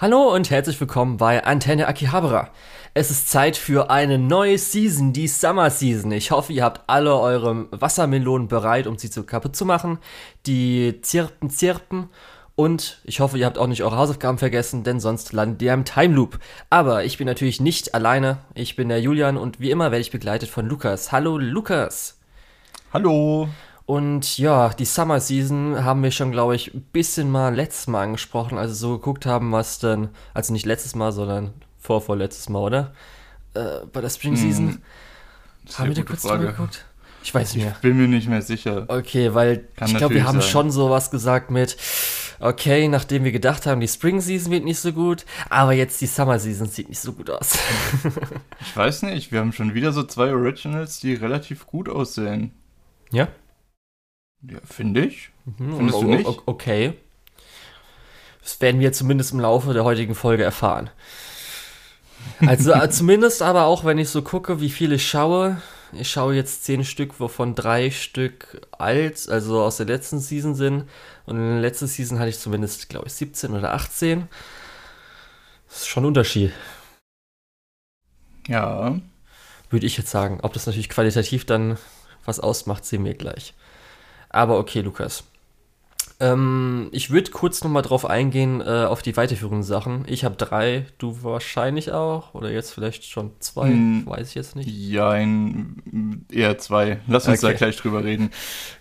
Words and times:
Hallo 0.00 0.34
und 0.34 0.50
herzlich 0.50 0.80
willkommen 0.80 1.18
bei 1.18 1.44
Antenne 1.44 1.86
Akihabara. 1.86 2.50
Es 2.94 3.12
ist 3.12 3.28
Zeit 3.28 3.56
für 3.56 3.90
eine 3.90 4.18
neue 4.18 4.58
Season, 4.58 5.12
die 5.12 5.28
Summer 5.28 5.70
Season. 5.70 6.10
Ich 6.10 6.32
hoffe, 6.32 6.52
ihr 6.52 6.64
habt 6.64 6.80
alle 6.88 7.16
eure 7.16 7.68
Wassermelonen 7.70 8.48
bereit, 8.48 8.88
um 8.88 8.98
sie 8.98 9.08
zu 9.08 9.22
kaputt 9.22 9.54
zu 9.54 9.64
machen. 9.64 9.98
Die 10.46 11.00
zirpen, 11.00 11.48
zirpen. 11.48 12.08
Und 12.56 12.98
ich 13.04 13.20
hoffe, 13.20 13.38
ihr 13.38 13.46
habt 13.46 13.56
auch 13.56 13.68
nicht 13.68 13.84
eure 13.84 13.96
Hausaufgaben 13.96 14.38
vergessen, 14.38 14.82
denn 14.82 14.98
sonst 14.98 15.32
landet 15.32 15.62
ihr 15.62 15.72
im 15.72 15.84
Time 15.84 16.12
Loop. 16.12 16.40
Aber 16.70 17.04
ich 17.04 17.16
bin 17.16 17.28
natürlich 17.28 17.60
nicht 17.60 17.94
alleine. 17.94 18.38
Ich 18.54 18.74
bin 18.74 18.88
der 18.88 19.00
Julian 19.00 19.36
und 19.36 19.60
wie 19.60 19.70
immer 19.70 19.92
werde 19.92 20.00
ich 20.00 20.10
begleitet 20.10 20.48
von 20.48 20.66
Lukas. 20.66 21.12
Hallo 21.12 21.38
Lukas. 21.38 22.18
Hallo. 22.92 23.48
Und 23.86 24.38
ja, 24.38 24.70
die 24.70 24.86
Summer 24.86 25.20
Season 25.20 25.84
haben 25.84 26.02
wir 26.02 26.10
schon, 26.10 26.32
glaube 26.32 26.56
ich, 26.56 26.72
ein 26.72 26.80
bisschen 26.80 27.30
mal 27.30 27.54
letztes 27.54 27.86
Mal 27.86 28.02
angesprochen, 28.02 28.56
als 28.56 28.70
wir 28.70 28.76
so 28.76 28.92
geguckt 28.98 29.26
haben, 29.26 29.52
was 29.52 29.78
denn, 29.78 30.08
also 30.32 30.52
nicht 30.54 30.64
letztes 30.64 30.94
Mal, 30.94 31.12
sondern 31.12 31.52
vorvorletztes 31.78 32.48
Mal, 32.48 32.60
oder? 32.60 32.94
Äh, 33.52 33.86
bei 33.92 34.00
der 34.00 34.08
Spring 34.08 34.36
Season. 34.36 34.68
Hm, 34.68 34.82
haben 35.74 35.88
wir 35.88 35.94
da 35.94 36.02
kurz 36.02 36.22
drüber 36.22 36.38
geguckt? 36.38 36.84
Ich 37.22 37.34
weiß 37.34 37.54
nicht 37.54 37.64
mehr. 37.64 37.72
Ich 37.72 37.80
bin 37.80 37.96
mir 37.96 38.08
nicht 38.08 38.28
mehr 38.28 38.42
sicher. 38.42 38.84
Okay, 38.88 39.32
weil 39.34 39.68
Kann 39.76 39.88
ich 39.88 39.96
glaube, 39.96 40.14
wir 40.14 40.26
haben 40.26 40.40
sein. 40.40 40.50
schon 40.50 40.70
sowas 40.70 41.10
gesagt 41.10 41.50
mit, 41.50 41.76
okay, 42.38 42.88
nachdem 42.88 43.24
wir 43.24 43.32
gedacht 43.32 43.66
haben, 43.66 43.80
die 43.80 43.88
Spring 43.88 44.20
Season 44.20 44.52
wird 44.52 44.64
nicht 44.64 44.78
so 44.78 44.92
gut, 44.92 45.24
aber 45.48 45.72
jetzt 45.72 46.00
die 46.00 46.06
Summer 46.06 46.38
Season 46.38 46.68
sieht 46.68 46.88
nicht 46.88 47.00
so 47.00 47.12
gut 47.12 47.30
aus. 47.30 47.58
ich 48.60 48.76
weiß 48.76 49.02
nicht, 49.02 49.32
wir 49.32 49.40
haben 49.40 49.52
schon 49.52 49.74
wieder 49.74 49.92
so 49.92 50.02
zwei 50.04 50.32
Originals, 50.32 51.00
die 51.00 51.14
relativ 51.14 51.66
gut 51.66 51.88
aussehen. 51.88 52.52
Ja? 53.10 53.28
Ja, 54.50 54.58
finde 54.64 55.06
ich. 55.06 55.30
Mhm, 55.44 55.76
Findest 55.76 56.02
du 56.02 56.06
nicht? 56.06 56.42
Okay. 56.46 56.94
Das 58.42 58.60
werden 58.60 58.80
wir 58.80 58.92
zumindest 58.92 59.32
im 59.32 59.40
Laufe 59.40 59.72
der 59.72 59.84
heutigen 59.84 60.14
Folge 60.14 60.44
erfahren. 60.44 60.90
Also 62.40 62.72
äh, 62.72 62.90
zumindest 62.90 63.42
aber 63.42 63.64
auch, 63.64 63.84
wenn 63.84 63.98
ich 63.98 64.10
so 64.10 64.22
gucke, 64.22 64.60
wie 64.60 64.70
viele 64.70 64.96
ich 64.96 65.08
schaue. 65.08 65.60
Ich 65.92 66.10
schaue 66.10 66.34
jetzt 66.34 66.64
zehn 66.64 66.84
Stück, 66.84 67.20
wovon 67.20 67.54
drei 67.54 67.90
Stück 67.90 68.66
alt, 68.72 69.28
also 69.28 69.62
aus 69.62 69.76
der 69.76 69.86
letzten 69.86 70.18
Season 70.18 70.54
sind. 70.54 70.88
Und 71.24 71.36
in 71.36 71.48
der 71.48 71.60
letzten 71.60 71.86
Season 71.86 72.18
hatte 72.18 72.30
ich 72.30 72.38
zumindest, 72.38 72.88
glaube 72.88 73.06
ich, 73.06 73.14
17 73.14 73.52
oder 73.52 73.72
18. 73.72 74.28
Das 75.68 75.78
ist 75.78 75.88
schon 75.88 76.02
ein 76.02 76.08
Unterschied. 76.08 76.52
Ja. 78.48 78.98
Würde 79.70 79.86
ich 79.86 79.96
jetzt 79.96 80.10
sagen. 80.10 80.40
Ob 80.42 80.52
das 80.52 80.66
natürlich 80.66 80.88
qualitativ 80.88 81.46
dann 81.46 81.78
was 82.24 82.40
ausmacht, 82.40 82.84
sehen 82.84 83.04
wir 83.04 83.14
gleich. 83.14 83.54
Aber 84.34 84.58
okay, 84.58 84.80
Lukas. 84.80 85.22
Ähm, 86.18 86.88
ich 86.90 87.10
würde 87.10 87.30
kurz 87.30 87.62
nochmal 87.62 87.82
drauf 87.82 88.04
eingehen, 88.04 88.60
äh, 88.60 88.84
auf 88.84 89.00
die 89.00 89.16
weiterführenden 89.16 89.62
Sachen. 89.62 90.04
Ich 90.08 90.24
habe 90.24 90.34
drei, 90.34 90.86
du 90.98 91.22
wahrscheinlich 91.22 91.92
auch. 91.92 92.34
Oder 92.34 92.50
jetzt 92.50 92.72
vielleicht 92.72 93.04
schon 93.04 93.30
zwei, 93.38 93.68
hm, 93.68 94.06
weiß 94.06 94.28
ich 94.28 94.34
jetzt 94.34 94.56
nicht. 94.56 94.68
Ja, 94.68 95.10
ein, 95.10 96.24
eher 96.32 96.58
zwei. 96.58 96.98
Lass 97.06 97.28
uns 97.28 97.44
okay. 97.44 97.52
da 97.52 97.58
gleich 97.58 97.76
drüber 97.76 98.02
reden. 98.02 98.30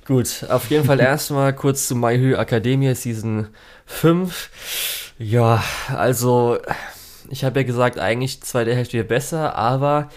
Gut, 0.05 0.45
auf 0.49 0.71
jeden 0.71 0.85
Fall 0.85 0.99
erstmal 1.01 1.53
kurz 1.53 1.87
zu 1.87 1.95
My 1.95 2.17
Hero 2.17 2.39
Academia 2.39 2.95
Season 2.95 3.47
5. 3.85 5.13
Ja, 5.19 5.63
also, 5.95 6.57
ich 7.29 7.43
habe 7.43 7.59
ja 7.59 7.65
gesagt, 7.65 7.99
eigentlich 7.99 8.41
zweite 8.41 8.75
Hälfte 8.75 9.03
besser, 9.03 9.55
aber 9.55 10.09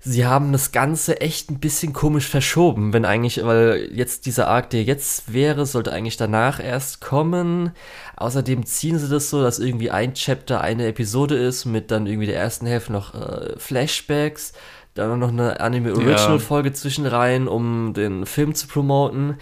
sie 0.00 0.26
haben 0.26 0.52
das 0.52 0.72
Ganze 0.72 1.20
echt 1.20 1.50
ein 1.50 1.58
bisschen 1.58 1.92
komisch 1.92 2.26
verschoben, 2.26 2.92
wenn 2.92 3.04
eigentlich, 3.04 3.44
weil 3.44 3.90
jetzt 3.92 4.26
dieser 4.26 4.48
Arc, 4.48 4.70
der 4.70 4.82
jetzt 4.82 5.32
wäre, 5.32 5.66
sollte 5.66 5.92
eigentlich 5.92 6.16
danach 6.16 6.60
erst 6.62 7.00
kommen. 7.00 7.72
Außerdem 8.16 8.64
ziehen 8.64 8.98
sie 8.98 9.08
das 9.08 9.30
so, 9.30 9.42
dass 9.42 9.58
irgendwie 9.58 9.90
ein 9.90 10.14
Chapter 10.14 10.60
eine 10.60 10.86
Episode 10.86 11.36
ist, 11.36 11.64
mit 11.64 11.90
dann 11.90 12.06
irgendwie 12.06 12.26
der 12.26 12.36
ersten 12.36 12.66
Hälfte 12.66 12.92
noch 12.92 13.14
äh, 13.14 13.58
Flashbacks, 13.58 14.52
dann 14.94 15.18
noch 15.18 15.28
eine 15.28 15.60
Anime 15.60 15.92
Original 15.92 16.40
Folge 16.40 16.70
ja. 16.70 16.74
zwischen 16.74 17.06
rein, 17.06 17.46
um 17.46 17.94
den 17.94 18.26
Film 18.26 18.54
zu 18.54 18.66
promoten. 18.66 19.36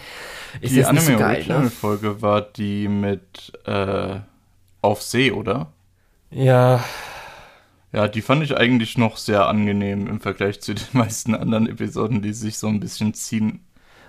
Ist 0.61 0.75
die 0.75 0.85
Anime 0.85 1.01
so 1.01 1.17
geil, 1.17 1.35
Original 1.37 1.63
ne? 1.63 1.69
Folge 1.71 2.21
war 2.21 2.41
die 2.41 2.87
mit 2.87 3.53
äh, 3.65 4.19
Auf 4.81 5.01
See, 5.01 5.31
oder? 5.31 5.71
Ja, 6.29 6.83
ja, 7.93 8.07
die 8.07 8.21
fand 8.21 8.43
ich 8.43 8.57
eigentlich 8.57 8.97
noch 8.97 9.17
sehr 9.17 9.47
angenehm 9.47 10.07
im 10.07 10.19
Vergleich 10.19 10.61
zu 10.61 10.73
den 10.73 10.85
meisten 10.93 11.35
anderen 11.35 11.67
Episoden, 11.67 12.21
die 12.21 12.33
sich 12.33 12.57
so 12.57 12.67
ein 12.67 12.79
bisschen 12.79 13.13
ziehen. 13.13 13.61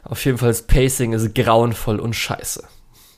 Auf 0.04 0.24
jeden 0.24 0.38
Fall, 0.38 0.48
das 0.48 0.62
Pacing 0.62 1.12
ist 1.12 1.34
grauenvoll 1.34 2.00
und 2.00 2.14
scheiße. 2.14 2.64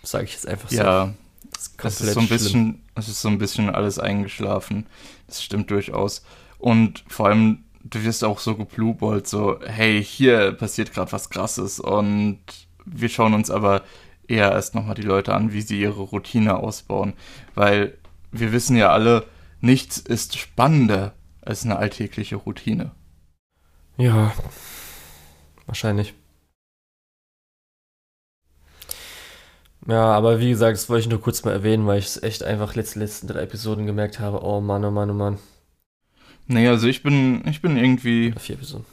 Sage 0.02 0.24
ich 0.24 0.32
jetzt 0.32 0.48
einfach 0.48 0.70
so. 0.70 0.76
Ja, 0.76 1.14
es 1.56 2.00
ist 2.00 2.14
so 2.14 2.20
ein 2.20 2.28
bisschen, 2.28 2.82
es 2.94 3.08
ist 3.08 3.20
so 3.20 3.28
ein 3.28 3.38
bisschen 3.38 3.70
alles 3.70 3.98
eingeschlafen. 3.98 4.86
Das 5.26 5.42
stimmt 5.42 5.70
durchaus. 5.70 6.24
Und 6.58 7.04
vor 7.08 7.26
allem, 7.26 7.64
du 7.84 8.02
wirst 8.04 8.24
auch 8.24 8.38
so 8.38 8.56
geblueballt, 8.56 9.26
so, 9.26 9.58
hey, 9.64 10.02
hier 10.02 10.52
passiert 10.52 10.92
gerade 10.92 11.12
was 11.12 11.30
krasses. 11.30 11.80
Und 11.80 12.40
wir 12.84 13.08
schauen 13.08 13.34
uns 13.34 13.50
aber 13.50 13.82
eher 14.26 14.52
erst 14.52 14.74
nochmal 14.74 14.94
die 14.94 15.02
Leute 15.02 15.34
an, 15.34 15.52
wie 15.52 15.60
sie 15.60 15.80
ihre 15.80 16.00
Routine 16.00 16.56
ausbauen. 16.56 17.14
Weil 17.54 17.96
wir 18.32 18.52
wissen 18.52 18.76
ja 18.76 18.90
alle, 18.90 19.24
Nichts 19.60 19.98
ist 19.98 20.38
spannender 20.38 21.14
als 21.42 21.64
eine 21.64 21.76
alltägliche 21.76 22.36
Routine. 22.36 22.92
Ja, 23.96 24.32
wahrscheinlich. 25.66 26.14
Ja, 29.86 30.12
aber 30.12 30.40
wie 30.40 30.50
gesagt, 30.50 30.76
das 30.76 30.88
wollte 30.88 31.02
ich 31.02 31.08
nur 31.08 31.20
kurz 31.20 31.44
mal 31.44 31.52
erwähnen, 31.52 31.86
weil 31.86 31.98
ich 31.98 32.06
es 32.06 32.22
echt 32.22 32.42
einfach 32.42 32.74
letzten, 32.74 33.00
letzten 33.00 33.26
drei 33.28 33.42
Episoden 33.42 33.86
gemerkt 33.86 34.18
habe. 34.20 34.42
Oh 34.42 34.60
Mann, 34.60 34.84
oh 34.84 34.90
Mann, 34.90 35.10
oh 35.10 35.14
Mann. 35.14 35.38
Nee, 36.46 36.68
also 36.68 36.86
ich 36.86 37.02
bin, 37.02 37.46
ich 37.46 37.62
bin 37.62 37.76
irgendwie. 37.76 38.32
Vier 38.38 38.56
Episoden. 38.56 38.86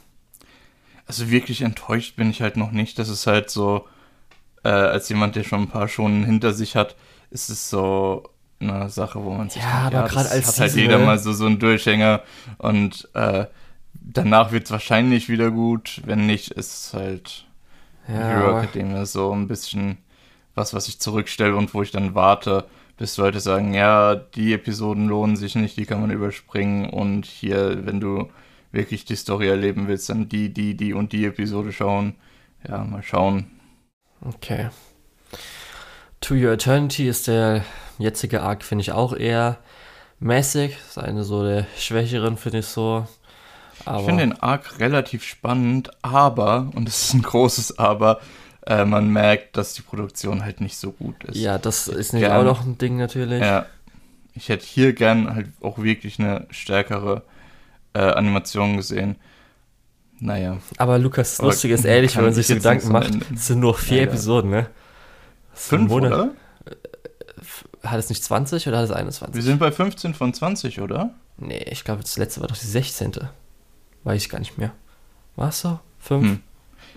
Also 1.06 1.30
wirklich 1.30 1.62
enttäuscht 1.62 2.16
bin 2.16 2.30
ich 2.30 2.42
halt 2.42 2.58
noch 2.58 2.72
nicht. 2.72 3.00
Das 3.00 3.10
ist 3.10 3.28
halt 3.28 3.50
so, 3.50 3.88
äh, 4.64 4.70
als 4.70 5.10
jemand, 5.10 5.36
der 5.36 5.44
schon 5.44 5.64
ein 5.64 5.70
paar 5.70 5.88
Stunden 5.88 6.24
hinter 6.24 6.54
sich 6.54 6.76
hat, 6.76 6.96
ist 7.32 7.50
es 7.50 7.70
so, 7.70 8.30
eine 8.60 8.90
Sache, 8.90 9.24
wo 9.24 9.32
man 9.32 9.50
sich 9.50 9.62
ja, 9.62 9.90
denkt, 9.90 9.96
aber 9.96 10.08
ja, 10.08 10.14
gerade 10.14 10.32
als 10.32 10.48
hat 10.48 10.60
halt 10.60 10.76
jeder 10.76 11.00
mal 11.00 11.20
so 11.20 11.32
so 11.34 11.46
einen 11.46 11.60
Durchhänger 11.60 12.22
und 12.58 13.08
äh, 13.14 13.46
danach 13.94 14.52
wird 14.52 14.66
es 14.66 14.72
wahrscheinlich 14.72 15.30
wieder 15.30 15.52
gut. 15.52 16.02
Wenn 16.06 16.26
nicht, 16.26 16.52
ist 16.52 16.74
es 16.74 16.94
halt 16.94 17.46
ja, 18.08 18.16
Hero 18.16 18.60
Academia 18.60 19.06
so 19.06 19.32
ein 19.32 19.48
bisschen 19.48 19.98
was, 20.56 20.74
was 20.74 20.88
ich 20.88 21.00
zurückstelle 21.00 21.56
und 21.56 21.74
wo 21.74 21.84
ich 21.84 21.92
dann 21.92 22.16
warte, 22.16 22.66
bis 22.98 23.18
Leute 23.18 23.40
sagen, 23.40 23.74
ja, 23.74 24.16
die 24.16 24.54
Episoden 24.54 25.08
lohnen 25.08 25.36
sich 25.36 25.56
nicht, 25.56 25.78
die 25.78 25.86
kann 25.86 26.02
man 26.02 26.10
überspringen 26.10 26.90
und 26.90 27.26
hier, 27.26 27.86
wenn 27.86 28.00
du 28.00 28.30
wirklich 28.72 29.06
die 29.06 29.16
Story 29.16 29.48
erleben 29.48 29.88
willst, 29.88 30.10
dann 30.10 30.30
die, 30.30 30.52
die, 30.52 30.76
die 30.76 30.94
und 30.94 31.12
die 31.12 31.26
Episode 31.26 31.72
schauen. 31.72 32.16
Ja, 32.68 32.84
mal 32.84 33.04
schauen. 33.04 33.46
Okay. 34.22 34.70
To 36.22 36.34
Your 36.34 36.54
Eternity 36.54 37.08
ist 37.08 37.28
der 37.28 37.64
jetzige 38.00 38.42
Arc, 38.42 38.64
finde 38.64 38.82
ich 38.82 38.92
auch 38.92 39.16
eher 39.16 39.58
mäßig. 40.20 40.78
ist 40.90 40.98
eine 40.98 41.24
so 41.24 41.44
der 41.44 41.66
schwächeren, 41.78 42.38
finde 42.38 42.60
ich 42.60 42.66
so. 42.66 43.08
Aber 43.86 44.00
ich 44.00 44.06
finde 44.06 44.24
den 44.24 44.40
Arc 44.42 44.80
relativ 44.80 45.24
spannend, 45.24 45.92
aber, 46.02 46.70
und 46.76 46.88
es 46.88 47.04
ist 47.04 47.14
ein 47.14 47.22
großes 47.22 47.78
Aber, 47.78 48.20
äh, 48.66 48.86
man 48.86 49.10
merkt, 49.12 49.56
dass 49.56 49.74
die 49.74 49.82
Produktion 49.82 50.44
halt 50.44 50.62
nicht 50.62 50.78
so 50.78 50.92
gut 50.92 51.24
ist. 51.26 51.38
Ja, 51.38 51.58
das 51.58 51.88
ist 51.88 52.12
gern, 52.12 52.32
auch 52.32 52.44
noch 52.44 52.66
ein 52.66 52.78
Ding 52.78 52.98
natürlich. 52.98 53.42
Ja. 53.42 53.66
Ich 54.34 54.50
hätte 54.50 54.66
hier 54.66 54.94
gern 54.94 55.34
halt 55.34 55.48
auch 55.62 55.78
wirklich 55.78 56.20
eine 56.20 56.48
stärkere 56.52 57.24
äh, 57.94 58.00
Animation 58.00 58.78
gesehen. 58.78 59.16
Naja. 60.20 60.58
Aber 60.78 61.00
Lukas, 61.00 61.38
das 61.38 61.46
Lustige 61.46 61.76
ist 61.76 61.86
ehrlich, 61.86 62.16
wenn 62.18 62.26
man 62.26 62.34
sich 62.34 62.48
Gedanken 62.48 62.92
macht, 62.92 63.12
es 63.34 63.48
sind 63.48 63.60
nur 63.60 63.76
vier 63.76 63.98
ja, 63.98 64.04
Episoden, 64.04 64.50
ne? 64.50 64.68
Fünf, 65.54 65.92
oder? 65.92 66.32
Hat 67.84 68.00
es 68.00 68.10
nicht 68.10 68.24
20 68.24 68.68
oder 68.68 68.78
hat 68.80 68.86
es 68.86 68.92
21? 68.92 69.36
Wir 69.36 69.44
sind 69.44 69.60
bei 69.60 69.72
15 69.72 70.14
von 70.14 70.34
20, 70.34 70.82
oder? 70.82 71.12
Nee, 71.38 71.66
ich 71.70 71.84
glaube, 71.84 72.02
das 72.02 72.18
letzte 72.18 72.42
war 72.42 72.48
doch 72.48 72.58
die 72.58 72.66
16. 72.66 73.14
Weiß 74.04 74.22
ich 74.22 74.30
gar 74.30 74.40
nicht 74.40 74.58
mehr. 74.58 74.72
War 75.36 75.50
es 75.50 75.62
so? 75.62 75.80
5? 76.00 76.24
Hm. 76.24 76.40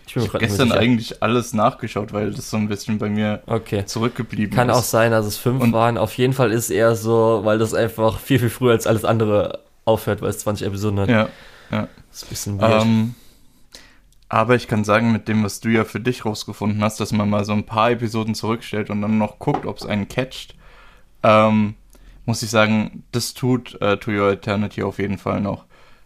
Ich, 0.06 0.16
ich 0.16 0.28
habe 0.28 0.38
gestern 0.38 0.72
eigentlich 0.72 1.22
alles 1.22 1.52
nachgeschaut, 1.52 2.12
weil 2.12 2.32
das 2.32 2.50
so 2.50 2.56
ein 2.56 2.68
bisschen 2.68 2.98
bei 2.98 3.08
mir 3.08 3.42
okay. 3.46 3.84
zurückgeblieben 3.86 4.54
Kann 4.54 4.68
ist. 4.68 4.74
Kann 4.74 4.80
auch 4.80 4.84
sein, 4.84 5.10
dass 5.12 5.26
es 5.26 5.36
5 5.36 5.72
waren. 5.72 5.98
Auf 5.98 6.14
jeden 6.14 6.32
Fall 6.32 6.50
ist 6.50 6.64
es 6.64 6.70
eher 6.70 6.96
so, 6.96 7.40
weil 7.44 7.58
das 7.58 7.74
einfach 7.74 8.18
viel, 8.18 8.40
viel 8.40 8.50
früher 8.50 8.72
als 8.72 8.86
alles 8.86 9.04
andere 9.04 9.60
aufhört, 9.84 10.20
weil 10.22 10.30
es 10.30 10.38
20 10.40 10.66
Episoden 10.66 11.00
hat. 11.00 11.08
Ja, 11.08 11.28
ja. 11.70 11.88
Das 12.10 12.22
ist 12.22 12.24
ein 12.24 12.28
bisschen 12.28 12.60
weird. 12.60 12.82
Um, 12.82 13.14
aber 14.30 14.54
ich 14.54 14.68
kann 14.68 14.84
sagen, 14.84 15.10
mit 15.10 15.26
dem, 15.26 15.42
was 15.42 15.58
du 15.58 15.68
ja 15.68 15.84
für 15.84 15.98
dich 15.98 16.24
rausgefunden 16.24 16.82
hast, 16.82 17.00
dass 17.00 17.12
man 17.12 17.28
mal 17.28 17.44
so 17.44 17.52
ein 17.52 17.66
paar 17.66 17.90
Episoden 17.90 18.36
zurückstellt 18.36 18.88
und 18.88 19.02
dann 19.02 19.18
noch 19.18 19.40
guckt, 19.40 19.66
ob 19.66 19.76
es 19.76 19.84
einen 19.84 20.06
catcht, 20.06 20.54
ähm, 21.24 21.74
muss 22.26 22.42
ich 22.42 22.48
sagen, 22.48 23.02
das 23.10 23.34
tut 23.34 23.80
äh, 23.82 23.96
To 23.96 24.12
Your 24.12 24.30
Eternity 24.30 24.84
auf 24.84 25.00
jeden 25.00 25.18
Fall 25.18 25.40
noch. 25.40 25.64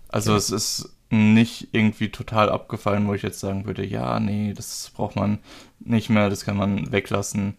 Also 0.09 0.31
ja. 0.33 0.39
es 0.39 0.49
ist 0.49 0.97
nicht 1.11 1.69
irgendwie 1.73 2.09
total 2.09 2.49
abgefallen, 2.49 3.07
wo 3.07 3.13
ich 3.13 3.21
jetzt 3.21 3.41
sagen 3.41 3.67
würde, 3.67 3.85
ja, 3.85 4.19
nee, 4.19 4.55
das 4.57 4.91
braucht 4.97 5.17
man 5.17 5.39
nicht 5.79 6.09
mehr, 6.09 6.31
das 6.31 6.47
kann 6.47 6.57
man 6.57 6.91
weglassen. 6.91 7.59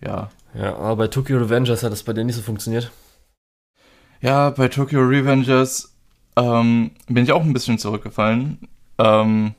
Ja. 0.00 0.30
Ja, 0.54 0.76
aber 0.76 0.94
bei 0.94 1.08
Tokyo 1.08 1.38
Revengers 1.38 1.82
hat 1.82 1.90
das 1.90 2.04
bei 2.04 2.12
dir 2.12 2.22
nicht 2.22 2.36
so 2.36 2.42
funktioniert. 2.42 2.92
Ja, 4.20 4.50
bei 4.50 4.68
Tokyo 4.68 5.00
Revengers 5.00 5.92
ähm, 6.36 6.92
bin 7.08 7.24
ich 7.24 7.32
auch 7.32 7.42
ein 7.42 7.52
bisschen 7.52 7.78
zurückgefallen. 7.78 8.68
Ähm, 8.98 9.54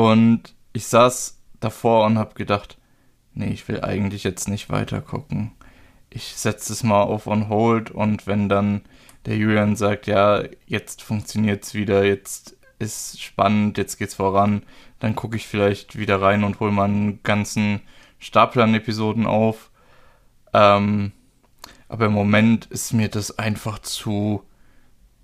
und 0.00 0.54
ich 0.72 0.86
saß 0.86 1.38
davor 1.60 2.06
und 2.06 2.16
habe 2.16 2.32
gedacht, 2.34 2.78
nee, 3.34 3.50
ich 3.50 3.68
will 3.68 3.82
eigentlich 3.82 4.24
jetzt 4.24 4.48
nicht 4.48 4.70
weiter 4.70 5.02
gucken. 5.02 5.52
Ich 6.08 6.36
setze 6.36 6.72
es 6.72 6.82
mal 6.82 7.02
auf 7.02 7.26
on 7.26 7.50
hold 7.50 7.90
und 7.90 8.26
wenn 8.26 8.48
dann 8.48 8.80
der 9.26 9.36
Julian 9.36 9.76
sagt, 9.76 10.06
ja, 10.06 10.42
jetzt 10.66 11.02
funktioniert 11.02 11.64
es 11.64 11.74
wieder, 11.74 12.02
jetzt 12.02 12.56
ist 12.78 13.20
spannend, 13.20 13.76
jetzt 13.76 13.98
geht's 13.98 14.14
voran, 14.14 14.62
dann 15.00 15.14
gucke 15.14 15.36
ich 15.36 15.46
vielleicht 15.46 15.98
wieder 15.98 16.22
rein 16.22 16.44
und 16.44 16.60
hole 16.60 16.72
mal 16.72 16.84
einen 16.84 17.22
ganzen 17.22 17.82
Stapel 18.18 18.62
an 18.62 18.74
Episoden 18.74 19.26
auf. 19.26 19.70
Ähm, 20.54 21.12
aber 21.88 22.06
im 22.06 22.12
Moment 22.12 22.66
ist 22.66 22.94
mir 22.94 23.10
das 23.10 23.38
einfach 23.38 23.80
zu 23.80 24.44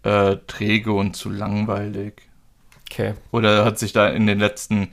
äh, 0.02 0.37
träge 0.46 0.93
und 0.93 1.17
zu 1.17 1.31
langweilig. 1.31 2.25
Okay. 2.90 3.14
Oder 3.32 3.64
hat 3.64 3.78
sich 3.78 3.92
da 3.92 4.08
in 4.08 4.26
den 4.26 4.38
letzten, 4.38 4.88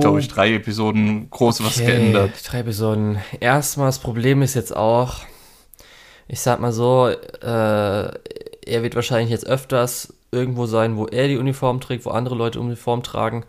glaube 0.00 0.20
ich, 0.20 0.28
drei 0.28 0.54
Episoden 0.54 1.30
groß 1.30 1.60
okay, 1.60 1.68
was 1.68 1.78
geändert? 1.78 2.32
Drei 2.44 2.60
Episoden. 2.60 3.18
Erstmal, 3.38 3.86
das 3.86 3.98
Problem 3.98 4.42
ist 4.42 4.54
jetzt 4.54 4.76
auch, 4.76 5.20
ich 6.28 6.40
sag 6.40 6.60
mal 6.60 6.72
so, 6.72 7.08
äh, 7.08 7.16
er 7.42 8.82
wird 8.82 8.94
wahrscheinlich 8.94 9.30
jetzt 9.30 9.46
öfters 9.46 10.14
irgendwo 10.32 10.66
sein, 10.66 10.96
wo 10.96 11.06
er 11.06 11.28
die 11.28 11.38
Uniform 11.38 11.80
trägt, 11.80 12.04
wo 12.04 12.10
andere 12.10 12.34
Leute 12.34 12.60
Uniform 12.60 13.02
tragen. 13.02 13.44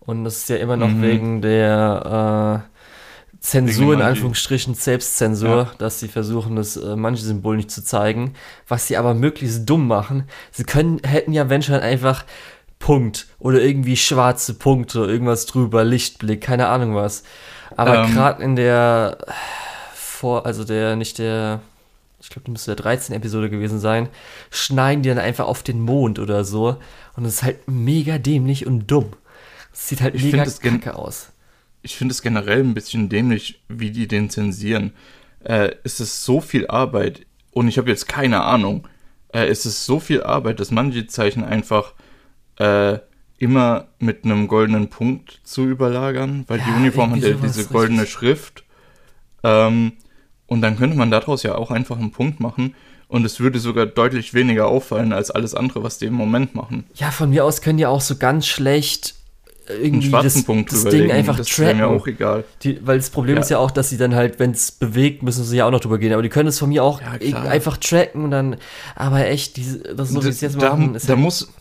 Und 0.00 0.24
das 0.24 0.38
ist 0.38 0.48
ja 0.48 0.56
immer 0.56 0.76
noch 0.76 0.88
mhm. 0.88 1.02
wegen 1.02 1.42
der 1.42 2.64
äh, 2.70 3.38
Zensur, 3.40 3.94
in 3.94 4.02
Anführungsstrichen, 4.02 4.74
Selbstzensur, 4.74 5.56
ja. 5.56 5.70
dass 5.78 6.00
sie 6.00 6.08
versuchen, 6.08 6.56
das 6.56 6.76
äh, 6.76 6.96
manche 6.96 7.24
Symbol 7.24 7.56
nicht 7.56 7.70
zu 7.70 7.84
zeigen, 7.84 8.34
was 8.68 8.86
sie 8.86 8.96
aber 8.96 9.14
möglichst 9.14 9.68
dumm 9.68 9.88
machen. 9.88 10.24
Sie 10.52 10.64
können, 10.64 11.00
hätten 11.04 11.32
ja, 11.32 11.50
wenn 11.50 11.62
schon 11.62 11.74
einfach 11.74 12.24
Punkt 12.82 13.28
oder 13.38 13.62
irgendwie 13.62 13.96
schwarze 13.96 14.54
Punkte, 14.54 14.98
irgendwas 15.06 15.46
drüber, 15.46 15.84
Lichtblick, 15.84 16.40
keine 16.40 16.66
Ahnung 16.66 16.96
was. 16.96 17.22
Aber 17.76 18.04
ähm, 18.04 18.12
gerade 18.12 18.42
in 18.42 18.56
der 18.56 19.18
vor, 19.94 20.46
also 20.46 20.64
der, 20.64 20.96
nicht 20.96 21.18
der, 21.18 21.60
ich 22.20 22.28
glaube, 22.28 22.42
das 22.46 22.52
müsste 22.52 22.74
der 22.74 22.82
13 22.82 23.14
Episode 23.14 23.50
gewesen 23.50 23.78
sein, 23.78 24.08
schneiden 24.50 25.04
die 25.04 25.08
dann 25.08 25.18
einfach 25.18 25.46
auf 25.46 25.62
den 25.62 25.80
Mond 25.80 26.18
oder 26.18 26.44
so. 26.44 26.76
Und 27.16 27.24
es 27.24 27.34
ist 27.34 27.42
halt 27.44 27.68
mega 27.68 28.18
dämlich 28.18 28.66
und 28.66 28.90
dumm. 28.90 29.12
Es 29.72 29.88
sieht 29.88 30.00
halt 30.00 30.16
ich 30.16 30.24
mega 30.24 30.44
kacke 30.44 30.96
aus. 30.96 31.28
Ich 31.82 31.96
finde 31.96 32.12
es 32.12 32.20
generell 32.20 32.60
ein 32.60 32.74
bisschen 32.74 33.08
dämlich, 33.08 33.62
wie 33.68 33.92
die 33.92 34.08
den 34.08 34.28
zensieren. 34.28 34.92
Äh, 35.44 35.70
es 35.84 36.00
ist 36.00 36.24
so 36.24 36.40
viel 36.40 36.66
Arbeit 36.66 37.26
und 37.52 37.68
ich 37.68 37.78
habe 37.78 37.90
jetzt 37.90 38.08
keine 38.08 38.42
Ahnung. 38.42 38.88
Äh, 39.28 39.46
es 39.46 39.66
ist 39.66 39.86
so 39.86 40.00
viel 40.00 40.24
Arbeit, 40.24 40.58
das 40.58 40.72
Manji-Zeichen 40.72 41.44
einfach 41.44 41.94
äh, 42.58 42.98
immer 43.38 43.88
mit 43.98 44.24
einem 44.24 44.46
goldenen 44.46 44.88
Punkt 44.88 45.40
zu 45.42 45.64
überlagern, 45.64 46.44
weil 46.46 46.58
ja, 46.60 46.66
die 46.66 46.72
Uniform 46.72 47.12
hat 47.12 47.22
ja 47.22 47.32
diese 47.34 47.66
goldene 47.66 48.02
richtig. 48.02 48.14
Schrift. 48.14 48.64
Ähm, 49.42 49.92
und 50.46 50.60
dann 50.60 50.76
könnte 50.76 50.96
man 50.96 51.10
daraus 51.10 51.42
ja 51.42 51.54
auch 51.56 51.70
einfach 51.70 51.98
einen 51.98 52.12
Punkt 52.12 52.40
machen. 52.40 52.74
Und 53.08 53.24
es 53.24 53.40
würde 53.40 53.58
sogar 53.58 53.86
deutlich 53.86 54.32
weniger 54.32 54.68
auffallen 54.68 55.12
als 55.12 55.30
alles 55.30 55.54
andere, 55.54 55.82
was 55.82 55.98
die 55.98 56.06
im 56.06 56.14
Moment 56.14 56.54
machen. 56.54 56.84
Ja, 56.94 57.10
von 57.10 57.30
mir 57.30 57.44
aus 57.44 57.60
können 57.60 57.78
die 57.78 57.86
auch 57.86 58.00
so 58.00 58.16
ganz 58.16 58.46
schlecht 58.46 59.14
irgendwie 59.68 60.10
das, 60.10 60.44
das 60.44 60.84
Ding 60.84 61.10
einfach 61.10 61.36
das 61.36 61.48
tracken. 61.48 61.78
mir 61.78 61.88
auch 61.88 62.06
egal. 62.06 62.44
Die, 62.62 62.84
weil 62.86 62.98
das 62.98 63.10
Problem 63.10 63.36
ja. 63.36 63.42
ist 63.42 63.50
ja 63.50 63.58
auch, 63.58 63.70
dass 63.70 63.90
sie 63.90 63.96
dann 63.96 64.14
halt, 64.14 64.38
wenn 64.38 64.52
es 64.52 64.72
bewegt, 64.72 65.22
müssen 65.22 65.44
sie 65.44 65.56
ja 65.56 65.66
auch 65.66 65.70
noch 65.70 65.80
drüber 65.80 65.98
gehen. 65.98 66.12
Aber 66.12 66.22
die 66.22 66.28
können 66.28 66.48
es 66.48 66.58
von 66.58 66.68
mir 66.68 66.82
auch 66.82 67.00
ja, 67.00 67.42
einfach 67.42 67.76
tracken 67.76 68.24
und 68.24 68.30
dann, 68.30 68.56
aber 68.96 69.26
echt, 69.26 69.56
diese, 69.56 69.78
das 69.80 70.10
so 70.10 70.24
wie 70.24 70.28
es 70.28 70.40
jetzt 70.40 70.60
da, 70.60 70.70
machen. 70.70 70.94
Da 70.94 71.08
halt 71.08 71.18
muss, 71.18 71.52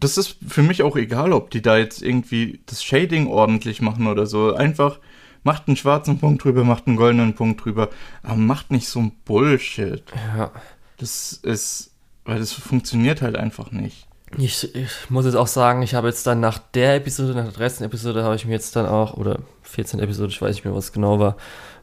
das 0.00 0.16
ist 0.16 0.36
für 0.46 0.62
mich 0.62 0.82
auch 0.82 0.96
egal, 0.96 1.32
ob 1.32 1.50
die 1.50 1.62
da 1.62 1.76
jetzt 1.76 2.02
irgendwie 2.02 2.60
das 2.66 2.82
Shading 2.82 3.26
ordentlich 3.28 3.80
machen 3.80 4.06
oder 4.06 4.26
so. 4.26 4.54
Einfach 4.54 4.98
macht 5.42 5.68
einen 5.68 5.76
schwarzen 5.76 6.18
Punkt 6.18 6.44
drüber, 6.44 6.64
macht 6.64 6.86
einen 6.86 6.96
goldenen 6.96 7.34
Punkt 7.34 7.64
drüber, 7.64 7.90
aber 8.22 8.36
macht 8.36 8.70
nicht 8.70 8.88
so 8.88 9.00
ein 9.00 9.12
Bullshit. 9.24 10.02
Ja. 10.36 10.50
Das 10.96 11.32
ist, 11.32 11.92
weil 12.24 12.38
das 12.38 12.52
funktioniert 12.52 13.22
halt 13.22 13.36
einfach 13.36 13.70
nicht. 13.70 14.06
Ich, 14.38 14.74
ich, 14.76 15.10
muss 15.10 15.24
jetzt 15.24 15.34
auch 15.34 15.48
sagen, 15.48 15.82
ich 15.82 15.94
habe 15.94 16.06
jetzt 16.06 16.26
dann 16.26 16.40
nach 16.40 16.58
der 16.58 16.96
Episode, 16.96 17.34
nach 17.34 17.44
der 17.44 17.52
13. 17.52 17.84
Episode, 17.84 18.22
habe 18.22 18.36
ich 18.36 18.44
mir 18.44 18.52
jetzt 18.52 18.76
dann 18.76 18.86
auch, 18.86 19.14
oder 19.14 19.40
14. 19.62 19.98
Episode, 19.98 20.30
ich 20.30 20.40
weiß 20.40 20.54
nicht 20.54 20.64
mehr, 20.64 20.74
was 20.74 20.92
genau 20.92 21.18
war, 21.18 21.36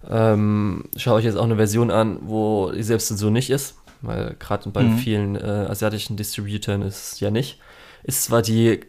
ähm, 0.10 0.86
schaue 0.96 1.20
ich 1.20 1.26
jetzt 1.26 1.36
auch 1.36 1.44
eine 1.44 1.58
Version 1.58 1.92
an, 1.92 2.20
wo 2.22 2.72
die 2.72 2.84
Selbstzensur 2.84 3.32
nicht 3.32 3.50
ist, 3.50 3.76
weil 4.02 4.36
gerade 4.40 4.70
bei 4.70 4.84
mhm. 4.84 4.98
vielen 4.98 5.36
äh, 5.36 5.68
asiatischen 5.70 6.16
Distributern 6.16 6.84
ist 6.84 7.14
es 7.14 7.20
ja 7.20 7.32
nicht. 7.32 7.60
Ist 8.04 8.24
zwar 8.24 8.42
die, 8.42 8.82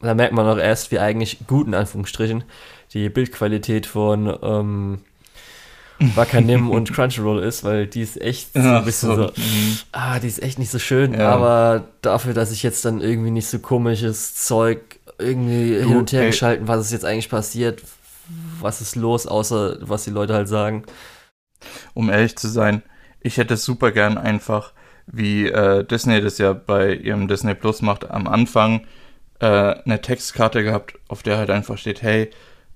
da 0.00 0.14
merkt 0.14 0.34
man 0.34 0.46
auch 0.46 0.58
erst, 0.58 0.90
wie 0.90 0.98
eigentlich 0.98 1.38
gut 1.46 1.66
in 1.66 1.74
Anführungsstrichen 1.74 2.44
die 2.92 3.08
Bildqualität 3.08 3.86
von 3.86 4.38
ähm, 4.42 4.98
Wakanim 5.98 6.70
und 6.70 6.92
Crunchyroll 6.92 7.42
ist, 7.42 7.64
weil 7.64 7.86
die 7.86 8.02
ist 8.02 8.20
echt 8.20 8.52
so 8.52 8.60
ein 8.60 8.84
bisschen 8.84 9.16
so, 9.16 9.22
mhm. 9.34 9.78
ah, 9.92 10.18
die 10.18 10.28
ist 10.28 10.42
echt 10.42 10.58
nicht 10.58 10.70
so 10.70 10.78
schön, 10.78 11.14
ja. 11.14 11.30
aber 11.30 11.88
dafür, 12.02 12.34
dass 12.34 12.52
ich 12.52 12.62
jetzt 12.62 12.84
dann 12.84 13.00
irgendwie 13.00 13.30
nicht 13.30 13.48
so 13.48 13.58
komisches 13.58 14.34
Zeug 14.34 14.98
irgendwie 15.18 15.78
hin 15.78 15.96
und 15.96 16.12
her 16.12 16.22
ey. 16.22 16.26
geschalten, 16.28 16.68
was 16.68 16.86
ist 16.86 16.92
jetzt 16.92 17.04
eigentlich 17.04 17.30
passiert, 17.30 17.82
was 18.60 18.80
ist 18.80 18.96
los, 18.96 19.26
außer 19.26 19.78
was 19.80 20.04
die 20.04 20.10
Leute 20.10 20.34
halt 20.34 20.48
sagen. 20.48 20.84
Um 21.94 22.10
ehrlich 22.10 22.36
zu 22.36 22.48
sein, 22.48 22.82
ich 23.20 23.38
hätte 23.38 23.56
super 23.56 23.92
gern 23.92 24.18
einfach, 24.18 24.72
wie 25.06 25.48
äh, 25.48 25.84
Disney 25.84 26.20
das 26.20 26.38
ja 26.38 26.52
bei 26.52 26.94
ihrem 26.94 27.28
Disney 27.28 27.54
Plus 27.54 27.82
macht, 27.82 28.10
am 28.10 28.26
Anfang 28.26 28.86
äh, 29.40 29.46
eine 29.46 30.00
Textkarte 30.00 30.62
gehabt, 30.62 30.98
auf 31.08 31.22
der 31.22 31.38
halt 31.38 31.50
einfach 31.50 31.78
steht, 31.78 32.02
hey, 32.02 32.30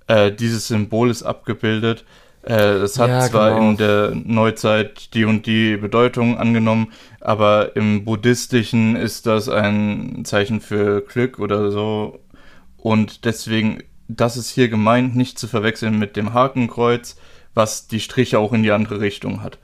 äh, 0.06 0.30
dieses 0.32 0.68
Symbol 0.68 1.10
ist 1.10 1.22
abgebildet 1.22 2.04
äh, 2.42 2.80
das 2.80 2.98
hat 2.98 3.10
ja, 3.10 3.20
zwar 3.20 3.54
genau. 3.54 3.70
in 3.70 3.76
der 3.76 4.12
Neuzeit 4.14 5.14
die 5.14 5.24
und 5.24 5.46
die 5.46 5.76
Bedeutung 5.76 6.38
angenommen, 6.38 6.92
aber 7.20 7.76
im 7.76 8.04
Buddhistischen 8.04 8.96
ist 8.96 9.26
das 9.26 9.48
ein 9.48 10.24
Zeichen 10.24 10.60
für 10.60 11.02
Glück 11.02 11.38
oder 11.38 11.70
so. 11.70 12.20
Und 12.78 13.26
deswegen, 13.26 13.82
das 14.08 14.38
ist 14.38 14.50
hier 14.50 14.68
gemeint, 14.68 15.16
nicht 15.16 15.38
zu 15.38 15.48
verwechseln 15.48 15.98
mit 15.98 16.16
dem 16.16 16.32
Hakenkreuz, 16.32 17.16
was 17.52 17.88
die 17.88 18.00
Striche 18.00 18.38
auch 18.38 18.52
in 18.54 18.62
die 18.62 18.72
andere 18.72 19.00
Richtung 19.00 19.42
hat. 19.42 19.58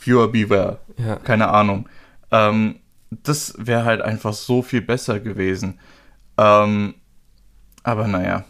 Viewer 0.00 0.32
Beware. 0.32 0.78
Ja. 0.96 1.16
Keine 1.16 1.48
Ahnung. 1.48 1.88
Ähm, 2.30 2.76
das 3.10 3.54
wäre 3.58 3.84
halt 3.84 4.02
einfach 4.02 4.32
so 4.32 4.62
viel 4.62 4.82
besser 4.82 5.20
gewesen. 5.20 5.78
Ähm, 6.38 6.94
aber 7.82 8.06
naja, 8.06 8.44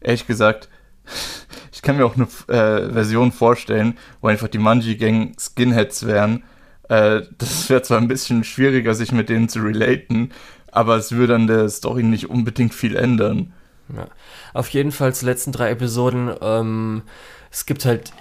ehrlich 0.00 0.26
gesagt, 0.26 0.68
ich 1.72 1.82
kann 1.82 1.96
mir 1.96 2.06
auch 2.06 2.16
eine 2.16 2.24
äh, 2.48 2.92
Version 2.92 3.32
vorstellen, 3.32 3.98
wo 4.20 4.28
einfach 4.28 4.48
die 4.48 4.58
Manji-Gang 4.58 5.36
Skinheads 5.38 6.06
wären. 6.06 6.44
Äh, 6.88 7.22
das 7.38 7.68
wäre 7.68 7.82
zwar 7.82 7.98
ein 7.98 8.08
bisschen 8.08 8.44
schwieriger, 8.44 8.94
sich 8.94 9.12
mit 9.12 9.28
denen 9.28 9.48
zu 9.48 9.60
relaten, 9.60 10.32
aber 10.72 10.96
es 10.96 11.12
würde 11.12 11.34
an 11.34 11.46
der 11.46 11.68
Story 11.68 12.02
nicht 12.02 12.30
unbedingt 12.30 12.74
viel 12.74 12.96
ändern. 12.96 13.52
Ja. 13.94 14.06
Auf 14.54 14.68
jeden 14.68 14.92
Fall 14.92 15.14
zu 15.14 15.26
letzten 15.26 15.52
drei 15.52 15.70
Episoden. 15.70 16.30
Ähm, 16.40 17.02
es 17.50 17.66
gibt 17.66 17.84
halt, 17.84 18.12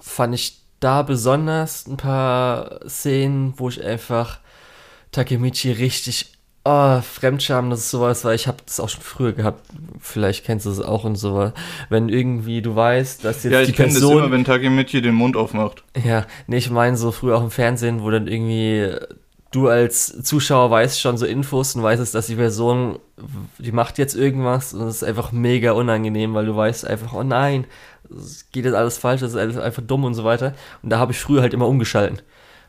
fand 0.00 0.34
ich 0.34 0.63
da 0.84 1.02
besonders 1.02 1.86
ein 1.86 1.96
paar 1.96 2.80
Szenen, 2.86 3.54
wo 3.56 3.68
ich 3.68 3.82
einfach 3.82 4.38
Takemichi 5.12 5.72
richtig 5.72 6.30
Oh, 6.66 7.02
Fremdscham, 7.02 7.68
das 7.68 7.80
ist 7.80 7.90
sowas, 7.90 8.24
weil 8.24 8.36
ich 8.36 8.46
habe 8.46 8.56
das 8.64 8.80
auch 8.80 8.88
schon 8.88 9.02
früher 9.02 9.32
gehabt. 9.32 9.62
Vielleicht 10.00 10.46
kennst 10.46 10.64
du 10.64 10.70
es 10.70 10.80
auch 10.80 11.04
und 11.04 11.16
sowas. 11.16 11.52
Wenn 11.90 12.08
irgendwie 12.08 12.62
du 12.62 12.74
weißt, 12.74 13.22
dass 13.22 13.44
jetzt 13.44 13.52
ja, 13.52 13.60
ich 13.60 13.66
die 13.66 13.72
Person... 13.74 14.00
Ja, 14.00 14.14
das 14.14 14.24
immer, 14.24 14.34
wenn 14.34 14.44
Takemichi 14.46 15.02
den 15.02 15.14
Mund 15.14 15.36
aufmacht. 15.36 15.84
Ja, 16.02 16.26
nee, 16.46 16.56
ich 16.56 16.70
meine 16.70 16.96
so 16.96 17.12
früher 17.12 17.36
auch 17.36 17.42
im 17.42 17.50
Fernsehen, 17.50 18.02
wo 18.02 18.10
dann 18.10 18.28
irgendwie 18.28 18.96
du 19.50 19.68
als 19.68 20.22
Zuschauer 20.22 20.70
weißt 20.70 20.98
schon 20.98 21.18
so 21.18 21.26
Infos 21.26 21.76
und 21.76 21.82
weißt, 21.82 22.14
dass 22.14 22.26
die 22.26 22.34
Person, 22.34 22.98
die 23.58 23.72
macht 23.72 23.98
jetzt 23.98 24.14
irgendwas 24.14 24.72
und 24.72 24.82
es 24.88 24.96
ist 24.96 25.04
einfach 25.04 25.32
mega 25.32 25.72
unangenehm, 25.72 26.32
weil 26.32 26.46
du 26.46 26.56
weißt 26.56 26.86
einfach, 26.86 27.12
oh 27.12 27.22
nein, 27.22 27.66
geht 28.52 28.64
jetzt 28.64 28.74
alles 28.74 28.98
falsch, 28.98 29.20
das 29.20 29.32
ist 29.32 29.38
alles 29.38 29.56
einfach 29.56 29.82
dumm 29.82 30.04
und 30.04 30.14
so 30.14 30.24
weiter. 30.24 30.54
Und 30.82 30.90
da 30.90 30.98
habe 30.98 31.12
ich 31.12 31.18
früher 31.18 31.42
halt 31.42 31.54
immer 31.54 31.68
umgeschalten. 31.68 32.20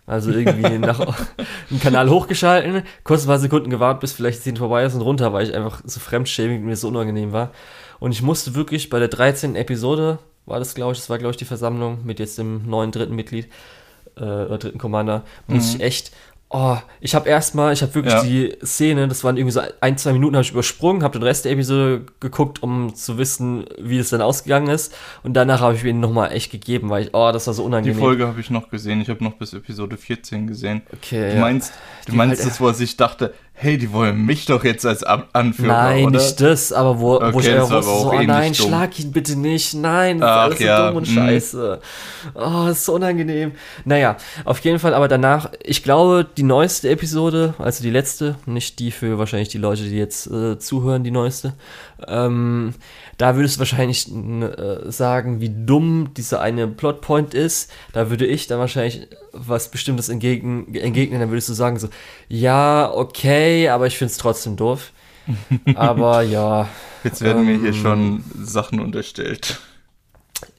Also 0.08 0.32
irgendwie 0.32 0.78
nach 0.78 1.00
einen 1.00 1.80
Kanal 1.80 2.10
hochgeschalten, 2.10 2.84
kurz 3.04 3.24
ein 3.24 3.28
paar 3.28 3.40
Sekunden 3.40 3.70
gewartet, 3.70 4.02
bis 4.02 4.14
vielleicht 4.14 4.46
die 4.46 4.56
vorbei 4.56 4.86
ist 4.86 4.96
und 4.96 5.02
runter, 5.02 5.34
weil 5.34 5.48
ich 5.48 5.56
einfach 5.56 5.82
so 5.84 6.00
fremdschämig 6.00 6.60
und 6.60 6.66
mir 6.66 6.76
so 6.76 6.88
unangenehm 6.88 7.32
war. 7.32 7.52
Und 8.00 8.12
ich 8.12 8.22
musste 8.22 8.56
wirklich 8.56 8.90
bei 8.90 9.00
der 9.00 9.08
13. 9.08 9.56
Episode, 9.56 10.20
war 10.46 10.60
das 10.60 10.76
glaube 10.76 10.94
ich, 10.94 11.00
das 11.00 11.10
war 11.10 11.18
glaube 11.18 11.32
ich 11.32 11.38
die 11.38 11.46
Versammlung 11.46 12.06
mit 12.06 12.20
jetzt 12.20 12.38
dem 12.38 12.70
neuen 12.70 12.92
dritten 12.92 13.16
Mitglied, 13.16 13.48
äh, 14.18 14.24
oder 14.24 14.58
dritten 14.58 14.78
Commander, 14.78 15.24
mhm. 15.48 15.56
muss 15.56 15.76
ich 15.76 15.82
echt, 15.82 16.12
Oh, 16.58 16.78
ich 17.02 17.14
habe 17.16 17.28
erstmal, 17.28 17.74
ich 17.74 17.82
habe 17.82 17.94
wirklich 17.96 18.14
ja. 18.14 18.24
die 18.24 18.56
Szene, 18.64 19.10
das 19.10 19.26
waren 19.26 19.36
irgendwie 19.36 19.52
so 19.52 19.62
ein, 19.82 19.98
zwei 19.98 20.14
Minuten, 20.14 20.38
habe 20.38 20.44
ich 20.46 20.52
übersprungen, 20.52 21.04
habe 21.04 21.20
den 21.20 21.24
Rest 21.24 21.44
der 21.44 21.52
Episode 21.52 22.06
geguckt, 22.22 22.64
um 22.64 22.96
zu 22.96 23.18
wissen, 23.18 23.66
wie 23.78 23.98
es 23.98 24.12
dann 24.12 24.22
ausgegangen 24.22 24.70
ist. 24.70 24.96
Und 25.24 25.34
danach 25.34 25.60
habe 25.60 25.76
ich 25.76 25.84
mir 25.84 25.94
nochmal 25.94 26.32
echt 26.32 26.54
gegeben, 26.54 26.90
weil 26.90 27.04
ich, 27.04 27.10
oh, 27.12 27.30
das 27.34 27.48
war 27.48 27.54
so 27.54 27.66
unangenehm. 27.66 27.98
Die 27.98 28.02
Folge 28.02 28.26
habe 28.26 28.40
ich 28.40 28.50
noch 28.50 28.70
gesehen, 28.70 29.02
ich 29.02 29.10
habe 29.10 29.22
noch 29.22 29.34
bis 29.34 29.54
Episode 29.54 29.98
14 29.98 30.48
gesehen. 30.48 30.82
Okay. 30.94 31.34
Du 31.34 31.42
meinst, 31.42 31.74
du 32.08 32.16
meinst 32.16 32.40
halt, 32.42 32.50
das, 32.50 32.62
wo 32.62 32.68
er 32.68 32.74
sich 32.74 32.96
dachte, 32.96 33.34
hey, 33.58 33.78
die 33.78 33.92
wollen 33.94 34.26
mich 34.26 34.46
doch 34.46 34.66
jetzt 34.66 34.86
als 34.86 35.02
Anführer, 35.04 35.68
Nein, 35.68 36.06
oder? 36.06 36.20
nicht 36.20 36.42
das, 36.42 36.74
aber 36.74 37.00
wo, 37.00 37.16
okay, 37.16 37.34
wo 37.34 37.40
ich 37.40 37.58
wusste, 37.58 37.84
so, 37.84 38.12
oh 38.12 38.22
nein, 38.22 38.52
dumm. 38.52 38.68
schlag 38.68 39.00
ihn 39.00 39.14
bitte 39.14 39.40
nicht, 39.40 39.74
nein, 39.74 40.20
das 40.20 40.30
Ach, 40.30 40.36
ist 40.36 40.44
alles 40.44 40.60
so 40.60 40.66
ja. 40.66 40.88
dumm 40.88 40.98
und 40.98 41.08
hm. 41.08 41.14
scheiße. 41.14 41.80
Oh, 42.34 42.64
das 42.68 42.78
ist 42.80 42.86
so 42.86 42.94
unangenehm. 42.96 43.54
Naja, 43.86 44.18
auf 44.44 44.60
jeden 44.60 44.78
Fall, 44.78 44.94
aber 44.94 45.08
danach, 45.08 45.52
ich 45.64 45.84
glaube, 45.84 46.28
die 46.36 46.44
neueste 46.44 46.90
Episode, 46.90 47.54
also 47.58 47.82
die 47.82 47.92
letzte, 47.92 48.36
nicht 48.46 48.80
die 48.80 48.92
für 48.92 49.18
wahrscheinlich 49.18 49.50
die 49.50 49.58
Leute, 49.58 49.84
die 49.84 49.98
jetzt 49.98 50.28
äh, 50.28 50.60
zuhören, 50.60 51.06
die 51.06 51.12
neueste, 51.12 51.54
ähm, 52.08 52.74
da 53.18 53.36
würdest 53.36 53.56
du 53.56 53.60
wahrscheinlich 53.60 54.12
äh, 54.12 54.92
sagen, 54.92 55.42
wie 55.42 55.50
dumm 55.50 56.14
dieser 56.16 56.42
eine 56.42 56.68
Plotpoint 56.68 57.34
ist. 57.34 57.72
Da 57.94 58.10
würde 58.10 58.26
ich 58.26 58.48
dann 58.48 58.60
wahrscheinlich 58.60 59.08
was 59.32 59.72
Bestimmtes 59.72 60.10
entgegen, 60.10 60.74
entgegnen. 60.76 61.20
Dann 61.20 61.30
würdest 61.30 61.50
du 61.50 61.54
sagen 61.54 61.80
so, 61.80 61.90
ja, 62.28 62.92
okay, 62.94 63.70
aber 63.70 63.88
ich 63.88 63.98
finde 63.98 64.12
es 64.12 64.18
trotzdem 64.18 64.56
doof. 64.56 64.92
Aber 65.76 66.22
ja. 66.22 66.70
Jetzt 67.04 67.22
werden 67.22 67.48
ähm, 67.48 67.48
mir 67.48 67.60
hier 67.60 67.74
schon 67.74 68.24
Sachen 68.44 68.80
unterstellt. 68.80 69.60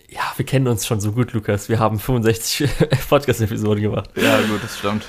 Ja, 0.09 0.23
wir 0.37 0.47
kennen 0.47 0.69
uns 0.69 0.87
schon 0.87 1.01
so 1.01 1.13
gut, 1.13 1.33
Lukas. 1.33 1.69
Wir 1.69 1.79
haben 1.79 1.99
65 1.99 2.69
Podcast-Episoden 3.09 3.83
gemacht. 3.83 4.11
Ja, 4.17 4.39
gut, 4.39 4.63
das 4.63 4.79
stimmt. 4.79 5.05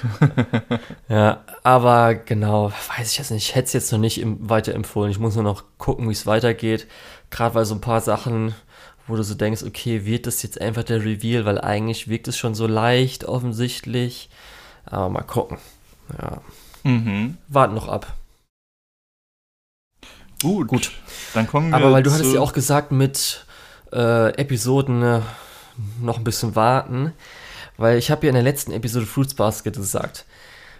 ja, 1.09 1.43
aber 1.63 2.15
genau, 2.15 2.73
weiß 2.97 3.11
ich 3.11 3.17
jetzt 3.17 3.31
nicht. 3.31 3.47
Ich 3.47 3.55
hätte 3.55 3.67
es 3.67 3.73
jetzt 3.73 3.91
noch 3.91 3.99
nicht 3.99 4.21
weiterempfohlen. 4.25 5.11
Ich 5.11 5.19
muss 5.19 5.35
nur 5.35 5.43
noch 5.43 5.63
gucken, 5.77 6.07
wie 6.09 6.13
es 6.13 6.25
weitergeht. 6.25 6.87
Gerade 7.29 7.55
weil 7.55 7.65
so 7.65 7.75
ein 7.75 7.81
paar 7.81 8.01
Sachen, 8.01 8.55
wo 9.07 9.15
du 9.15 9.24
so 9.24 9.36
denkst, 9.36 9.63
okay, 9.63 10.05
wird 10.05 10.27
das 10.27 10.43
jetzt 10.43 10.60
einfach 10.60 10.84
der 10.84 11.03
Reveal, 11.03 11.46
weil 11.46 11.60
eigentlich 11.60 12.07
wirkt 12.07 12.27
es 12.27 12.38
schon 12.38 12.55
so 12.55 12.67
leicht 12.67 13.25
offensichtlich. 13.25 14.29
Aber 14.86 15.10
mal 15.10 15.24
gucken. 15.24 15.57
Ja. 16.17 16.41
Mhm. 16.84 17.38
Warten 17.48 17.75
noch 17.75 17.88
ab. 17.88 18.13
Gut. 20.41 20.67
Gut. 20.67 20.91
Dann 21.34 21.48
kommen 21.48 21.69
wir. 21.69 21.75
Aber 21.75 21.91
weil 21.91 22.03
du 22.03 22.12
hattest 22.12 22.34
ja 22.34 22.39
auch 22.39 22.53
gesagt, 22.53 22.91
mit 22.91 23.46
äh, 23.91 24.29
Episoden 24.36 25.01
äh, 25.01 25.22
noch 26.01 26.17
ein 26.17 26.24
bisschen 26.24 26.55
warten. 26.55 27.13
Weil 27.77 27.98
ich 27.98 28.10
habe 28.10 28.25
ja 28.25 28.29
in 28.29 28.36
der 28.36 28.43
letzten 28.43 28.72
Episode 28.72 29.05
Fruits 29.05 29.36
Basket 29.36 29.75
gesagt, 29.75 30.25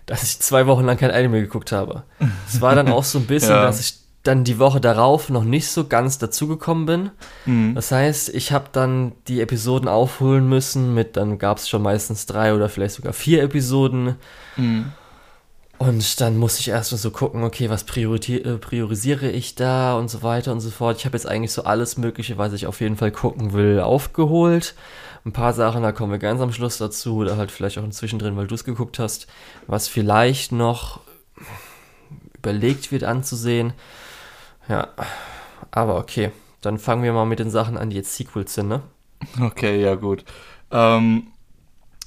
dass 0.06 0.24
ich 0.24 0.40
zwei 0.40 0.66
Wochen 0.66 0.86
lang 0.86 0.98
kein 0.98 1.12
Anime 1.12 1.42
geguckt 1.42 1.72
habe. 1.72 2.04
Es 2.48 2.60
war 2.60 2.74
dann 2.76 2.92
auch 2.92 3.04
so 3.04 3.20
ein 3.20 3.28
bisschen, 3.28 3.52
ja. 3.52 3.64
dass 3.64 3.80
ich 3.80 4.00
dann 4.28 4.44
die 4.44 4.60
Woche 4.60 4.82
darauf 4.82 5.30
noch 5.30 5.44
nicht 5.44 5.70
so 5.70 5.88
ganz 5.88 6.18
dazugekommen 6.18 6.86
bin. 6.86 7.12
Mhm. 7.46 7.76
Das 7.76 7.92
heißt, 7.92 8.30
ich 8.30 8.52
habe 8.52 8.66
dann 8.72 9.14
die 9.28 9.42
Episoden 9.42 9.88
aufholen 9.88 10.48
müssen 10.48 10.94
mit, 10.94 11.18
dann 11.18 11.38
gab 11.40 11.58
es 11.58 11.70
schon 11.70 11.82
meistens 11.82 12.26
drei 12.26 12.54
oder 12.54 12.70
vielleicht 12.70 12.96
sogar 12.96 13.14
vier 13.14 13.42
Episoden. 13.44 14.16
Mhm. 14.58 14.92
Und 15.80 16.22
dann 16.22 16.38
muss 16.38 16.60
ich 16.60 16.70
erstmal 16.70 16.98
so 16.98 17.12
gucken, 17.12 17.44
okay, 17.44 17.70
was 17.70 17.84
äh, 17.84 18.58
priorisiere 18.58 19.30
ich 19.30 19.54
da 19.54 19.96
und 19.96 20.10
so 20.10 20.24
weiter 20.24 20.52
und 20.52 20.60
so 20.60 20.72
fort. 20.72 20.98
Ich 20.98 21.06
habe 21.06 21.16
jetzt 21.16 21.28
eigentlich 21.28 21.54
so 21.54 21.64
alles 21.64 21.98
Mögliche, 21.98 22.38
was 22.40 22.54
ich 22.54 22.66
auf 22.66 22.82
jeden 22.82 22.98
Fall 22.98 23.12
gucken 23.12 23.54
will, 23.54 23.80
aufgeholt. 23.80 24.74
Ein 25.24 25.34
paar 25.34 25.54
Sachen, 25.54 25.84
da 25.84 25.92
kommen 25.92 26.12
wir 26.12 26.20
ganz 26.20 26.42
am 26.42 26.52
Schluss 26.52 26.80
dazu, 26.80 27.18
oder 27.18 27.38
halt 27.38 27.52
vielleicht 27.52 27.78
auch 27.78 27.84
inzwischen 27.84 28.18
drin, 28.18 28.38
weil 28.38 28.48
du 28.48 28.56
es 28.56 28.64
geguckt 28.64 28.98
hast, 28.98 29.28
was 29.68 29.88
vielleicht 29.88 30.52
noch 30.52 31.02
überlegt 32.38 32.92
wird 32.92 33.04
anzusehen. 33.04 33.74
Ja, 34.68 34.90
aber 35.72 35.98
okay. 35.98 36.32
Dann 36.62 36.80
fangen 36.80 37.04
wir 37.04 37.14
mal 37.14 37.26
mit 37.26 37.40
den 37.40 37.50
Sachen 37.50 37.78
an, 37.78 37.90
die 37.90 37.98
jetzt 37.98 38.16
Sequels 38.16 38.54
sind, 38.54 38.68
ne? 38.68 38.82
Okay, 39.40 39.82
ja, 39.82 39.96
gut. 39.96 40.26
Ähm, 40.72 41.28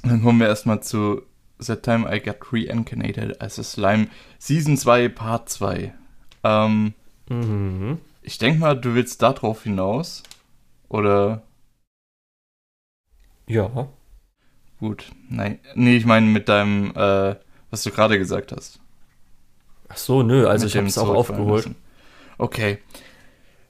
dann 0.03 0.23
kommen 0.23 0.41
wir 0.41 0.49
erstmal 0.49 0.83
zu 0.83 1.23
The 1.59 1.77
Time 1.77 2.15
I 2.15 2.21
Got 2.21 2.53
Reincarnated 2.53 3.41
as 3.41 3.59
a 3.59 3.63
Slime 3.63 4.09
Season 4.39 4.77
2 4.77 5.09
Part 5.09 5.49
2. 5.49 5.95
Ähm, 6.45 6.95
mhm. 7.29 7.99
Ich 8.23 8.39
denke 8.39 8.61
mal, 8.61 8.75
du 8.79 8.95
willst 8.95 9.23
darauf 9.23 9.63
hinaus. 9.63 10.23
Oder? 10.89 11.43
Ja. 13.47 13.89
Gut. 14.79 15.11
Nein. 15.29 15.59
Nee, 15.75 15.97
ich 15.97 16.07
meine 16.07 16.27
mit 16.27 16.49
deinem, 16.49 16.91
äh, 16.97 17.37
was 17.71 17.83
du 17.83 17.91
gerade 17.91 18.19
gesagt 18.19 18.53
hast. 18.53 18.81
Ach 19.89 19.97
so, 19.97 20.23
nö, 20.23 20.47
also 20.47 20.65
mit 20.65 20.73
ich 20.73 20.77
habe 20.77 20.87
es 20.87 20.99
auch 20.99 21.09
aufgeholt. 21.09 21.67
Müssen. 21.67 21.90
Okay. 22.41 22.79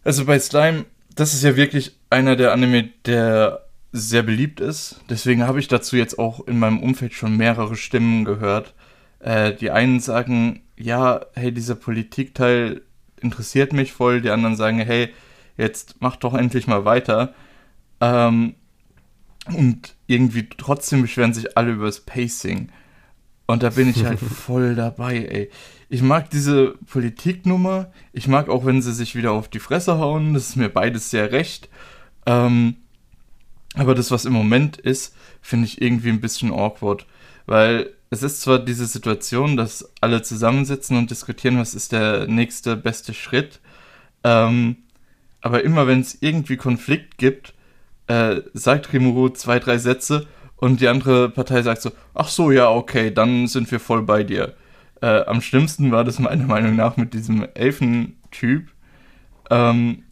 Also 0.04 0.24
bei 0.24 0.38
Slime, 0.38 0.86
das 1.16 1.34
ist 1.34 1.42
ja 1.42 1.56
wirklich 1.56 1.98
einer 2.08 2.36
der 2.36 2.52
Anime, 2.52 2.90
der 3.04 3.66
sehr 3.90 4.22
beliebt 4.22 4.60
ist. 4.60 5.00
Deswegen 5.10 5.44
habe 5.44 5.58
ich 5.58 5.66
dazu 5.66 5.96
jetzt 5.96 6.20
auch 6.20 6.46
in 6.46 6.60
meinem 6.60 6.80
Umfeld 6.80 7.12
schon 7.12 7.36
mehrere 7.36 7.74
Stimmen 7.74 8.24
gehört. 8.24 8.74
Äh, 9.18 9.54
die 9.54 9.72
einen 9.72 9.98
sagen, 9.98 10.62
ja, 10.76 11.26
hey, 11.34 11.52
dieser 11.52 11.74
Politikteil 11.74 12.82
interessiert 13.20 13.72
mich 13.72 13.92
voll. 13.92 14.20
Die 14.20 14.30
anderen 14.30 14.54
sagen, 14.54 14.78
hey, 14.78 15.12
jetzt 15.56 15.96
mach 15.98 16.14
doch 16.14 16.34
endlich 16.34 16.68
mal 16.68 16.84
weiter. 16.84 17.34
Ähm, 18.00 18.54
und 19.46 19.96
irgendwie 20.06 20.48
trotzdem 20.48 21.02
beschweren 21.02 21.34
sich 21.34 21.56
alle 21.56 21.72
über 21.72 21.86
das 21.86 22.00
Pacing. 22.00 22.70
Und 23.46 23.64
da 23.64 23.70
bin 23.70 23.90
ich 23.90 24.04
halt 24.04 24.20
voll 24.20 24.76
dabei, 24.76 25.24
ey. 25.24 25.50
Ich 25.92 26.02
mag 26.02 26.30
diese 26.30 26.74
Politiknummer. 26.86 27.90
Ich 28.12 28.28
mag 28.28 28.48
auch, 28.48 28.64
wenn 28.64 28.80
sie 28.80 28.92
sich 28.92 29.16
wieder 29.16 29.32
auf 29.32 29.48
die 29.48 29.58
Fresse 29.58 29.98
hauen. 29.98 30.34
Das 30.34 30.48
ist 30.48 30.56
mir 30.56 30.68
beides 30.68 31.10
sehr 31.10 31.32
recht. 31.32 31.68
Ähm, 32.26 32.76
aber 33.74 33.96
das, 33.96 34.12
was 34.12 34.24
im 34.24 34.32
Moment 34.32 34.76
ist, 34.76 35.16
finde 35.42 35.66
ich 35.66 35.82
irgendwie 35.82 36.10
ein 36.10 36.20
bisschen 36.20 36.52
awkward. 36.52 37.06
Weil 37.46 37.90
es 38.08 38.22
ist 38.22 38.40
zwar 38.40 38.60
diese 38.60 38.86
Situation, 38.86 39.56
dass 39.56 39.90
alle 40.00 40.22
zusammensitzen 40.22 40.96
und 40.96 41.10
diskutieren, 41.10 41.58
was 41.58 41.74
ist 41.74 41.90
der 41.90 42.28
nächste 42.28 42.76
beste 42.76 43.12
Schritt. 43.12 43.58
Ähm, 44.22 44.76
aber 45.40 45.64
immer 45.64 45.88
wenn 45.88 46.02
es 46.02 46.18
irgendwie 46.20 46.56
Konflikt 46.56 47.18
gibt, 47.18 47.52
äh, 48.06 48.42
sagt 48.54 48.92
Rimuru 48.92 49.30
zwei, 49.30 49.58
drei 49.58 49.78
Sätze 49.78 50.28
und 50.54 50.80
die 50.80 50.86
andere 50.86 51.30
Partei 51.30 51.62
sagt 51.62 51.82
so, 51.82 51.90
ach 52.14 52.28
so, 52.28 52.52
ja, 52.52 52.70
okay, 52.70 53.12
dann 53.12 53.48
sind 53.48 53.68
wir 53.72 53.80
voll 53.80 54.02
bei 54.02 54.22
dir. 54.22 54.54
Äh, 55.02 55.24
am 55.24 55.40
schlimmsten 55.40 55.92
war 55.92 56.04
das 56.04 56.18
meiner 56.18 56.44
Meinung 56.44 56.76
nach 56.76 56.96
mit 56.96 57.14
diesem 57.14 57.46
Elfentyp, 57.54 58.70
ähm, 59.50 60.04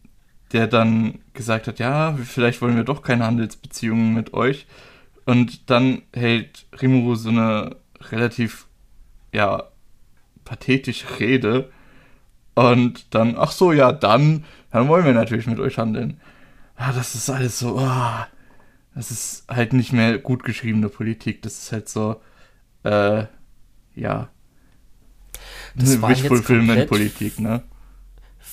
der 0.53 0.67
dann 0.67 1.21
gesagt 1.35 1.67
hat, 1.67 1.79
ja, 1.79 2.17
vielleicht 2.25 2.63
wollen 2.63 2.77
wir 2.77 2.85
doch 2.85 3.03
keine 3.03 3.27
Handelsbeziehungen 3.27 4.15
mit 4.15 4.33
euch. 4.33 4.67
Und 5.27 5.69
dann 5.69 6.03
hält 6.15 6.67
Rimuru 6.81 7.15
so 7.15 7.29
eine 7.29 7.77
relativ, 8.11 8.67
ja, 9.33 9.65
pathetische 10.45 11.21
Rede. 11.21 11.71
Und 12.55 13.15
dann, 13.15 13.37
ach 13.37 13.53
so, 13.53 13.73
ja, 13.73 13.93
dann, 13.93 14.45
dann 14.71 14.89
wollen 14.89 15.05
wir 15.05 15.13
natürlich 15.13 15.47
mit 15.47 15.61
euch 15.61 15.77
handeln. 15.77 16.19
Ja, 16.79 16.93
das 16.93 17.15
ist 17.15 17.29
alles 17.29 17.59
so, 17.59 17.77
oh, 17.79 18.25
das 18.95 19.11
ist 19.11 19.45
halt 19.49 19.75
nicht 19.75 19.93
mehr 19.93 20.19
gut 20.19 20.45
geschriebene 20.45 20.89
Politik. 20.89 21.43
Das 21.43 21.59
ist 21.59 21.73
halt 21.73 21.89
so, 21.89 22.23
äh, 22.85 23.25
ja. 23.95 24.31
Das 25.79 26.01
war 26.03 26.11
Wish-Fulfillment-Politik, 26.11 27.41
ne? 27.41 27.63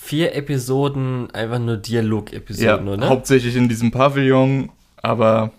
vier 0.06 0.36
Episoden, 0.36 1.32
einfach 1.32 1.58
nur 1.58 1.78
Dialog-Episoden, 1.78 2.88
ja, 2.88 2.94
oder? 2.94 3.10
Hauptsächlich 3.10 3.56
in 3.56 3.68
diesem 3.68 3.90
Pavillon, 3.90 4.70
aber 5.02 5.52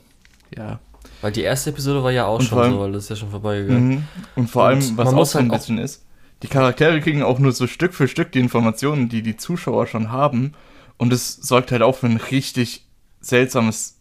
ja. 0.56 0.78
Weil 1.20 1.32
die 1.32 1.42
erste 1.42 1.70
Episode 1.70 2.04
war 2.04 2.12
ja 2.12 2.26
auch 2.26 2.38
und 2.38 2.44
schon 2.44 2.58
allem, 2.58 2.72
so, 2.72 2.80
weil 2.80 2.92
das 2.92 3.04
ist 3.04 3.08
ja 3.08 3.16
schon 3.16 3.30
vorbeigegangen. 3.30 3.88
Mhm. 3.88 4.04
Und 4.36 4.48
vor 4.48 4.66
allem, 4.66 4.78
und 4.78 4.96
was 4.96 5.12
auch 5.12 5.26
so 5.26 5.38
ein 5.38 5.50
halt 5.50 5.60
bisschen 5.60 5.78
ist, 5.78 6.04
die 6.42 6.48
Charaktere 6.48 7.00
kriegen 7.00 7.22
auch 7.22 7.40
nur 7.40 7.50
so 7.52 7.66
Stück 7.66 7.94
für 7.94 8.06
Stück 8.06 8.30
die 8.30 8.38
Informationen, 8.38 9.08
die 9.08 9.22
die 9.22 9.36
Zuschauer 9.36 9.88
schon 9.88 10.12
haben. 10.12 10.52
Und 10.96 11.12
es 11.12 11.34
sorgt 11.34 11.72
halt 11.72 11.82
auch 11.82 11.96
für 11.96 12.06
ein 12.06 12.18
richtig 12.18 12.86
seltsames 13.20 13.96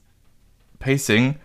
Pacing, 0.78 1.36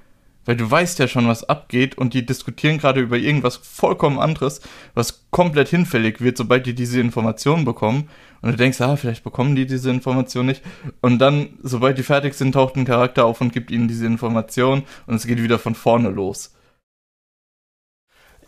weil 0.45 0.57
du 0.57 0.71
weißt 0.71 0.99
ja 0.99 1.09
schon, 1.09 1.29
was 1.29 1.49
abgeht 1.49 1.99
und 1.99 2.15
die 2.15 2.25
diskutieren 2.25 2.79
gerade 2.79 3.01
über 3.01 3.17
irgendwas 3.17 3.57
vollkommen 3.57 4.19
anderes, 4.19 4.61
was 4.95 5.27
komplett 5.31 5.69
hinfällig 5.69 6.21
wird, 6.21 6.37
sobald 6.37 6.67
die 6.67 6.75
diese 6.75 7.01
Informationen 7.01 7.65
bekommen. 7.65 8.09
Und 8.43 8.53
du 8.53 8.57
denkst, 8.57 8.81
ah, 8.81 8.97
vielleicht 8.97 9.23
bekommen 9.23 9.55
die 9.55 9.67
diese 9.67 9.91
Information 9.91 10.47
nicht. 10.47 10.63
Und 11.03 11.19
dann, 11.19 11.59
sobald 11.63 11.99
die 11.99 12.03
fertig 12.03 12.35
sind, 12.35 12.53
taucht 12.53 12.77
ein 12.77 12.85
Charakter 12.85 13.27
auf 13.27 13.41
und 13.41 13.53
gibt 13.53 13.71
ihnen 13.71 13.89
diese 13.89 14.07
Information 14.07 14.85
und 15.07 15.15
es 15.15 15.27
geht 15.27 15.43
wieder 15.43 15.59
von 15.59 15.75
vorne 15.75 16.09
los. 16.09 16.55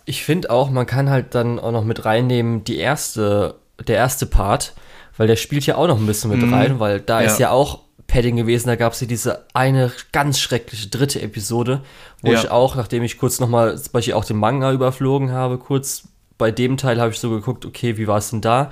Ich 0.04 0.24
finde 0.24 0.50
auch, 0.50 0.70
man 0.70 0.86
kann 0.86 1.10
halt 1.10 1.34
dann 1.34 1.58
auch 1.58 1.72
noch 1.72 1.84
mit 1.84 2.04
reinnehmen, 2.04 2.64
die 2.64 2.78
erste, 2.78 3.56
der 3.86 3.96
erste 3.96 4.26
Part, 4.26 4.74
weil 5.16 5.26
der 5.26 5.36
spielt 5.36 5.66
ja 5.66 5.76
auch 5.76 5.86
noch 5.86 5.98
ein 5.98 6.06
bisschen 6.06 6.30
mit 6.30 6.42
mm, 6.42 6.52
rein, 6.52 6.80
weil 6.80 7.00
da 7.00 7.20
ja. 7.20 7.26
ist 7.26 7.38
ja 7.38 7.50
auch 7.50 7.80
Padding 8.12 8.36
gewesen. 8.36 8.68
Da 8.68 8.76
gab 8.76 8.92
es 8.92 9.00
ja 9.00 9.06
diese 9.06 9.46
eine 9.54 9.90
ganz 10.12 10.38
schreckliche 10.38 10.88
dritte 10.88 11.22
Episode, 11.22 11.80
wo 12.20 12.32
ja. 12.32 12.38
ich 12.38 12.50
auch, 12.50 12.76
nachdem 12.76 13.02
ich 13.02 13.16
kurz 13.16 13.40
nochmal, 13.40 13.78
zum 13.78 13.92
Beispiel 13.92 14.14
auch 14.14 14.26
den 14.26 14.36
Manga 14.36 14.70
überflogen 14.70 15.32
habe, 15.32 15.56
kurz 15.56 16.08
bei 16.36 16.50
dem 16.50 16.76
Teil 16.76 17.00
habe 17.00 17.10
ich 17.12 17.18
so 17.18 17.30
geguckt, 17.30 17.64
okay, 17.64 17.96
wie 17.96 18.06
war 18.06 18.18
es 18.18 18.28
denn 18.28 18.42
da? 18.42 18.70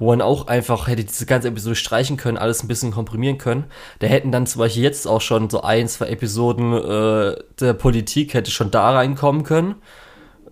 Wo 0.00 0.06
man 0.06 0.20
auch 0.20 0.48
einfach 0.48 0.88
hätte 0.88 1.04
diese 1.04 1.26
ganze 1.26 1.48
Episode 1.48 1.76
streichen 1.76 2.16
können, 2.16 2.36
alles 2.36 2.64
ein 2.64 2.68
bisschen 2.68 2.90
komprimieren 2.90 3.38
können. 3.38 3.64
Da 4.00 4.08
hätten 4.08 4.32
dann 4.32 4.46
zum 4.46 4.58
Beispiel 4.58 4.82
jetzt 4.82 5.06
auch 5.06 5.20
schon 5.20 5.50
so 5.50 5.60
ein, 5.62 5.86
zwei 5.86 6.06
Episoden 6.06 6.72
äh, 6.72 7.36
der 7.60 7.74
Politik 7.74 8.34
hätte 8.34 8.50
schon 8.50 8.72
da 8.72 8.90
reinkommen 8.90 9.44
können 9.44 9.76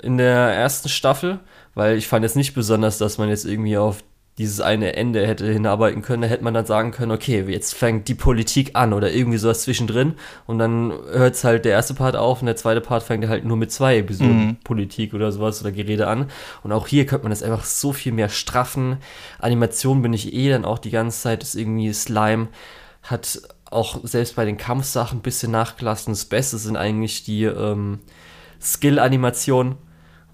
in 0.00 0.16
der 0.16 0.54
ersten 0.54 0.88
Staffel, 0.88 1.40
weil 1.74 1.96
ich 1.96 2.06
fand 2.06 2.24
es 2.24 2.36
nicht 2.36 2.54
besonders, 2.54 2.98
dass 2.98 3.18
man 3.18 3.30
jetzt 3.30 3.46
irgendwie 3.46 3.78
auf 3.78 4.04
dieses 4.38 4.60
eine 4.60 4.94
Ende 4.94 5.26
hätte 5.26 5.50
hinarbeiten 5.52 6.00
können, 6.00 6.22
da 6.22 6.28
hätte 6.28 6.44
man 6.44 6.54
dann 6.54 6.64
sagen 6.64 6.92
können, 6.92 7.10
okay, 7.10 7.44
jetzt 7.48 7.74
fängt 7.74 8.06
die 8.06 8.14
Politik 8.14 8.70
an 8.74 8.92
oder 8.92 9.12
irgendwie 9.12 9.36
sowas 9.38 9.62
zwischendrin 9.62 10.14
und 10.46 10.60
dann 10.60 10.92
hört 11.10 11.34
es 11.34 11.42
halt 11.42 11.64
der 11.64 11.72
erste 11.72 11.94
Part 11.94 12.14
auf 12.14 12.40
und 12.40 12.46
der 12.46 12.54
zweite 12.54 12.80
Part 12.80 13.02
fängt 13.02 13.26
halt 13.28 13.44
nur 13.44 13.56
mit 13.56 13.72
zwei 13.72 13.98
Episoden 13.98 14.46
mhm. 14.46 14.56
Politik 14.62 15.12
oder 15.12 15.32
sowas 15.32 15.60
oder 15.60 15.72
Gerede 15.72 16.06
an. 16.06 16.30
Und 16.62 16.72
auch 16.72 16.86
hier 16.86 17.04
könnte 17.04 17.24
man 17.24 17.30
das 17.30 17.42
einfach 17.42 17.64
so 17.64 17.92
viel 17.92 18.12
mehr 18.12 18.28
straffen. 18.28 18.98
Animation 19.40 20.02
bin 20.02 20.12
ich 20.12 20.32
eh 20.32 20.50
dann 20.50 20.64
auch 20.64 20.78
die 20.78 20.90
ganze 20.90 21.20
Zeit, 21.20 21.42
ist 21.42 21.56
irgendwie 21.56 21.92
Slime, 21.92 22.48
hat 23.02 23.40
auch 23.70 24.00
selbst 24.04 24.36
bei 24.36 24.44
den 24.44 24.56
Kampfsachen 24.56 25.18
ein 25.18 25.22
bisschen 25.22 25.50
nachgelassen. 25.50 26.12
Das 26.12 26.24
Beste 26.24 26.58
sind 26.58 26.76
eigentlich 26.76 27.24
die 27.24 27.44
ähm, 27.44 27.98
Skill-Animationen. 28.60 29.76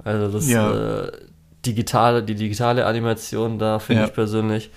Also 0.04 0.32
das 0.32 0.48
ja. 0.48 1.04
äh, 1.04 1.12
digitale, 1.66 2.22
die 2.22 2.34
digitale 2.34 2.86
Animation 2.86 3.58
da, 3.58 3.78
finde 3.78 4.02
ja. 4.02 4.08
ich 4.08 4.14
persönlich. 4.14 4.70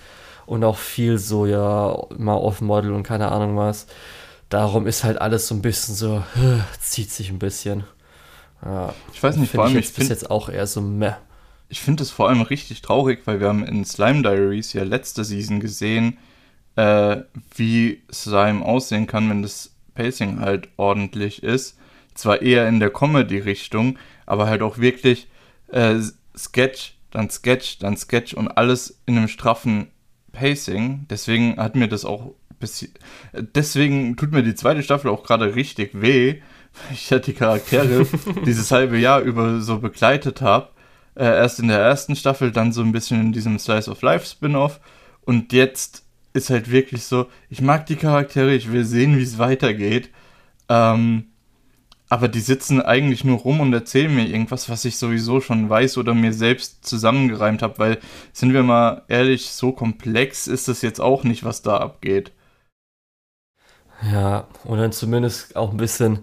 Und 0.46 0.63
auch 0.63 0.77
viel 0.77 1.17
so, 1.17 1.46
ja, 1.46 1.98
mal 2.17 2.36
Off-Model 2.36 2.94
und 2.94 3.03
keine 3.03 3.32
Ahnung 3.32 3.58
was. 3.58 3.88
Darum 4.50 4.88
ist 4.88 5.03
halt 5.03 5.20
alles 5.20 5.48
so 5.48 5.56
ein 5.56 5.62
bisschen 5.62 5.94
so, 5.94 6.24
zieht 6.79 7.12
sich 7.12 7.29
ein 7.29 7.39
bisschen. 7.39 7.84
Ja, 8.63 8.94
ich 9.13 9.22
weiß 9.22 9.36
nicht, 9.38 9.51
vor 9.51 9.65
allem, 9.65 9.77
ich, 9.77 9.89
ich 9.89 9.94
bis 9.94 10.10
jetzt 10.10 10.32
auch 10.32 10.50
eher 10.50 10.67
so 10.67 10.82
meh. 10.82 11.13
Ich 11.70 11.82
finde 11.82 12.03
es 12.03 12.12
vor 12.12 12.29
allem 12.29 12.41
richtig 12.41 12.82
traurig, 12.82 13.22
weil 13.25 13.41
wir 13.41 13.50
haben 13.50 13.65
in 13.65 13.84
Slime 13.84 14.22
Diaries 14.22 14.72
ja 14.72 14.84
letzte 14.84 15.25
Season 15.25 15.60
gesehen, 15.60 16.17
äh, 16.77 17.17
wie 17.56 18.01
Slime 18.12 18.63
aussehen 18.63 19.06
kann, 19.06 19.29
wenn 19.29 19.41
das 19.41 19.72
Pacing 19.96 20.39
halt 20.39 20.70
ordentlich 20.77 21.44
ist. 21.44 21.77
Zwar 22.13 22.41
eher 22.41 22.67
in 22.67 22.79
der 22.79 22.89
Comedy-Richtung, 22.89 24.00
aber 24.25 24.48
halt 24.48 24.62
auch 24.62 24.77
wirklich 24.77 25.27
äh, 25.72 25.96
Sketch, 26.38 26.98
dann 27.12 27.29
Sketch, 27.29 27.79
dann 27.79 27.98
Sketch 27.98 28.34
und 28.34 28.50
alles 28.50 29.01
in 29.06 29.17
einem 29.17 29.27
straffen 29.27 29.88
Pacing. 30.32 31.06
Deswegen 31.10 31.58
hat 31.58 31.75
mir 31.75 31.88
das 31.88 32.06
auch 32.06 32.34
bisschen, 32.60 32.94
deswegen 33.34 34.15
tut 34.15 34.32
mir 34.32 34.44
die 34.44 34.56
zweite 34.56 34.84
Staffel 34.84 35.10
auch 35.12 35.24
gerade 35.24 35.56
richtig 35.56 36.01
weh, 36.01 36.41
weil 36.74 36.94
ich 36.94 37.10
ja 37.10 37.20
die 37.20 37.34
Charaktere 37.34 38.06
dieses 38.46 38.72
halbe 38.72 38.98
Jahr 38.98 39.22
über 39.22 39.62
so 39.62 39.79
begleitet 39.79 40.41
habe. 40.41 40.70
Äh, 41.15 41.25
erst 41.25 41.60
in 41.60 41.67
der 41.67 41.79
ersten 41.79 42.15
Staffel, 42.15 42.51
dann 42.51 42.72
so 42.72 42.82
ein 42.82 42.91
bisschen 42.91 43.20
in 43.22 43.32
diesem 43.32 43.58
Slice 43.60 43.89
of 43.89 44.01
Life 44.01 44.25
Spin-off 44.25 44.79
und 45.22 45.53
jetzt 45.53 46.03
ist 46.34 46.50
halt 46.50 46.70
wirklich 46.70 47.03
so, 47.03 47.27
ich 47.50 47.62
mag 47.62 47.88
die 47.88 47.96
Charaktere, 47.96 48.53
ich 48.53 48.72
will 48.72 48.86
sehen, 48.86 49.17
wie 49.17 49.24
es 49.24 49.39
weitergeht. 49.39 50.10
Ähm, 50.70 51.25
aber 52.10 52.28
die 52.28 52.40
sitzen 52.40 52.82
eigentlich 52.82 53.24
nur 53.24 53.40
rum 53.40 53.60
und 53.60 53.74
erzählen 53.74 54.14
mir 54.14 54.26
irgendwas, 54.26 54.70
was 54.70 54.86
ich 54.86 54.98
sowieso 54.98 55.42
schon 55.42 55.70
weiß 55.70 55.98
oder 55.98 56.14
mir 56.14 56.34
selbst 56.34 56.86
zusammengereimt 56.86 57.62
habe, 57.62 57.80
weil, 57.80 57.98
sind 58.32 58.54
wir 58.54 58.64
mal 58.64 59.04
ehrlich, 59.10 59.50
so 59.52 59.72
komplex 59.72 60.48
ist 60.48 60.70
es 60.70 60.82
jetzt 60.82 61.02
auch 61.02 61.24
nicht, 61.24 61.44
was 61.44 61.62
da 61.62 61.78
abgeht. 61.78 62.32
Ja, 64.12 64.48
und 64.64 64.78
dann 64.78 64.92
zumindest 64.92 65.56
auch 65.56 65.72
ein 65.72 65.78
bisschen 65.78 66.20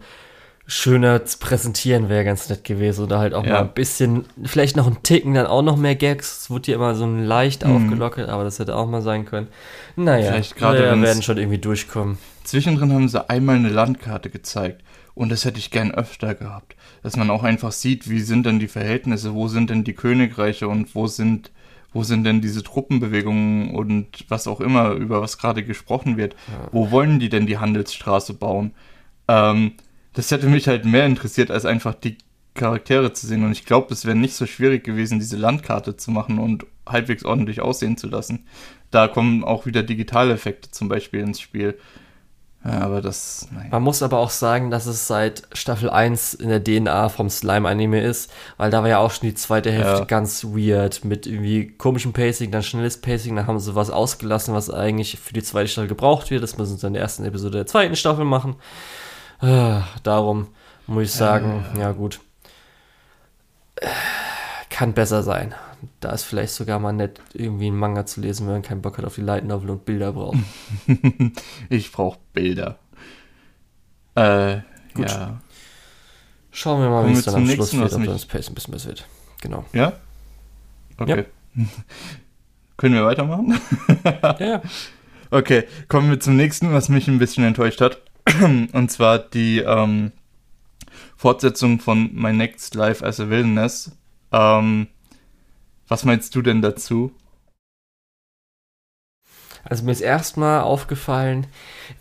schöner 0.66 1.24
zu 1.26 1.38
präsentieren 1.38 2.08
wäre 2.08 2.24
ganz 2.24 2.48
nett 2.48 2.64
gewesen. 2.64 3.04
Oder 3.04 3.18
halt 3.18 3.34
auch 3.34 3.44
ja. 3.44 3.52
mal 3.52 3.60
ein 3.60 3.74
bisschen, 3.74 4.24
vielleicht 4.44 4.76
noch 4.76 4.86
ein 4.86 5.02
Ticken, 5.02 5.34
dann 5.34 5.46
auch 5.46 5.62
noch 5.62 5.76
mehr 5.76 5.94
Gags. 5.94 6.42
Es 6.42 6.50
wurde 6.50 6.70
ja 6.70 6.76
immer 6.76 6.94
so 6.94 7.06
leicht 7.06 7.66
mhm. 7.66 7.76
aufgelockert, 7.76 8.28
aber 8.28 8.44
das 8.44 8.58
hätte 8.58 8.76
auch 8.76 8.86
mal 8.86 9.02
sein 9.02 9.26
können. 9.26 9.48
Naja, 9.96 10.32
vielleicht 10.32 10.56
gerade 10.56 10.78
wir 10.78 11.02
werden 11.02 11.22
schon 11.22 11.36
irgendwie 11.36 11.58
durchkommen. 11.58 12.18
Zwischendrin 12.44 12.92
haben 12.92 13.08
sie 13.08 13.28
einmal 13.28 13.56
eine 13.56 13.68
Landkarte 13.68 14.30
gezeigt. 14.30 14.82
Und 15.14 15.30
das 15.30 15.44
hätte 15.44 15.58
ich 15.58 15.70
gern 15.70 15.92
öfter 15.92 16.34
gehabt. 16.34 16.76
Dass 17.02 17.16
man 17.16 17.30
auch 17.30 17.44
einfach 17.44 17.72
sieht, 17.72 18.10
wie 18.10 18.20
sind 18.20 18.46
denn 18.46 18.58
die 18.58 18.68
Verhältnisse, 18.68 19.34
wo 19.34 19.48
sind 19.48 19.70
denn 19.70 19.84
die 19.84 19.94
Königreiche 19.94 20.68
und 20.68 20.94
wo 20.94 21.06
sind, 21.06 21.52
wo 21.92 22.02
sind 22.02 22.24
denn 22.24 22.40
diese 22.40 22.62
Truppenbewegungen 22.62 23.70
und 23.74 24.24
was 24.28 24.48
auch 24.48 24.60
immer, 24.60 24.92
über 24.92 25.20
was 25.20 25.38
gerade 25.38 25.62
gesprochen 25.62 26.16
wird. 26.16 26.34
Ja. 26.48 26.68
Wo 26.72 26.90
wollen 26.90 27.20
die 27.20 27.28
denn 27.28 27.46
die 27.46 27.58
Handelsstraße 27.58 28.34
bauen? 28.34 28.72
Ähm, 29.28 29.74
das 30.14 30.30
hätte 30.30 30.48
mich 30.48 30.66
halt 30.66 30.84
mehr 30.84 31.06
interessiert, 31.06 31.50
als 31.50 31.64
einfach 31.64 31.94
die 31.94 32.18
Charaktere 32.54 33.12
zu 33.12 33.26
sehen. 33.26 33.44
Und 33.44 33.52
ich 33.52 33.66
glaube, 33.66 33.92
es 33.92 34.04
wäre 34.04 34.16
nicht 34.16 34.34
so 34.34 34.46
schwierig 34.46 34.84
gewesen, 34.84 35.18
diese 35.18 35.36
Landkarte 35.36 35.96
zu 35.96 36.10
machen 36.10 36.38
und 36.38 36.66
halbwegs 36.86 37.24
ordentlich 37.24 37.60
aussehen 37.60 37.96
zu 37.96 38.08
lassen. 38.08 38.46
Da 38.90 39.08
kommen 39.08 39.44
auch 39.44 39.66
wieder 39.66 39.82
Digitaleffekte 39.82 40.70
zum 40.70 40.88
Beispiel 40.88 41.20
ins 41.20 41.40
Spiel. 41.40 41.78
Ja, 42.64 42.80
aber 42.80 43.02
das. 43.02 43.46
Nein. 43.52 43.68
Man 43.70 43.82
muss 43.82 44.02
aber 44.02 44.18
auch 44.18 44.30
sagen, 44.30 44.70
dass 44.70 44.86
es 44.86 45.06
seit 45.06 45.42
Staffel 45.52 45.90
1 45.90 46.32
in 46.34 46.48
der 46.48 46.64
DNA 46.64 47.10
vom 47.10 47.28
Slime-Anime 47.28 48.00
ist, 48.00 48.32
weil 48.56 48.70
da 48.70 48.82
war 48.82 48.88
ja 48.88 48.98
auch 48.98 49.10
schon 49.10 49.28
die 49.28 49.34
zweite 49.34 49.70
Hälfte 49.70 50.00
ja. 50.00 50.04
ganz 50.04 50.44
weird 50.44 51.04
mit 51.04 51.26
irgendwie 51.26 51.68
komischem 51.76 52.14
Pacing, 52.14 52.50
dann 52.50 52.62
schnelles 52.62 53.02
Pacing, 53.02 53.36
dann 53.36 53.46
haben 53.46 53.58
sie 53.58 53.74
was 53.74 53.90
ausgelassen, 53.90 54.54
was 54.54 54.70
eigentlich 54.70 55.18
für 55.18 55.34
die 55.34 55.42
zweite 55.42 55.68
Staffel 55.68 55.88
gebraucht 55.88 56.30
wird. 56.30 56.42
Das 56.42 56.56
müssen 56.56 56.78
sie 56.78 56.86
in 56.86 56.94
der 56.94 57.02
ersten 57.02 57.24
Episode 57.26 57.58
der 57.58 57.66
zweiten 57.66 57.96
Staffel 57.96 58.24
machen. 58.24 58.56
Äh, 59.42 59.80
darum 60.02 60.48
muss 60.86 61.04
ich 61.04 61.12
sagen, 61.12 61.66
äh. 61.76 61.80
ja 61.80 61.92
gut. 61.92 62.20
Kann 64.70 64.94
besser 64.94 65.22
sein 65.22 65.54
da 66.00 66.10
ist 66.10 66.24
vielleicht 66.24 66.52
sogar 66.52 66.78
mal 66.78 66.92
nett, 66.92 67.20
irgendwie 67.32 67.66
einen 67.66 67.76
Manga 67.76 68.06
zu 68.06 68.20
lesen, 68.20 68.46
wenn 68.46 68.54
man 68.54 68.62
keinen 68.62 68.82
Bock 68.82 68.98
hat 68.98 69.04
auf 69.04 69.14
die 69.14 69.20
Light 69.22 69.44
Novel 69.44 69.70
und 69.70 69.84
Bilder 69.84 70.12
braucht. 70.12 70.38
ich 71.68 71.92
brauche 71.92 72.18
Bilder. 72.32 72.78
Äh, 74.14 74.60
Gut. 74.94 75.10
ja. 75.10 75.40
Schauen 76.50 76.80
wir 76.80 76.88
mal, 76.88 77.08
wie 77.08 77.12
es 77.12 77.24
dann 77.24 77.34
am 77.34 77.48
Schluss 77.48 77.76
wird, 77.76 77.92
ob 77.92 78.04
das 78.04 78.26
Pace 78.26 78.48
ein 78.48 78.54
bisschen 78.54 78.72
besser 78.72 78.88
wird. 78.88 79.06
Genau. 79.40 79.64
Ja? 79.72 79.94
Okay. 80.98 81.24
Ja. 81.56 81.64
Können 82.76 82.94
wir 82.94 83.04
weitermachen? 83.04 83.58
ja. 84.38 84.62
Okay, 85.30 85.64
kommen 85.88 86.10
wir 86.10 86.20
zum 86.20 86.36
nächsten, 86.36 86.72
was 86.72 86.88
mich 86.88 87.08
ein 87.08 87.18
bisschen 87.18 87.44
enttäuscht 87.44 87.80
hat. 87.80 88.02
Und 88.40 88.90
zwar 88.90 89.18
die 89.18 89.58
ähm, 89.58 90.12
Fortsetzung 91.16 91.80
von 91.80 92.14
My 92.14 92.32
Next 92.32 92.74
Life 92.74 93.04
as 93.04 93.20
a 93.20 93.28
Wilderness. 93.28 93.92
Ähm, 94.32 94.88
was 95.88 96.04
meinst 96.04 96.34
du 96.34 96.42
denn 96.42 96.62
dazu? 96.62 97.12
Also 99.64 99.84
mir 99.84 99.92
ist 99.92 100.00
erstmal 100.00 100.60
aufgefallen, 100.60 101.46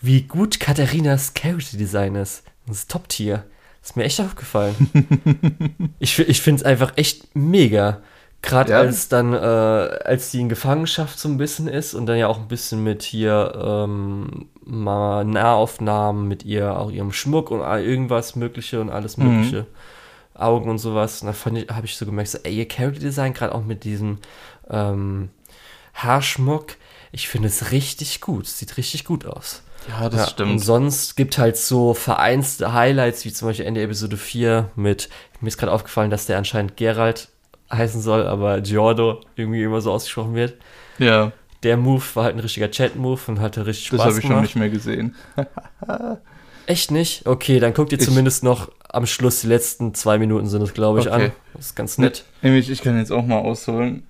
wie 0.01 0.23
gut 0.23 0.59
Katharinas 0.59 1.33
Character 1.33 1.77
Design 1.77 2.15
ist. 2.15 2.43
Das 2.67 2.77
ist 2.77 2.91
Top-Tier. 2.91 3.45
Das 3.81 3.91
ist 3.91 3.95
mir 3.95 4.03
echt 4.03 4.21
aufgefallen. 4.21 4.75
ich 5.99 6.17
ich 6.19 6.41
finde 6.41 6.61
es 6.61 6.65
einfach 6.65 6.93
echt 6.97 7.35
mega. 7.35 8.01
Gerade 8.41 8.73
ja. 8.73 8.79
als 8.79 9.07
dann, 9.07 9.33
äh, 9.33 9.37
als 9.37 10.31
sie 10.31 10.41
in 10.41 10.49
Gefangenschaft 10.49 11.17
so 11.17 11.29
ein 11.29 11.37
bisschen 11.37 11.69
ist 11.69 11.93
und 11.93 12.05
dann 12.05 12.17
ja 12.17 12.27
auch 12.27 12.39
ein 12.39 12.49
bisschen 12.49 12.83
mit 12.83 13.01
hier 13.01 13.53
ähm, 13.55 14.49
mal 14.65 15.23
Nahaufnahmen 15.23 16.27
mit 16.27 16.43
ihr, 16.43 16.77
auch 16.77 16.91
ihrem 16.91 17.13
Schmuck 17.13 17.51
und 17.51 17.61
irgendwas 17.61 18.35
Mögliche 18.35 18.81
und 18.81 18.89
alles 18.89 19.15
mhm. 19.15 19.27
Mögliche. 19.27 19.61
Mhm. 19.61 19.67
Augen 20.35 20.69
und 20.69 20.77
sowas. 20.77 21.21
Und 21.21 21.27
da 21.27 21.75
habe 21.75 21.85
ich 21.85 21.95
so 21.95 22.05
gemerkt, 22.05 22.29
so, 22.29 22.39
ey, 22.43 22.55
ihr 22.55 22.67
Character 22.67 22.99
Design, 22.99 23.33
gerade 23.33 23.53
auch 23.53 23.63
mit 23.63 23.83
diesem 23.83 24.19
ähm, 24.69 25.29
Haarschmuck, 25.93 26.75
ich 27.11 27.27
finde 27.27 27.47
es 27.47 27.71
richtig 27.71 28.21
gut. 28.21 28.47
Sieht 28.47 28.77
richtig 28.77 29.05
gut 29.05 29.25
aus. 29.25 29.63
Ja, 29.87 30.09
das 30.09 30.19
ja, 30.19 30.27
stimmt. 30.27 30.51
Und 30.51 30.59
sonst 30.59 31.15
gibt 31.15 31.37
halt 31.37 31.57
so 31.57 31.93
vereinste 31.93 32.73
Highlights, 32.73 33.25
wie 33.25 33.33
zum 33.33 33.49
Beispiel 33.49 33.65
Ende 33.65 33.81
Episode 33.81 34.17
4 34.17 34.69
mit, 34.75 35.09
mir 35.41 35.47
ist 35.47 35.57
gerade 35.57 35.71
aufgefallen, 35.71 36.09
dass 36.09 36.25
der 36.25 36.37
anscheinend 36.37 36.77
Gerald 36.77 37.29
heißen 37.71 38.01
soll, 38.01 38.25
aber 38.25 38.61
Giordo 38.61 39.21
irgendwie 39.35 39.63
immer 39.63 39.81
so 39.81 39.91
ausgesprochen 39.91 40.35
wird. 40.35 40.55
Ja. 40.99 41.31
Der 41.63 41.77
Move 41.77 42.03
war 42.13 42.25
halt 42.25 42.35
ein 42.35 42.39
richtiger 42.39 42.69
Chat-Move 42.69 43.21
und 43.27 43.39
hatte 43.39 43.65
richtig 43.65 43.87
Spaß 43.87 43.97
Das 43.97 44.07
habe 44.07 44.19
ich 44.19 44.27
schon 44.27 44.41
nicht 44.41 44.55
mehr 44.55 44.69
gesehen. 44.69 45.15
Echt 46.65 46.91
nicht? 46.91 47.25
Okay, 47.25 47.59
dann 47.59 47.73
guckt 47.73 47.91
ihr 47.91 47.99
ich, 47.99 48.05
zumindest 48.05 48.43
noch 48.43 48.69
am 48.93 49.07
Schluss, 49.07 49.41
die 49.41 49.47
letzten 49.47 49.93
zwei 49.95 50.17
Minuten 50.17 50.47
sind 50.47 50.61
es, 50.61 50.73
glaube 50.73 50.99
ich, 50.99 51.07
okay. 51.07 51.25
an. 51.25 51.31
Das 51.53 51.65
ist 51.67 51.75
ganz 51.75 51.97
nett. 51.97 52.25
Nämlich, 52.41 52.69
ich 52.69 52.81
kann 52.81 52.97
jetzt 52.97 53.11
auch 53.11 53.25
mal 53.25 53.39
ausholen. 53.39 54.03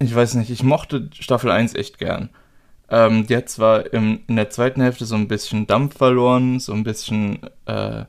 Ich 0.00 0.14
weiß 0.14 0.34
nicht, 0.34 0.50
ich 0.50 0.62
mochte 0.62 1.08
Staffel 1.18 1.50
1 1.50 1.74
echt 1.74 1.98
gern. 1.98 2.28
Ähm, 2.90 3.26
die 3.26 3.36
hat 3.36 3.48
zwar 3.48 3.92
im, 3.92 4.20
in 4.26 4.36
der 4.36 4.50
zweiten 4.50 4.82
Hälfte 4.82 5.06
so 5.06 5.14
ein 5.14 5.28
bisschen 5.28 5.66
Dampf 5.66 5.96
verloren, 5.96 6.58
so 6.58 6.72
ein 6.72 6.82
bisschen, 6.82 7.38
äh, 7.66 8.04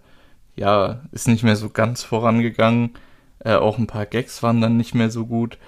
ja, 0.55 1.01
ist 1.11 1.27
nicht 1.27 1.43
mehr 1.43 1.55
so 1.55 1.69
ganz 1.69 2.03
vorangegangen. 2.03 2.95
Äh, 3.39 3.53
auch 3.53 3.77
ein 3.77 3.87
paar 3.87 4.07
Gags 4.07 4.41
waren 4.41 4.59
dann 4.59 4.75
nicht 4.75 4.95
mehr 4.95 5.11
so 5.11 5.27
gut. 5.27 5.59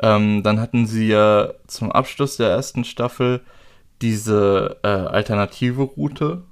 Ähm, 0.00 0.44
dann 0.44 0.60
hatten 0.60 0.86
sie 0.86 1.08
ja 1.08 1.52
zum 1.66 1.90
Abschluss 1.90 2.36
der 2.36 2.50
ersten 2.50 2.84
Staffel 2.84 3.40
diese 4.02 4.76
äh, 4.84 4.88
alternative 4.88 5.82
Route. 5.82 6.44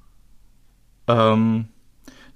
Ähm, 1.06 1.68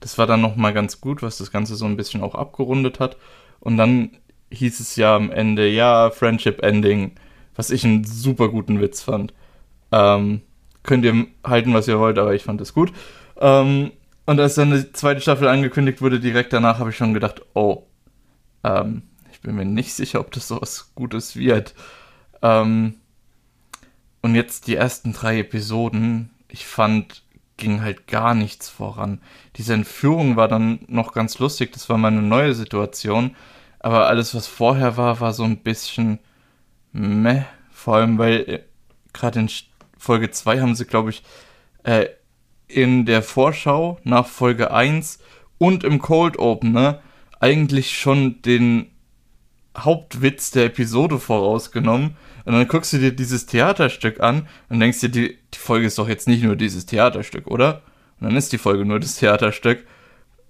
das 0.00 0.18
war 0.18 0.26
dann 0.26 0.40
nochmal 0.40 0.72
ganz 0.72 1.00
gut, 1.00 1.22
was 1.22 1.38
das 1.38 1.50
Ganze 1.50 1.74
so 1.74 1.84
ein 1.84 1.96
bisschen 1.96 2.22
auch 2.22 2.34
abgerundet 2.34 3.00
hat. 3.00 3.16
Und 3.60 3.76
dann 3.76 4.10
hieß 4.50 4.80
es 4.80 4.96
ja 4.96 5.16
am 5.16 5.30
Ende, 5.30 5.68
ja, 5.68 6.10
Friendship 6.10 6.62
Ending, 6.62 7.12
was 7.54 7.70
ich 7.70 7.84
einen 7.84 8.04
super 8.04 8.48
guten 8.48 8.80
Witz 8.80 9.02
fand. 9.02 9.34
Ähm, 9.90 10.42
könnt 10.82 11.04
ihr 11.04 11.26
halten, 11.44 11.74
was 11.74 11.88
ihr 11.88 11.98
wollt, 11.98 12.18
aber 12.18 12.34
ich 12.34 12.44
fand 12.44 12.60
es 12.60 12.72
gut. 12.72 12.92
Ähm, 13.40 13.92
und 14.26 14.40
als 14.40 14.54
dann 14.54 14.70
die 14.70 14.92
zweite 14.92 15.20
Staffel 15.20 15.48
angekündigt 15.48 16.00
wurde, 16.02 16.20
direkt 16.20 16.52
danach 16.52 16.78
habe 16.78 16.90
ich 16.90 16.96
schon 16.96 17.14
gedacht, 17.14 17.42
oh, 17.54 17.84
ähm, 18.62 19.02
ich 19.32 19.40
bin 19.40 19.54
mir 19.54 19.64
nicht 19.64 19.94
sicher, 19.94 20.20
ob 20.20 20.30
das 20.32 20.48
so 20.48 20.60
was 20.60 20.94
Gutes 20.94 21.36
wird. 21.36 21.74
Ähm, 22.42 22.94
und 24.20 24.34
jetzt 24.34 24.66
die 24.66 24.76
ersten 24.76 25.12
drei 25.12 25.38
Episoden, 25.40 26.30
ich 26.48 26.66
fand, 26.66 27.22
ging 27.58 27.82
halt 27.82 28.06
gar 28.06 28.34
nichts 28.34 28.70
voran. 28.70 29.20
Diese 29.56 29.74
Entführung 29.74 30.36
war 30.36 30.48
dann 30.48 30.80
noch 30.88 31.12
ganz 31.12 31.38
lustig, 31.38 31.72
das 31.72 31.88
war 31.90 31.98
mal 31.98 32.08
eine 32.08 32.22
neue 32.22 32.54
Situation, 32.54 33.36
aber 33.80 34.06
alles, 34.06 34.34
was 34.34 34.46
vorher 34.46 34.96
war, 34.96 35.20
war 35.20 35.32
so 35.32 35.44
ein 35.44 35.58
bisschen 35.58 36.18
meh, 36.92 37.42
vor 37.70 37.96
allem, 37.96 38.18
weil 38.18 38.40
äh, 38.48 38.60
gerade 39.12 39.40
in 39.40 39.50
Folge 39.96 40.30
2 40.30 40.60
haben 40.60 40.74
sie, 40.74 40.86
glaube 40.86 41.10
ich, 41.10 41.22
äh, 41.84 42.06
in 42.66 43.06
der 43.06 43.22
Vorschau 43.22 43.98
nach 44.04 44.26
Folge 44.26 44.72
1 44.72 45.18
und 45.58 45.84
im 45.84 45.98
Cold 45.98 46.38
Opener 46.38 47.00
eigentlich 47.40 47.98
schon 47.98 48.42
den 48.42 48.90
Hauptwitz 49.76 50.50
der 50.50 50.66
Episode 50.66 51.18
vorausgenommen. 51.18 52.16
Und 52.48 52.54
dann 52.54 52.66
guckst 52.66 52.94
du 52.94 52.98
dir 52.98 53.12
dieses 53.12 53.44
Theaterstück 53.44 54.20
an 54.20 54.48
und 54.70 54.80
denkst 54.80 55.00
dir, 55.00 55.10
die, 55.10 55.36
die 55.52 55.58
Folge 55.58 55.86
ist 55.86 55.98
doch 55.98 56.08
jetzt 56.08 56.26
nicht 56.26 56.42
nur 56.42 56.56
dieses 56.56 56.86
Theaterstück, 56.86 57.46
oder? 57.46 57.82
Und 58.18 58.28
dann 58.28 58.36
ist 58.36 58.54
die 58.54 58.58
Folge 58.58 58.86
nur 58.86 58.98
das 58.98 59.16
Theaterstück. 59.16 59.86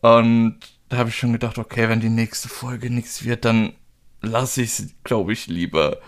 Und 0.00 0.60
da 0.90 0.98
habe 0.98 1.08
ich 1.08 1.16
schon 1.16 1.32
gedacht, 1.32 1.58
okay, 1.58 1.88
wenn 1.88 1.98
die 1.98 2.08
nächste 2.08 2.48
Folge 2.48 2.88
nichts 2.88 3.24
wird, 3.24 3.44
dann 3.44 3.72
lasse 4.22 4.62
ich 4.62 4.78
es, 4.78 4.94
glaube 5.02 5.32
ich, 5.32 5.48
lieber. 5.48 5.98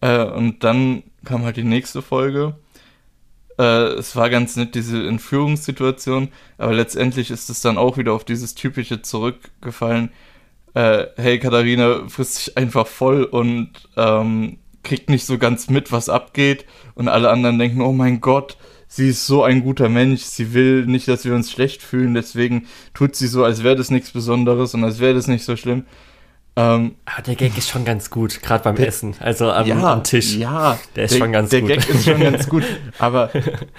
Äh, 0.00 0.24
und 0.24 0.64
dann 0.64 1.04
kam 1.24 1.44
halt 1.44 1.56
die 1.56 1.62
nächste 1.62 2.02
Folge. 2.02 2.56
Äh, 3.60 3.92
es 3.92 4.16
war 4.16 4.28
ganz 4.28 4.56
nett, 4.56 4.74
diese 4.74 5.06
Entführungssituation, 5.06 6.30
aber 6.58 6.72
letztendlich 6.72 7.30
ist 7.30 7.48
es 7.48 7.60
dann 7.60 7.78
auch 7.78 7.96
wieder 7.96 8.12
auf 8.12 8.24
dieses 8.24 8.56
typische 8.56 9.02
zurückgefallen. 9.02 10.10
Äh, 10.74 11.06
hey, 11.14 11.38
Katharina 11.38 12.08
frisst 12.08 12.34
sich 12.34 12.56
einfach 12.56 12.88
voll 12.88 13.22
und 13.22 13.88
ähm, 13.96 14.58
kriegt 14.82 15.10
nicht 15.10 15.26
so 15.26 15.38
ganz 15.38 15.70
mit, 15.70 15.92
was 15.92 16.08
abgeht. 16.08 16.64
Und 16.94 17.08
alle 17.08 17.30
anderen 17.30 17.58
denken, 17.58 17.80
oh 17.80 17.92
mein 17.92 18.20
Gott, 18.20 18.56
sie 18.92 19.08
ist 19.08 19.26
so 19.26 19.42
ein 19.42 19.62
guter 19.62 19.88
Mensch, 19.88 20.22
sie 20.22 20.52
will 20.52 20.84
nicht, 20.84 21.08
dass 21.08 21.24
wir 21.24 21.34
uns 21.34 21.50
schlecht 21.50 21.82
fühlen, 21.82 22.12
deswegen 22.12 22.66
tut 22.92 23.16
sie 23.16 23.26
so, 23.26 23.42
als 23.42 23.62
wäre 23.62 23.76
das 23.76 23.90
nichts 23.90 24.10
Besonderes 24.10 24.74
und 24.74 24.84
als 24.84 24.98
wäre 25.00 25.14
das 25.14 25.28
nicht 25.28 25.44
so 25.44 25.56
schlimm. 25.56 25.86
Ähm, 26.54 26.96
Aber 27.06 27.18
ah, 27.18 27.22
der 27.22 27.34
Gag 27.36 27.56
ist 27.56 27.70
schon 27.70 27.86
ganz 27.86 28.10
gut, 28.10 28.42
gerade 28.42 28.64
beim 28.64 28.76
der, 28.76 28.88
Essen, 28.88 29.14
also 29.20 29.50
am, 29.50 29.66
ja, 29.66 29.92
am, 29.92 30.04
Tisch. 30.04 30.36
Ja, 30.36 30.78
der 30.94 31.04
ist 31.04 31.14
der, 31.14 31.18
schon 31.18 31.32
ganz 31.32 31.48
der 31.48 31.62
gut. 31.62 31.70
Der 31.70 31.76
Gag 31.78 31.88
ist 31.88 32.04
schon 32.04 32.20
ganz 32.20 32.46
gut. 32.46 32.64
Aber 32.98 33.30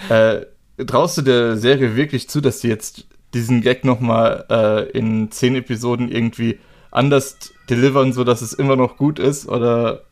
äh, 0.10 0.42
traust 0.84 1.20
du 1.20 1.22
der 1.22 1.58
Serie 1.58 1.96
wirklich 1.96 2.28
zu, 2.28 2.42
dass 2.42 2.62
sie 2.62 2.70
jetzt 2.70 3.06
diesen 3.36 3.62
Gag 3.62 3.86
nochmal 3.86 4.46
äh, 4.50 4.98
in 4.98 5.30
zehn 5.30 5.56
Episoden 5.56 6.12
irgendwie 6.12 6.58
anders 6.90 7.38
delivern, 7.70 8.12
sodass 8.12 8.42
es 8.42 8.54
immer 8.54 8.76
noch 8.76 8.98
gut 8.98 9.20
ist? 9.20 9.48
Oder 9.48 10.06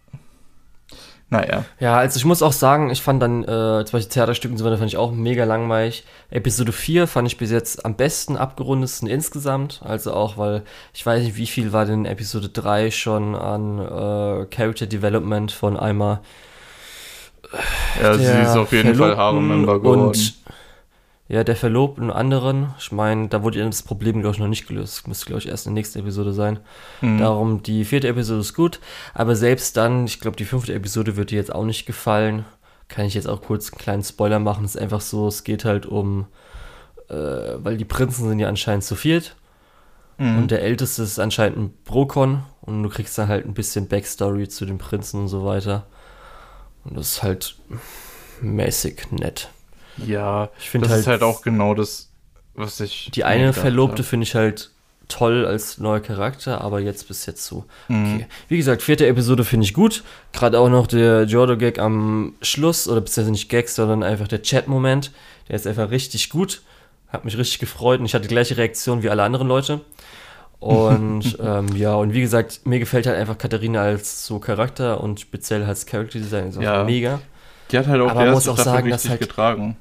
naja. 1.32 1.63
Ja, 1.80 1.98
also 1.98 2.17
ich 2.17 2.26
muss 2.26 2.44
auch 2.44 2.52
sagen, 2.52 2.89
ich 2.89 3.02
fand 3.02 3.24
dann, 3.24 3.44
äh, 3.44 3.86
zum 3.86 3.94
Beispiel 3.94 4.12
Theaterstücken 4.12 4.56
und 4.56 4.58
so 4.58 4.65
weiter, 4.65 4.78
fand 4.78 4.89
ich 4.89 4.98
auch 4.98 5.13
mega 5.13 5.46
langweilig. 5.46 6.04
Episode 6.30 6.74
4 6.74 7.08
fand 7.08 7.26
ich 7.26 7.38
bis 7.38 7.52
jetzt 7.52 7.86
am 7.86 7.96
besten 7.96 8.36
abgerundetsten 8.36 9.08
insgesamt. 9.08 9.80
Also 9.82 10.13
auch, 10.13 10.38
weil 10.38 10.63
ich 10.94 11.06
weiß 11.06 11.24
nicht, 11.24 11.38
wie 11.38 11.48
viel 11.48 11.72
war 11.72 11.86
denn 11.86 12.04
Episode 12.06 12.50
3 12.50 12.91
schon 12.91 13.36
an 13.36 13.80
äh, 13.80 14.46
Character 14.48 14.88
Development 14.88 15.54
von 15.54 15.78
einmal. 15.78 16.20
Ja, 18.02 18.13
sie 18.13 18.24
ist 18.24 18.58
auf 18.58 18.74
jeden 18.74 18.96
Fall 18.96 19.15
Haare-Member 19.15 19.80
geworden. 19.80 20.02
Und 20.08 20.34
ja, 21.32 21.46
der 21.46 21.56
Verlobten 21.56 22.12
anderen, 22.12 22.74
ich 22.78 22.91
meine, 22.91 23.30
da 23.30 23.41
wurde 23.41 23.60
ja 23.60 23.65
das 23.65 23.84
Problem, 23.84 24.20
glaube 24.20 24.36
ich, 24.36 24.41
noch 24.41 24.50
nicht 24.50 24.67
gelöst. 24.67 24.98
Das 24.98 25.08
müsste, 25.08 25.28
glaube 25.28 25.39
ich, 25.39 25.48
erst 25.48 25.65
in 25.65 25.74
der 25.74 25.80
nächsten 25.80 26.00
Episode 26.00 26.34
sein. 26.34 26.60
Mhm. 27.00 27.20
Darum, 27.20 27.63
die 27.63 27.86
vierte 27.86 28.10
Episode 28.10 28.41
ist 28.41 28.54
gut, 28.54 28.82
aber 29.13 29.38
selbst 29.38 29.78
dann, 29.78 30.04
ich 30.04 30.20
glaube, 30.20 30.36
die 30.36 30.44
fünfte 30.44 30.74
Episode 30.74 31.15
wird 31.15 31.32
dir 31.32 31.38
jetzt 31.38 31.56
auch 31.56 31.63
nicht 31.63 31.86
gefallen. 31.86 32.44
Kann 32.89 33.06
ich 33.06 33.13
jetzt 33.13 33.30
auch 33.30 33.41
kurz 33.41 33.72
einen 33.72 33.80
kleinen 33.80 34.04
Spoiler 34.04 34.39
machen. 34.39 34.65
Es 34.65 34.76
ist 34.76 34.82
einfach 34.82 35.00
so, 35.00 35.26
es 35.30 35.46
geht 35.46 35.63
halt 35.63 35.86
um, 35.86 36.26
äh, 37.08 37.13
weil 37.15 37.78
die 37.78 37.86
Prinzen 37.86 38.28
sind 38.28 38.39
ja 38.39 38.50
anscheinend 38.50 38.84
zu 38.84 38.98
viert. 38.98 39.38
Mhm. 40.17 40.38
Und 40.38 40.52
der 40.52 40.62
Älteste 40.62 41.04
ist 41.04 41.17
anscheinend 41.17 41.58
ein 41.58 41.74
Brokon. 41.86 42.44
Und 42.60 42.84
du 42.84 42.89
kriegst 42.89 43.17
dann 43.17 43.30
halt 43.30 43.46
ein 43.46 43.54
bisschen 43.54 43.88
Backstory 43.88 44.50
zu 44.50 44.65
den 44.65 44.80
Prinzen 44.80 45.22
und 45.22 45.28
so 45.30 45.46
weiter. 45.46 45.88
Und 46.84 46.98
das 46.98 47.13
ist 47.13 47.24
halt 47.24 47.56
mäßig 48.41 49.12
nett. 49.12 49.48
Ja, 50.05 50.49
ich 50.59 50.69
finde 50.69 50.87
das 50.87 50.93
halt, 50.93 51.01
ist 51.01 51.07
halt 51.07 51.23
auch 51.23 51.41
genau 51.41 51.73
das, 51.73 52.09
was 52.53 52.79
ich. 52.79 53.11
Die 53.13 53.23
eine 53.23 53.53
Verlobte 53.53 54.03
finde 54.03 54.25
ich 54.25 54.35
halt 54.35 54.71
toll 55.11 55.45
als 55.45 55.77
neuer 55.77 55.99
Charakter, 55.99 56.61
aber 56.61 56.79
jetzt 56.79 57.07
bis 57.07 57.25
jetzt 57.25 57.45
so. 57.45 57.65
Mhm. 57.89 58.15
Okay. 58.15 58.27
Wie 58.47 58.57
gesagt, 58.57 58.81
vierte 58.81 59.05
Episode 59.07 59.43
finde 59.43 59.65
ich 59.65 59.73
gut. 59.73 60.03
Gerade 60.31 60.59
auch 60.59 60.69
noch 60.69 60.87
der 60.87 61.23
Jordo-Gag 61.23 61.79
am 61.79 62.35
Schluss, 62.41 62.87
oder 62.87 63.01
beziehungsweise 63.01 63.31
nicht 63.31 63.49
Gag, 63.49 63.67
sondern 63.67 64.03
einfach 64.03 64.27
der 64.27 64.41
Chat-Moment. 64.41 65.11
Der 65.49 65.55
ist 65.55 65.67
einfach 65.67 65.91
richtig 65.91 66.29
gut. 66.29 66.61
Hat 67.09 67.25
mich 67.25 67.37
richtig 67.37 67.59
gefreut 67.59 67.99
und 67.99 68.05
ich 68.05 68.13
hatte 68.13 68.27
die 68.27 68.33
gleiche 68.33 68.55
Reaktion 68.55 69.03
wie 69.03 69.09
alle 69.09 69.23
anderen 69.23 69.49
Leute. 69.49 69.81
Und 70.59 71.37
ähm, 71.43 71.75
ja, 71.75 71.95
und 71.95 72.13
wie 72.13 72.21
gesagt, 72.21 72.61
mir 72.65 72.79
gefällt 72.79 73.05
halt 73.05 73.17
einfach 73.17 73.37
Katharina 73.37 73.81
als 73.81 74.25
so 74.25 74.39
Charakter 74.39 75.01
und 75.01 75.19
speziell 75.19 75.63
als 75.63 75.85
Character 75.85 76.19
Design. 76.19 76.49
Ist 76.49 76.61
ja. 76.61 76.85
mega. 76.85 77.19
Die 77.71 77.77
hat 77.77 77.87
halt 77.87 78.01
auch 78.01 78.11
Aber 78.11 78.25
erste 78.25 78.49
muss 78.49 78.59
auch 78.59 78.63
sagen, 78.63 78.89
dass 78.89 79.09
halt, 79.09 79.19
getragen. 79.19 79.75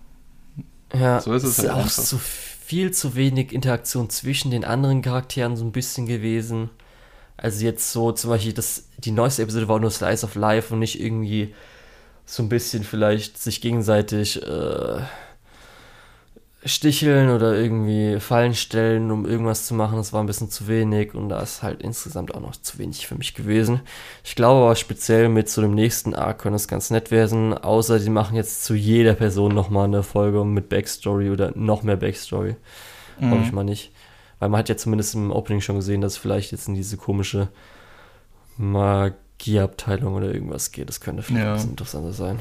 Ja, 0.92 1.20
so 1.20 1.32
ist 1.34 1.44
es 1.44 1.58
ist 1.58 1.58
halt 1.60 1.70
auch 1.70 1.76
einfach. 1.78 2.02
so 2.02 2.18
viel 2.18 2.92
zu 2.92 3.14
wenig 3.14 3.52
Interaktion 3.52 4.10
zwischen 4.10 4.50
den 4.50 4.64
anderen 4.64 5.02
Charakteren 5.02 5.56
so 5.56 5.64
ein 5.64 5.72
bisschen 5.72 6.06
gewesen. 6.06 6.70
Also 7.36 7.64
jetzt 7.64 7.92
so 7.92 8.12
zum 8.12 8.30
Beispiel, 8.30 8.52
das, 8.52 8.84
die 8.98 9.12
neueste 9.12 9.42
Episode 9.42 9.68
war 9.68 9.78
nur 9.78 9.90
Slice 9.90 10.24
of 10.24 10.34
Life 10.34 10.72
und 10.72 10.80
nicht 10.80 11.00
irgendwie 11.00 11.54
so 12.26 12.42
ein 12.42 12.48
bisschen 12.48 12.84
vielleicht 12.84 13.38
sich 13.38 13.60
gegenseitig 13.60 14.42
äh, 14.42 15.00
sticheln 16.64 17.30
oder 17.30 17.56
irgendwie 17.56 18.20
Fallen 18.20 18.54
stellen, 18.54 19.10
um 19.10 19.24
irgendwas 19.24 19.66
zu 19.66 19.74
machen. 19.74 19.96
Das 19.96 20.12
war 20.12 20.22
ein 20.22 20.26
bisschen 20.26 20.50
zu 20.50 20.68
wenig 20.68 21.14
und 21.14 21.30
da 21.30 21.40
ist 21.40 21.62
halt 21.62 21.80
insgesamt 21.80 22.34
auch 22.34 22.40
noch 22.40 22.54
zu 22.54 22.78
wenig 22.78 23.06
für 23.06 23.14
mich 23.14 23.34
gewesen. 23.34 23.80
Ich 24.24 24.34
glaube 24.34 24.64
aber 24.64 24.76
speziell 24.76 25.30
mit 25.30 25.48
so 25.48 25.62
dem 25.62 25.74
nächsten 25.74 26.14
Arc 26.14 26.40
könnte 26.40 26.56
es 26.56 26.68
ganz 26.68 26.90
nett 26.90 27.10
werden, 27.10 27.54
außer 27.54 27.98
die 27.98 28.10
machen 28.10 28.36
jetzt 28.36 28.64
zu 28.64 28.74
jeder 28.74 29.14
Person 29.14 29.54
nochmal 29.54 29.86
eine 29.86 30.02
Folge 30.02 30.44
mit 30.44 30.68
Backstory 30.68 31.30
oder 31.30 31.52
noch 31.54 31.82
mehr 31.82 31.96
Backstory. 31.96 32.56
Mhm. 33.18 33.28
Glaube 33.28 33.44
ich 33.44 33.52
mal 33.52 33.64
nicht. 33.64 33.92
Weil 34.38 34.50
man 34.50 34.58
hat 34.58 34.68
ja 34.68 34.76
zumindest 34.76 35.14
im 35.14 35.30
Opening 35.30 35.62
schon 35.62 35.76
gesehen, 35.76 36.02
dass 36.02 36.12
es 36.12 36.18
vielleicht 36.18 36.52
jetzt 36.52 36.68
in 36.68 36.74
diese 36.74 36.96
komische 36.98 37.48
Magieabteilung 38.58 40.14
oder 40.14 40.32
irgendwas 40.32 40.72
geht. 40.72 40.88
Das 40.88 41.00
könnte 41.00 41.22
vielleicht 41.22 41.44
ja. 41.44 41.52
ein 41.52 41.56
bisschen 41.56 41.70
interessanter 41.70 42.12
sein. 42.12 42.38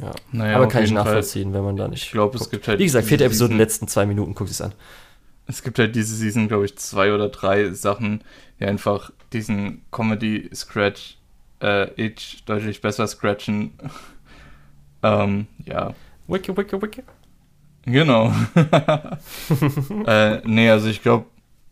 Ja. 0.00 0.12
Naja, 0.32 0.56
Aber 0.56 0.68
kann 0.68 0.84
ich 0.84 0.92
nachvollziehen, 0.92 1.50
Fall. 1.50 1.54
wenn 1.54 1.64
man 1.64 1.76
da 1.76 1.88
nicht. 1.88 2.04
Ich 2.04 2.12
glaube, 2.12 2.38
es 2.38 2.50
gibt 2.50 2.68
halt. 2.68 2.78
Wie 2.78 2.84
gesagt, 2.84 3.06
vierte 3.06 3.24
Episode, 3.24 3.54
letzten 3.54 3.88
zwei 3.88 4.06
Minuten, 4.06 4.34
guck 4.34 4.48
es 4.48 4.60
an. 4.60 4.72
Es 5.46 5.62
gibt 5.62 5.78
halt 5.78 5.96
diese 5.96 6.14
Season, 6.14 6.46
glaube 6.46 6.64
ich, 6.64 6.76
zwei 6.78 7.12
oder 7.12 7.28
drei 7.28 7.72
Sachen, 7.72 8.22
die 8.60 8.66
einfach 8.66 9.10
diesen 9.32 9.82
Comedy-Scratch 9.90 11.18
äh, 11.60 11.90
Itch 12.00 12.44
deutlich 12.44 12.80
besser 12.80 13.06
scratchen. 13.06 13.72
ähm, 15.02 15.46
ja. 15.64 15.94
Wiki, 16.28 16.56
wiki, 16.56 16.80
wiki. 16.80 17.02
Genau. 17.84 18.32
äh, 20.06 20.40
nee, 20.44 20.70
also 20.70 20.88
ich 20.88 21.02
glaube, 21.02 21.26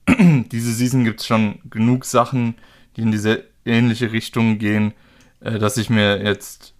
diese 0.09 0.72
Season 0.72 1.04
gibt 1.04 1.20
es 1.20 1.26
schon 1.26 1.61
genug 1.70 2.04
Sachen, 2.04 2.57
die 2.96 3.02
in 3.02 3.12
diese 3.12 3.44
ähnliche 3.64 4.11
Richtung 4.11 4.59
gehen, 4.59 4.94
äh, 5.40 5.59
dass 5.59 5.76
ich 5.76 5.90
mir 5.90 6.22
jetzt 6.22 6.74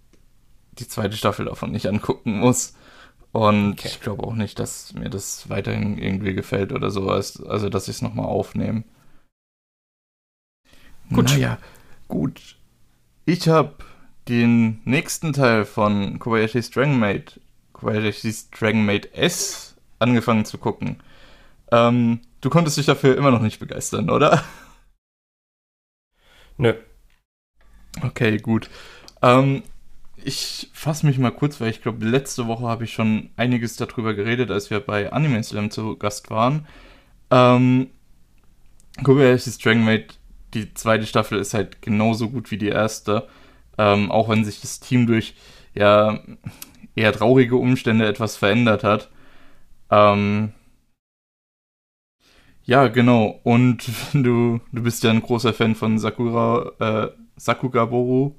die 0.79 0.87
zweite 0.87 1.17
Staffel 1.17 1.45
davon 1.45 1.71
nicht 1.71 1.87
angucken 1.87 2.39
muss. 2.39 2.75
Und 3.31 3.73
okay. 3.73 3.89
ich 3.89 4.01
glaube 4.01 4.23
auch 4.23 4.33
nicht, 4.33 4.59
dass 4.59 4.93
mir 4.93 5.09
das 5.09 5.49
weiterhin 5.49 5.97
irgendwie 5.97 6.33
gefällt 6.33 6.71
oder 6.71 6.89
sowas. 6.89 7.41
Also, 7.43 7.69
dass 7.69 7.87
ich 7.87 7.97
es 7.97 8.01
nochmal 8.01 8.25
aufnehme. 8.25 8.83
Gut. 11.11 11.25
Naja, 11.25 11.57
gut. 12.07 12.57
Ich 13.25 13.47
habe 13.47 13.75
den 14.27 14.81
nächsten 14.85 15.33
Teil 15.33 15.65
von 15.65 16.19
Kobayashi's 16.19 16.69
Dragon 16.69 16.99
Maid, 16.99 17.39
Kobayashi's 17.73 18.49
Dragon 18.51 18.85
Maid 18.85 19.13
S, 19.13 19.75
angefangen 19.99 20.45
zu 20.45 20.57
gucken. 20.57 21.01
Ähm, 21.71 22.21
du 22.41 22.49
konntest 22.49 22.77
dich 22.77 22.85
dafür 22.85 23.17
immer 23.17 23.31
noch 23.31 23.41
nicht 23.41 23.59
begeistern, 23.59 24.09
oder? 24.09 24.43
Nö. 26.57 26.73
Okay, 28.01 28.37
gut. 28.37 28.69
Ähm, 29.21 29.63
ich 30.23 30.69
fasse 30.73 31.05
mich 31.05 31.17
mal 31.17 31.31
kurz, 31.31 31.59
weil 31.61 31.69
ich 31.69 31.81
glaube, 31.81 32.05
letzte 32.05 32.47
Woche 32.47 32.65
habe 32.65 32.83
ich 32.83 32.93
schon 32.93 33.29
einiges 33.37 33.75
darüber 33.75 34.13
geredet, 34.13 34.51
als 34.51 34.69
wir 34.69 34.79
bei 34.79 35.11
Anime 35.11 35.43
Slam 35.43 35.71
zu 35.71 35.97
Gast 35.97 36.29
waren. 36.29 36.67
Ähm, 37.31 37.89
Kobayashi's 39.03 39.57
Dragon 39.57 39.83
Maid, 39.83 40.17
die 40.53 40.73
zweite 40.73 41.05
Staffel 41.05 41.39
ist 41.39 41.53
halt 41.53 41.81
genauso 41.81 42.29
gut 42.29 42.51
wie 42.51 42.57
die 42.57 42.69
erste. 42.69 43.27
Ähm, 43.77 44.11
auch 44.11 44.29
wenn 44.29 44.43
sich 44.45 44.61
das 44.61 44.79
Team 44.79 45.07
durch 45.07 45.35
ja 45.73 46.19
eher 46.95 47.13
traurige 47.13 47.55
Umstände 47.55 48.07
etwas 48.07 48.35
verändert 48.35 48.83
hat. 48.83 49.09
Ähm, 49.89 50.53
ja, 52.63 52.87
genau. 52.87 53.39
Und 53.43 53.89
du, 54.13 54.59
du 54.71 54.83
bist 54.83 55.03
ja 55.03 55.11
ein 55.11 55.21
großer 55.21 55.53
Fan 55.53 55.75
von 55.75 55.97
Sakura, 55.97 56.71
äh, 56.79 57.11
Sakugaboru. 57.35 58.35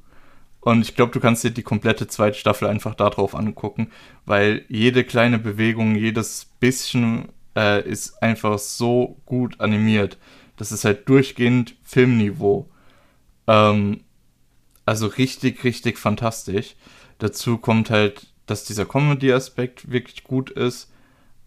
Und 0.61 0.83
ich 0.83 0.95
glaube, 0.95 1.13
du 1.13 1.21
kannst 1.21 1.43
dir 1.43 1.51
die 1.51 1.63
komplette 1.63 2.07
zweite 2.07 2.39
Staffel 2.39 2.69
einfach 2.69 2.95
darauf 2.95 3.35
angucken, 3.35 3.91
weil 4.27 4.65
jede 4.69 5.05
kleine 5.05 5.39
Bewegung, 5.39 5.97
jedes 5.97 6.45
bisschen 6.61 7.29
äh, 7.57 7.87
ist 7.89 8.23
einfach 8.23 8.59
so 8.59 9.21
gut 9.25 9.61
animiert. 9.61 10.19
Das 10.57 10.73
ist 10.73 10.85
halt 10.85 11.09
durchgehend 11.09 11.77
Filmniveau. 11.83 12.69
Ähm, 13.47 14.05
also 14.85 15.07
richtig, 15.07 15.65
richtig 15.65 15.99
fantastisch. 15.99 16.77
Dazu 17.19 17.57
kommt 17.59 17.91
halt, 17.91 18.27
dass 18.47 18.65
dieser 18.65 18.85
Comedy-Aspekt 18.85 19.91
wirklich 19.91 20.25
gut 20.25 20.51
ist. 20.51 20.93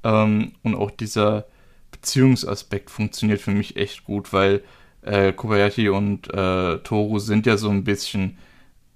Ähm, 0.04 0.54
und 0.64 0.76
auch 0.76 0.90
dieser 0.90 1.46
Beziehungsaspekt 1.92 2.90
funktioniert 2.90 3.42
für 3.42 3.52
mich 3.52 3.76
echt 3.76 4.04
gut, 4.04 4.34
weil 4.34 4.64
äh, 5.04 5.34
Kobayashi 5.34 5.90
und 5.90 6.34
äh, 6.34 6.80
Toru 6.80 7.20
sind 7.20 7.46
ja 7.46 7.58
so 7.58 7.70
ein 7.70 7.84
bisschen 7.84 8.38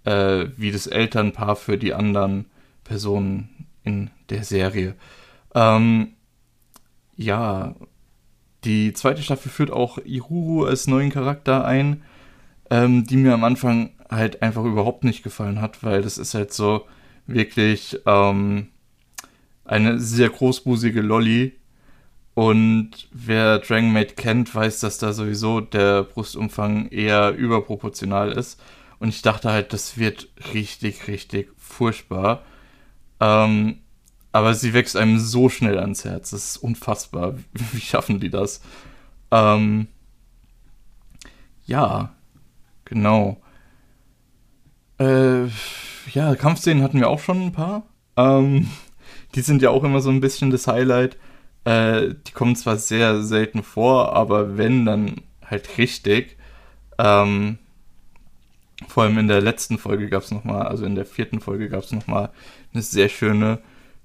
äh, 0.07 0.49
wie 0.55 0.71
das 0.71 0.87
Elternpaar 0.87 1.57
für 1.57 1.77
die 1.77 1.93
anderen 1.93 2.45
Personen 2.85 3.67
in 3.83 4.09
der 4.29 4.43
Serie. 4.43 4.95
Ähm, 5.53 6.13
ja, 7.17 7.75
die 8.63 8.93
zweite 8.93 9.21
Staffel 9.21 9.51
führt 9.51 9.71
auch 9.71 9.97
Iruru 10.05 10.63
als 10.63 10.87
neuen 10.87 11.11
Charakter 11.11 11.65
ein, 11.65 12.03
ähm, 12.69 13.05
die 13.05 13.17
mir 13.17 13.33
am 13.33 13.43
Anfang 13.43 13.91
halt 14.09 14.41
einfach 14.41 14.63
überhaupt 14.63 15.03
nicht 15.03 15.23
gefallen 15.23 15.59
hat, 15.59 15.83
weil 15.83 16.01
das 16.01 16.17
ist 16.17 16.33
halt 16.33 16.53
so 16.53 16.85
wirklich 17.25 17.99
ähm, 18.05 18.69
eine 19.65 19.99
sehr 19.99 20.29
großbusige 20.29 21.01
Lolly. 21.01 21.57
Und 22.33 23.09
wer 23.11 23.59
Dragon 23.59 23.91
Maid 23.91 24.15
kennt, 24.15 24.53
weiß, 24.53 24.79
dass 24.79 24.99
da 24.99 25.11
sowieso 25.11 25.59
der 25.59 26.03
Brustumfang 26.03 26.87
eher 26.89 27.35
überproportional 27.35 28.31
ist. 28.31 28.61
Und 28.99 29.09
ich 29.09 29.21
dachte 29.21 29.51
halt, 29.51 29.73
das 29.73 29.97
wird 29.97 30.29
richtig, 30.53 31.07
richtig 31.07 31.51
furchtbar. 31.57 32.43
Ähm, 33.19 33.79
aber 34.31 34.53
sie 34.53 34.73
wächst 34.73 34.95
einem 34.95 35.19
so 35.19 35.49
schnell 35.49 35.77
ans 35.79 36.05
Herz. 36.05 36.31
Das 36.31 36.43
ist 36.51 36.57
unfassbar. 36.57 37.35
Wie 37.73 37.81
schaffen 37.81 38.19
die 38.19 38.29
das? 38.29 38.61
Ähm, 39.31 39.87
ja, 41.65 42.15
genau. 42.85 43.41
Äh, 44.99 45.45
ja, 46.13 46.35
Kampfszenen 46.35 46.83
hatten 46.83 46.99
wir 46.99 47.09
auch 47.09 47.19
schon 47.19 47.41
ein 47.41 47.51
paar. 47.51 47.83
Ähm, 48.15 48.69
die 49.35 49.41
sind 49.41 49.61
ja 49.61 49.69
auch 49.69 49.83
immer 49.83 50.01
so 50.01 50.09
ein 50.09 50.21
bisschen 50.21 50.49
das 50.49 50.67
Highlight. 50.67 51.17
Äh, 51.65 52.15
die 52.25 52.31
kommen 52.31 52.55
zwar 52.55 52.77
sehr 52.77 53.21
selten 53.23 53.61
vor, 53.61 54.13
aber 54.13 54.57
wenn, 54.57 54.85
dann 54.85 55.21
halt 55.45 55.77
richtig. 55.77 56.37
Ähm, 56.97 57.59
vor 58.87 59.03
allem 59.03 59.17
in 59.17 59.27
der 59.27 59.41
letzten 59.41 59.77
Folge 59.77 60.09
gab 60.09 60.23
es 60.23 60.31
nochmal, 60.31 60.67
also 60.67 60.85
in 60.85 60.95
der 60.95 61.05
vierten 61.05 61.39
Folge 61.39 61.69
gab 61.69 61.83
es 61.83 61.91
nochmal 61.91 62.29
eine 62.73 62.83
sehr 62.83 63.09
schöne 63.09 63.59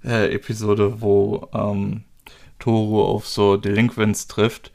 äh, 0.05 0.35
Episode, 0.35 1.01
wo 1.01 1.49
ähm, 1.53 2.05
Toro 2.59 3.05
auf 3.07 3.27
so 3.27 3.57
Delinquents 3.57 4.29
trifft. 4.29 4.73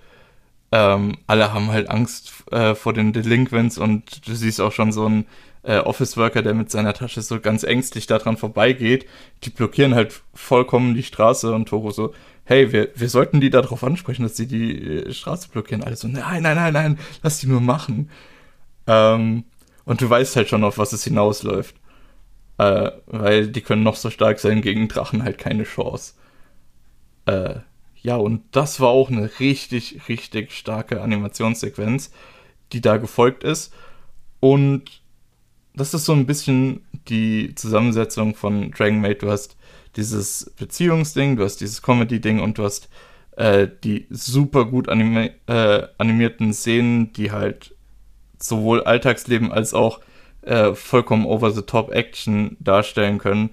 Ähm, 0.71 1.17
alle 1.25 1.53
haben 1.53 1.71
halt 1.71 1.89
Angst 1.89 2.33
äh, 2.51 2.75
vor 2.75 2.93
den 2.93 3.13
Delinquents 3.13 3.77
und 3.77 4.27
du 4.27 4.35
siehst 4.35 4.61
auch 4.61 4.71
schon 4.71 4.91
so 4.91 5.05
einen 5.05 5.25
äh, 5.63 5.79
Office-Worker, 5.79 6.41
der 6.41 6.53
mit 6.53 6.69
seiner 6.69 6.93
Tasche 6.93 7.21
so 7.21 7.39
ganz 7.39 7.63
ängstlich 7.63 8.05
daran 8.05 8.37
vorbeigeht. 8.37 9.05
Die 9.43 9.49
blockieren 9.49 9.95
halt 9.95 10.21
vollkommen 10.33 10.93
die 10.93 11.03
Straße 11.03 11.53
und 11.53 11.69
Toro 11.69 11.91
so, 11.91 12.13
hey, 12.43 12.71
wir, 12.71 12.89
wir 12.95 13.09
sollten 13.09 13.41
die 13.41 13.49
darauf 13.49 13.83
ansprechen, 13.83 14.23
dass 14.23 14.37
sie 14.37 14.47
die 14.47 15.05
äh, 15.05 15.13
Straße 15.13 15.49
blockieren. 15.49 15.83
Alle 15.83 15.95
so, 15.95 16.07
nein, 16.07 16.43
nein, 16.43 16.55
nein, 16.55 16.73
nein, 16.73 16.99
lass 17.23 17.39
die 17.39 17.47
nur 17.47 17.61
machen. 17.61 18.09
Ähm, 18.85 19.45
und 19.87 20.01
du 20.01 20.09
weißt 20.09 20.35
halt 20.35 20.49
schon, 20.49 20.65
auf 20.65 20.77
was 20.77 20.91
es 20.91 21.05
hinausläuft. 21.05 21.73
Äh, 22.57 22.91
weil 23.05 23.47
die 23.47 23.61
können 23.61 23.83
noch 23.83 23.95
so 23.95 24.09
stark 24.09 24.39
sein, 24.39 24.61
gegen 24.61 24.89
Drachen 24.89 25.23
halt 25.23 25.37
keine 25.37 25.63
Chance. 25.63 26.13
Äh, 27.25 27.55
ja, 28.01 28.17
und 28.17 28.43
das 28.51 28.81
war 28.81 28.89
auch 28.89 29.09
eine 29.09 29.39
richtig, 29.39 30.01
richtig 30.09 30.51
starke 30.51 31.01
Animationssequenz, 31.01 32.11
die 32.73 32.81
da 32.81 32.97
gefolgt 32.97 33.45
ist. 33.45 33.73
Und 34.41 35.01
das 35.73 35.93
ist 35.93 36.03
so 36.03 36.11
ein 36.11 36.25
bisschen 36.25 36.81
die 37.07 37.55
Zusammensetzung 37.55 38.35
von 38.35 38.71
Dragon 38.71 38.99
Maid. 38.99 39.21
Du 39.21 39.31
hast 39.31 39.55
dieses 39.95 40.53
Beziehungsding, 40.57 41.37
du 41.37 41.45
hast 41.45 41.61
dieses 41.61 41.81
Comedy-Ding 41.81 42.41
und 42.41 42.57
du 42.57 42.65
hast 42.65 42.89
äh, 43.37 43.69
die 43.85 44.05
super 44.09 44.65
gut 44.65 44.89
animi 44.89 45.31
äh, 45.45 45.87
animierten 45.97 46.53
Szenen, 46.53 47.13
die 47.13 47.31
halt 47.31 47.76
sowohl 48.39 48.83
Alltagsleben 48.83 49.51
als 49.51 49.73
auch 49.73 49.99
äh, 50.41 50.73
vollkommen 50.73 51.25
over-the-top 51.25 51.91
Action 51.91 52.57
darstellen 52.59 53.17
können. 53.17 53.51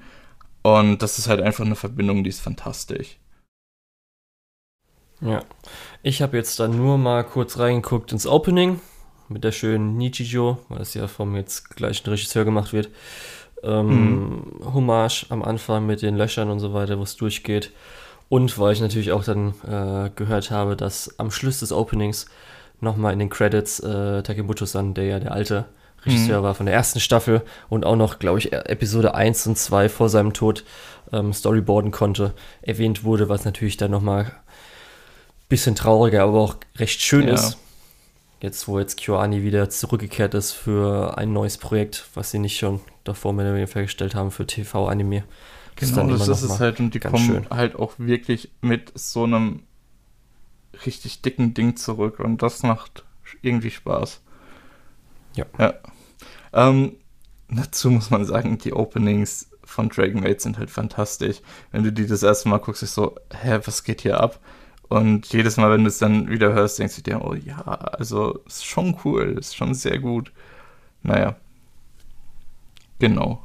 Und 0.62 1.02
das 1.02 1.18
ist 1.18 1.28
halt 1.28 1.40
einfach 1.40 1.64
eine 1.64 1.76
Verbindung, 1.76 2.24
die 2.24 2.30
ist 2.30 2.40
fantastisch. 2.40 3.18
Ja, 5.20 5.42
ich 6.02 6.22
habe 6.22 6.36
jetzt 6.36 6.58
dann 6.60 6.76
nur 6.76 6.98
mal 6.98 7.24
kurz 7.24 7.58
reingeguckt 7.58 8.12
ins 8.12 8.26
Opening 8.26 8.80
mit 9.28 9.44
der 9.44 9.52
schönen 9.52 9.96
Nichijou, 9.96 10.58
weil 10.68 10.78
das 10.78 10.94
ja 10.94 11.06
vom 11.06 11.34
jetzt 11.34 11.70
gleichen 11.76 12.08
Regisseur 12.08 12.44
gemacht 12.44 12.72
wird. 12.72 12.90
Ähm, 13.62 13.88
mhm. 14.60 14.74
Hommage 14.74 15.26
am 15.30 15.42
Anfang 15.42 15.86
mit 15.86 16.02
den 16.02 16.16
Löchern 16.16 16.50
und 16.50 16.60
so 16.60 16.74
weiter, 16.74 16.98
wo 16.98 17.02
es 17.02 17.16
durchgeht. 17.16 17.72
Und 18.28 18.58
weil 18.58 18.72
ich 18.72 18.80
natürlich 18.80 19.12
auch 19.12 19.24
dann 19.24 19.54
äh, 19.66 20.10
gehört 20.14 20.50
habe, 20.50 20.76
dass 20.76 21.18
am 21.18 21.30
Schluss 21.30 21.60
des 21.60 21.72
Openings 21.72 22.26
nochmal 22.84 23.12
in 23.12 23.18
den 23.18 23.30
Credits 23.30 23.80
äh, 23.80 24.22
Takemuto-san, 24.22 24.94
der 24.94 25.04
ja 25.04 25.20
der 25.20 25.32
alte 25.32 25.66
Regisseur 26.04 26.40
mhm. 26.40 26.44
war 26.44 26.54
von 26.54 26.66
der 26.66 26.74
ersten 26.74 27.00
Staffel 27.00 27.42
und 27.68 27.84
auch 27.84 27.96
noch, 27.96 28.18
glaube 28.18 28.38
ich, 28.38 28.52
Episode 28.52 29.14
1 29.14 29.46
und 29.46 29.58
2 29.58 29.88
vor 29.88 30.08
seinem 30.08 30.32
Tod 30.32 30.64
ähm, 31.12 31.32
storyboarden 31.32 31.90
konnte, 31.90 32.34
erwähnt 32.62 33.04
wurde, 33.04 33.28
was 33.28 33.44
natürlich 33.44 33.76
dann 33.76 33.90
nochmal 33.90 34.24
ein 34.24 34.32
bisschen 35.48 35.74
trauriger, 35.74 36.22
aber 36.22 36.40
auch 36.40 36.56
recht 36.76 37.00
schön 37.00 37.28
ja. 37.28 37.34
ist. 37.34 37.58
Jetzt, 38.40 38.68
wo 38.68 38.78
jetzt 38.78 38.98
KyoAni 38.98 39.42
wieder 39.42 39.70
zurückgekehrt 39.70 40.34
ist 40.34 40.52
für 40.52 41.16
ein 41.16 41.32
neues 41.32 41.56
Projekt, 41.56 42.04
was 42.14 42.30
sie 42.30 42.38
nicht 42.38 42.58
schon 42.58 42.80
davor 43.04 43.32
mehr 43.32 43.46
oder 43.46 43.54
weniger 43.54 43.72
vorgestellt 43.72 44.14
haben 44.14 44.30
für 44.30 44.46
TV-Anime. 44.46 45.24
Genau, 45.76 46.08
das 46.08 46.28
ist 46.28 46.42
es 46.42 46.60
halt 46.60 46.78
und 46.78 46.94
die 46.94 47.00
kommen 47.00 47.18
schön. 47.18 47.46
halt 47.50 47.74
auch 47.76 47.94
wirklich 47.98 48.50
mit 48.60 48.92
so 48.94 49.24
einem 49.24 49.62
richtig 50.86 51.22
dicken 51.22 51.54
Ding 51.54 51.76
zurück 51.76 52.20
und 52.20 52.42
das 52.42 52.62
macht 52.62 53.04
irgendwie 53.42 53.70
Spaß. 53.70 54.20
Ja. 55.34 55.46
ja. 55.58 55.74
Ähm, 56.52 56.96
dazu 57.48 57.90
muss 57.90 58.10
man 58.10 58.24
sagen, 58.24 58.58
die 58.58 58.72
Openings 58.72 59.50
von 59.64 59.88
Dragon 59.88 60.20
Maid 60.20 60.40
sind 60.40 60.58
halt 60.58 60.70
fantastisch. 60.70 61.40
Wenn 61.72 61.82
du 61.84 61.92
die 61.92 62.06
das 62.06 62.22
erste 62.22 62.48
Mal 62.48 62.58
guckst, 62.58 62.82
ist 62.82 62.94
so, 62.94 63.16
hä, 63.32 63.60
was 63.64 63.84
geht 63.84 64.02
hier 64.02 64.20
ab? 64.20 64.40
Und 64.88 65.32
jedes 65.32 65.56
Mal, 65.56 65.70
wenn 65.70 65.82
du 65.82 65.88
es 65.88 65.98
dann 65.98 66.28
wieder 66.28 66.52
hörst, 66.52 66.78
denkst 66.78 66.96
du 66.96 67.02
dir, 67.02 67.24
oh 67.24 67.34
ja, 67.34 67.62
also 67.62 68.40
ist 68.46 68.64
schon 68.64 68.96
cool, 69.04 69.36
ist 69.38 69.56
schon 69.56 69.74
sehr 69.74 69.98
gut. 69.98 70.32
Naja. 71.02 71.36
Genau. 72.98 73.43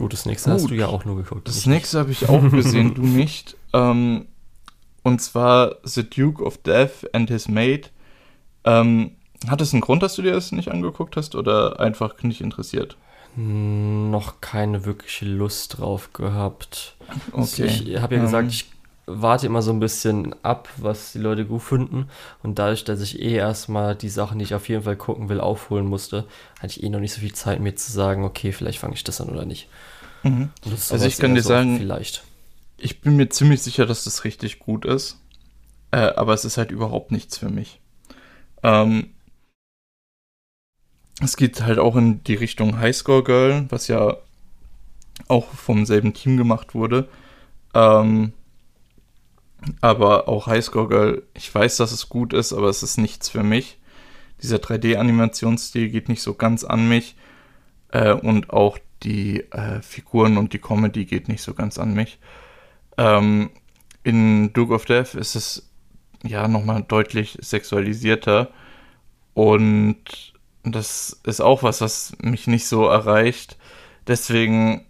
Gut, 0.00 0.14
das 0.14 0.24
nächste 0.24 0.48
Gut. 0.50 0.60
hast 0.62 0.70
du 0.70 0.74
ja 0.74 0.86
auch 0.86 1.04
nur 1.04 1.16
geguckt. 1.16 1.46
Das 1.46 1.66
nächste 1.66 1.98
habe 1.98 2.10
ich 2.10 2.26
auch 2.26 2.50
gesehen, 2.50 2.94
du 2.94 3.02
nicht. 3.06 3.54
Ähm, 3.74 4.28
und 5.02 5.20
zwar 5.20 5.76
The 5.84 6.08
Duke 6.08 6.42
of 6.42 6.56
Death 6.56 7.14
and 7.14 7.28
His 7.28 7.48
Maid. 7.48 7.90
Ähm, 8.64 9.10
hat 9.46 9.60
es 9.60 9.74
einen 9.74 9.82
Grund, 9.82 10.02
dass 10.02 10.14
du 10.14 10.22
dir 10.22 10.32
das 10.32 10.52
nicht 10.52 10.70
angeguckt 10.70 11.18
hast 11.18 11.34
oder 11.34 11.80
einfach 11.80 12.22
nicht 12.22 12.40
interessiert? 12.40 12.96
Noch 13.36 14.40
keine 14.40 14.86
wirkliche 14.86 15.26
Lust 15.26 15.78
drauf 15.78 16.14
gehabt. 16.14 16.96
Okay. 17.32 17.66
Ich 17.66 18.00
habe 18.00 18.14
ja 18.14 18.22
gesagt, 18.22 18.50
ich 18.50 18.70
warte 19.04 19.44
immer 19.44 19.60
so 19.60 19.70
ein 19.70 19.80
bisschen 19.80 20.34
ab, 20.42 20.70
was 20.78 21.12
die 21.12 21.18
Leute 21.18 21.44
gut 21.44 21.60
finden. 21.60 22.08
Und 22.42 22.58
dadurch, 22.58 22.84
dass 22.84 23.02
ich 23.02 23.20
eh 23.20 23.34
erstmal 23.34 23.94
die 23.94 24.08
Sachen, 24.08 24.38
die 24.38 24.44
ich 24.44 24.54
auf 24.54 24.66
jeden 24.70 24.84
Fall 24.84 24.96
gucken 24.96 25.28
will, 25.28 25.40
aufholen 25.40 25.86
musste, 25.86 26.24
hatte 26.58 26.78
ich 26.78 26.82
eh 26.82 26.88
noch 26.88 27.00
nicht 27.00 27.12
so 27.12 27.20
viel 27.20 27.34
Zeit, 27.34 27.60
mir 27.60 27.74
zu 27.74 27.92
sagen, 27.92 28.24
okay, 28.24 28.52
vielleicht 28.52 28.78
fange 28.78 28.94
ich 28.94 29.04
das 29.04 29.20
an 29.20 29.28
oder 29.28 29.44
nicht. 29.44 29.68
Mhm. 30.22 30.50
Also 30.64 31.06
ich 31.06 31.18
kann 31.18 31.34
dir 31.34 31.42
so 31.42 31.48
sagen, 31.48 31.78
vielleicht. 31.78 32.24
Ich 32.76 33.00
bin 33.00 33.16
mir 33.16 33.28
ziemlich 33.28 33.62
sicher, 33.62 33.86
dass 33.86 34.04
das 34.04 34.24
richtig 34.24 34.58
gut 34.58 34.84
ist. 34.84 35.20
Äh, 35.90 36.12
aber 36.14 36.34
es 36.34 36.44
ist 36.44 36.56
halt 36.56 36.70
überhaupt 36.70 37.10
nichts 37.10 37.36
für 37.38 37.48
mich. 37.48 37.80
Ähm, 38.62 39.10
es 41.20 41.36
geht 41.36 41.62
halt 41.62 41.78
auch 41.78 41.96
in 41.96 42.22
die 42.24 42.34
Richtung 42.34 42.78
Highscore 42.78 43.24
Girl, 43.24 43.66
was 43.68 43.88
ja 43.88 44.16
auch 45.28 45.48
vom 45.48 45.84
selben 45.84 46.14
Team 46.14 46.36
gemacht 46.36 46.74
wurde. 46.74 47.08
Ähm, 47.74 48.32
aber 49.80 50.28
auch 50.28 50.46
Highscore 50.46 50.88
Girl, 50.88 51.22
ich 51.34 51.54
weiß, 51.54 51.76
dass 51.76 51.92
es 51.92 52.08
gut 52.08 52.32
ist, 52.32 52.52
aber 52.52 52.68
es 52.68 52.82
ist 52.82 52.96
nichts 52.96 53.28
für 53.28 53.42
mich. 53.42 53.78
Dieser 54.42 54.56
3D-Animationsstil 54.56 55.90
geht 55.90 56.08
nicht 56.08 56.22
so 56.22 56.34
ganz 56.34 56.64
an 56.64 56.88
mich. 56.88 57.16
Äh, 57.88 58.12
und 58.12 58.50
auch 58.50 58.78
die 59.02 59.40
äh, 59.52 59.82
Figuren 59.82 60.36
und 60.36 60.52
die 60.52 60.58
Comedy 60.58 61.04
geht 61.04 61.28
nicht 61.28 61.42
so 61.42 61.54
ganz 61.54 61.78
an 61.78 61.94
mich. 61.94 62.18
Ähm, 62.96 63.50
in 64.02 64.52
Duke 64.52 64.74
of 64.74 64.84
Death 64.84 65.14
ist 65.14 65.34
es 65.34 65.70
ja 66.22 66.48
nochmal 66.48 66.84
deutlich 66.86 67.38
sexualisierter. 67.40 68.50
Und 69.34 70.34
das 70.64 71.20
ist 71.24 71.40
auch 71.40 71.62
was, 71.62 71.80
was 71.80 72.12
mich 72.20 72.46
nicht 72.46 72.66
so 72.66 72.86
erreicht. 72.86 73.56
Deswegen, 74.06 74.86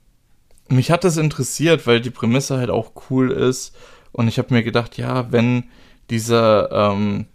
mich 0.68 0.90
hat 0.90 1.04
das 1.04 1.16
interessiert, 1.16 1.86
weil 1.86 2.00
die 2.00 2.10
Prämisse 2.10 2.58
halt 2.58 2.70
auch 2.70 2.92
cool 3.10 3.30
ist. 3.30 3.76
Und 4.12 4.28
ich 4.28 4.38
habe 4.38 4.54
mir 4.54 4.62
gedacht, 4.62 4.96
ja, 4.96 5.30
wenn 5.30 5.64
dieser 6.10 6.72
ähm, 6.72 7.26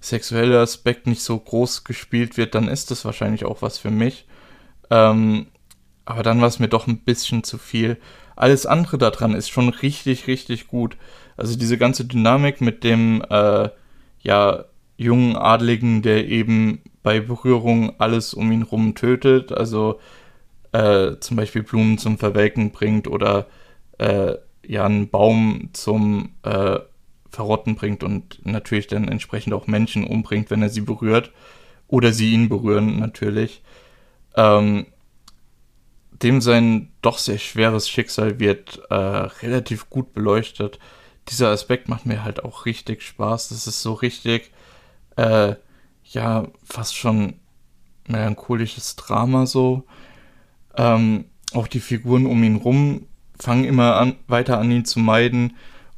sexuelle 0.00 0.60
Aspekt 0.60 1.06
nicht 1.06 1.22
so 1.22 1.38
groß 1.38 1.84
gespielt 1.84 2.36
wird, 2.36 2.54
dann 2.54 2.68
ist 2.68 2.90
das 2.90 3.04
wahrscheinlich 3.04 3.44
auch 3.44 3.62
was 3.62 3.78
für 3.78 3.90
mich. 3.90 4.26
Ähm, 4.90 5.46
aber 6.08 6.22
dann 6.22 6.40
war 6.40 6.48
es 6.48 6.58
mir 6.58 6.68
doch 6.68 6.86
ein 6.86 7.00
bisschen 7.00 7.44
zu 7.44 7.58
viel. 7.58 7.98
Alles 8.34 8.64
andere 8.64 8.96
daran 8.96 9.34
ist 9.34 9.50
schon 9.50 9.68
richtig, 9.68 10.26
richtig 10.26 10.66
gut. 10.66 10.96
Also 11.36 11.58
diese 11.58 11.76
ganze 11.76 12.06
Dynamik 12.06 12.62
mit 12.62 12.82
dem, 12.82 13.22
äh, 13.28 13.68
ja, 14.22 14.64
jungen 14.96 15.36
Adligen, 15.36 16.00
der 16.00 16.26
eben 16.26 16.80
bei 17.02 17.20
Berührung 17.20 17.92
alles 17.98 18.32
um 18.32 18.50
ihn 18.50 18.62
rum 18.62 18.94
tötet, 18.94 19.52
also 19.52 20.00
äh, 20.72 21.16
zum 21.20 21.36
Beispiel 21.36 21.62
Blumen 21.62 21.98
zum 21.98 22.16
Verwelken 22.16 22.70
bringt 22.70 23.06
oder 23.06 23.46
äh, 23.98 24.32
ja 24.66 24.86
einen 24.86 25.10
Baum 25.10 25.68
zum 25.74 26.30
äh, 26.42 26.78
Verrotten 27.30 27.74
bringt 27.74 28.02
und 28.02 28.40
natürlich 28.46 28.86
dann 28.86 29.08
entsprechend 29.08 29.52
auch 29.52 29.66
Menschen 29.66 30.04
umbringt, 30.04 30.50
wenn 30.50 30.62
er 30.62 30.70
sie 30.70 30.80
berührt 30.80 31.32
oder 31.86 32.12
sie 32.12 32.32
ihn 32.32 32.48
berühren 32.48 32.98
natürlich. 32.98 33.62
Ähm, 34.36 34.86
dem 36.22 36.40
sein 36.40 36.90
doch 37.02 37.18
sehr 37.18 37.38
schweres 37.38 37.88
Schicksal 37.88 38.40
wird 38.40 38.80
äh, 38.90 38.94
relativ 38.94 39.88
gut 39.90 40.12
beleuchtet. 40.12 40.78
Dieser 41.28 41.50
Aspekt 41.50 41.88
macht 41.88 42.06
mir 42.06 42.24
halt 42.24 42.44
auch 42.44 42.66
richtig 42.66 43.02
Spaß. 43.02 43.50
Das 43.50 43.66
ist 43.66 43.82
so 43.82 43.92
richtig 43.92 44.50
äh, 45.16 45.54
ja, 46.04 46.48
fast 46.64 46.96
schon 46.96 47.34
melancholisches 48.06 48.96
Drama 48.96 49.46
so. 49.46 49.84
Ähm, 50.76 51.26
auch 51.52 51.66
die 51.66 51.80
Figuren 51.80 52.26
um 52.26 52.42
ihn 52.42 52.56
rum 52.56 53.06
fangen 53.38 53.64
immer 53.64 53.96
an, 53.96 54.16
weiter 54.26 54.58
an 54.58 54.70
ihn 54.70 54.84
zu 54.84 54.98
meiden. 54.98 55.56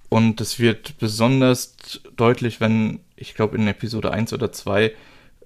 Und 0.08 0.40
es 0.40 0.58
wird 0.58 0.98
besonders 0.98 1.76
deutlich, 2.16 2.60
wenn, 2.60 3.00
ich 3.16 3.34
glaube, 3.34 3.56
in 3.56 3.66
Episode 3.68 4.10
1 4.10 4.32
oder 4.32 4.52
2, 4.52 4.92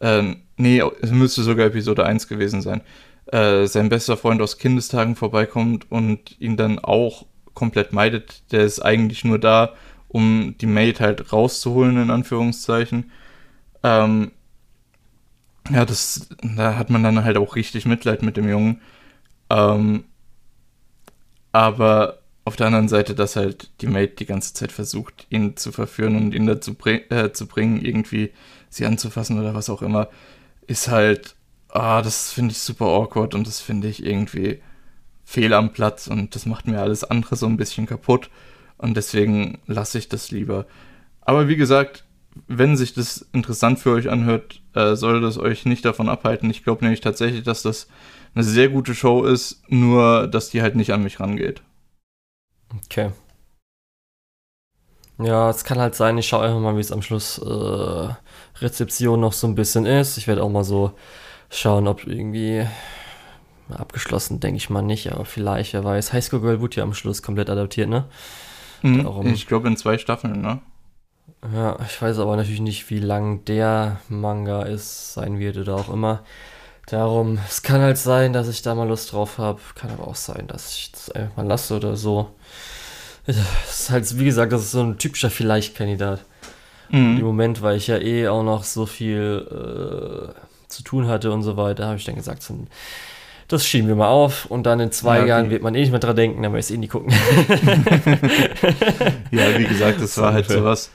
äh, 0.00 0.22
nee, 0.56 0.82
es 1.02 1.10
müsste 1.10 1.42
sogar 1.42 1.66
Episode 1.66 2.06
1 2.06 2.28
gewesen 2.28 2.62
sein, 2.62 2.80
äh, 3.26 3.66
sein 3.66 3.88
bester 3.88 4.16
Freund 4.16 4.40
aus 4.42 4.58
Kindestagen 4.58 5.16
vorbeikommt 5.16 5.90
und 5.90 6.40
ihn 6.40 6.56
dann 6.56 6.78
auch 6.78 7.26
komplett 7.54 7.92
meidet. 7.92 8.42
Der 8.52 8.62
ist 8.62 8.80
eigentlich 8.80 9.24
nur 9.24 9.38
da, 9.38 9.74
um 10.08 10.54
die 10.60 10.66
Maid 10.66 11.00
halt 11.00 11.32
rauszuholen, 11.32 11.96
in 12.00 12.10
Anführungszeichen. 12.10 13.10
Ähm, 13.82 14.32
ja, 15.70 15.84
das, 15.84 16.28
da 16.42 16.76
hat 16.76 16.90
man 16.90 17.02
dann 17.02 17.24
halt 17.24 17.37
auch 17.37 17.56
richtig 17.56 17.87
Mitleid 17.87 18.22
mit 18.22 18.37
dem 18.37 18.48
Jungen. 18.48 18.80
Ähm, 19.50 20.04
aber 21.52 22.18
auf 22.44 22.56
der 22.56 22.66
anderen 22.66 22.88
Seite, 22.88 23.14
dass 23.14 23.37
halt 23.37 23.70
die 23.80 23.87
Maid 23.87 24.20
die 24.20 24.26
ganze 24.26 24.52
Zeit 24.52 24.72
versucht, 24.72 25.26
ihn 25.30 25.56
zu 25.56 25.72
verführen 25.72 26.16
und 26.16 26.34
ihn 26.34 26.46
dazu 26.46 26.74
bring, 26.74 27.00
äh, 27.10 27.32
zu 27.32 27.46
bringen, 27.46 27.80
irgendwie 27.80 28.32
sie 28.68 28.87
anzufassen 28.87 29.38
oder 29.40 29.54
was 29.54 29.70
auch 29.70 29.80
immer, 29.80 30.08
ist 30.66 30.88
halt, 30.88 31.33
ah, 31.74 32.02
das 32.02 32.32
finde 32.32 32.52
ich 32.52 32.58
super 32.58 32.87
awkward 32.87 33.34
und 33.34 33.46
das 33.46 33.60
finde 33.60 33.88
ich 33.88 34.04
irgendwie 34.04 34.62
fehl 35.24 35.52
am 35.52 35.72
Platz 35.72 36.06
und 36.06 36.34
das 36.34 36.46
macht 36.46 36.66
mir 36.66 36.80
alles 36.80 37.04
andere 37.04 37.37
so 37.37 37.46
ein 37.46 37.56
bisschen 37.56 37.87
kaputt 37.87 38.30
und 38.78 38.96
deswegen 38.96 39.58
lasse 39.66 39.98
ich 39.98 40.08
das 40.08 40.30
lieber. 40.30 40.66
Aber 41.20 41.48
wie 41.48 41.56
gesagt, 41.56 42.04
wenn 42.48 42.76
sich 42.76 42.94
das 42.94 43.26
interessant 43.32 43.78
für 43.78 43.92
euch 43.92 44.08
anhört, 44.10 44.60
äh, 44.74 44.94
soll 44.94 45.20
das 45.20 45.38
euch 45.38 45.66
nicht 45.66 45.84
davon 45.84 46.08
abhalten. 46.08 46.50
Ich 46.50 46.64
glaube 46.64 46.84
nämlich 46.84 47.00
tatsächlich, 47.00 47.42
dass 47.44 47.62
das 47.62 47.88
eine 48.34 48.44
sehr 48.44 48.68
gute 48.68 48.94
Show 48.94 49.24
ist, 49.24 49.62
nur 49.68 50.26
dass 50.26 50.50
die 50.50 50.62
halt 50.62 50.74
nicht 50.76 50.92
an 50.92 51.02
mich 51.02 51.20
rangeht. 51.20 51.62
Okay. 52.84 53.10
Ja, 55.18 55.48
es 55.48 55.62
kann 55.62 55.78
halt 55.78 55.94
sein, 55.94 56.18
ich 56.18 56.26
schaue 56.26 56.44
einfach 56.44 56.58
mal, 56.58 56.76
wie 56.76 56.80
es 56.80 56.90
am 56.90 57.02
Schluss 57.02 57.38
äh, 57.38 58.08
Rezeption 58.60 59.20
noch 59.20 59.32
so 59.32 59.46
ein 59.46 59.54
bisschen 59.54 59.87
ist. 59.87 60.18
Ich 60.18 60.26
werde 60.26 60.42
auch 60.42 60.50
mal 60.50 60.64
so 60.64 60.92
schauen, 61.58 61.88
ob 61.88 62.06
irgendwie 62.06 62.66
abgeschlossen, 63.70 64.40
denke 64.40 64.58
ich 64.58 64.70
mal 64.70 64.82
nicht, 64.82 65.12
aber 65.12 65.24
vielleicht, 65.24 65.72
wer 65.72 65.84
weiß. 65.84 66.12
High 66.12 66.24
School 66.24 66.40
Girl 66.40 66.60
wurde 66.60 66.76
ja 66.76 66.82
am 66.82 66.94
Schluss 66.94 67.22
komplett 67.22 67.50
adaptiert, 67.50 67.88
ne? 67.88 68.04
Mhm, 68.82 69.32
ich 69.32 69.46
glaube 69.46 69.68
in 69.68 69.76
zwei 69.76 69.96
Staffeln, 69.96 70.42
ne? 70.42 70.60
Ja, 71.54 71.78
ich 71.86 72.00
weiß 72.00 72.18
aber 72.18 72.36
natürlich 72.36 72.60
nicht, 72.60 72.90
wie 72.90 73.00
lang 73.00 73.44
der 73.44 74.00
Manga 74.08 74.62
ist, 74.62 75.14
sein 75.14 75.38
wird 75.38 75.56
oder 75.56 75.76
auch 75.76 75.92
immer. 75.92 76.22
Darum, 76.86 77.38
es 77.48 77.62
kann 77.62 77.80
halt 77.80 77.96
sein, 77.96 78.32
dass 78.32 78.48
ich 78.48 78.62
da 78.62 78.74
mal 78.74 78.88
Lust 78.88 79.12
drauf 79.12 79.38
habe. 79.38 79.60
Kann 79.74 79.90
aber 79.90 80.06
auch 80.06 80.16
sein, 80.16 80.46
dass 80.46 80.74
ich 80.74 80.92
das 80.92 81.10
einfach 81.10 81.36
mal 81.38 81.46
lasse 81.46 81.76
oder 81.76 81.96
so. 81.96 82.30
Es 83.26 83.38
ist 83.38 83.90
halt, 83.90 84.18
wie 84.18 84.26
gesagt, 84.26 84.52
das 84.52 84.62
ist 84.62 84.72
so 84.72 84.82
ein 84.82 84.98
typischer 84.98 85.30
Vielleicht-Kandidat. 85.30 86.24
Mhm. 86.90 87.18
Im 87.18 87.24
Moment, 87.24 87.62
weil 87.62 87.78
ich 87.78 87.86
ja 87.86 87.98
eh 87.98 88.28
auch 88.28 88.42
noch 88.42 88.64
so 88.64 88.84
viel 88.84 89.46
äh, 89.50 90.34
zu 90.74 90.82
tun 90.82 91.06
hatte 91.06 91.32
und 91.32 91.42
so 91.42 91.56
weiter, 91.56 91.87
habe 91.87 91.96
ich 91.96 92.04
dann 92.04 92.16
gesagt, 92.16 92.50
das 93.48 93.66
schieben 93.66 93.88
wir 93.88 93.96
mal 93.96 94.08
auf 94.08 94.46
und 94.46 94.64
dann 94.64 94.80
in 94.80 94.90
zwei 94.92 95.16
ja, 95.16 95.22
okay. 95.22 95.28
Jahren 95.28 95.50
wird 95.50 95.62
man 95.62 95.74
eh 95.74 95.80
nicht 95.80 95.90
mehr 95.90 96.00
dran 96.00 96.16
denken, 96.16 96.42
dann 96.42 96.52
werde 96.52 96.60
ich 96.60 96.66
es 96.66 96.70
eh 96.70 96.78
nie 96.78 96.88
gucken. 96.88 97.12
ja, 99.30 99.58
wie 99.58 99.66
gesagt, 99.66 100.00
das 100.00 100.18
war 100.20 100.32
halt 100.32 100.48
sowas 100.48 100.90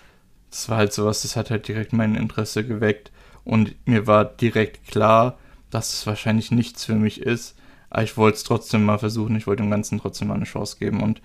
das 0.49 0.69
war 0.69 0.77
halt 0.77 0.93
sowas, 0.93 1.21
das 1.21 1.35
hat 1.35 1.51
halt 1.51 1.67
direkt 1.67 1.93
mein 1.93 2.15
Interesse 2.15 2.65
geweckt 2.65 3.11
und 3.43 3.75
mir 3.87 4.07
war 4.07 4.25
direkt 4.25 4.87
klar, 4.87 5.37
dass 5.69 5.93
es 5.93 6.07
wahrscheinlich 6.07 6.51
nichts 6.51 6.85
für 6.85 6.95
mich 6.95 7.21
ist, 7.21 7.55
aber 7.89 8.03
ich 8.03 8.17
wollte 8.17 8.37
es 8.37 8.43
trotzdem 8.43 8.83
mal 8.83 8.97
versuchen, 8.97 9.35
ich 9.35 9.47
wollte 9.47 9.63
dem 9.63 9.71
Ganzen 9.71 9.99
trotzdem 9.99 10.29
mal 10.29 10.35
eine 10.35 10.45
Chance 10.45 10.77
geben 10.79 11.03
und 11.03 11.21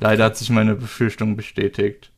leider 0.00 0.24
hat 0.24 0.36
sich 0.36 0.50
meine 0.50 0.74
Befürchtung 0.74 1.36
bestätigt. 1.36 2.10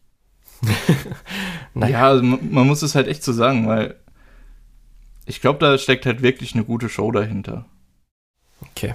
naja, 1.74 2.08
also 2.08 2.22
man 2.22 2.66
muss 2.66 2.82
es 2.82 2.94
halt 2.94 3.08
echt 3.08 3.22
so 3.22 3.32
sagen, 3.32 3.66
weil 3.66 3.96
ich 5.26 5.40
glaube, 5.40 5.58
da 5.58 5.76
steckt 5.76 6.06
halt 6.06 6.22
wirklich 6.22 6.54
eine 6.54 6.64
gute 6.64 6.88
Show 6.88 7.12
dahinter. 7.12 7.66
Okay. 8.60 8.94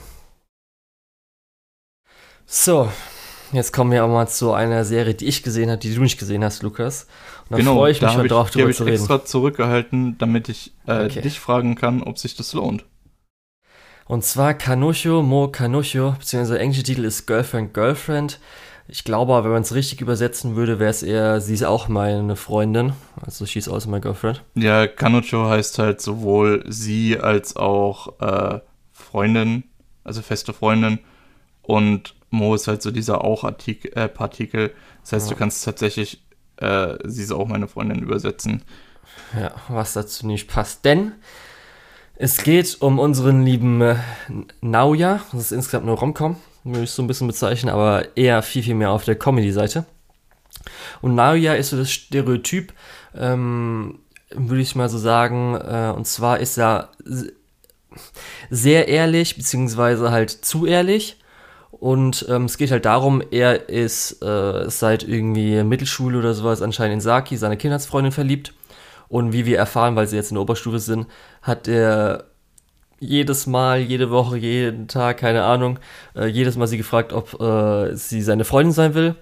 So, 2.46 2.90
Jetzt 3.54 3.74
kommen 3.74 3.92
wir 3.92 4.06
auch 4.06 4.10
mal 4.10 4.28
zu 4.28 4.54
einer 4.54 4.86
Serie, 4.86 5.14
die 5.14 5.28
ich 5.28 5.44
gesehen 5.44 5.70
habe, 5.70 5.80
die 5.80 5.94
du 5.94 6.02
nicht 6.02 6.18
gesehen 6.18 6.44
hast, 6.44 6.64
Lukas. 6.64 7.08
Und 7.44 7.52
da 7.52 7.58
genau, 7.58 7.76
freue 7.76 7.92
ich 7.92 8.02
mich 8.02 8.12
schon 8.12 8.28
drauf, 8.28 8.50
drüber 8.50 8.72
zu 8.72 8.84
reden. 8.84 8.86
Die 8.86 8.92
habe 8.92 8.92
ich 8.92 9.02
extra 9.02 9.26
zurückgehalten, 9.26 10.18
damit 10.18 10.48
ich 10.48 10.74
äh, 10.88 11.06
okay. 11.06 11.22
dich 11.22 11.40
fragen 11.40 11.76
kann, 11.76 12.02
ob 12.02 12.18
sich 12.18 12.36
das 12.36 12.54
lohnt. 12.54 12.86
Und 14.06 14.24
zwar 14.24 14.54
Kanucho 14.54 15.22
Mo 15.22 15.50
Kanucho, 15.50 16.16
beziehungsweise 16.18 16.54
der 16.54 16.62
englische 16.62 16.84
Titel 16.84 17.04
ist 17.04 17.28
Girlfriend 17.28 17.74
Girlfriend. 17.74 18.40
Ich 18.92 19.06
glaube, 19.06 19.42
wenn 19.44 19.52
man 19.52 19.62
es 19.62 19.74
richtig 19.74 20.02
übersetzen 20.02 20.58
würde, 20.58 20.78
wäre 20.78 20.92
es 20.92 21.02
eher, 21.02 21.40
sie 21.40 21.54
ist 21.54 21.64
auch 21.64 21.88
meine 21.88 22.36
Freundin. 22.36 22.92
Also 23.26 23.46
she's 23.46 23.70
also 23.70 23.90
my 23.90 24.02
girlfriend. 24.02 24.44
Ja, 24.56 24.86
Kanucho 24.86 25.46
heißt 25.46 25.80
halt 25.80 26.02
sowohl 26.02 26.66
sie 26.68 27.18
als 27.18 27.56
auch 27.56 28.20
äh, 28.20 28.60
Freundin, 28.92 29.64
also 30.04 30.22
feste 30.22 30.52
Freundin. 30.52 31.00
Und 31.62 32.16
Mo 32.32 32.54
ist 32.54 32.68
halt 32.68 32.82
so 32.82 32.92
dieser 32.92 33.24
Auch-Partikel. 33.24 33.94
Äh, 33.96 34.10
Partikel. 34.10 34.72
das 35.04 35.14
heißt, 35.14 35.28
ja. 35.30 35.34
du 35.34 35.40
kannst 35.40 35.64
tatsächlich 35.64 36.22
äh, 36.62 36.98
sie 37.04 37.24
ist 37.24 37.32
auch 37.32 37.48
meine 37.48 37.68
Freundin 37.68 38.00
übersetzen. 38.00 38.62
Ja, 39.38 39.52
was 39.68 39.94
dazu 39.94 40.26
nicht 40.28 40.48
passt. 40.48 40.86
Denn 40.86 41.14
es 42.16 42.38
geht 42.44 42.78
um 42.82 43.00
unseren 43.00 43.44
lieben 43.44 43.82
äh, 43.82 43.96
Nauja. 44.62 45.22
Das 45.32 45.42
ist 45.42 45.52
insgesamt 45.52 45.88
nur 45.88 45.98
Romcom, 45.98 46.38
würde 46.64 46.84
ich 46.84 46.92
so 46.92 47.02
ein 47.02 47.08
bisschen 47.08 47.28
bezeichnen, 47.28 47.72
aber 47.72 48.16
eher 48.16 48.42
viel, 48.42 48.64
viel 48.64 48.76
mehr 48.76 48.92
auf 48.92 49.04
der 49.04 49.16
Comedy-Seite. 49.16 49.86
Und 51.02 51.16
Nauja 51.16 51.54
ist 51.54 51.70
so 51.70 51.78
das 51.78 51.92
Stereotyp, 51.92 52.74
ähm, 53.16 54.00
würde 54.30 54.62
ich 54.62 54.76
mal 54.76 54.90
so 54.90 54.98
sagen. 54.98 55.56
Äh, 55.56 55.94
und 55.96 56.06
zwar 56.06 56.40
ist 56.40 56.58
er 56.58 56.90
sehr 58.50 58.88
ehrlich, 58.88 59.36
beziehungsweise 59.36 60.12
halt 60.12 60.30
zu 60.30 60.66
ehrlich. 60.66 61.18
Und 61.72 62.26
ähm, 62.30 62.46
es 62.46 62.58
geht 62.58 62.72
halt 62.72 62.86
darum, 62.86 63.24
er 63.32 63.70
ist 63.70 64.22
äh, 64.22 64.70
seit 64.70 65.04
irgendwie 65.04 65.64
Mittelschule 65.64 66.20
oder 66.20 66.34
sowas 66.34 66.62
anscheinend 66.62 66.96
in 66.96 67.02
Saki, 67.02 67.38
seine 67.38 67.58
Kindheitsfreundin, 67.58 68.12
verliebt. 68.12 68.54
Und 69.08 69.34
wie 69.34 69.46
wir 69.46 69.58
erfahren, 69.58 69.96
weil 69.96 70.08
sie 70.08 70.16
jetzt 70.16 70.32
in 70.32 70.36
der 70.36 70.44
Oberstufe 70.44 70.80
sind, 70.80 71.08
hat 71.42 71.68
er 71.68 72.31
jedes 73.02 73.48
Mal, 73.48 73.80
jede 73.80 74.12
Woche, 74.12 74.38
jeden 74.38 74.88
Tag, 74.88 75.18
keine 75.18 75.44
Ahnung, 75.44 75.80
äh, 76.16 76.28
jedes 76.28 76.56
Mal 76.56 76.68
sie 76.68 76.78
gefragt, 76.78 77.12
ob 77.12 77.42
äh, 77.42 77.96
sie 77.96 78.22
seine 78.22 78.46
Freundin 78.46 78.72
sein 78.72 78.94
will. 78.94 79.16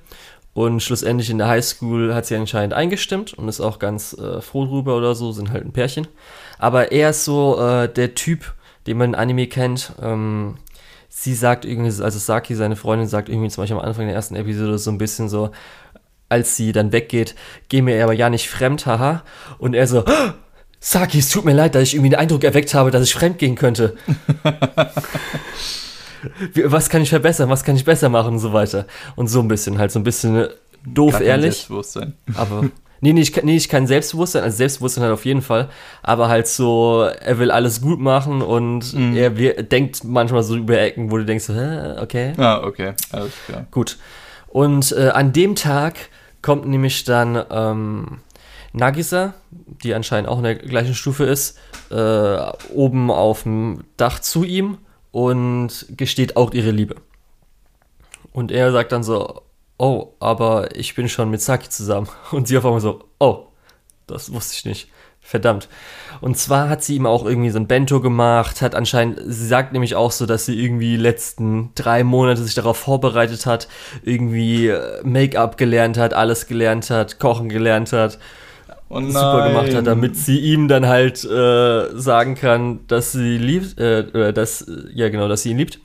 Und 0.53 0.83
schlussendlich 0.83 1.29
in 1.29 1.37
der 1.37 1.47
Highschool 1.47 2.13
hat 2.13 2.25
sie 2.25 2.35
anscheinend 2.35 2.73
eingestimmt 2.73 3.33
und 3.33 3.47
ist 3.47 3.61
auch 3.61 3.79
ganz 3.79 4.13
äh, 4.13 4.41
froh 4.41 4.65
drüber 4.65 4.97
oder 4.97 5.15
so, 5.15 5.31
sind 5.31 5.51
halt 5.51 5.63
ein 5.63 5.71
Pärchen. 5.71 6.07
Aber 6.57 6.91
er 6.91 7.11
ist 7.11 7.23
so 7.23 7.57
äh, 7.59 7.87
der 7.87 8.15
Typ, 8.15 8.53
den 8.85 8.97
man 8.97 9.11
in 9.11 9.15
Anime 9.15 9.47
kennt. 9.47 9.93
Ähm, 10.01 10.57
sie 11.07 11.33
sagt 11.33 11.63
irgendwie, 11.63 12.03
also 12.03 12.19
Saki, 12.19 12.55
seine 12.55 12.75
Freundin, 12.75 13.07
sagt 13.07 13.29
irgendwie 13.29 13.49
zum 13.49 13.61
Beispiel 13.61 13.77
am 13.77 13.85
Anfang 13.85 14.07
der 14.07 14.15
ersten 14.15 14.35
Episode 14.35 14.77
so 14.77 14.91
ein 14.91 14.97
bisschen 14.97 15.29
so, 15.29 15.51
als 16.27 16.57
sie 16.57 16.73
dann 16.73 16.91
weggeht, 16.91 17.35
geh 17.69 17.81
mir 17.81 18.03
aber 18.03 18.13
ja 18.13 18.29
nicht 18.29 18.49
fremd, 18.49 18.85
haha. 18.85 19.23
Und 19.57 19.73
er 19.73 19.87
so, 19.87 20.03
Saki, 20.79 21.19
es 21.19 21.29
tut 21.29 21.45
mir 21.45 21.53
leid, 21.53 21.75
dass 21.75 21.83
ich 21.83 21.95
irgendwie 21.95 22.11
den 22.11 22.19
Eindruck 22.19 22.43
erweckt 22.43 22.73
habe, 22.73 22.91
dass 22.91 23.03
ich 23.03 23.13
fremd 23.13 23.37
gehen 23.37 23.55
könnte. 23.55 23.95
was 26.65 26.89
kann 26.89 27.01
ich 27.01 27.09
verbessern, 27.09 27.49
was 27.49 27.63
kann 27.63 27.75
ich 27.75 27.83
besser 27.83 28.09
machen 28.09 28.33
und 28.33 28.39
so 28.39 28.53
weiter. 28.53 28.85
Und 29.15 29.27
so 29.27 29.41
ein 29.41 29.47
bisschen, 29.47 29.77
halt 29.77 29.91
so 29.91 29.99
ein 29.99 30.03
bisschen 30.03 30.47
doof 30.85 31.13
Gar 31.13 31.21
ehrlich. 31.21 31.55
Selbstbewusstsein. 31.55 32.13
Aber 32.35 32.61
nee, 33.01 33.13
nee, 33.13 33.21
ich, 33.21 33.43
nee, 33.43 33.57
ich 33.57 33.67
kann 33.67 33.87
Selbstbewusstsein, 33.87 34.43
also 34.43 34.55
Selbstbewusstsein 34.55 35.03
halt 35.03 35.13
auf 35.13 35.25
jeden 35.25 35.41
Fall, 35.41 35.69
aber 36.01 36.29
halt 36.29 36.47
so, 36.47 37.03
er 37.03 37.39
will 37.39 37.51
alles 37.51 37.81
gut 37.81 37.99
machen 37.99 38.41
und 38.41 38.93
mhm. 38.93 39.15
er 39.15 39.37
wir, 39.37 39.63
denkt 39.63 40.03
manchmal 40.03 40.43
so 40.43 40.55
über 40.55 40.79
Ecken, 40.79 41.11
wo 41.11 41.17
du 41.17 41.25
denkst, 41.25 41.49
hä, 41.49 42.01
okay. 42.01 42.33
Ah, 42.37 42.61
okay, 42.63 42.93
alles 43.11 43.33
klar. 43.45 43.67
Gut. 43.71 43.97
Und 44.47 44.93
äh, 44.93 45.09
an 45.09 45.33
dem 45.33 45.55
Tag 45.55 45.95
kommt 46.41 46.67
nämlich 46.67 47.03
dann 47.03 47.43
ähm, 47.51 48.19
Nagisa, 48.73 49.33
die 49.51 49.93
anscheinend 49.93 50.29
auch 50.29 50.37
in 50.37 50.43
der 50.43 50.55
gleichen 50.55 50.93
Stufe 50.93 51.23
ist, 51.23 51.57
äh, 51.89 52.37
oben 52.73 53.11
auf 53.11 53.43
dem 53.43 53.83
Dach 53.97 54.19
zu 54.19 54.43
ihm 54.43 54.77
und 55.11 55.85
gesteht 55.89 56.37
auch 56.37 56.53
ihre 56.53 56.71
Liebe. 56.71 56.95
Und 58.31 58.51
er 58.51 58.71
sagt 58.71 58.91
dann 58.91 59.03
so, 59.03 59.41
oh, 59.77 60.13
aber 60.19 60.75
ich 60.75 60.93
bin 60.93 61.09
schon 61.09 61.31
mit 61.31 61.41
Saki 61.41 61.69
zusammen. 61.69 62.09
Und 62.31 62.47
sie 62.47 62.57
auf 62.57 62.65
einmal 62.65 62.81
so, 62.81 63.05
oh, 63.19 63.47
das 64.05 64.31
wusste 64.31 64.55
ich 64.55 64.65
nicht. 64.65 64.89
Verdammt. 65.21 65.67
Und 66.21 66.37
zwar 66.37 66.69
hat 66.69 66.83
sie 66.83 66.95
ihm 66.95 67.05
auch 67.05 67.25
irgendwie 67.25 67.49
so 67.49 67.59
ein 67.59 67.67
Bento 67.67 68.01
gemacht, 68.01 68.61
hat 68.61 68.73
anscheinend, 68.73 69.19
sie 69.25 69.47
sagt 69.47 69.73
nämlich 69.73 69.95
auch 69.95 70.11
so, 70.11 70.25
dass 70.25 70.45
sie 70.45 70.59
irgendwie 70.59 70.95
letzten 70.95 71.71
drei 71.75 72.03
Monate 72.03 72.43
sich 72.43 72.55
darauf 72.55 72.77
vorbereitet 72.77 73.45
hat, 73.45 73.67
irgendwie 74.03 74.67
äh, 74.67 75.01
Make-up 75.03 75.57
gelernt 75.57 75.97
hat, 75.97 76.13
alles 76.13 76.47
gelernt 76.47 76.89
hat, 76.89 77.19
kochen 77.19 77.49
gelernt 77.49 77.93
hat 77.93 78.17
oh 78.89 79.01
super 79.01 79.47
gemacht 79.47 79.73
hat, 79.73 79.87
damit 79.87 80.15
sie 80.15 80.39
ihm 80.39 80.67
dann 80.67 80.87
halt 80.87 81.23
äh, 81.23 81.97
sagen 81.97 82.35
kann, 82.35 82.79
dass 82.87 83.11
sie 83.11 83.37
liebt, 83.37 83.79
äh, 83.79 84.33
dass, 84.33 84.65
ja 84.93 85.09
genau, 85.09 85.27
dass 85.27 85.43
sie 85.43 85.51
ihn 85.51 85.57
liebt. 85.57 85.79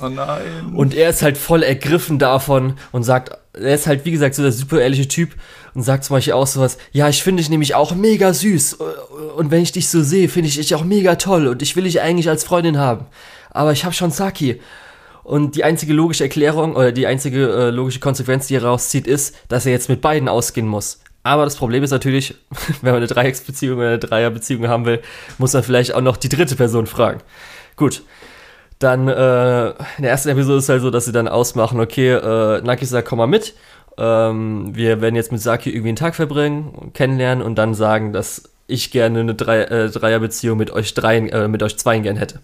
Oh 0.00 0.08
nein. 0.08 0.74
Und 0.74 0.94
er 0.94 1.10
ist 1.10 1.22
halt 1.22 1.36
voll 1.36 1.62
ergriffen 1.62 2.18
davon 2.18 2.74
und 2.92 3.02
sagt, 3.02 3.36
er 3.52 3.74
ist 3.74 3.86
halt, 3.86 4.04
wie 4.04 4.12
gesagt, 4.12 4.34
so 4.36 4.42
der 4.42 4.52
super 4.52 4.80
ehrliche 4.80 5.08
Typ 5.08 5.30
und 5.74 5.82
sagt 5.82 6.04
zum 6.04 6.14
Beispiel 6.14 6.34
auch 6.34 6.46
sowas, 6.46 6.78
ja, 6.92 7.08
ich 7.08 7.22
finde 7.22 7.42
dich 7.42 7.50
nämlich 7.50 7.74
auch 7.74 7.94
mega 7.94 8.32
süß 8.32 8.78
und 9.36 9.50
wenn 9.50 9.62
ich 9.62 9.72
dich 9.72 9.88
so 9.88 10.02
sehe, 10.02 10.28
finde 10.28 10.48
ich 10.48 10.56
dich 10.56 10.74
auch 10.74 10.84
mega 10.84 11.16
toll 11.16 11.48
und 11.48 11.62
ich 11.62 11.74
will 11.74 11.84
dich 11.84 12.00
eigentlich 12.00 12.28
als 12.28 12.44
Freundin 12.44 12.78
haben. 12.78 13.06
Aber 13.50 13.72
ich 13.72 13.84
habe 13.84 13.94
schon 13.94 14.10
Saki. 14.10 14.60
Und 15.24 15.56
die 15.56 15.64
einzige 15.64 15.92
logische 15.92 16.24
Erklärung 16.24 16.74
oder 16.74 16.90
die 16.90 17.06
einzige 17.06 17.52
äh, 17.52 17.70
logische 17.70 18.00
Konsequenz, 18.00 18.46
die 18.46 18.54
er 18.54 18.64
rauszieht, 18.64 19.06
ist, 19.06 19.34
dass 19.48 19.66
er 19.66 19.72
jetzt 19.72 19.88
mit 19.88 20.00
beiden 20.00 20.28
ausgehen 20.28 20.66
muss. 20.66 21.00
Aber 21.28 21.44
das 21.44 21.56
Problem 21.56 21.82
ist 21.82 21.90
natürlich, 21.90 22.34
wenn 22.80 22.92
man 22.92 23.02
eine 23.02 23.06
Dreiecksbeziehung 23.06 23.78
oder 23.78 23.88
eine 23.88 23.98
Dreierbeziehung 23.98 24.66
haben 24.66 24.86
will, 24.86 25.02
muss 25.36 25.52
man 25.52 25.62
vielleicht 25.62 25.94
auch 25.94 26.00
noch 26.00 26.16
die 26.16 26.30
dritte 26.30 26.56
Person 26.56 26.86
fragen. 26.86 27.20
Gut. 27.76 28.02
Dann 28.78 29.08
äh, 29.08 29.68
in 29.68 30.02
der 30.02 30.10
ersten 30.10 30.30
Episode 30.30 30.58
ist 30.58 30.64
es 30.64 30.68
halt 30.70 30.80
so, 30.80 30.90
dass 30.90 31.04
sie 31.04 31.12
dann 31.12 31.28
ausmachen, 31.28 31.80
okay, 31.80 32.12
äh, 32.12 32.62
Nagisa, 32.62 33.02
komm 33.02 33.18
mal 33.18 33.26
mit. 33.26 33.54
Ähm, 33.98 34.74
wir 34.74 35.02
werden 35.02 35.16
jetzt 35.16 35.30
mit 35.30 35.42
Saki 35.42 35.70
irgendwie 35.70 35.88
einen 35.88 35.96
Tag 35.96 36.14
verbringen, 36.14 36.92
kennenlernen 36.94 37.44
und 37.44 37.56
dann 37.56 37.74
sagen, 37.74 38.14
dass 38.14 38.44
ich 38.66 38.90
gerne 38.90 39.20
eine 39.20 39.34
Drei 39.34 39.64
äh, 39.64 39.90
Dreierbeziehung 39.90 40.56
mit 40.56 40.70
euch 40.70 40.94
dreien, 40.94 41.28
äh, 41.28 41.48
mit 41.48 41.62
euch 41.62 41.76
zweien 41.76 42.04
gern 42.04 42.16
hätte. 42.16 42.40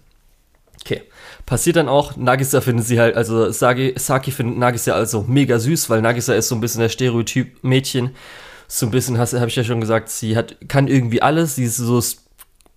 Okay. 0.81 1.01
Passiert 1.47 1.77
dann 1.77 1.89
auch, 1.89 2.17
Nagisa 2.17 2.61
findet 2.61 2.85
sie 2.85 2.99
halt, 2.99 3.15
also 3.15 3.49
Saki, 3.51 3.95
Saki 3.97 4.31
findet 4.31 4.57
Nagisa 4.57 4.93
also 4.93 5.25
mega 5.27 5.57
süß, 5.57 5.89
weil 5.89 6.01
Nagisa 6.01 6.35
ist 6.35 6.49
so 6.49 6.55
ein 6.55 6.61
bisschen 6.61 6.81
der 6.81 6.89
Stereotyp 6.89 7.63
Mädchen, 7.63 8.11
so 8.67 8.85
ein 8.85 8.91
bisschen, 8.91 9.17
habe 9.17 9.47
ich 9.47 9.55
ja 9.55 9.63
schon 9.63 9.81
gesagt, 9.81 10.09
sie 10.09 10.35
hat, 10.35 10.57
kann 10.67 10.87
irgendwie 10.87 11.21
alles, 11.21 11.55
sie 11.55 11.65
ist 11.65 11.77
so 11.77 12.01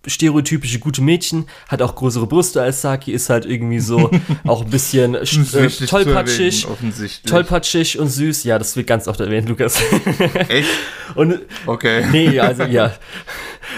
stereotypische 0.07 0.79
gute 0.79 1.01
Mädchen, 1.01 1.47
hat 1.67 1.81
auch 1.81 1.95
größere 1.95 2.25
Brüste 2.25 2.61
als 2.61 2.81
Saki, 2.81 3.11
ist 3.11 3.29
halt 3.29 3.45
irgendwie 3.45 3.79
so 3.79 4.09
auch 4.47 4.63
ein 4.63 4.69
bisschen 4.69 5.15
äh, 5.15 5.25
tollpatschig, 5.25 6.67
tollpatschig 7.25 7.99
und 7.99 8.07
süß. 8.07 8.45
Ja, 8.45 8.57
das 8.57 8.75
wird 8.75 8.87
ganz 8.87 9.07
oft 9.07 9.19
erwähnt, 9.19 9.49
Lukas. 9.49 9.81
Echt? 10.47 10.69
und, 11.15 11.39
okay. 11.65 12.05
Nee, 12.11 12.39
also 12.39 12.63
ja. 12.63 12.93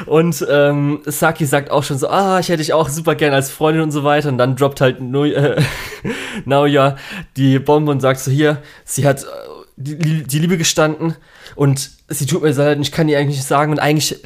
Und 0.06 0.46
ähm, 0.50 1.02
Saki 1.06 1.46
sagt 1.46 1.72
auch 1.72 1.84
schon 1.84 1.98
so, 1.98 2.08
ah, 2.08 2.40
ich 2.40 2.50
hätte 2.50 2.60
dich 2.60 2.74
auch 2.74 2.88
super 2.90 3.16
gern 3.16 3.34
als 3.34 3.50
Freundin 3.50 3.84
und 3.84 3.92
so 3.92 4.04
weiter. 4.04 4.30
Und 4.30 4.38
dann 4.38 4.56
droppt 4.56 4.80
halt 4.80 5.02
no, 5.02 5.26
äh, 5.26 5.62
Naoya 6.46 6.98
die 7.36 7.60
Bombe 7.60 7.92
und 7.92 8.00
sagt 8.00 8.20
so, 8.20 8.32
hier, 8.32 8.62
sie 8.86 9.06
hat 9.06 9.24
äh, 9.24 9.28
die, 9.76 10.24
die 10.24 10.40
Liebe 10.40 10.58
gestanden 10.58 11.16
und 11.56 11.92
sie 12.14 12.26
tut 12.26 12.44
mir 12.44 12.52
leid 12.52 12.78
und 12.78 12.84
ich 12.84 12.92
kann 12.92 13.10
ihr 13.10 13.18
eigentlich 13.18 13.38
nicht 13.38 13.48
sagen 13.48 13.72
und 13.72 13.80
eigentlich 13.80 14.20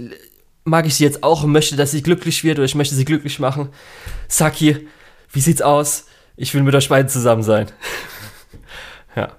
mag 0.64 0.86
ich 0.86 0.96
sie 0.96 1.04
jetzt 1.04 1.24
auch 1.24 1.44
und 1.44 1.52
möchte, 1.52 1.76
dass 1.76 1.92
sie 1.92 2.02
glücklich 2.02 2.44
wird 2.44 2.58
oder 2.58 2.66
ich 2.66 2.76
möchte 2.76 2.96
sie 2.96 3.06
glücklich 3.06 3.40
machen. 3.40 3.70
Saki, 4.28 4.88
wie 5.32 5.42
sieht's 5.42 5.62
aus? 5.62 6.06
Ich 6.36 6.54
will 6.54 6.64
mit 6.64 6.76
euch 6.76 6.90
beiden 6.90 7.08
zusammen 7.08 7.44
sein. 7.44 7.68
ja. 9.16 9.32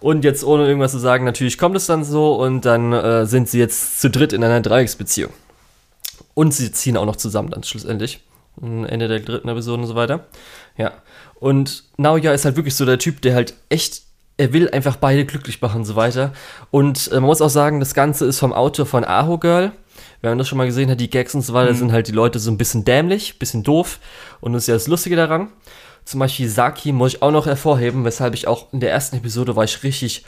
Und 0.00 0.22
jetzt 0.22 0.44
ohne 0.44 0.66
irgendwas 0.66 0.92
zu 0.92 0.98
sagen, 0.98 1.24
natürlich 1.24 1.56
kommt 1.56 1.76
es 1.76 1.86
dann 1.86 2.04
so 2.04 2.34
und 2.34 2.66
dann 2.66 2.92
äh, 2.92 3.26
sind 3.26 3.48
sie 3.48 3.58
jetzt 3.58 4.00
zu 4.00 4.10
dritt 4.10 4.34
in 4.34 4.44
einer 4.44 4.60
Dreiecksbeziehung. 4.60 5.32
Und 6.34 6.52
sie 6.52 6.70
ziehen 6.72 6.96
auch 6.96 7.06
noch 7.06 7.16
zusammen 7.16 7.50
dann 7.50 7.62
schlussendlich. 7.62 8.20
Ende 8.60 9.08
der 9.08 9.20
dritten 9.20 9.48
Episode 9.48 9.82
und 9.82 9.88
so 9.88 9.94
weiter. 9.94 10.26
Ja. 10.76 10.92
Und 11.36 11.84
Naoya 11.96 12.32
ist 12.32 12.44
halt 12.44 12.56
wirklich 12.56 12.76
so 12.76 12.84
der 12.84 12.98
Typ, 12.98 13.22
der 13.22 13.34
halt 13.34 13.54
echt 13.68 14.02
er 14.36 14.52
will 14.52 14.68
einfach 14.70 14.96
beide 14.96 15.24
glücklich 15.24 15.60
machen 15.60 15.80
und 15.80 15.84
so 15.84 15.96
weiter. 15.96 16.32
Und 16.70 17.08
äh, 17.08 17.14
man 17.14 17.24
muss 17.24 17.40
auch 17.40 17.50
sagen, 17.50 17.80
das 17.80 17.94
Ganze 17.94 18.26
ist 18.26 18.38
vom 18.38 18.52
Autor 18.52 18.86
von 18.86 19.04
Aho 19.04 19.38
Girl. 19.38 19.72
Wenn 20.20 20.30
man 20.30 20.38
das 20.38 20.48
schon 20.48 20.58
mal 20.58 20.66
gesehen 20.66 20.90
hat, 20.90 21.00
die 21.00 21.10
Gags 21.10 21.34
und 21.34 21.42
so 21.42 21.54
weiter, 21.54 21.72
mhm. 21.72 21.76
sind 21.76 21.92
halt 21.92 22.08
die 22.08 22.12
Leute 22.12 22.38
so 22.38 22.50
ein 22.50 22.58
bisschen 22.58 22.84
dämlich, 22.84 23.38
bisschen 23.38 23.62
doof. 23.62 24.00
Und 24.40 24.52
das 24.52 24.64
ist 24.64 24.66
ja 24.68 24.74
das 24.74 24.88
Lustige 24.88 25.16
daran. 25.16 25.48
Zum 26.04 26.20
Beispiel 26.20 26.48
Saki 26.48 26.92
muss 26.92 27.14
ich 27.14 27.22
auch 27.22 27.30
noch 27.30 27.46
hervorheben, 27.46 28.04
weshalb 28.04 28.34
ich 28.34 28.46
auch 28.46 28.72
in 28.72 28.80
der 28.80 28.90
ersten 28.90 29.16
Episode 29.16 29.56
war 29.56 29.64
ich 29.64 29.82
richtig, 29.82 30.24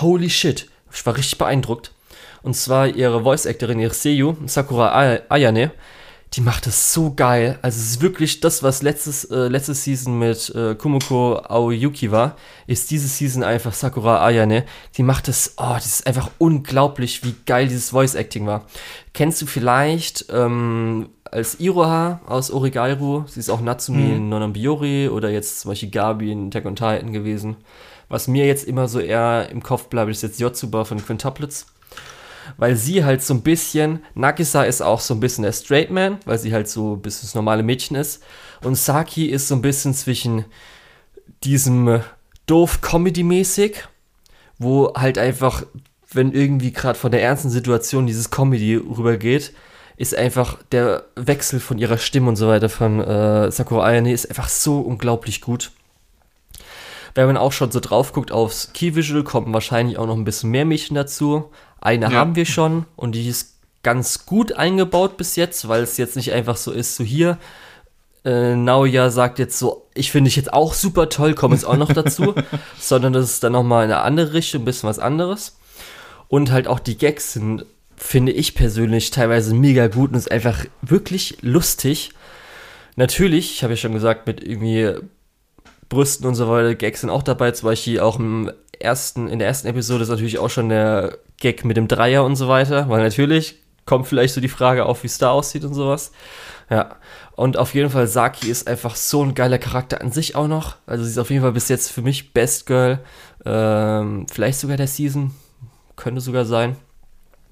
holy 0.00 0.30
shit, 0.30 0.68
ich 0.92 1.04
war 1.04 1.16
richtig 1.16 1.38
beeindruckt. 1.38 1.92
Und 2.42 2.54
zwar 2.54 2.86
ihre 2.86 3.22
Voice-Actorin, 3.24 3.80
ihre 3.80 3.92
Seiyu, 3.92 4.36
Sakura 4.46 5.18
Ayane, 5.28 5.72
die 6.34 6.40
macht 6.42 6.66
das 6.66 6.92
so 6.92 7.14
geil. 7.14 7.58
Also 7.62 7.80
es 7.80 7.90
ist 7.92 8.02
wirklich 8.02 8.40
das, 8.40 8.62
was 8.62 8.82
letztes, 8.82 9.24
äh, 9.24 9.48
letzte 9.48 9.74
Season 9.74 10.18
mit 10.18 10.50
äh, 10.54 10.74
Kumiko 10.74 11.36
Aoyuki 11.36 12.10
war, 12.10 12.36
ist 12.66 12.90
diese 12.90 13.08
Season 13.08 13.42
einfach 13.42 13.72
Sakura 13.72 14.24
Ayane. 14.24 14.64
Die 14.96 15.02
macht 15.02 15.28
das, 15.28 15.54
oh, 15.56 15.74
das 15.74 15.86
ist 15.86 16.06
einfach 16.06 16.30
unglaublich, 16.38 17.24
wie 17.24 17.34
geil 17.46 17.68
dieses 17.68 17.90
Voice 17.90 18.14
Acting 18.14 18.46
war. 18.46 18.66
Kennst 19.14 19.40
du 19.40 19.46
vielleicht 19.46 20.26
ähm, 20.30 21.08
als 21.24 21.60
Iroha 21.60 22.20
aus 22.26 22.50
Origairu, 22.50 23.24
sie 23.26 23.40
ist 23.40 23.50
auch 23.50 23.60
Natsumi 23.60 24.02
mhm. 24.02 24.16
in 24.16 24.28
Nonambiori 24.28 25.08
oder 25.08 25.30
jetzt 25.30 25.60
zum 25.60 25.70
Beispiel 25.70 25.90
Gabi 25.90 26.30
in 26.30 26.48
Attack 26.48 26.66
on 26.66 26.76
Titan 26.76 27.12
gewesen. 27.12 27.56
Was 28.10 28.28
mir 28.28 28.46
jetzt 28.46 28.66
immer 28.66 28.88
so 28.88 29.00
eher 29.00 29.48
im 29.50 29.62
Kopf 29.62 29.88
bleibt, 29.88 30.10
ist 30.10 30.22
jetzt 30.22 30.40
Yotsuba 30.40 30.84
von 30.84 30.98
Quintuplets 30.98 31.66
weil 32.56 32.76
sie 32.76 33.04
halt 33.04 33.22
so 33.22 33.34
ein 33.34 33.42
bisschen, 33.42 34.04
Nagisa 34.14 34.64
ist 34.64 34.82
auch 34.82 35.00
so 35.00 35.14
ein 35.14 35.20
bisschen 35.20 35.44
der 35.44 35.52
Straight 35.52 35.90
Man, 35.90 36.18
weil 36.24 36.38
sie 36.38 36.52
halt 36.52 36.68
so 36.68 36.94
ein 36.94 37.02
bisschen 37.02 37.28
das 37.28 37.34
normale 37.34 37.62
Mädchen 37.62 37.96
ist. 37.96 38.22
Und 38.62 38.76
Saki 38.76 39.26
ist 39.26 39.48
so 39.48 39.54
ein 39.54 39.62
bisschen 39.62 39.94
zwischen 39.94 40.44
diesem 41.44 42.00
doof 42.46 42.80
Comedy-mäßig, 42.80 43.84
wo 44.58 44.92
halt 44.94 45.18
einfach, 45.18 45.62
wenn 46.12 46.32
irgendwie 46.32 46.72
gerade 46.72 46.98
von 46.98 47.12
der 47.12 47.22
ernsten 47.22 47.50
Situation 47.50 48.06
dieses 48.06 48.30
Comedy 48.30 48.76
rübergeht, 48.76 49.52
ist 49.96 50.14
einfach 50.14 50.58
der 50.70 51.04
Wechsel 51.16 51.60
von 51.60 51.78
ihrer 51.78 51.98
Stimme 51.98 52.28
und 52.28 52.36
so 52.36 52.48
weiter 52.48 52.68
von 52.68 53.00
äh, 53.00 53.50
Sakura 53.50 53.84
Ayane 53.84 54.12
ist 54.12 54.28
einfach 54.28 54.48
so 54.48 54.80
unglaublich 54.80 55.40
gut. 55.40 55.72
Wenn 57.14 57.26
man 57.26 57.36
auch 57.36 57.50
schon 57.50 57.72
so 57.72 57.80
drauf 57.80 58.12
guckt 58.12 58.30
aufs 58.30 58.72
Key 58.72 58.94
Visual, 58.94 59.24
kommen 59.24 59.52
wahrscheinlich 59.52 59.98
auch 59.98 60.06
noch 60.06 60.16
ein 60.16 60.24
bisschen 60.24 60.50
mehr 60.50 60.64
Mädchen 60.64 60.94
dazu. 60.94 61.50
Eine 61.80 62.06
ja. 62.06 62.12
haben 62.12 62.36
wir 62.36 62.46
schon 62.46 62.86
und 62.96 63.12
die 63.12 63.28
ist 63.28 63.58
ganz 63.82 64.26
gut 64.26 64.52
eingebaut 64.52 65.16
bis 65.16 65.36
jetzt, 65.36 65.68
weil 65.68 65.82
es 65.82 65.96
jetzt 65.96 66.16
nicht 66.16 66.32
einfach 66.32 66.56
so 66.56 66.72
ist, 66.72 66.96
so 66.96 67.04
hier. 67.04 67.38
Äh, 68.24 68.56
Naoya 68.56 69.10
sagt 69.10 69.38
jetzt 69.38 69.58
so, 69.58 69.86
ich 69.94 70.10
finde 70.10 70.28
dich 70.28 70.36
jetzt 70.36 70.52
auch 70.52 70.74
super 70.74 71.08
toll, 71.08 71.34
komme 71.34 71.54
jetzt 71.54 71.64
auch 71.64 71.76
noch 71.76 71.92
dazu, 71.92 72.34
sondern 72.78 73.12
das 73.12 73.30
ist 73.30 73.44
dann 73.44 73.52
nochmal 73.52 73.84
in 73.84 73.92
eine 73.92 74.02
andere 74.02 74.32
Richtung, 74.32 74.62
ein 74.62 74.64
bisschen 74.64 74.88
was 74.88 74.98
anderes. 74.98 75.56
Und 76.26 76.50
halt 76.50 76.66
auch 76.66 76.80
die 76.80 76.98
Gags 76.98 77.32
sind, 77.32 77.64
finde 77.96 78.32
ich 78.32 78.54
persönlich, 78.54 79.10
teilweise 79.10 79.54
mega 79.54 79.86
gut 79.86 80.10
und 80.10 80.16
ist 80.16 80.30
einfach 80.30 80.64
wirklich 80.82 81.38
lustig. 81.40 82.10
natürlich, 82.96 83.54
ich 83.54 83.62
habe 83.62 83.74
ja 83.74 83.76
schon 83.78 83.94
gesagt, 83.94 84.26
mit 84.26 84.42
irgendwie 84.42 84.94
Brüsten 85.88 86.26
und 86.26 86.34
so 86.34 86.48
weiter, 86.48 86.74
Gags 86.74 87.00
sind 87.00 87.10
auch 87.10 87.22
dabei, 87.22 87.50
zum 87.52 87.68
Beispiel 87.68 88.00
auch 88.00 88.18
im 88.18 88.50
ersten, 88.78 89.28
in 89.28 89.38
der 89.38 89.48
ersten 89.48 89.68
Episode 89.68 90.02
ist 90.02 90.08
natürlich 90.08 90.38
auch 90.38 90.50
schon 90.50 90.68
der 90.68 91.18
Gag 91.38 91.64
mit 91.64 91.76
dem 91.76 91.88
Dreier 91.88 92.24
und 92.24 92.36
so 92.36 92.48
weiter, 92.48 92.88
weil 92.88 93.02
natürlich 93.02 93.56
kommt 93.86 94.06
vielleicht 94.06 94.34
so 94.34 94.40
die 94.40 94.48
Frage 94.48 94.84
auf, 94.84 95.02
wie 95.02 95.06
es 95.06 95.18
da 95.18 95.30
aussieht 95.30 95.64
und 95.64 95.74
sowas. 95.74 96.12
Ja. 96.70 96.96
Und 97.34 97.56
auf 97.56 97.74
jeden 97.74 97.88
Fall, 97.88 98.06
Saki 98.06 98.50
ist 98.50 98.68
einfach 98.68 98.96
so 98.96 99.22
ein 99.22 99.34
geiler 99.34 99.58
Charakter 99.58 100.00
an 100.00 100.12
sich 100.12 100.34
auch 100.34 100.48
noch. 100.48 100.76
Also 100.86 101.04
sie 101.04 101.10
ist 101.10 101.18
auf 101.18 101.30
jeden 101.30 101.42
Fall 101.42 101.52
bis 101.52 101.68
jetzt 101.68 101.90
für 101.90 102.02
mich 102.02 102.32
Best 102.32 102.66
Girl. 102.66 102.98
Ähm, 103.46 104.26
vielleicht 104.30 104.58
sogar 104.58 104.76
der 104.76 104.88
Season. 104.88 105.30
Könnte 105.96 106.20
sogar 106.20 106.44
sein. 106.44 106.76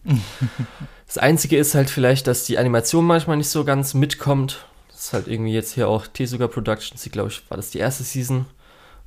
das 1.07 1.19
Einzige 1.19 1.57
ist 1.57 1.75
halt 1.75 1.89
vielleicht, 1.89 2.27
dass 2.27 2.45
die 2.45 2.59
Animation 2.59 3.05
manchmal 3.05 3.37
nicht 3.37 3.49
so 3.49 3.65
ganz 3.65 3.95
mitkommt. 3.95 4.67
Das 4.97 5.05
ist 5.09 5.13
halt 5.13 5.29
irgendwie 5.29 5.53
jetzt 5.53 5.75
hier 5.75 5.89
auch 5.89 6.07
Tesuga 6.07 6.49
Productions, 6.49 7.03
die 7.03 7.11
glaube 7.11 7.29
ich, 7.29 7.43
war 7.51 7.59
das 7.59 7.69
die 7.69 7.79
erste 7.79 8.03
Season. 8.03 8.47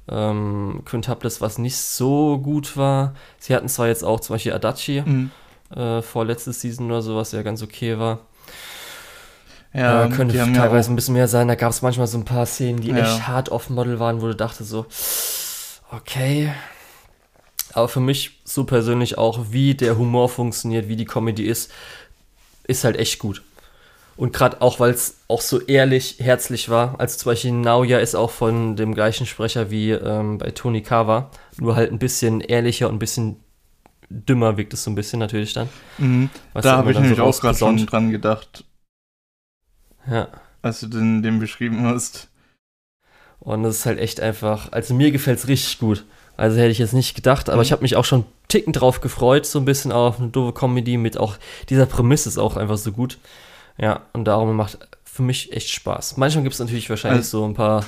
Ähm, 0.08 0.84
Quintuplets, 0.86 1.42
was 1.42 1.58
nicht 1.58 1.78
so 1.78 2.38
gut 2.38 2.78
war. 2.78 3.16
Sie 3.40 3.56
hatten 3.56 3.68
zwar 3.68 3.88
jetzt 3.88 4.04
auch 4.04 4.20
zum 4.20 4.36
Beispiel 4.36 4.54
Adachi 4.54 5.02
mhm. 5.04 5.32
äh, 5.76 6.04
vorletzte 6.04 6.54
Season 6.54 6.86
oder 6.86 7.02
so, 7.02 7.16
was 7.16 7.32
ja 7.32 7.42
ganz 7.42 7.64
okay 7.64 7.98
war. 7.98 8.20
Ja, 9.74 10.06
äh, 10.06 10.10
könnte 10.10 10.38
teilweise 10.38 10.90
ja 10.90 10.94
ein 10.94 10.96
bisschen 10.96 11.16
mehr 11.16 11.28
sein. 11.28 11.48
Da 11.48 11.56
gab 11.56 11.72
es 11.72 11.82
manchmal 11.82 12.06
so 12.06 12.20
ein 12.20 12.26
paar 12.26 12.46
Szenen, 12.46 12.82
die 12.82 12.90
ja. 12.90 12.98
echt 12.98 13.28
hart 13.28 13.50
off-Model 13.50 14.00
waren, 14.00 14.22
wo 14.22 14.28
du 14.28 14.36
dachte 14.36 14.64
so, 14.64 14.86
okay. 15.92 16.54
Aber 17.74 17.88
für 17.88 18.00
mich 18.00 18.42
so 18.44 18.64
persönlich 18.64 19.18
auch, 19.18 19.48
wie 19.50 19.74
der 19.74 19.98
Humor 19.98 20.30
funktioniert, 20.30 20.88
wie 20.88 20.96
die 20.96 21.06
Comedy 21.06 21.46
ist, 21.46 21.72
ist 22.66 22.84
halt 22.84 22.98
echt 22.98 23.18
gut. 23.18 23.42
Und 24.20 24.34
gerade 24.34 24.62
auch, 24.62 24.82
weil 24.82 24.92
es 24.92 25.22
auch 25.30 25.40
so 25.40 25.62
ehrlich, 25.62 26.18
herzlich 26.20 26.68
war. 26.68 27.00
Also 27.00 27.18
zum 27.18 27.32
Beispiel 27.32 27.54
Naoya 27.54 28.00
ist 28.00 28.16
auch 28.16 28.32
von 28.32 28.76
dem 28.76 28.94
gleichen 28.94 29.26
Sprecher 29.26 29.72
wie 29.72 29.92
ähm, 29.92 30.40
bei 30.40 30.52
Tony 30.52 30.82
Kawa. 30.82 31.32
Nur 31.58 31.78
halt 31.78 31.90
ein 31.94 32.00
bisschen 32.00 32.42
ehrlicher 32.42 32.90
und 32.90 32.96
ein 32.96 33.00
bisschen 33.00 33.38
dümmer 34.10 34.58
wirkt 34.58 34.74
es 34.74 34.84
so 34.84 34.92
ein 34.92 34.96
bisschen 34.96 35.20
natürlich 35.20 35.54
dann. 35.54 35.70
Mhm. 36.00 36.30
Da 36.54 36.76
habe 36.76 36.92
ich 36.92 37.00
nämlich 37.00 37.18
so 37.18 37.24
auch 37.24 37.40
gerade 37.40 37.58
schon 37.58 37.78
dran 37.86 38.12
gedacht. 38.12 38.66
Ja. 40.06 40.28
Als 40.62 40.82
du 40.82 40.88
den, 40.88 41.24
den 41.24 41.40
beschrieben 41.40 41.86
hast. 41.86 42.28
Und 43.40 43.64
das 43.64 43.78
ist 43.78 43.86
halt 43.86 44.00
echt 44.00 44.20
einfach, 44.20 44.74
also 44.74 44.96
mir 44.96 45.12
gefällt 45.12 45.40
es 45.40 45.48
richtig 45.48 45.80
gut. 45.80 46.04
Also 46.36 46.58
hätte 46.58 46.72
ich 46.72 46.80
jetzt 46.80 46.94
nicht 46.94 47.16
gedacht, 47.16 47.48
aber 47.48 47.60
mhm. 47.60 47.64
ich 47.64 47.72
habe 47.72 47.84
mich 47.84 47.96
auch 47.96 48.04
schon 48.04 48.26
ticken 48.50 48.74
drauf 48.74 49.00
gefreut, 49.00 49.46
so 49.46 49.60
ein 49.60 49.66
bisschen 49.66 49.94
auf 49.94 50.20
eine 50.20 50.28
doofe 50.28 50.52
Comedy 50.52 50.98
mit 50.98 51.18
auch 51.18 51.38
dieser 51.70 51.86
Prämisse 51.86 52.28
ist 52.28 52.38
auch 52.38 52.58
einfach 52.58 52.78
so 52.78 52.92
gut. 52.92 53.18
Ja, 53.80 54.02
und 54.14 54.26
darum 54.26 54.56
macht 54.56 54.78
für 55.04 55.24
mich 55.24 55.54
echt 55.54 55.70
Spaß. 55.70 56.18
Manchmal 56.18 56.44
gibt 56.44 56.54
es 56.54 56.60
natürlich 56.60 56.90
wahrscheinlich 56.90 57.20
also, 57.20 57.40
so 57.40 57.46
ein 57.46 57.54
paar 57.54 57.86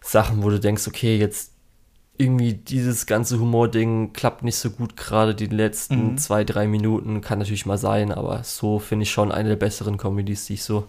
Sachen, 0.00 0.42
wo 0.42 0.50
du 0.50 0.60
denkst, 0.60 0.86
okay, 0.86 1.16
jetzt 1.16 1.52
irgendwie 2.18 2.54
dieses 2.54 3.06
ganze 3.06 3.38
Humor-Ding 3.38 4.12
klappt 4.12 4.42
nicht 4.42 4.56
so 4.56 4.70
gut 4.70 4.96
gerade 4.96 5.34
die 5.34 5.46
letzten 5.46 6.12
mhm. 6.12 6.18
zwei, 6.18 6.44
drei 6.44 6.66
Minuten. 6.66 7.20
Kann 7.20 7.38
natürlich 7.38 7.66
mal 7.66 7.78
sein, 7.78 8.10
aber 8.10 8.42
so 8.42 8.78
finde 8.78 9.04
ich 9.04 9.10
schon 9.10 9.32
eine 9.32 9.50
der 9.50 9.56
besseren 9.56 9.98
Comedies, 9.98 10.46
die 10.46 10.54
ich 10.54 10.64
so 10.64 10.88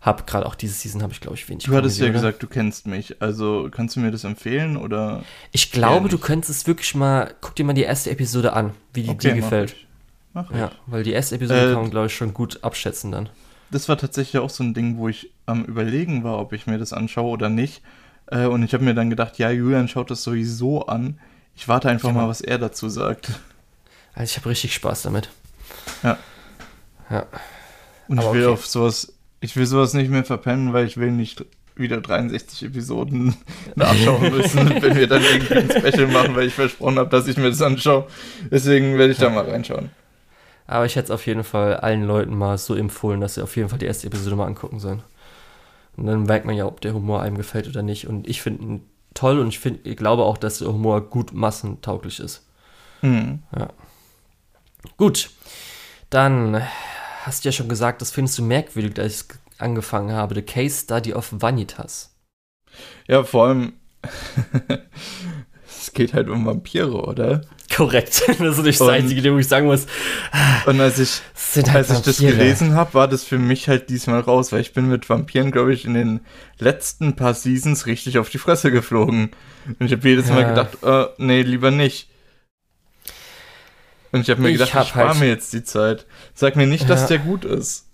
habe. 0.00 0.24
Gerade 0.24 0.46
auch 0.46 0.54
diese 0.54 0.74
Season 0.74 1.02
habe 1.02 1.12
ich, 1.12 1.20
glaube 1.20 1.36
ich, 1.36 1.48
wenig. 1.48 1.64
Du 1.64 1.74
hattest 1.74 1.98
Comedy, 1.98 2.14
ja 2.14 2.20
oder? 2.20 2.28
gesagt, 2.30 2.42
du 2.42 2.46
kennst 2.48 2.86
mich. 2.86 3.22
Also 3.22 3.68
kannst 3.70 3.96
du 3.96 4.00
mir 4.00 4.10
das 4.10 4.24
empfehlen 4.24 4.76
oder? 4.76 5.22
Ich 5.52 5.70
glaube, 5.70 6.08
du 6.08 6.18
könntest 6.18 6.50
es 6.50 6.66
wirklich 6.66 6.94
mal. 6.94 7.34
Guck 7.40 7.54
dir 7.54 7.64
mal 7.64 7.74
die 7.74 7.82
erste 7.82 8.10
Episode 8.10 8.52
an, 8.52 8.72
wie 8.92 9.04
die 9.04 9.10
okay, 9.10 9.28
dir 9.28 9.34
gefällt. 9.36 9.76
Mach 10.32 10.50
ich. 10.50 10.50
Mach 10.50 10.50
ich. 10.50 10.56
Ja, 10.58 10.72
weil 10.86 11.04
die 11.04 11.12
erste 11.12 11.36
Episode 11.36 11.60
äh, 11.60 11.72
kann 11.72 11.82
man, 11.82 11.90
glaube 11.90 12.06
ich, 12.08 12.14
schon 12.14 12.34
gut 12.34 12.64
abschätzen 12.64 13.12
dann 13.12 13.28
das 13.70 13.88
war 13.88 13.98
tatsächlich 13.98 14.40
auch 14.40 14.50
so 14.50 14.62
ein 14.62 14.74
Ding, 14.74 14.98
wo 14.98 15.08
ich 15.08 15.32
am 15.46 15.64
Überlegen 15.64 16.24
war, 16.24 16.38
ob 16.38 16.52
ich 16.52 16.66
mir 16.66 16.78
das 16.78 16.92
anschaue 16.92 17.30
oder 17.30 17.48
nicht. 17.48 17.82
Äh, 18.26 18.46
und 18.46 18.62
ich 18.62 18.74
habe 18.74 18.84
mir 18.84 18.94
dann 18.94 19.10
gedacht, 19.10 19.38
ja, 19.38 19.50
Julian 19.50 19.88
schaut 19.88 20.10
das 20.10 20.22
sowieso 20.22 20.86
an. 20.86 21.18
Ich 21.54 21.68
warte 21.68 21.88
einfach 21.88 22.12
mal, 22.12 22.28
was 22.28 22.40
er 22.40 22.58
dazu 22.58 22.88
sagt. 22.88 23.30
Also 24.14 24.30
ich 24.30 24.36
habe 24.36 24.50
richtig 24.50 24.74
Spaß 24.74 25.02
damit. 25.02 25.30
Ja. 26.02 26.18
Ja. 27.10 27.26
Und 28.08 28.18
Aber 28.18 28.28
ich 28.28 28.34
will 28.34 28.44
okay. 28.44 28.52
auf 28.52 28.66
sowas, 28.66 29.14
ich 29.40 29.56
will 29.56 29.66
sowas 29.66 29.94
nicht 29.94 30.10
mehr 30.10 30.24
verpennen, 30.24 30.72
weil 30.72 30.86
ich 30.86 30.96
will 30.96 31.10
nicht 31.10 31.44
wieder 31.76 32.00
63 32.00 32.68
Episoden 32.68 33.36
nachschauen 33.74 34.30
müssen, 34.34 34.82
wenn 34.82 34.96
wir 34.96 35.06
dann 35.06 35.22
irgendwie 35.22 35.54
ein 35.54 35.70
Special 35.70 36.06
machen, 36.08 36.34
weil 36.34 36.46
ich 36.46 36.54
versprochen 36.54 36.98
habe, 36.98 37.10
dass 37.10 37.26
ich 37.26 37.36
mir 37.36 37.50
das 37.50 37.62
anschaue. 37.62 38.06
Deswegen 38.50 38.98
werde 38.98 39.12
ich 39.12 39.18
da 39.18 39.28
mal 39.28 39.48
reinschauen. 39.48 39.90
Aber 40.66 40.84
ich 40.86 40.96
hätte 40.96 41.06
es 41.06 41.10
auf 41.10 41.26
jeden 41.26 41.44
Fall 41.44 41.76
allen 41.76 42.02
Leuten 42.02 42.36
mal 42.36 42.58
so 42.58 42.74
empfohlen, 42.74 43.20
dass 43.20 43.34
sie 43.34 43.42
auf 43.42 43.56
jeden 43.56 43.68
Fall 43.68 43.78
die 43.78 43.86
erste 43.86 44.06
Episode 44.06 44.36
mal 44.36 44.46
angucken 44.46 44.80
sollen. 44.80 45.02
Und 45.96 46.06
dann 46.06 46.24
merkt 46.24 46.44
man 46.44 46.56
ja, 46.56 46.66
ob 46.66 46.80
der 46.80 46.94
Humor 46.94 47.22
einem 47.22 47.36
gefällt 47.36 47.68
oder 47.68 47.82
nicht. 47.82 48.06
Und 48.06 48.28
ich 48.28 48.42
finde 48.42 48.62
ihn 48.62 48.90
toll 49.14 49.38
und 49.38 49.48
ich, 49.48 49.58
find, 49.58 49.86
ich 49.86 49.96
glaube 49.96 50.24
auch, 50.24 50.36
dass 50.36 50.58
der 50.58 50.68
Humor 50.68 51.00
gut 51.00 51.32
massentauglich 51.32 52.20
ist. 52.20 52.46
Mhm. 53.02 53.42
Ja. 53.56 53.70
Gut. 54.96 55.30
Dann 56.10 56.62
hast 57.22 57.44
du 57.44 57.48
ja 57.48 57.52
schon 57.52 57.68
gesagt, 57.68 58.02
das 58.02 58.10
findest 58.10 58.38
du 58.38 58.42
merkwürdig, 58.42 58.94
dass 58.94 59.06
ich 59.06 59.24
angefangen 59.58 60.14
habe. 60.14 60.34
The 60.34 60.42
Case 60.42 60.82
Study 60.82 61.14
of 61.14 61.32
Vanitas. 61.32 62.14
Ja, 63.08 63.24
vor 63.24 63.46
allem. 63.46 63.72
es 65.68 65.92
geht 65.92 66.14
halt 66.14 66.28
um 66.28 66.46
Vampire, 66.46 67.02
oder? 67.02 67.42
Korrekt. 67.74 68.22
Das 68.38 68.58
ist 68.58 68.64
nicht 68.64 68.80
das 68.80 68.88
Einzige, 68.88 69.32
wo 69.32 69.38
ich 69.38 69.48
sagen 69.48 69.66
muss. 69.66 69.86
Und 70.66 70.80
als 70.80 70.98
ich, 70.98 71.20
halt 71.56 71.74
als 71.74 71.90
ich 71.90 71.98
das 72.00 72.18
gelesen 72.18 72.74
habe, 72.74 72.94
war 72.94 73.08
das 73.08 73.24
für 73.24 73.38
mich 73.38 73.68
halt 73.68 73.90
diesmal 73.90 74.20
raus, 74.20 74.52
weil 74.52 74.60
ich 74.60 74.72
bin 74.72 74.88
mit 74.88 75.08
Vampiren, 75.08 75.50
glaube 75.50 75.72
ich, 75.72 75.84
in 75.84 75.94
den 75.94 76.20
letzten 76.58 77.16
paar 77.16 77.34
Seasons 77.34 77.86
richtig 77.86 78.18
auf 78.18 78.28
die 78.28 78.38
Fresse 78.38 78.70
geflogen. 78.70 79.30
Und 79.78 79.86
ich 79.86 79.92
habe 79.92 80.08
jedes 80.08 80.28
Mal 80.28 80.46
gedacht, 80.46 80.78
äh, 80.82 81.06
nee, 81.18 81.42
lieber 81.42 81.70
nicht. 81.70 82.08
Und 84.12 84.20
ich 84.20 84.30
habe 84.30 84.40
mir 84.40 84.48
ich 84.50 84.58
gedacht, 84.58 84.74
hab 84.74 84.82
ich 84.84 84.88
spare 84.90 85.08
halt 85.10 85.20
mir 85.20 85.28
jetzt 85.28 85.52
die 85.52 85.64
Zeit. 85.64 86.06
Sag 86.34 86.56
mir 86.56 86.66
nicht, 86.66 86.82
ja. 86.82 86.88
dass 86.88 87.06
der 87.06 87.18
gut 87.18 87.44
ist 87.44 87.85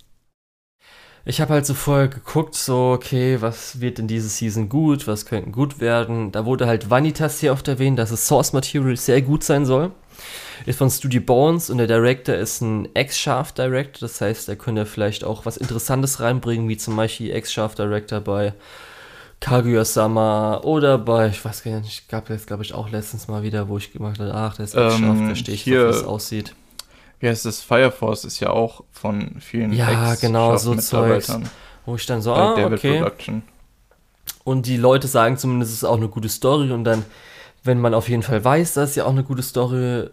ich 1.25 1.41
habe 1.41 1.55
halt 1.55 1.67
so 1.67 1.75
vorher 1.75 2.09
geguckt, 2.09 2.55
so, 2.55 2.93
okay, 2.93 3.41
was 3.41 3.81
wird 3.81 3.99
in 3.99 4.09
dieser 4.09 4.29
Season 4.29 4.69
gut, 4.69 5.07
was 5.07 5.25
könnte 5.25 5.51
gut 5.51 5.81
werden. 5.81 6.33
Da 6.33 6.45
wurde 6.45 6.67
halt 6.67 6.91
Vanitas 6.91 7.39
hier 7.39 7.53
oft 7.53 7.69
erwähnt, 7.69 7.99
dass 7.99 8.11
das 8.11 8.27
Source 8.27 8.53
Material 8.53 8.97
sehr 8.97 9.23
gut 9.23 9.45
sein 9.45 9.65
soll. 9.65 9.93
Ist 10.67 10.79
von 10.79 10.91
Studio 10.91 11.21
Bones 11.21 11.71
und 11.71 11.79
der 11.79 11.87
Director 11.87 12.35
ist 12.35 12.61
ein 12.61 12.89
Ex-Shaft 12.95 13.59
Director, 13.59 14.01
das 14.01 14.21
heißt, 14.21 14.49
er 14.49 14.57
könnte 14.57 14.87
vielleicht 14.87 15.25
auch 15.25 15.45
was 15.45 15.57
Interessantes 15.57 16.21
reinbringen, 16.21 16.69
wie 16.69 16.77
zum 16.77 16.95
Beispiel 16.95 17.33
Ex-Shaft 17.33 17.79
Director 17.79 18.21
bei 18.21 18.53
Kaguya-sama 19.41 20.59
oder 20.59 20.99
bei, 20.99 21.29
ich 21.29 21.45
weiß 21.45 21.65
gar 21.65 21.81
nicht, 21.81 22.09
gab 22.09 22.31
es 22.31 22.47
glaube 22.47 22.63
ich 22.63 22.75
auch 22.75 22.91
letztens 22.91 23.27
mal 23.27 23.43
wieder, 23.43 23.69
wo 23.69 23.79
ich 23.79 23.93
gemacht 23.93 24.21
habe, 24.21 24.33
ach, 24.35 24.55
der 24.55 24.67
ist 24.67 24.75
Ex-Shaft, 24.75 25.03
ähm, 25.03 25.27
verstehe 25.27 25.55
ich, 25.55 25.67
wie 25.67 25.75
es 25.75 26.05
aussieht 26.05 26.55
wie 27.23 27.29
heißt 27.29 27.45
das, 27.45 27.61
Fire 27.61 27.93
Force 27.93 28.25
ist 28.25 28.41
ja 28.41 28.51
auch 28.51 28.83
von 28.91 29.37
vielen 29.39 29.73
Ja, 29.73 30.17
genau, 30.17 30.57
so 30.57 30.75
Zeugs, 30.75 31.33
wo 31.87 31.95
ich 31.95 32.05
dann 32.05 32.21
so, 32.21 32.35
ah, 32.35 32.55
okay. 32.65 32.99
Production. 32.99 33.43
Und 34.43 34.67
die 34.67 34.77
Leute 34.77 35.07
sagen 35.07 35.37
zumindest, 35.37 35.71
es 35.71 35.79
ist 35.79 35.85
auch 35.85 35.99
eine 35.99 36.09
gute 36.09 36.29
Story 36.29 36.73
und 36.73 36.83
dann, 36.83 37.05
wenn 37.63 37.81
man 37.81 37.95
auf 37.95 38.09
jeden 38.09 38.25
Fall 38.25 38.45
weiß, 38.45 38.75
dass 38.75 38.91
es 38.91 38.97
ja 38.97 39.05
auch 39.05 39.13
eine 39.13 39.23
gute 39.23 39.45
Story 39.45 40.09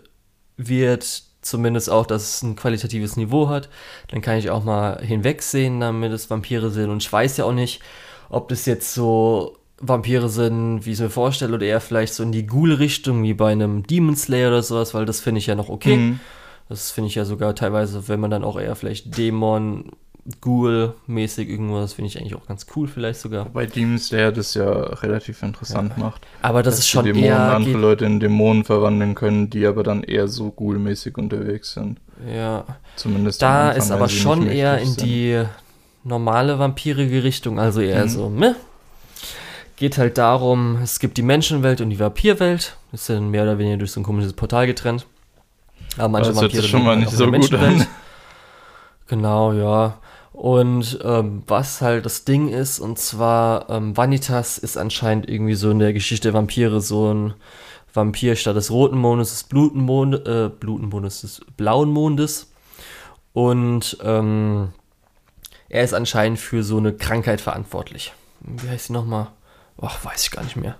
wird, 0.58 1.24
zumindest 1.42 1.90
auch, 1.90 2.06
dass 2.06 2.22
es 2.22 2.44
ein 2.44 2.56
qualitatives 2.56 3.18
Niveau 3.18 3.50
hat, 3.50 3.70
dann 4.10 4.22
kann 4.22 4.38
ich 4.38 4.52
auch 4.52 4.64
mal 4.64 5.02
hinwegsehen, 5.02 5.80
damit 5.80 6.12
es 6.12 6.30
Vampire 6.30 6.70
sind 6.70 6.92
und 6.92 7.02
ich 7.02 7.12
weiß 7.12 7.38
ja 7.38 7.46
auch 7.46 7.54
nicht, 7.54 7.82
ob 8.30 8.50
das 8.50 8.68
jetzt 8.68 8.94
so 8.94 9.58
Vampire 9.80 10.30
sind, 10.30 10.86
wie 10.86 10.92
ich 10.92 10.98
es 10.98 11.02
mir 11.02 11.10
vorstelle, 11.10 11.56
oder 11.56 11.66
eher 11.66 11.82
vielleicht 11.82 12.14
so 12.14 12.22
in 12.22 12.32
die 12.32 12.46
Ghoul-Richtung, 12.46 13.24
wie 13.24 13.34
bei 13.34 13.52
einem 13.52 13.82
Demon 13.88 14.16
Slayer 14.16 14.50
oder 14.50 14.62
sowas, 14.62 14.94
weil 14.94 15.08
das 15.08 15.22
finde 15.22 15.40
ich 15.40 15.48
ja 15.48 15.56
noch 15.56 15.70
okay. 15.70 15.96
Mhm. 15.96 16.20
Das 16.70 16.92
finde 16.92 17.08
ich 17.08 17.16
ja 17.16 17.26
sogar 17.26 17.56
teilweise, 17.56 18.08
wenn 18.08 18.20
man 18.20 18.32
dann 18.32 18.44
auch 18.44 18.60
eher 18.60 18.76
vielleicht 18.76 19.18
Dämon, 19.18 19.92
Ghoul-mäßig 20.42 21.50
irgendwas, 21.50 21.94
finde 21.94 22.10
ich 22.10 22.20
eigentlich 22.20 22.36
auch 22.36 22.46
ganz 22.46 22.68
cool 22.76 22.88
vielleicht 22.88 23.20
sogar. 23.20 23.46
Bei 23.46 23.66
Demon 23.66 23.98
Slayer 23.98 24.32
das 24.32 24.54
ja 24.54 24.70
relativ 24.70 25.42
interessant 25.42 25.94
ja. 25.98 26.04
macht. 26.04 26.22
Aber 26.42 26.62
das 26.62 26.78
ist 26.78 26.88
schon 26.88 27.06
Dämonen 27.06 27.26
eher... 27.26 27.56
andere 27.56 27.78
Leute 27.78 28.06
in 28.06 28.20
Dämonen 28.20 28.64
verwandeln 28.64 29.16
können, 29.16 29.50
die 29.50 29.66
aber 29.66 29.84
dann 29.84 30.04
eher 30.04 30.28
so 30.28 30.52
Ghoul-mäßig 30.52 31.18
unterwegs 31.18 31.74
sind. 31.74 32.00
Ja. 32.32 32.66
Zumindest 32.96 33.42
Da 33.42 33.70
Anfang, 33.70 33.78
ist 33.78 33.92
aber 33.92 34.10
schon 34.10 34.48
eher 34.48 34.78
in 34.78 34.90
sind. 34.90 35.02
die 35.02 35.44
normale 36.04 36.60
vampirige 36.60 37.24
Richtung, 37.24 37.60
also 37.60 37.82
eher 37.82 38.06
mhm. 38.06 38.10
so, 38.10 38.30
meh. 38.30 38.54
Geht 39.78 39.98
halt 39.98 40.18
darum, 40.18 40.80
es 40.84 41.00
gibt 41.00 41.18
die 41.18 41.24
Menschenwelt 41.24 41.80
und 41.82 41.90
die 41.90 42.00
Vampirwelt. 42.00 42.76
Das 42.92 43.06
sind 43.06 43.32
mehr 43.32 43.44
oder 43.44 43.58
weniger 43.58 43.78
durch 43.78 43.94
so 43.94 44.02
ein 44.02 44.04
komisches 44.04 44.34
Portal 44.34 44.68
getrennt. 44.68 45.06
Aber 45.98 46.10
manche 46.10 46.32
das 46.32 46.42
hört 46.42 46.52
sich 46.52 46.68
schon 46.68 46.84
mal 46.84 46.98
nicht 46.98 47.12
so 47.12 47.30
gut 47.32 47.54
an. 47.54 47.86
Genau, 49.08 49.54
ja. 49.54 49.98
Und 50.32 51.00
ähm, 51.04 51.44
was 51.48 51.82
halt 51.82 52.06
das 52.06 52.24
Ding 52.24 52.48
ist, 52.48 52.80
und 52.80 52.98
zwar 53.00 53.70
ähm, 53.70 53.98
Vanitas 53.98 54.58
ist 54.58 54.78
anscheinend 54.78 55.28
irgendwie 55.28 55.56
so 55.56 55.72
in 55.72 55.80
der 55.80 55.92
Geschichte 55.92 56.30
der 56.30 56.34
Vampire 56.34 56.80
so 56.80 57.14
ein 57.14 57.34
Vampir 57.94 58.36
statt 58.36 58.56
des 58.56 58.72
roten 58.72 58.98
Mondes 58.98 59.32
des 59.32 59.44
Blutenmond, 59.44 60.28
äh, 60.28 60.50
Blutenmondes 60.50 61.22
des 61.22 61.42
blauen 61.58 61.90
Mondes. 61.90 62.52
Und 63.34 63.98
ähm, 64.02 64.70
er 65.68 65.84
ist 65.84 65.94
anscheinend 65.94 66.40
für 66.40 66.64
so 66.64 66.78
eine 66.78 66.94
Krankheit 66.94 67.42
verantwortlich. 67.42 68.14
Wie 68.40 68.70
heißt 68.70 68.88
sie 68.88 68.94
nochmal? 68.94 69.28
Ach, 69.82 70.04
weiß 70.06 70.24
ich 70.24 70.32
gar 70.32 70.44
nicht 70.44 70.56
mehr. 70.56 70.76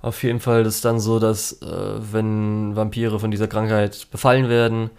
Auf 0.00 0.22
jeden 0.22 0.40
Fall 0.40 0.62
ist 0.62 0.76
es 0.76 0.80
dann 0.80 1.00
so, 1.00 1.18
dass 1.18 1.60
äh, 1.62 1.66
wenn 2.12 2.76
Vampire 2.76 3.18
von 3.18 3.30
dieser 3.30 3.48
Krankheit 3.48 4.08
befallen 4.10 4.48
werden, 4.48 4.90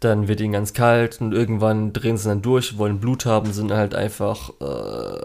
dann 0.00 0.28
wird 0.28 0.40
ihnen 0.40 0.52
ganz 0.52 0.72
kalt 0.72 1.20
und 1.20 1.32
irgendwann 1.32 1.92
drehen 1.92 2.16
sie 2.16 2.28
dann 2.28 2.42
durch, 2.42 2.78
wollen 2.78 3.00
Blut 3.00 3.26
haben, 3.26 3.52
sind 3.52 3.72
halt 3.72 3.94
einfach 3.94 4.50
äh, 4.60 5.20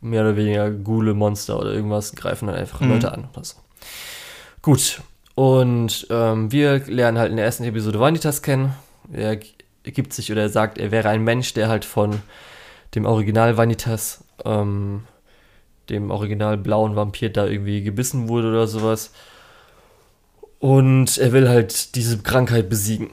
mehr 0.00 0.22
oder 0.22 0.36
weniger 0.36 0.70
Gule 0.70 1.14
Monster 1.14 1.58
oder 1.58 1.72
irgendwas, 1.72 2.14
greifen 2.14 2.46
dann 2.46 2.56
einfach 2.56 2.80
mhm. 2.80 2.92
Leute 2.92 3.12
an 3.12 3.28
oder 3.32 3.44
so. 3.44 3.56
Gut, 4.62 5.00
und 5.34 6.06
ähm, 6.10 6.50
wir 6.50 6.80
lernen 6.86 7.18
halt 7.18 7.30
in 7.30 7.36
der 7.36 7.44
ersten 7.44 7.64
Episode 7.64 8.00
Vanitas 8.00 8.42
kennen. 8.42 8.74
Er 9.12 9.36
gibt 9.36 10.12
sich 10.12 10.32
oder 10.32 10.42
er 10.42 10.48
sagt, 10.48 10.78
er 10.78 10.90
wäre 10.90 11.10
ein 11.10 11.22
Mensch, 11.22 11.52
der 11.54 11.68
halt 11.68 11.84
von 11.84 12.22
dem 12.94 13.04
Original 13.04 13.56
Vanitas, 13.56 14.24
ähm, 14.44 15.04
dem 15.88 16.10
original 16.10 16.56
blauen 16.56 16.96
Vampir 16.96 17.30
da 17.30 17.46
irgendwie 17.46 17.82
gebissen 17.82 18.28
wurde 18.28 18.48
oder 18.48 18.66
sowas. 18.66 19.12
Und 20.58 21.18
er 21.18 21.32
will 21.32 21.48
halt 21.48 21.94
diese 21.94 22.18
Krankheit 22.18 22.68
besiegen. 22.68 23.10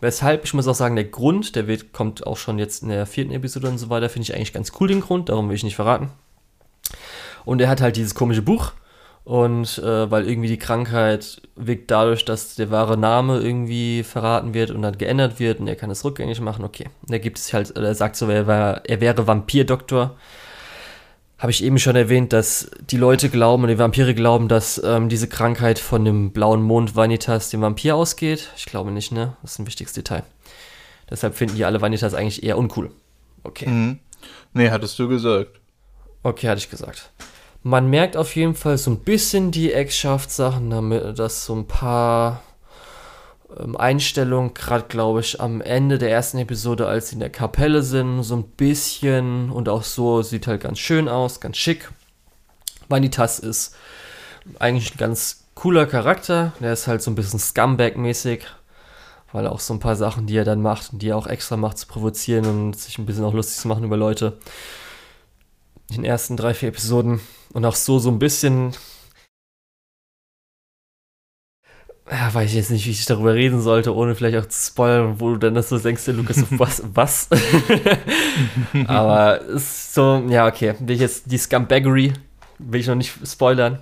Weshalb, 0.00 0.44
ich 0.44 0.54
muss 0.54 0.66
auch 0.66 0.74
sagen, 0.74 0.96
der 0.96 1.04
Grund, 1.04 1.54
der 1.54 1.66
wird, 1.68 1.92
kommt 1.92 2.26
auch 2.26 2.36
schon 2.36 2.58
jetzt 2.58 2.82
in 2.82 2.88
der 2.88 3.06
vierten 3.06 3.32
Episode 3.32 3.68
und 3.68 3.78
so 3.78 3.88
weiter, 3.88 4.08
finde 4.08 4.24
ich 4.24 4.34
eigentlich 4.34 4.52
ganz 4.52 4.72
cool, 4.80 4.88
den 4.88 5.00
Grund, 5.00 5.28
darum 5.28 5.48
will 5.48 5.56
ich 5.56 5.64
nicht 5.64 5.76
verraten. 5.76 6.10
Und 7.44 7.60
er 7.60 7.68
hat 7.68 7.80
halt 7.80 7.96
dieses 7.96 8.14
komische 8.14 8.42
Buch, 8.42 8.72
und 9.24 9.78
äh, 9.78 10.10
weil 10.10 10.28
irgendwie 10.28 10.48
die 10.48 10.58
Krankheit 10.58 11.42
wirkt 11.54 11.90
dadurch, 11.90 12.24
dass 12.24 12.56
der 12.56 12.70
wahre 12.72 12.96
Name 12.96 13.38
irgendwie 13.38 14.02
verraten 14.02 14.52
wird 14.52 14.72
und 14.72 14.82
dann 14.82 14.98
geändert 14.98 15.38
wird 15.38 15.60
und 15.60 15.68
er 15.68 15.76
kann 15.76 15.90
es 15.90 16.04
rückgängig 16.04 16.40
machen, 16.40 16.64
okay. 16.64 16.86
Und 17.06 17.12
er 17.12 17.20
gibt 17.20 17.38
es 17.38 17.52
halt, 17.52 17.70
er 17.76 17.94
sagt 17.94 18.16
so, 18.16 18.28
er, 18.28 18.46
war, 18.48 18.84
er 18.84 19.00
wäre 19.00 19.26
Vampirdoktor. 19.26 20.16
Habe 21.42 21.50
ich 21.50 21.64
eben 21.64 21.80
schon 21.80 21.96
erwähnt, 21.96 22.32
dass 22.32 22.70
die 22.88 22.96
Leute 22.96 23.28
glauben 23.28 23.64
und 23.64 23.68
die 23.68 23.76
Vampire 23.76 24.14
glauben, 24.14 24.46
dass 24.46 24.80
ähm, 24.84 25.08
diese 25.08 25.26
Krankheit 25.26 25.80
von 25.80 26.04
dem 26.04 26.30
blauen 26.30 26.62
Mond 26.62 26.94
Vanitas 26.94 27.50
dem 27.50 27.62
Vampir 27.62 27.96
ausgeht. 27.96 28.50
Ich 28.56 28.64
glaube 28.64 28.92
nicht, 28.92 29.10
ne? 29.10 29.36
Das 29.42 29.54
ist 29.54 29.58
ein 29.58 29.66
wichtiges 29.66 29.92
Detail. 29.92 30.22
Deshalb 31.10 31.34
finden 31.34 31.56
die 31.56 31.64
alle 31.64 31.80
Vanitas 31.80 32.14
eigentlich 32.14 32.44
eher 32.44 32.56
uncool. 32.56 32.92
Okay. 33.42 33.66
Mhm. 33.66 33.98
Nee, 34.52 34.70
hattest 34.70 34.96
du 35.00 35.08
gesagt. 35.08 35.58
Okay, 36.22 36.46
hatte 36.46 36.60
ich 36.60 36.70
gesagt. 36.70 37.10
Man 37.64 37.90
merkt 37.90 38.16
auf 38.16 38.36
jeden 38.36 38.54
Fall 38.54 38.78
so 38.78 38.92
ein 38.92 39.00
bisschen 39.00 39.50
die 39.50 39.72
Ex-Schaft-Sachen, 39.72 40.70
damit, 40.70 41.18
dass 41.18 41.44
so 41.44 41.56
ein 41.56 41.66
paar 41.66 42.40
ähm, 43.58 43.76
Einstellungen, 43.76 44.54
gerade 44.54 44.86
glaube 44.88 45.20
ich 45.20 45.40
am 45.40 45.60
Ende 45.60 45.98
der 45.98 46.10
ersten 46.10 46.38
Episode, 46.38 46.86
als 46.86 47.08
sie 47.08 47.14
in 47.14 47.20
der 47.20 47.30
Kapelle 47.30 47.82
sind, 47.82 48.22
so 48.22 48.36
ein 48.36 48.44
bisschen 48.44 49.50
und 49.50 49.68
auch 49.68 49.82
so 49.82 50.22
sieht 50.22 50.46
halt 50.46 50.62
ganz 50.62 50.78
schön 50.78 51.08
aus, 51.08 51.40
ganz 51.40 51.56
schick. 51.56 51.90
Vanitas 52.88 53.38
ist 53.38 53.74
eigentlich 54.58 54.94
ein 54.94 54.98
ganz 54.98 55.44
cooler 55.54 55.86
Charakter, 55.86 56.52
der 56.60 56.72
ist 56.72 56.86
halt 56.86 57.02
so 57.02 57.10
ein 57.10 57.14
bisschen 57.14 57.38
Scumbag-mäßig, 57.38 58.40
weil 59.32 59.46
auch 59.46 59.60
so 59.60 59.74
ein 59.74 59.80
paar 59.80 59.96
Sachen, 59.96 60.26
die 60.26 60.36
er 60.36 60.44
dann 60.44 60.62
macht 60.62 60.92
und 60.92 61.02
die 61.02 61.08
er 61.08 61.16
auch 61.16 61.26
extra 61.26 61.56
macht, 61.56 61.78
zu 61.78 61.86
provozieren 61.86 62.46
und 62.46 62.76
sich 62.76 62.98
ein 62.98 63.06
bisschen 63.06 63.24
auch 63.24 63.34
lustig 63.34 63.58
zu 63.58 63.68
machen 63.68 63.84
über 63.84 63.96
Leute. 63.96 64.38
In 65.90 65.96
den 65.96 66.04
ersten 66.04 66.36
drei, 66.36 66.54
vier 66.54 66.70
Episoden 66.70 67.20
und 67.52 67.64
auch 67.64 67.74
so, 67.74 67.98
so 67.98 68.10
ein 68.10 68.18
bisschen. 68.18 68.72
Ja, 72.10 72.34
weiß 72.34 72.50
ich 72.50 72.56
jetzt 72.56 72.70
nicht, 72.70 72.84
wie 72.86 72.90
ich 72.90 73.06
darüber 73.06 73.34
reden 73.34 73.60
sollte, 73.60 73.94
ohne 73.94 74.14
vielleicht 74.14 74.36
auch 74.36 74.46
zu 74.46 74.66
spoilern, 74.66 75.20
wo 75.20 75.30
du 75.30 75.36
dann 75.36 75.54
das 75.54 75.68
so 75.68 75.78
denkst, 75.78 76.06
Lukas, 76.08 76.44
was, 76.50 76.82
was? 76.92 77.28
Aber 78.86 79.40
ist 79.42 79.94
so, 79.94 80.22
ja, 80.28 80.46
okay. 80.46 80.74
Will 80.80 80.96
ich 80.96 81.00
jetzt 81.00 81.30
die 81.30 81.38
Scumbaggery, 81.38 82.12
will 82.58 82.80
ich 82.80 82.88
noch 82.88 82.96
nicht 82.96 83.14
spoilern. 83.24 83.78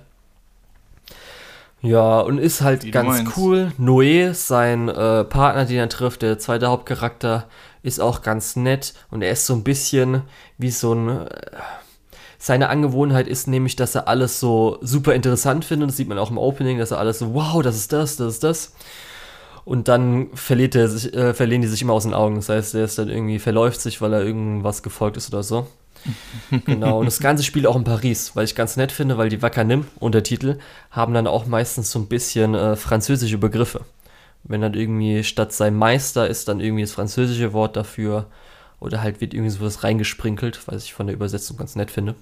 Ja, 1.81 2.19
und 2.19 2.37
ist 2.37 2.61
halt 2.61 2.83
die 2.83 2.91
ganz 2.91 3.23
cool. 3.35 3.71
Noé, 3.79 4.33
sein 4.33 4.87
äh, 4.87 5.23
Partner, 5.23 5.65
den 5.65 5.77
er 5.77 5.89
trifft, 5.89 6.21
der 6.21 6.37
zweite 6.37 6.67
Hauptcharakter, 6.67 7.47
ist 7.81 7.99
auch 7.99 8.21
ganz 8.21 8.55
nett 8.55 8.93
und 9.09 9.23
er 9.23 9.31
ist 9.31 9.47
so 9.47 9.55
ein 9.55 9.63
bisschen 9.63 10.21
wie 10.59 10.69
so 10.69 10.93
ein. 10.93 11.09
Äh, 11.09 11.29
seine 12.43 12.69
Angewohnheit 12.69 13.27
ist 13.27 13.47
nämlich, 13.47 13.75
dass 13.75 13.93
er 13.93 14.07
alles 14.07 14.39
so 14.39 14.79
super 14.81 15.13
interessant 15.13 15.63
findet. 15.63 15.89
Das 15.89 15.97
sieht 15.97 16.09
man 16.09 16.17
auch 16.17 16.31
im 16.31 16.39
Opening, 16.39 16.79
dass 16.79 16.89
er 16.89 16.97
alles 16.97 17.19
so, 17.19 17.35
wow, 17.35 17.61
das 17.61 17.75
ist 17.75 17.93
das, 17.93 18.17
das 18.17 18.33
ist 18.33 18.43
das. 18.43 18.73
Und 19.63 19.87
dann 19.87 20.29
verliert 20.33 20.73
er 20.73 20.87
sich, 20.87 21.13
äh, 21.13 21.35
verlieren 21.35 21.61
die 21.61 21.67
sich 21.67 21.83
immer 21.83 21.93
aus 21.93 22.01
den 22.01 22.15
Augen. 22.15 22.37
Das 22.37 22.49
heißt, 22.49 22.73
er 22.73 22.85
ist 22.85 22.97
dann 22.97 23.09
irgendwie 23.09 23.37
verläuft 23.37 23.79
sich, 23.79 24.01
weil 24.01 24.11
er 24.11 24.23
irgendwas 24.23 24.81
gefolgt 24.81 25.17
ist 25.17 25.31
oder 25.31 25.43
so. 25.43 25.67
genau, 26.65 26.97
und 26.97 27.05
das 27.05 27.19
ganze 27.19 27.43
Spiel 27.43 27.67
auch 27.67 27.75
in 27.75 27.83
Paris, 27.83 28.35
weil 28.35 28.45
ich 28.45 28.55
ganz 28.55 28.75
nett 28.75 28.91
finde, 28.91 29.19
weil 29.19 29.29
die 29.29 29.43
Wakanim, 29.43 29.85
Untertitel, 29.99 30.57
haben 30.89 31.13
dann 31.13 31.27
auch 31.27 31.45
meistens 31.45 31.91
so 31.91 31.99
ein 31.99 32.07
bisschen 32.07 32.55
äh, 32.55 32.75
französische 32.75 33.37
Begriffe. 33.37 33.81
Wenn 34.43 34.61
dann 34.61 34.73
irgendwie 34.73 35.23
statt 35.23 35.53
sein 35.53 35.75
Meister 35.75 36.27
ist 36.27 36.47
dann 36.47 36.59
irgendwie 36.59 36.81
das 36.81 36.93
französische 36.93 37.53
Wort 37.53 37.75
dafür 37.75 38.25
oder 38.81 39.01
halt 39.01 39.21
wird 39.21 39.33
irgendwie 39.33 39.51
sowas 39.51 39.83
reingesprinkelt, 39.83 40.67
was 40.67 40.83
ich 40.83 40.93
von 40.93 41.07
der 41.07 41.15
Übersetzung 41.15 41.55
ganz 41.55 41.75
nett 41.77 41.91
finde. 41.91 42.15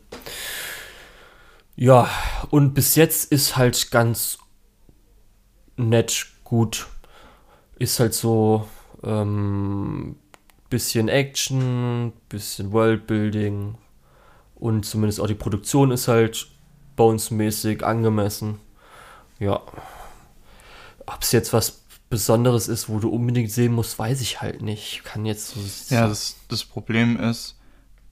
Ja, 1.76 2.10
und 2.52 2.74
bis 2.74 2.96
jetzt 2.96 3.32
ist 3.32 3.56
halt 3.56 3.90
ganz 3.90 4.38
nett, 5.78 6.28
gut. 6.44 6.88
Ist 7.80 8.02
halt 8.02 8.14
so 8.14 8.68
ähm, 9.02 10.18
bisschen 10.70 11.08
Action, 11.08 12.12
bisschen 12.28 12.74
Worldbuilding 12.74 13.76
und 14.56 14.86
zumindest 14.86 15.22
auch 15.22 15.28
die 15.28 15.36
Produktion 15.36 15.92
ist 15.92 16.10
halt 16.10 16.48
bonesmäßig 16.98 17.86
angemessen. 17.86 18.60
Ja. 19.40 19.62
Ob 21.06 21.22
es 21.22 21.32
jetzt 21.32 21.54
was 21.54 21.86
Besonderes 22.10 22.68
ist, 22.68 22.90
wo 22.90 23.00
du 23.00 23.10
unbedingt 23.10 23.52
sehen 23.52 23.74
musst, 23.74 24.00
weiß 24.00 24.22
ich 24.22 24.42
halt 24.42 24.62
nicht. 24.62 24.94
Ich 24.94 25.04
kann 25.04 25.26
jetzt 25.26 25.50
so. 25.50 25.94
Ja, 25.94 26.08
das, 26.08 26.38
das 26.48 26.64
Problem 26.64 27.20
ist, 27.20 27.60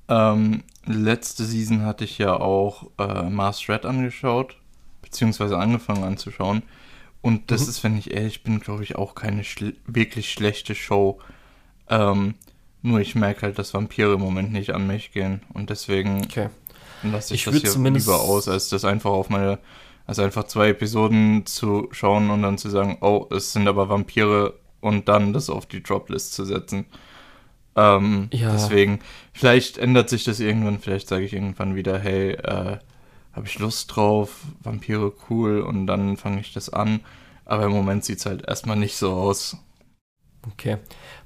ähm, 0.07 0.63
letzte 0.85 1.43
Season 1.43 1.83
hatte 1.83 2.03
ich 2.03 2.17
ja 2.17 2.39
auch 2.39 2.91
äh, 2.99 3.29
Mars 3.29 3.67
Red 3.67 3.85
angeschaut, 3.85 4.57
beziehungsweise 5.01 5.57
angefangen 5.57 6.03
anzuschauen. 6.03 6.63
Und 7.21 7.49
das 7.51 7.63
mhm. 7.63 7.69
ist, 7.69 7.83
wenn 7.83 7.97
ich 7.97 8.11
ehrlich 8.11 8.43
bin, 8.43 8.59
glaube 8.59 8.83
ich, 8.83 8.95
auch 8.95 9.15
keine 9.15 9.43
schl 9.43 9.75
wirklich 9.85 10.31
schlechte 10.31 10.75
Show. 10.75 11.19
Ähm, 11.89 12.35
nur 12.83 12.99
ich 12.99 13.15
merke 13.15 13.41
halt, 13.41 13.57
dass 13.57 13.73
Vampire 13.73 14.13
im 14.13 14.21
Moment 14.21 14.51
nicht 14.51 14.71
an 14.71 14.85
mich 14.85 15.11
gehen. 15.11 15.41
Und 15.53 15.69
deswegen 15.69 16.23
okay. 16.23 16.49
lasse 17.03 17.33
ich, 17.33 17.47
ich 17.47 17.61
das 17.61 17.75
hier 17.75 17.89
lieber 17.89 18.21
aus, 18.21 18.47
als 18.47 18.69
das 18.69 18.85
einfach 18.85 19.09
auf 19.09 19.29
meine 19.29 19.57
also 20.07 20.23
einfach 20.23 20.45
zwei 20.45 20.69
Episoden 20.69 21.45
zu 21.45 21.89
schauen 21.91 22.29
und 22.29 22.41
dann 22.41 22.57
zu 22.57 22.69
sagen, 22.69 22.97
oh, 23.01 23.27
es 23.29 23.51
sind 23.53 23.67
aber 23.67 23.89
Vampire 23.89 24.53
und 24.79 25.09
dann 25.09 25.33
das 25.33 25.49
auf 25.49 25.65
die 25.65 25.83
Droplist 25.83 26.33
zu 26.33 26.45
setzen. 26.45 26.85
Ähm, 27.75 28.29
ja. 28.31 28.53
Deswegen, 28.53 28.99
vielleicht 29.33 29.77
ändert 29.77 30.09
sich 30.09 30.23
das 30.23 30.39
irgendwann, 30.39 30.79
vielleicht 30.79 31.09
sage 31.09 31.25
ich 31.25 31.33
irgendwann 31.33 31.75
wieder, 31.75 31.99
hey, 31.99 32.31
äh, 32.31 32.77
habe 33.33 33.45
ich 33.45 33.59
Lust 33.59 33.95
drauf, 33.95 34.45
Vampire 34.63 35.11
cool 35.29 35.59
und 35.59 35.85
dann 35.85 36.17
fange 36.17 36.39
ich 36.39 36.53
das 36.53 36.69
an. 36.69 37.01
Aber 37.45 37.65
im 37.65 37.71
Moment 37.71 38.03
sieht 38.03 38.19
es 38.19 38.25
halt 38.25 38.47
erstmal 38.47 38.77
nicht 38.77 38.95
so 38.95 39.11
aus. 39.11 39.57
Okay. 40.53 40.77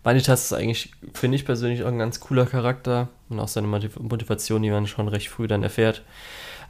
Vanitas 0.04 0.46
ist 0.46 0.54
eigentlich, 0.54 0.92
finde 1.14 1.36
ich 1.36 1.46
persönlich, 1.46 1.84
auch 1.84 1.88
ein 1.88 2.00
ganz 2.00 2.20
cooler 2.20 2.48
Charakter 2.48 3.10
und 3.30 3.40
auch 3.40 3.48
seine 3.48 3.68
Motivation, 3.68 4.64
die 4.64 4.72
man 4.72 4.88
schon 4.88 5.08
recht 5.08 5.30
früh 5.30 5.48
dann 5.48 5.64
erfährt. 5.64 6.04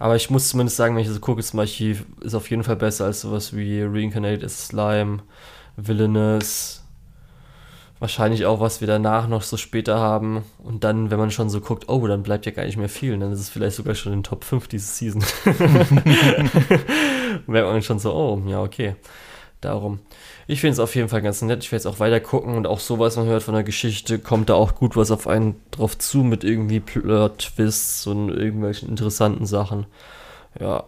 Aber 0.02 0.16
ich 0.16 0.32
muss 0.32 0.50
zumindest 0.50 0.78
sagen, 0.78 0.96
wenn 0.96 1.04
ich 1.04 1.10
so 1.10 1.20
gucke, 1.20 1.44
zum 1.44 1.60
Archiv 1.60 2.06
ist 2.22 2.34
auf 2.34 2.50
jeden 2.50 2.64
Fall 2.64 2.76
besser 2.76 3.06
als 3.06 3.22
sowas 3.22 3.56
wie 3.56 3.84
Reincarnated 3.84 4.50
Slime, 4.50 5.20
Villainous, 5.78 6.84
wahrscheinlich 8.00 8.48
auch, 8.48 8.60
was 8.60 8.82
wir 8.82 8.88
danach 8.88 9.28
noch 9.28 9.44
so 9.44 9.58
später 9.58 10.00
haben. 10.00 10.44
Und 10.58 10.84
dann, 10.84 11.12
wenn 11.12 11.20
man 11.20 11.30
schon 11.30 11.52
so 11.52 11.62
guckt, 11.62 11.88
oh, 11.88 12.08
dann 12.08 12.24
bleibt 12.24 12.48
ja 12.48 12.52
gar 12.52 12.66
nicht 12.66 12.78
mehr 12.78 12.90
viel. 12.90 13.16
dann 13.20 13.32
ist 13.32 13.42
es 13.42 13.50
vielleicht 13.50 13.76
sogar 13.76 13.94
schon 13.94 14.14
in 14.14 14.20
den 14.20 14.24
Top 14.24 14.44
5 14.44 14.68
diese 14.70 14.88
Season. 14.88 15.24
merkt 17.46 17.68
man 17.68 17.84
schon 17.84 18.00
so, 18.00 18.12
oh, 18.12 18.42
ja, 18.48 18.60
okay. 18.60 18.96
Darum. 19.62 20.00
Ich 20.48 20.60
finde 20.60 20.74
es 20.74 20.80
auf 20.80 20.96
jeden 20.96 21.08
Fall 21.08 21.22
ganz 21.22 21.42
nett. 21.44 21.64
Ich 21.64 21.72
werde 21.72 21.84
jetzt 21.84 21.94
auch 21.94 22.00
weiter 22.00 22.20
gucken 22.20 22.56
und 22.56 22.66
auch 22.66 22.80
so, 22.80 22.98
was 22.98 23.16
man 23.16 23.28
hört 23.28 23.44
von 23.44 23.54
der 23.54 23.64
Geschichte, 23.64 24.18
kommt 24.18 24.50
da 24.50 24.56
auch 24.56 24.76
gut 24.76 24.96
was 24.96 25.12
auf 25.12 25.28
einen 25.28 25.62
drauf 25.70 25.98
zu 25.98 26.24
mit 26.24 26.44
irgendwie 26.44 26.80
Plot-Twists 26.80 28.08
und 28.08 28.30
irgendwelchen 28.30 28.90
interessanten 28.90 29.46
Sachen. 29.46 29.86
Ja, 30.60 30.86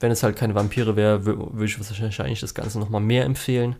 wenn 0.00 0.10
es 0.10 0.22
halt 0.22 0.36
keine 0.36 0.54
Vampire 0.54 0.96
wäre, 0.96 1.24
würde 1.24 1.64
ich 1.64 1.78
wahrscheinlich 1.78 2.40
das 2.40 2.54
Ganze 2.54 2.80
nochmal 2.80 3.00
mehr 3.00 3.24
empfehlen. 3.24 3.76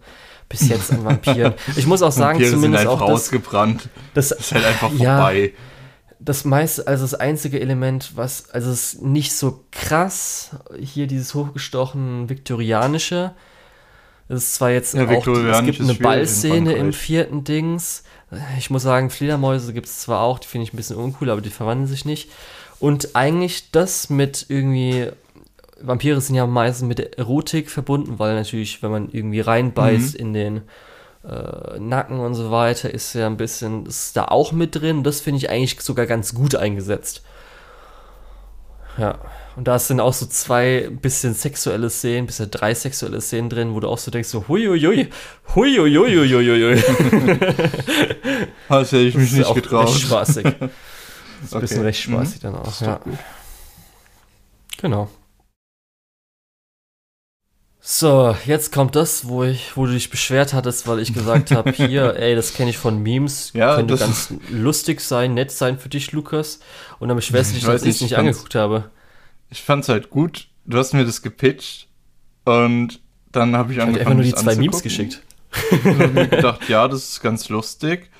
Bis 0.48 0.68
jetzt 0.68 0.92
an 0.92 1.04
Vampiren. 1.04 1.54
Ich 1.76 1.86
muss 1.86 2.02
auch 2.02 2.12
sagen, 2.12 2.38
Vampire 2.38 2.50
zumindest 2.50 2.82
sind 2.82 2.90
auch 2.90 3.00
das, 3.00 3.10
ausgebrannt. 3.10 3.88
Das, 4.14 4.28
das 4.28 4.40
ist 4.40 4.52
halt 4.52 4.64
einfach 4.64 4.90
vorbei. 4.90 5.52
Ja, 5.54 5.58
das 6.18 6.44
meiste, 6.44 6.86
also 6.86 7.04
das 7.04 7.14
einzige 7.14 7.60
Element, 7.60 8.12
was, 8.16 8.50
also 8.50 8.70
es 8.70 8.94
ist 8.94 9.02
nicht 9.02 9.32
so 9.32 9.64
krass, 9.70 10.50
hier 10.78 11.06
dieses 11.06 11.34
hochgestochen 11.34 12.28
viktorianische, 12.28 13.32
Es 14.30 14.44
ist 14.44 14.54
zwar 14.54 14.70
jetzt 14.70 14.94
ja, 14.94 15.08
auch, 15.08 15.26
es 15.26 15.64
gibt 15.64 15.80
eine 15.80 15.94
Ballszene 15.94 16.74
im 16.74 16.92
vierten 16.92 17.42
Dings. 17.42 18.04
Ich 18.58 18.70
muss 18.70 18.84
sagen, 18.84 19.10
Fledermäuse 19.10 19.72
gibt 19.72 19.86
es 19.86 19.98
zwar 19.98 20.22
auch, 20.22 20.38
die 20.38 20.46
finde 20.46 20.68
ich 20.68 20.72
ein 20.72 20.76
bisschen 20.76 20.96
uncool, 20.96 21.30
aber 21.30 21.40
die 21.40 21.50
verwandeln 21.50 21.88
sich 21.88 22.04
nicht. 22.04 22.30
Und 22.78 23.16
eigentlich 23.16 23.72
das 23.72 24.08
mit 24.08 24.46
irgendwie, 24.48 25.08
Vampire 25.80 26.20
sind 26.20 26.36
ja 26.36 26.46
meistens 26.46 26.86
mit 26.86 27.18
Erotik 27.18 27.70
verbunden, 27.70 28.20
weil 28.20 28.36
natürlich, 28.36 28.84
wenn 28.84 28.92
man 28.92 29.08
irgendwie 29.10 29.40
reinbeißt 29.40 30.14
mhm. 30.14 30.20
in 30.20 30.32
den 30.32 30.60
äh, 31.24 31.80
Nacken 31.80 32.20
und 32.20 32.34
so 32.34 32.52
weiter, 32.52 32.94
ist 32.94 33.14
ja 33.14 33.26
ein 33.26 33.36
bisschen, 33.36 33.84
ist 33.84 34.16
da 34.16 34.26
auch 34.26 34.52
mit 34.52 34.76
drin. 34.76 35.02
Das 35.02 35.20
finde 35.20 35.38
ich 35.38 35.50
eigentlich 35.50 35.80
sogar 35.80 36.06
ganz 36.06 36.36
gut 36.36 36.54
eingesetzt. 36.54 37.24
Ja. 38.96 39.18
Und 39.56 39.66
da 39.66 39.78
sind 39.78 40.00
auch 40.00 40.14
so 40.14 40.26
zwei 40.26 40.88
bisschen 40.90 41.34
sexuelle 41.34 41.90
Szenen, 41.90 42.26
bis 42.26 42.38
drei 42.38 42.74
sexuelle 42.74 43.20
Szenen 43.20 43.50
drin, 43.50 43.74
wo 43.74 43.80
du 43.80 43.88
auch 43.88 43.98
so 43.98 44.10
denkst, 44.10 44.28
so 44.28 44.46
huiuiui, 44.48 45.10
huiuiuiuiui. 45.54 46.82
Das 48.68 48.92
hätte 48.92 49.02
ich 49.02 49.16
mich 49.16 49.32
nicht 49.32 49.54
getraut. 49.54 49.88
Recht 49.88 50.00
spaßig. 50.00 50.46
Das 51.42 51.48
ist 51.48 51.54
okay. 51.54 51.56
ein 51.56 51.60
bisschen 51.62 51.82
recht 51.84 52.02
spaßig 52.02 52.36
mhm. 52.36 52.40
dann 52.42 52.54
auch. 52.56 52.80
Ja. 52.82 53.00
Genau. 54.76 55.08
So, 57.80 58.36
jetzt 58.44 58.72
kommt 58.72 58.94
das, 58.94 59.26
wo 59.26 59.44
ich, 59.44 59.74
wo 59.74 59.86
du 59.86 59.92
dich 59.92 60.10
beschwert 60.10 60.52
hattest, 60.52 60.86
weil 60.86 60.98
ich 60.98 61.14
gesagt 61.14 61.50
habe, 61.50 61.70
hier, 61.72 62.14
ey, 62.16 62.36
das 62.36 62.52
kenne 62.52 62.68
ich 62.68 62.76
von 62.76 63.02
Memes, 63.02 63.52
ja, 63.54 63.76
könnte 63.76 63.96
ganz 63.96 64.34
lustig 64.50 65.00
sein, 65.00 65.32
nett 65.32 65.50
sein 65.50 65.78
für 65.78 65.88
dich, 65.88 66.12
Lukas. 66.12 66.60
Und 66.98 67.08
dann 67.08 67.16
beschwerst 67.16 67.52
du 67.52 67.54
dich, 67.54 67.64
dass 67.64 67.82
ich 67.84 67.96
es 67.96 68.00
nicht 68.02 68.18
angeguckt 68.18 68.54
habe 68.54 68.90
ich 69.50 69.62
fand's 69.62 69.88
halt 69.88 70.10
gut. 70.10 70.48
Du 70.64 70.78
hast 70.78 70.92
mir 70.92 71.04
das 71.04 71.22
gepitcht 71.22 71.88
und 72.44 73.00
dann 73.32 73.56
habe 73.56 73.72
ich, 73.72 73.78
ich 73.78 73.82
angefangen. 73.82 74.00
einfach 74.00 74.14
nur 74.14 74.24
die 74.24 74.34
zwei 74.34 74.56
Memes 74.56 74.82
geschickt. 74.82 75.22
und 75.72 75.98
habe 75.98 76.08
mir 76.08 76.28
gedacht, 76.28 76.68
ja, 76.68 76.86
das 76.88 77.10
ist 77.10 77.20
ganz 77.20 77.48
lustig. 77.48 78.10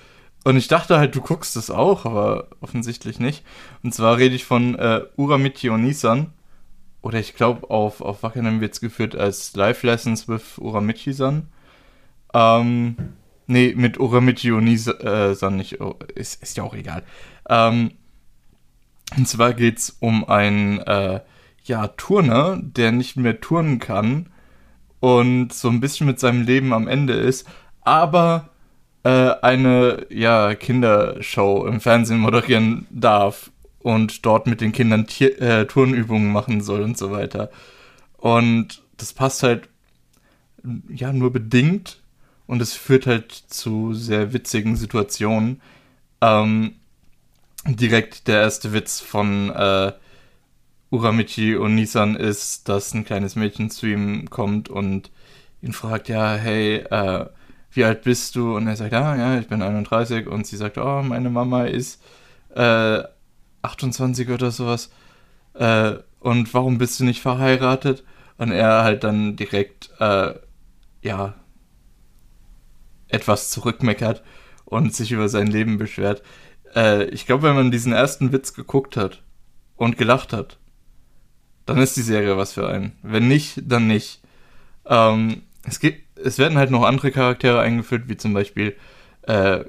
Und 0.43 0.57
ich 0.57 0.69
dachte 0.69 0.99
halt, 0.99 1.15
du 1.15 1.21
guckst 1.21 1.57
es 1.57 1.71
auch, 1.71 2.07
aber 2.07 2.49
offensichtlich 2.61 3.21
nicht. 3.21 3.45
Und 3.83 3.95
zwar 3.95 4.17
rede 4.17 4.35
ich 4.35 4.45
von 4.45 4.75
äh, 4.75 5.03
Uramichi 5.17 5.69
und 5.69 5.83
Nisan. 5.83 6.33
Oder 7.03 7.19
ich 7.19 7.35
glaube, 7.35 7.71
auf, 7.71 8.01
auf 8.01 8.23
Wackenham 8.23 8.61
wird 8.61 8.75
es 8.75 8.81
geführt 8.81 9.17
als 9.17 9.55
Live 9.55 9.83
Lessons 9.83 10.29
with 10.29 10.59
Uramichi-san. 10.59 11.49
Ähm, 12.35 12.97
nee, 13.47 13.75
mit 13.77 14.01
Uramichi 14.01 14.53
und 14.53 14.65
Nisan 14.65 15.57
nicht. 15.57 15.81
Oh, 15.81 15.97
ist, 16.15 16.43
ist 16.43 16.57
ja 16.57 16.63
auch 16.63 16.75
egal. 16.75 17.03
Ähm, 17.49 17.93
und 19.17 19.29
zwar 19.29 19.55
geht 19.55 19.79
es 19.79 19.97
um 20.01 20.25
einen 20.29 20.79
äh, 20.81 21.21
ja, 21.65 21.89
Turner, 21.89 22.59
der 22.61 22.93
nicht 22.93 23.17
mehr 23.17 23.41
turnen 23.41 23.79
kann 23.79 24.31
und 25.01 25.53
so 25.53 25.69
ein 25.69 25.81
bisschen 25.81 26.07
mit 26.07 26.21
seinem 26.21 26.43
Leben 26.43 26.73
am 26.73 26.89
Ende 26.89 27.15
ist, 27.15 27.47
aber 27.83 28.51
äh, 29.03 29.31
eine 29.43 30.07
ja, 30.11 30.55
Kindershow 30.55 31.67
im 31.67 31.81
Fernsehen 31.81 32.21
moderieren 32.21 32.87
darf 32.91 33.51
und 33.81 34.27
dort 34.27 34.47
mit 34.47 34.61
den 34.61 34.73
Kindern 34.73 35.07
Tier 35.07 35.41
äh, 35.41 35.67
Turnübungen 35.67 36.33
machen 36.33 36.61
soll 36.61 36.83
und 36.83 36.99
so 36.99 37.11
weiter. 37.11 37.51
Und 38.19 38.83
das 38.99 39.15
passt 39.15 39.43
halt 39.43 39.69
ja 40.89 41.13
nur 41.13 41.33
bedingt 41.33 42.03
und 42.47 42.61
es 42.61 42.75
führt 42.75 43.07
halt 43.07 43.33
zu 43.33 43.95
sehr 43.95 44.33
witzigen 44.35 44.77
Situationen. 44.77 45.63
Ähm, 46.21 46.75
direkt 47.67 48.29
der 48.29 48.41
erste 48.41 48.73
Witz 48.73 49.01
von 49.01 49.51
äh, 49.51 49.93
Uramichi 50.91 51.57
und 51.57 51.75
Nissan 51.75 52.17
ist, 52.17 52.69
dass 52.69 52.95
ein 52.95 53.05
kleines 53.05 53.37
Mädchen 53.37 53.71
zu 53.71 53.87
ihm 53.87 54.29
kommt 54.31 54.69
und 54.69 55.11
ihn 55.63 55.73
fragt, 55.73 56.09
ja, 56.09 56.35
hey, 56.35 56.77
äh, 56.77 57.27
wie 57.73 57.85
alt 57.85 58.03
bist 58.03 58.35
du? 58.35 58.57
Und 58.57 58.67
er 58.67 58.77
sagt, 58.77 58.93
ja, 58.93 59.15
ja, 59.17 59.39
ich 59.39 59.49
bin 59.49 59.63
31. 59.63 60.27
Und 60.27 60.47
sie 60.47 60.57
sagt, 60.57 60.79
oh, 60.79 61.03
meine 61.03 61.31
Mama 61.31 61.65
ist 61.65 62.03
äh, 62.55 63.03
28 63.63 64.29
oder 64.31 64.51
sowas. 64.51 64.91
Äh, 65.55 65.95
und 66.19 66.53
warum 66.55 66.79
bist 66.79 66.99
du 66.99 67.05
nicht 67.05 67.21
verheiratet? 67.21 68.05
Und 68.39 68.51
er 68.51 68.83
halt 68.83 69.05
dann 69.05 69.37
direkt, 69.37 69.91
äh, 70.01 70.35
ja, 71.03 71.35
etwas 73.09 73.51
zurückmeckert 73.51 74.23
und 74.65 74.95
sich 74.95 75.13
über 75.13 75.29
sein 75.29 75.47
Leben 75.47 75.79
beschwert. 75.79 76.23
Äh, 76.75 77.05
ich 77.07 77.27
glaube, 77.27 77.45
wenn 77.45 77.55
man 77.55 77.71
diesen 77.71 77.93
ersten 77.93 78.33
Witz 78.33 78.55
geguckt 78.55 78.97
hat 78.97 79.23
und 79.77 79.99
gelacht 79.99 80.33
hat, 80.33 80.59
dann 81.67 81.79
ist 81.79 81.97
die 81.97 82.03
Serie 82.03 82.37
was 82.37 82.53
für 82.53 82.69
einen. 82.69 82.93
Wenn 83.03 83.29
nicht, 83.29 83.61
dann 83.65 83.87
nicht. 83.87 84.21
Ähm, 84.87 85.43
es, 85.65 85.79
gibt, 85.81 86.19
es 86.19 86.39
werden 86.39 86.59
halt 86.59 86.71
noch 86.71 86.83
andere 86.83 87.11
Charaktere 87.11 87.61
eingeführt, 87.61 88.09
wie 88.09 88.17
zum 88.17 88.35
Beispiel 88.35 88.77
äh, 89.23 89.65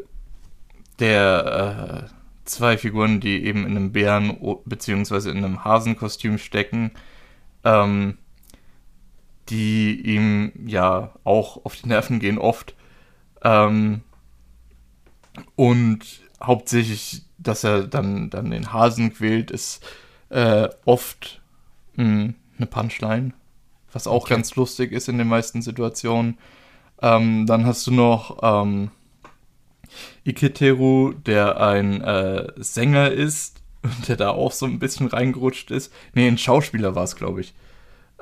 der 0.99 2.09
äh, 2.09 2.13
zwei 2.45 2.77
Figuren, 2.77 3.19
die 3.19 3.45
eben 3.45 3.65
in 3.65 3.77
einem 3.77 3.91
Bären- 3.91 4.37
bzw. 4.65 5.29
in 5.29 5.37
einem 5.37 5.63
Hasenkostüm 5.63 6.37
stecken, 6.37 6.91
ähm, 7.63 8.17
die 9.49 9.99
ihm 10.01 10.51
ja 10.65 11.13
auch 11.23 11.65
auf 11.65 11.75
die 11.75 11.87
Nerven 11.87 12.19
gehen 12.19 12.37
oft. 12.37 12.75
Ähm, 13.43 14.01
und 15.55 16.20
hauptsächlich, 16.41 17.23
dass 17.37 17.63
er 17.63 17.87
dann, 17.87 18.29
dann 18.29 18.51
den 18.51 18.73
Hasen 18.73 19.13
quält, 19.13 19.51
ist 19.51 19.83
äh, 20.29 20.69
oft 20.85 21.41
mh, 21.95 22.03
hm, 22.03 22.35
eine 22.57 22.67
Punchline, 22.67 23.33
was 23.91 24.07
auch 24.07 24.23
okay. 24.23 24.35
ganz 24.35 24.55
lustig 24.55 24.91
ist 24.91 25.09
in 25.09 25.17
den 25.17 25.27
meisten 25.27 25.61
Situationen. 25.61 26.37
Ähm, 27.01 27.45
dann 27.47 27.65
hast 27.65 27.87
du 27.87 27.91
noch 27.91 28.39
ähm, 28.41 28.91
Iketeru, 30.23 31.13
der 31.13 31.59
ein 31.59 32.01
äh, 32.01 32.51
Sänger 32.57 33.11
ist 33.11 33.61
und 33.83 34.07
der 34.07 34.17
da 34.17 34.29
auch 34.29 34.51
so 34.51 34.65
ein 34.65 34.79
bisschen 34.79 35.07
reingerutscht 35.07 35.71
ist. 35.71 35.91
Nee, 36.13 36.27
ein 36.27 36.37
Schauspieler 36.37 36.95
war 36.95 37.03
es, 37.03 37.15
glaube 37.15 37.41
ich. 37.41 37.53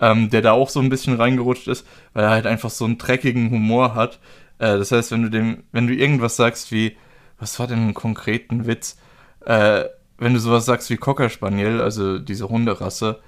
Ähm, 0.01 0.29
der 0.29 0.41
da 0.41 0.53
auch 0.53 0.69
so 0.69 0.79
ein 0.79 0.87
bisschen 0.87 1.15
reingerutscht 1.15 1.67
ist, 1.67 1.85
weil 2.13 2.23
er 2.23 2.29
halt 2.29 2.45
einfach 2.45 2.69
so 2.69 2.85
einen 2.85 2.97
dreckigen 2.97 3.51
Humor 3.51 3.95
hat. 3.95 4.19
Äh, 4.57 4.77
das 4.77 4.93
heißt, 4.93 5.11
wenn 5.11 5.23
du 5.23 5.29
dem, 5.29 5.63
wenn 5.73 5.87
du 5.87 5.93
irgendwas 5.93 6.37
sagst 6.37 6.71
wie, 6.71 6.95
was 7.39 7.57
war 7.59 7.67
denn 7.67 7.89
ein 7.89 7.93
konkreten 7.93 8.67
Witz? 8.67 8.97
Äh, 9.45 9.85
wenn 10.17 10.33
du 10.33 10.39
sowas 10.39 10.65
sagst 10.65 10.89
wie 10.89 10.97
Cocker 10.97 11.29
Spaniel, 11.29 11.81
also 11.81 12.19
diese 12.19 12.49
Hunderasse, 12.49 13.21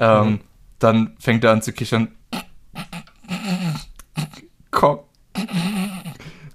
ähm, 0.00 0.26
mhm. 0.26 0.40
dann 0.78 1.16
fängt 1.20 1.44
er 1.44 1.52
an 1.52 1.62
zu 1.62 1.72
kichern. 1.72 2.08
Cock. 4.70 5.06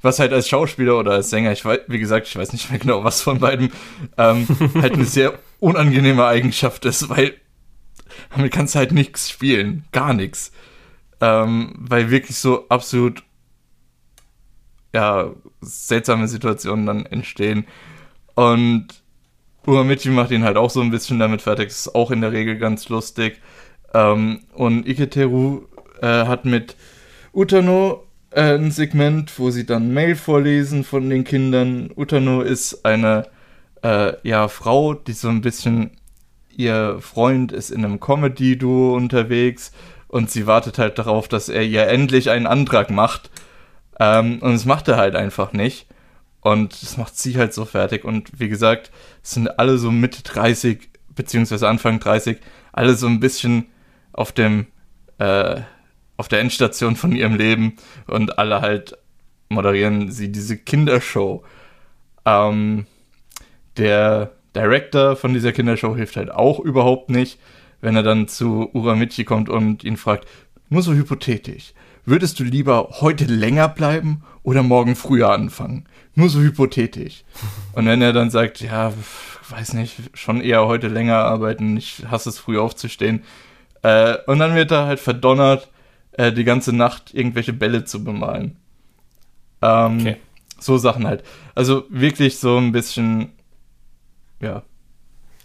Was 0.01 0.19
halt 0.19 0.33
als 0.33 0.49
Schauspieler 0.49 0.97
oder 0.97 1.11
als 1.13 1.29
Sänger, 1.29 1.51
ich 1.51 1.63
weiß, 1.63 1.81
wie 1.87 1.99
gesagt, 1.99 2.27
ich 2.27 2.35
weiß 2.35 2.51
nicht 2.51 2.69
mehr 2.69 2.79
genau, 2.79 3.03
was 3.03 3.21
von 3.21 3.39
beiden, 3.39 3.71
ähm, 4.17 4.47
halt 4.81 4.93
eine 4.93 5.05
sehr 5.05 5.39
unangenehme 5.59 6.25
Eigenschaft 6.25 6.83
ist, 6.85 7.09
weil 7.09 7.35
damit 8.31 8.51
kannst 8.51 8.75
du 8.75 8.79
halt 8.79 8.91
nichts 8.91 9.29
spielen. 9.29 9.85
Gar 9.91 10.13
nichts. 10.13 10.51
Ähm, 11.21 11.73
weil 11.77 12.09
wirklich 12.09 12.37
so 12.37 12.67
absolut 12.67 13.23
ja, 14.93 15.31
seltsame 15.63 16.27
Situationen 16.27 16.85
dann 16.85 17.05
entstehen. 17.05 17.65
Und 18.35 18.87
Uramichi 19.65 20.09
macht 20.09 20.31
ihn 20.31 20.43
halt 20.43 20.57
auch 20.57 20.69
so 20.69 20.81
ein 20.81 20.91
bisschen 20.91 21.19
damit 21.19 21.41
fertig. 21.41 21.69
Das 21.69 21.79
ist 21.79 21.95
auch 21.95 22.11
in 22.11 22.21
der 22.21 22.31
Regel 22.31 22.57
ganz 22.57 22.89
lustig. 22.89 23.41
Ähm, 23.93 24.41
und 24.53 24.87
Iketeru 24.87 25.63
äh, 26.01 26.25
hat 26.25 26.45
mit 26.45 26.75
Utano 27.33 28.03
äh, 28.31 28.55
ein 28.55 28.71
Segment, 28.71 29.37
wo 29.39 29.51
sie 29.51 29.65
dann 29.65 29.93
Mail 29.93 30.15
vorlesen 30.15 30.83
von 30.83 31.09
den 31.09 31.23
Kindern. 31.23 31.91
Utano 31.95 32.41
ist 32.41 32.85
eine 32.85 33.27
äh, 33.83 34.13
ja, 34.23 34.47
Frau, 34.47 34.93
die 34.93 35.13
so 35.13 35.29
ein 35.29 35.41
bisschen 35.41 35.91
ihr 36.55 36.97
Freund 36.99 37.51
ist 37.51 37.71
in 37.71 37.83
einem 37.83 37.99
Comedy-Duo 37.99 38.95
unterwegs 38.95 39.71
und 40.07 40.29
sie 40.29 40.45
wartet 40.45 40.77
halt 40.77 40.99
darauf, 40.99 41.27
dass 41.27 41.49
er 41.49 41.63
ihr 41.63 41.87
endlich 41.87 42.29
einen 42.29 42.45
Antrag 42.45 42.91
macht 42.91 43.31
ähm, 43.99 44.39
und 44.39 44.53
das 44.53 44.65
macht 44.65 44.87
er 44.87 44.97
halt 44.97 45.15
einfach 45.15 45.53
nicht. 45.53 45.87
Und 46.41 46.81
das 46.81 46.97
macht 46.97 47.17
sie 47.17 47.37
halt 47.37 47.53
so 47.53 47.63
fertig. 47.65 48.03
Und 48.03 48.39
wie 48.39 48.49
gesagt, 48.49 48.91
es 49.23 49.31
sind 49.31 49.59
alle 49.59 49.77
so 49.77 49.91
Mitte 49.91 50.23
30, 50.23 50.89
beziehungsweise 51.15 51.67
Anfang 51.69 51.99
30, 51.99 52.37
alle 52.73 52.95
so 52.95 53.07
ein 53.07 53.19
bisschen 53.19 53.67
auf 54.11 54.31
dem, 54.33 54.67
äh, 55.19 55.61
auf 56.17 56.27
der 56.27 56.41
Endstation 56.41 56.95
von 56.95 57.13
ihrem 57.13 57.35
Leben 57.35 57.77
und 58.07 58.37
alle 58.37 58.61
halt 58.61 58.97
moderieren 59.49 60.11
sie 60.11 60.31
diese 60.31 60.57
Kindershow. 60.57 61.43
Ähm, 62.25 62.85
der 63.77 64.31
Director 64.55 65.15
von 65.15 65.33
dieser 65.33 65.51
Kindershow 65.51 65.95
hilft 65.95 66.17
halt 66.17 66.31
auch 66.31 66.59
überhaupt 66.59 67.09
nicht, 67.09 67.39
wenn 67.81 67.95
er 67.95 68.03
dann 68.03 68.27
zu 68.27 68.69
Uramichi 68.73 69.23
kommt 69.23 69.49
und 69.49 69.83
ihn 69.83 69.97
fragt, 69.97 70.27
nur 70.69 70.81
so 70.81 70.93
hypothetisch, 70.93 71.73
würdest 72.05 72.39
du 72.39 72.43
lieber 72.43 72.89
heute 73.01 73.25
länger 73.25 73.67
bleiben 73.69 74.23
oder 74.43 74.63
morgen 74.63 74.95
früher 74.95 75.29
anfangen? 75.31 75.85
Nur 76.15 76.29
so 76.29 76.39
hypothetisch. 76.39 77.23
Und 77.73 77.85
wenn 77.85 78.01
er 78.01 78.13
dann 78.13 78.29
sagt, 78.29 78.61
ja, 78.61 78.93
weiß 79.49 79.73
nicht, 79.73 79.95
schon 80.13 80.41
eher 80.41 80.67
heute 80.67 80.87
länger 80.87 81.17
arbeiten, 81.17 81.77
ich 81.77 82.03
hasse 82.09 82.29
es 82.29 82.39
früh 82.39 82.59
aufzustehen. 82.59 83.23
Äh, 83.81 84.17
und 84.27 84.39
dann 84.39 84.55
wird 84.55 84.71
er 84.71 84.85
halt 84.85 84.99
verdonnert, 84.99 85.69
äh, 86.13 86.31
die 86.31 86.43
ganze 86.43 86.73
Nacht 86.73 87.13
irgendwelche 87.13 87.53
Bälle 87.53 87.85
zu 87.85 88.03
bemalen. 88.03 88.57
Ähm, 89.61 89.99
okay. 89.99 90.17
So 90.59 90.77
Sachen 90.77 91.05
halt. 91.05 91.23
Also 91.55 91.85
wirklich 91.89 92.37
so 92.37 92.57
ein 92.57 92.71
bisschen, 92.71 93.31
ja. 94.39 94.63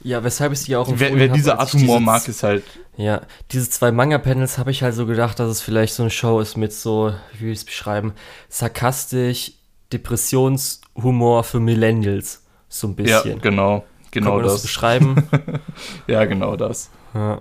Ja, 0.02 0.22
weshalb 0.22 0.52
ich 0.52 0.60
sie 0.60 0.76
auch 0.76 0.88
Wer, 0.94 1.16
wer 1.16 1.28
diese 1.28 1.58
Art 1.58 1.72
Humor 1.72 2.00
mag, 2.00 2.26
ist 2.28 2.42
halt. 2.42 2.62
Ja, 2.96 3.22
diese 3.50 3.68
zwei 3.68 3.90
Manga-Panels 3.92 4.58
habe 4.58 4.70
ich 4.70 4.82
halt 4.82 4.94
so 4.94 5.06
gedacht, 5.06 5.38
dass 5.38 5.50
es 5.50 5.60
vielleicht 5.60 5.94
so 5.94 6.02
eine 6.02 6.10
Show 6.10 6.40
ist 6.40 6.56
mit 6.56 6.72
so, 6.72 7.12
wie 7.34 7.46
will 7.46 7.52
ich 7.52 7.58
es 7.58 7.64
beschreiben, 7.64 8.12
sarkastisch, 8.48 9.52
Depressionshumor 9.92 11.44
für 11.44 11.60
Millennials. 11.60 12.44
So 12.68 12.88
ein 12.88 12.96
bisschen. 12.96 13.32
Ja, 13.32 13.38
genau. 13.40 13.84
Genau 14.10 14.30
Kann 14.30 14.36
man 14.36 14.44
das. 14.44 14.52
das 14.54 14.62
beschreiben. 14.62 15.28
ja, 16.06 16.24
genau 16.24 16.56
das. 16.56 16.90
Ja. 17.14 17.40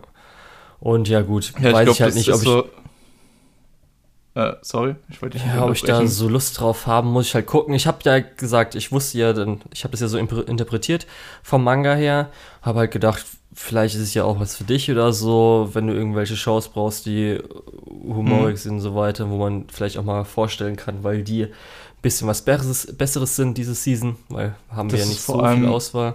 Und 0.80 1.08
ja, 1.10 1.22
gut, 1.22 1.54
ja, 1.60 1.74
weiß 1.74 1.80
ich, 1.80 1.84
glaub, 1.86 1.96
ich 1.96 2.02
halt 2.02 2.16
nicht, 2.16 2.30
ob 2.30 2.42
ich. 2.42 2.44
So 2.44 2.70
äh, 4.38 4.56
sorry, 4.62 4.96
ich 5.10 5.20
wollte 5.20 5.40
dich 5.40 5.48
Ja, 5.48 5.66
ob 5.66 5.74
ich 5.74 5.82
da 5.82 6.06
so 6.06 6.30
Lust 6.30 6.60
drauf 6.60 6.86
haben, 6.86 7.10
muss 7.10 7.26
ich 7.26 7.34
halt 7.34 7.48
gucken. 7.48 7.74
Ich 7.74 7.88
habe 7.88 7.98
ja 8.04 8.20
gesagt, 8.20 8.76
ich 8.76 8.92
wusste 8.92 9.18
ja, 9.18 9.34
dann, 9.34 9.62
ich 9.74 9.84
habe 9.84 9.94
das 9.94 10.02
ja 10.02 10.08
so 10.08 10.20
interpretiert 10.20 11.08
vom 11.42 11.64
Manga 11.64 11.96
her. 11.96 12.30
Habe 12.62 12.80
halt 12.80 12.92
gedacht, 12.92 13.26
vielleicht 13.56 13.96
ist 13.96 14.02
es 14.02 14.14
ja 14.14 14.26
auch 14.26 14.40
was 14.40 14.56
für 14.56 14.64
dich 14.64 14.92
oder 14.92 15.12
so, 15.12 15.72
wenn 15.74 15.88
du 15.88 15.94
irgendwelche 15.94 16.36
Shows 16.36 16.70
brauchst, 16.70 17.08
die 17.08 17.42
humorig 17.88 18.54
mhm. 18.54 18.58
sind 18.58 18.74
und 18.76 18.82
so 18.82 18.96
weiter, 18.96 19.28
wo 19.32 19.38
man 19.38 19.66
vielleicht 19.70 19.98
auch 19.98 20.04
mal 20.04 20.24
vorstellen 20.24 20.76
kann, 20.76 21.04
weil 21.04 21.24
die 21.24 21.46
ein 21.46 21.52
bisschen 22.04 22.28
was 22.28 22.44
Besseres, 22.44 22.96
Besseres 22.96 23.36
sind 23.36 23.58
diese 23.58 23.74
Season, 23.74 24.18
weil 24.30 24.56
haben 24.70 24.90
das 24.90 25.00
wir 25.00 25.06
ja 25.06 25.10
nicht 25.10 25.22
so 25.22 25.40
allem, 25.40 25.62
viel 25.62 25.70
Auswahl. 25.70 26.14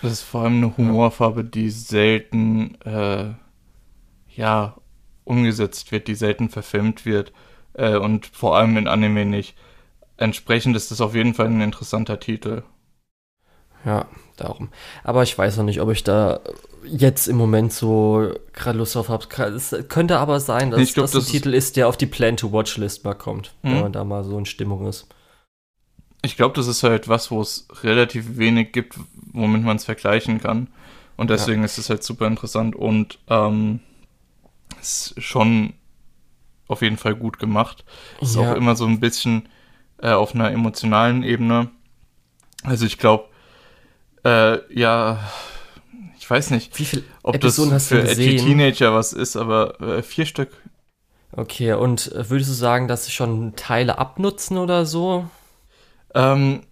Das 0.00 0.12
ist 0.12 0.22
vor 0.22 0.42
allem 0.42 0.58
eine 0.58 0.76
Humorfarbe, 0.76 1.42
die 1.42 1.70
selten, 1.70 2.80
äh, 2.84 3.30
ja, 4.36 4.76
umgesetzt 5.24 5.92
wird, 5.92 6.08
die 6.08 6.14
selten 6.14 6.48
verfilmt 6.48 7.06
wird 7.06 7.32
äh, 7.74 7.96
und 7.96 8.26
vor 8.26 8.56
allem 8.56 8.76
in 8.76 8.88
Anime 8.88 9.24
nicht. 9.24 9.56
Entsprechend 10.16 10.76
ist 10.76 10.90
das 10.90 11.00
auf 11.00 11.14
jeden 11.14 11.34
Fall 11.34 11.46
ein 11.46 11.60
interessanter 11.60 12.20
Titel. 12.20 12.62
Ja, 13.84 14.06
darum. 14.36 14.68
Aber 15.02 15.22
ich 15.22 15.36
weiß 15.36 15.56
noch 15.56 15.64
nicht, 15.64 15.80
ob 15.80 15.90
ich 15.90 16.04
da 16.04 16.40
jetzt 16.84 17.28
im 17.28 17.36
Moment 17.36 17.72
so 17.72 18.32
gerade 18.52 18.78
Lust 18.78 18.94
drauf 18.94 19.08
habe. 19.08 19.26
Es 19.56 19.74
könnte 19.88 20.18
aber 20.18 20.40
sein, 20.40 20.70
dass 20.70 20.94
glaub, 20.94 21.10
das 21.10 21.14
ein 21.14 21.30
Titel 21.30 21.54
ist, 21.54 21.76
der 21.76 21.88
auf 21.88 21.96
die 21.96 22.06
Plan-to-Watch-List 22.06 23.04
mal 23.04 23.14
kommt, 23.14 23.54
mhm. 23.62 23.70
wenn 23.70 23.80
man 23.82 23.92
da 23.92 24.04
mal 24.04 24.24
so 24.24 24.38
in 24.38 24.46
Stimmung 24.46 24.86
ist. 24.86 25.06
Ich 26.24 26.36
glaube, 26.36 26.54
das 26.54 26.68
ist 26.68 26.84
halt 26.84 27.08
was, 27.08 27.30
wo 27.30 27.40
es 27.40 27.66
relativ 27.82 28.36
wenig 28.36 28.72
gibt, 28.72 28.96
womit 29.32 29.64
man 29.64 29.76
es 29.76 29.84
vergleichen 29.84 30.40
kann. 30.40 30.68
Und 31.16 31.30
deswegen 31.30 31.60
ja. 31.60 31.64
ist 31.64 31.78
es 31.78 31.90
halt 31.90 32.02
super 32.04 32.26
interessant 32.26 32.74
und 32.74 33.18
ähm, 33.28 33.80
ist 34.82 35.14
schon 35.22 35.74
auf 36.68 36.82
jeden 36.82 36.96
Fall 36.96 37.14
gut 37.14 37.38
gemacht. 37.38 37.84
Ist 38.20 38.36
ja. 38.36 38.52
auch 38.52 38.56
immer 38.56 38.76
so 38.76 38.86
ein 38.86 39.00
bisschen 39.00 39.48
äh, 39.98 40.10
auf 40.10 40.34
einer 40.34 40.50
emotionalen 40.50 41.22
Ebene. 41.22 41.70
Also 42.64 42.86
ich 42.86 42.98
glaube, 42.98 43.28
äh, 44.24 44.58
ja, 44.72 45.18
ich 46.18 46.28
weiß 46.28 46.50
nicht, 46.50 46.78
Wie 46.78 46.84
viele 46.84 47.02
ob 47.22 47.34
Episoden 47.34 47.72
das 47.72 47.88
für 47.88 48.08
edgy 48.08 48.36
Teenager 48.36 48.94
was 48.94 49.12
ist, 49.12 49.36
aber 49.36 49.80
äh, 49.80 50.02
vier 50.02 50.26
Stück. 50.26 50.50
Okay, 51.32 51.72
und 51.72 52.12
äh, 52.12 52.28
würdest 52.30 52.50
du 52.50 52.54
sagen, 52.54 52.88
dass 52.88 53.06
sie 53.06 53.12
schon 53.12 53.56
Teile 53.56 53.98
abnutzen 53.98 54.58
oder 54.58 54.84
so? 54.84 55.28
Ähm, 56.14 56.62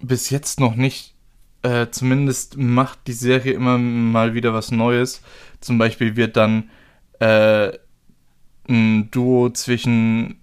bis 0.00 0.30
jetzt 0.30 0.58
noch 0.58 0.74
nicht. 0.74 1.14
Äh, 1.62 1.88
zumindest 1.90 2.56
macht 2.56 3.00
die 3.06 3.12
Serie 3.12 3.52
immer 3.52 3.78
mal 3.78 4.34
wieder 4.34 4.54
was 4.54 4.70
Neues. 4.70 5.22
Zum 5.60 5.78
Beispiel 5.78 6.16
wird 6.16 6.36
dann 6.36 6.70
äh, 7.20 7.72
ein 8.68 9.10
Duo 9.10 9.50
zwischen 9.50 10.40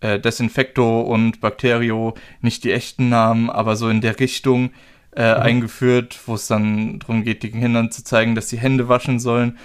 äh, 0.00 0.18
Desinfecto 0.18 1.00
und 1.00 1.40
Bacterio, 1.40 2.14
nicht 2.40 2.64
die 2.64 2.72
echten 2.72 3.08
Namen, 3.08 3.50
aber 3.50 3.76
so 3.76 3.88
in 3.88 4.00
der 4.00 4.18
Richtung 4.20 4.70
äh, 5.14 5.34
mhm. 5.34 5.42
eingeführt, 5.42 6.18
wo 6.26 6.34
es 6.34 6.46
dann 6.46 6.98
darum 6.98 7.24
geht, 7.24 7.42
den 7.42 7.60
Kindern 7.60 7.90
zu 7.90 8.04
zeigen, 8.04 8.34
dass 8.34 8.48
sie 8.48 8.58
Hände 8.58 8.88
waschen 8.88 9.18
sollen. 9.18 9.58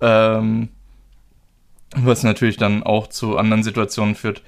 Ähm, 0.00 0.68
was 1.94 2.22
natürlich 2.22 2.56
dann 2.56 2.82
auch 2.82 3.06
zu 3.06 3.36
anderen 3.36 3.62
Situationen 3.62 4.14
führt. 4.14 4.42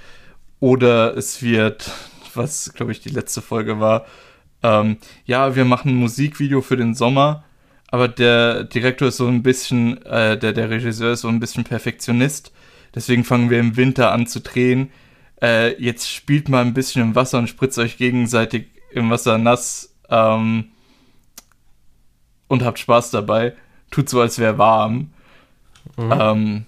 Oder 0.61 1.17
es 1.17 1.43
wird, 1.43 1.91
was 2.35 2.73
glaube 2.73 2.93
ich 2.93 3.01
die 3.01 3.11
letzte 3.11 3.43
Folge 3.43 3.81
war, 3.81 4.07
ähm, 4.63 4.97
ja, 5.27 5.55
wir 5.57 5.65
machen 5.65 5.91
ein 5.91 5.97
Musikvideo 5.97 6.63
für 6.63 6.77
den 6.77 6.95
Sommer 6.95 7.45
aber 7.95 8.09
der 8.09 8.65
Direktor 8.65 9.07
ist 9.07 9.19
so 9.19 9.29
ein 9.29 9.45
bisschen, 9.45 10.05
äh, 10.05 10.37
der, 10.37 10.53
der 10.53 10.69
Regisseur 10.69 11.13
ist 11.13 11.21
so 11.21 11.29
ein 11.29 11.39
bisschen 11.39 11.63
Perfektionist. 11.63 12.51
Deswegen 12.93 13.23
fangen 13.23 13.51
wir 13.51 13.61
im 13.61 13.77
Winter 13.77 14.11
an 14.11 14.27
zu 14.27 14.41
drehen. 14.41 14.91
Äh, 15.41 15.81
jetzt 15.81 16.11
spielt 16.11 16.49
mal 16.49 16.63
ein 16.63 16.75
bisschen 16.75 17.03
im 17.03 17.15
Wasser 17.15 17.39
und 17.39 17.47
spritzt 17.47 17.79
euch 17.79 17.97
gegenseitig 17.97 18.67
im 18.91 19.11
Wasser 19.11 19.39
nass 19.39 19.95
ähm, 20.11 20.73
und 22.49 22.65
habt 22.65 22.81
Spaß 22.81 23.13
dabei. 23.13 23.55
Tut 23.93 24.09
so, 24.09 24.21
als 24.21 24.41
wäre 24.41 24.59
warm. 24.59 25.13
Mhm. 25.97 26.15
Ähm, 26.19 26.67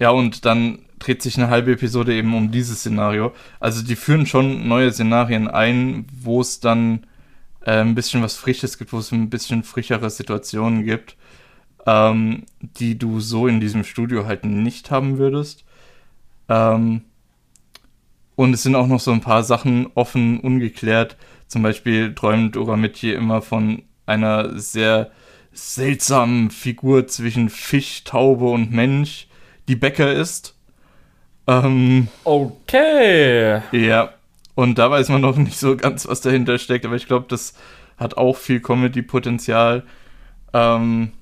ja, 0.00 0.10
und 0.10 0.44
dann 0.44 0.80
dreht 0.98 1.22
sich 1.22 1.36
eine 1.36 1.50
halbe 1.50 1.70
Episode 1.70 2.12
eben 2.14 2.34
um 2.34 2.50
dieses 2.50 2.80
Szenario. 2.80 3.32
Also 3.60 3.84
die 3.84 3.94
führen 3.94 4.26
schon 4.26 4.66
neue 4.66 4.90
Szenarien 4.90 5.46
ein, 5.46 6.06
wo 6.20 6.40
es 6.40 6.58
dann 6.58 7.06
äh, 7.68 7.80
ein 7.82 7.94
bisschen 7.94 8.22
was 8.22 8.36
Frisches 8.36 8.78
gibt, 8.78 8.94
wo 8.94 8.98
es 8.98 9.12
ein 9.12 9.28
bisschen 9.28 9.62
frischere 9.62 10.08
Situationen 10.08 10.84
gibt, 10.84 11.16
ähm, 11.86 12.44
die 12.60 12.96
du 12.98 13.20
so 13.20 13.46
in 13.46 13.60
diesem 13.60 13.84
Studio 13.84 14.26
halt 14.26 14.46
nicht 14.46 14.90
haben 14.90 15.18
würdest. 15.18 15.64
Ähm, 16.48 17.02
und 18.36 18.54
es 18.54 18.62
sind 18.62 18.74
auch 18.74 18.86
noch 18.86 19.00
so 19.00 19.10
ein 19.10 19.20
paar 19.20 19.42
Sachen 19.42 19.88
offen, 19.94 20.40
ungeklärt. 20.40 21.18
Zum 21.46 21.62
Beispiel 21.62 22.14
träumt 22.14 22.56
Uramitje 22.56 23.12
immer 23.12 23.42
von 23.42 23.82
einer 24.06 24.58
sehr 24.58 25.10
seltsamen 25.52 26.50
Figur 26.50 27.06
zwischen 27.06 27.50
Fisch, 27.50 28.04
Taube 28.04 28.46
und 28.46 28.72
Mensch, 28.72 29.26
die 29.66 29.76
Bäcker 29.76 30.10
ist. 30.10 30.54
Ähm, 31.46 32.08
okay. 32.24 33.60
Ja, 33.72 34.14
und 34.58 34.76
da 34.76 34.90
weiß 34.90 35.08
man 35.10 35.20
noch 35.20 35.36
nicht 35.36 35.56
so 35.56 35.76
ganz, 35.76 36.08
was 36.08 36.20
dahinter 36.20 36.58
steckt, 36.58 36.84
aber 36.84 36.96
ich 36.96 37.06
glaube, 37.06 37.26
das 37.28 37.54
hat 37.96 38.16
auch 38.16 38.36
viel 38.36 38.58
Comedy-Potenzial. 38.58 39.84
Ähm, 40.52 41.12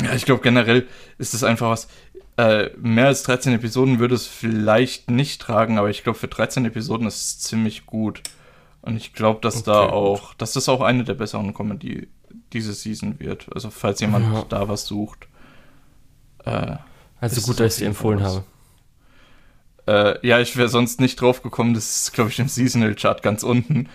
ja, 0.00 0.14
ich 0.14 0.24
glaube, 0.24 0.40
generell 0.40 0.86
ist 1.18 1.34
es 1.34 1.42
einfach 1.42 1.68
was. 1.68 1.88
Äh, 2.36 2.70
mehr 2.76 3.06
als 3.06 3.24
13 3.24 3.54
Episoden 3.54 3.98
würde 3.98 4.14
es 4.14 4.28
vielleicht 4.28 5.10
nicht 5.10 5.40
tragen, 5.40 5.78
aber 5.78 5.90
ich 5.90 6.04
glaube, 6.04 6.16
für 6.16 6.28
13 6.28 6.64
Episoden 6.66 7.08
ist 7.08 7.16
es 7.16 7.38
ziemlich 7.40 7.86
gut. 7.86 8.22
Und 8.82 8.96
ich 8.96 9.12
glaube, 9.12 9.40
dass 9.40 9.56
okay, 9.56 9.72
da 9.72 9.80
auch, 9.88 10.32
dass 10.34 10.52
das 10.52 10.68
auch 10.68 10.82
eine 10.82 11.02
der 11.02 11.14
besseren 11.14 11.54
Comedy 11.54 12.06
diese 12.52 12.72
Season 12.72 13.18
wird. 13.18 13.48
Also, 13.52 13.70
falls 13.70 13.98
jemand 13.98 14.32
ja. 14.32 14.44
da 14.48 14.68
was 14.68 14.86
sucht. 14.86 15.26
Äh, 16.44 16.76
also 17.18 17.40
gut, 17.40 17.58
dass 17.58 17.72
ich 17.72 17.78
sie 17.80 17.84
empfohlen 17.84 18.22
habe. 18.22 18.44
Äh, 19.86 20.26
ja, 20.26 20.40
ich 20.40 20.56
wäre 20.56 20.68
sonst 20.68 21.00
nicht 21.00 21.20
drauf 21.20 21.42
gekommen. 21.42 21.74
Das 21.74 22.02
ist, 22.02 22.12
glaube 22.12 22.30
ich, 22.30 22.38
im 22.38 22.48
Seasonal 22.48 22.94
Chart 22.94 23.22
ganz 23.22 23.42
unten. 23.42 23.88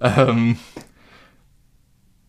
Ähm, 0.00 0.58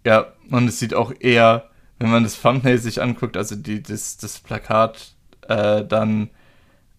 ja, 0.05 0.33
und 0.51 0.67
es 0.67 0.79
sieht 0.79 0.93
auch 0.93 1.11
eher, 1.19 1.69
wenn 1.99 2.11
man 2.11 2.23
das 2.23 2.41
Thumbnail 2.41 2.77
sich 2.77 3.01
anguckt, 3.01 3.35
also 3.35 3.55
die, 3.55 3.81
das, 3.81 4.17
das 4.17 4.39
Plakat, 4.39 5.13
äh, 5.47 5.83
dann, 5.83 6.29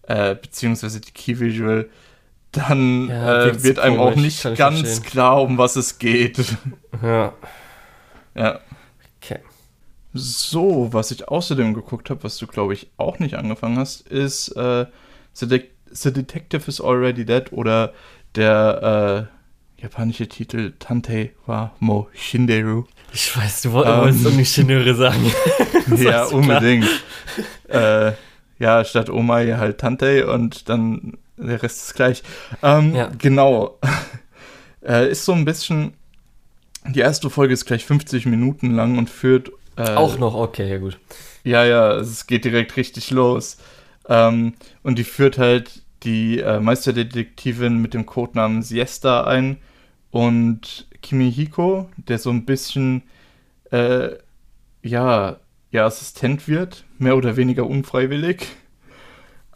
äh, 0.03 0.35
beziehungsweise 0.35 0.99
die 0.99 1.11
Key 1.11 1.39
Visual, 1.39 1.89
dann 2.51 3.07
ja, 3.09 3.45
äh, 3.45 3.63
wird 3.63 3.79
einem 3.79 3.97
komisch, 3.97 4.11
auch 4.11 4.15
nicht 4.17 4.43
ganz 4.57 4.79
verstehen. 4.79 5.03
klar, 5.03 5.41
um 5.41 5.57
was 5.57 5.75
es 5.75 5.99
geht. 5.99 6.37
Ja. 7.01 7.33
Ja. 8.35 8.59
Okay. 9.21 9.39
So, 10.13 10.91
was 10.91 11.11
ich 11.11 11.27
außerdem 11.27 11.73
geguckt 11.73 12.09
habe, 12.09 12.23
was 12.23 12.37
du, 12.37 12.47
glaube 12.47 12.73
ich, 12.73 12.89
auch 12.97 13.19
nicht 13.19 13.35
angefangen 13.35 13.77
hast, 13.77 14.07
ist 14.07 14.49
äh, 14.49 14.85
The 15.33 15.47
The 15.91 16.11
Detective 16.11 16.67
is 16.67 16.81
Already 16.81 17.25
Dead 17.25 17.51
oder 17.51 17.93
der 18.35 19.29
äh, 19.77 19.81
japanische 19.81 20.27
Titel 20.27 20.73
Tante 20.79 21.31
wa 21.45 21.71
Mo 21.79 22.07
Shinderu. 22.13 22.85
Ich 23.13 23.35
weiß, 23.35 23.63
du 23.63 23.71
wolltest 23.71 24.25
ähm, 24.25 24.37
nicht 24.37 24.53
Shinderu 24.53 24.93
sagen. 24.93 25.31
ja, 25.97 26.25
unbedingt. 26.25 26.87
äh, 27.67 28.11
ja, 28.59 28.83
statt 28.83 29.09
Oma 29.09 29.37
halt 29.37 29.79
Tante 29.79 30.31
und 30.31 30.69
dann 30.69 31.17
der 31.37 31.63
Rest 31.63 31.87
ist 31.87 31.95
gleich. 31.95 32.23
Ähm, 32.61 32.93
ja. 32.93 33.09
Genau. 33.17 33.79
äh, 34.85 35.09
ist 35.09 35.25
so 35.25 35.33
ein 35.33 35.45
bisschen. 35.45 35.93
Die 36.87 36.99
erste 36.99 37.29
Folge 37.29 37.53
ist 37.53 37.65
gleich 37.65 37.85
50 37.85 38.25
Minuten 38.25 38.73
lang 38.73 38.97
und 38.97 39.09
führt. 39.09 39.51
Äh, 39.75 39.95
Auch 39.95 40.17
noch, 40.17 40.33
okay, 40.33 40.69
ja 40.69 40.77
gut. 40.77 40.97
Ja, 41.43 41.63
ja, 41.63 41.95
es 41.95 42.27
geht 42.27 42.45
direkt 42.45 42.75
richtig 42.77 43.11
los. 43.11 43.57
Ähm, 44.09 44.53
und 44.83 44.99
die 44.99 45.03
führt 45.05 45.37
halt 45.37 45.83
die 46.03 46.39
äh, 46.39 46.59
Meisterdetektivin 46.59 47.77
mit 47.77 47.93
dem 47.93 48.05
Codenamen 48.05 48.63
Siesta 48.63 49.25
ein 49.25 49.57
und 50.11 50.87
Kimihiko, 51.01 51.89
der 51.95 52.17
so 52.17 52.31
ein 52.31 52.45
bisschen, 52.45 53.03
äh, 53.71 54.09
ja, 54.81 55.37
ihr 55.71 55.85
Assistent 55.85 56.47
wird, 56.47 56.85
mehr 56.97 57.15
oder 57.15 57.37
weniger 57.37 57.65
unfreiwillig. 57.67 58.47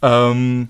Ähm, 0.01 0.69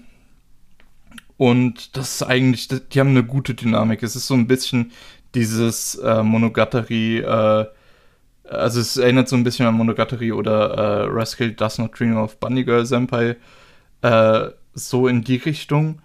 und 1.38 1.97
das 1.97 2.15
ist 2.15 2.23
eigentlich, 2.23 2.67
die 2.67 2.99
haben 2.99 3.09
eine 3.09 3.23
gute 3.23 3.53
Dynamik. 3.55 4.03
Es 4.03 4.15
ist 4.15 4.27
so 4.27 4.36
ein 4.36 4.47
bisschen 4.47 4.91
dieses 5.36 5.95
äh, 5.95 6.23
Monogatari, 6.23 7.19
äh, 7.19 7.65
also 8.45 8.79
es 8.79 8.97
erinnert 8.97 9.27
so 9.27 9.36
ein 9.36 9.43
bisschen 9.43 9.65
an 9.65 9.73
Monogatari 9.73 10.31
oder 10.31 10.71
äh, 10.71 11.07
Rascal 11.09 11.51
Does 11.51 11.79
Not 11.79 11.99
Dream 11.99 12.17
of 12.17 12.39
Bunny 12.39 12.63
Girl 12.63 12.86
Senpai, 12.86 13.36
äh, 14.04 14.51
so 14.76 15.08
in 15.08 15.24
die 15.24 15.38
Richtung. 15.38 16.01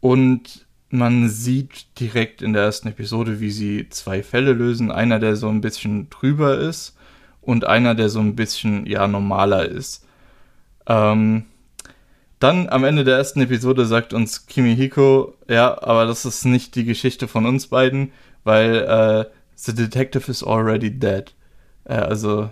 Und 0.00 0.66
man 0.90 1.28
sieht 1.28 1.98
direkt 1.98 2.42
in 2.42 2.52
der 2.52 2.64
ersten 2.64 2.88
Episode, 2.88 3.40
wie 3.40 3.50
sie 3.50 3.88
zwei 3.88 4.22
Fälle 4.22 4.52
lösen. 4.52 4.90
Einer, 4.90 5.18
der 5.18 5.36
so 5.36 5.48
ein 5.48 5.60
bisschen 5.60 6.10
drüber 6.10 6.58
ist 6.58 6.96
und 7.40 7.64
einer, 7.64 7.94
der 7.94 8.08
so 8.08 8.20
ein 8.20 8.36
bisschen, 8.36 8.86
ja, 8.86 9.06
normaler 9.06 9.66
ist. 9.66 10.04
Ähm, 10.86 11.44
dann 12.40 12.68
am 12.68 12.84
Ende 12.84 13.04
der 13.04 13.18
ersten 13.18 13.40
Episode 13.42 13.86
sagt 13.86 14.14
uns 14.14 14.46
Kimihiko, 14.46 15.34
ja, 15.46 15.80
aber 15.82 16.06
das 16.06 16.24
ist 16.24 16.44
nicht 16.44 16.74
die 16.74 16.84
Geschichte 16.84 17.28
von 17.28 17.46
uns 17.46 17.66
beiden, 17.66 18.12
weil 18.44 18.76
äh, 18.76 19.30
The 19.56 19.74
Detective 19.74 20.30
is 20.30 20.42
already 20.42 20.90
dead. 20.90 21.34
Äh, 21.84 21.94
also 21.94 22.50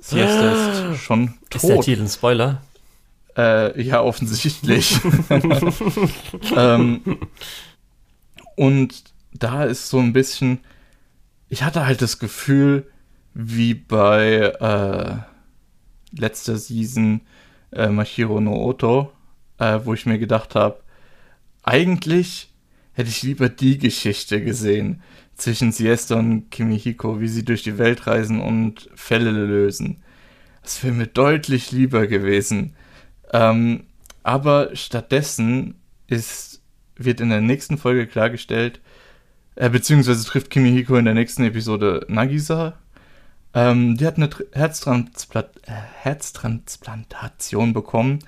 Siesta 0.00 0.90
ist 0.92 1.00
schon 1.02 1.34
tot. 1.50 1.62
Ist 1.62 1.68
der 1.68 1.80
Titel 1.80 2.02
ein 2.02 2.08
Spoiler? 2.08 2.62
Äh, 3.40 3.80
ja, 3.80 4.02
offensichtlich. 4.02 5.00
ähm, 6.56 7.00
und 8.54 9.04
da 9.32 9.64
ist 9.64 9.88
so 9.88 9.98
ein 9.98 10.12
bisschen, 10.12 10.58
ich 11.48 11.62
hatte 11.62 11.86
halt 11.86 12.02
das 12.02 12.18
Gefühl, 12.18 12.86
wie 13.32 13.72
bei 13.72 14.52
äh, 14.60 16.18
letzter 16.18 16.58
Season 16.58 17.22
äh, 17.72 17.88
Machiro 17.88 18.42
no 18.42 18.62
Oto, 18.62 19.10
äh, 19.58 19.78
wo 19.84 19.94
ich 19.94 20.04
mir 20.04 20.18
gedacht 20.18 20.54
habe, 20.54 20.82
eigentlich 21.62 22.52
hätte 22.92 23.08
ich 23.08 23.22
lieber 23.22 23.48
die 23.48 23.78
Geschichte 23.78 24.44
gesehen 24.44 25.02
zwischen 25.36 25.72
Siesta 25.72 26.16
und 26.16 26.50
Kimihiko, 26.50 27.20
wie 27.20 27.28
sie 27.28 27.46
durch 27.46 27.62
die 27.62 27.78
Welt 27.78 28.06
reisen 28.06 28.42
und 28.42 28.90
Fälle 28.94 29.30
lösen. 29.30 30.02
Das 30.62 30.84
wäre 30.84 30.92
mir 30.92 31.06
deutlich 31.06 31.72
lieber 31.72 32.06
gewesen. 32.06 32.74
Ähm, 33.32 33.84
aber 34.22 34.74
stattdessen 34.74 35.74
ist, 36.06 36.60
wird 36.96 37.20
in 37.20 37.30
der 37.30 37.40
nächsten 37.40 37.78
Folge 37.78 38.06
klargestellt, 38.06 38.80
äh, 39.56 39.70
beziehungsweise 39.70 40.24
trifft 40.24 40.50
Kimihiko 40.50 40.96
in 40.96 41.04
der 41.04 41.14
nächsten 41.14 41.44
Episode 41.44 42.04
Nagisa. 42.08 42.74
Ähm, 43.52 43.96
die 43.96 44.06
hat 44.06 44.16
eine 44.16 44.30
Herztransplant 44.52 45.48
äh, 45.66 45.72
Herztransplantation 45.72 47.72
bekommen. 47.72 48.20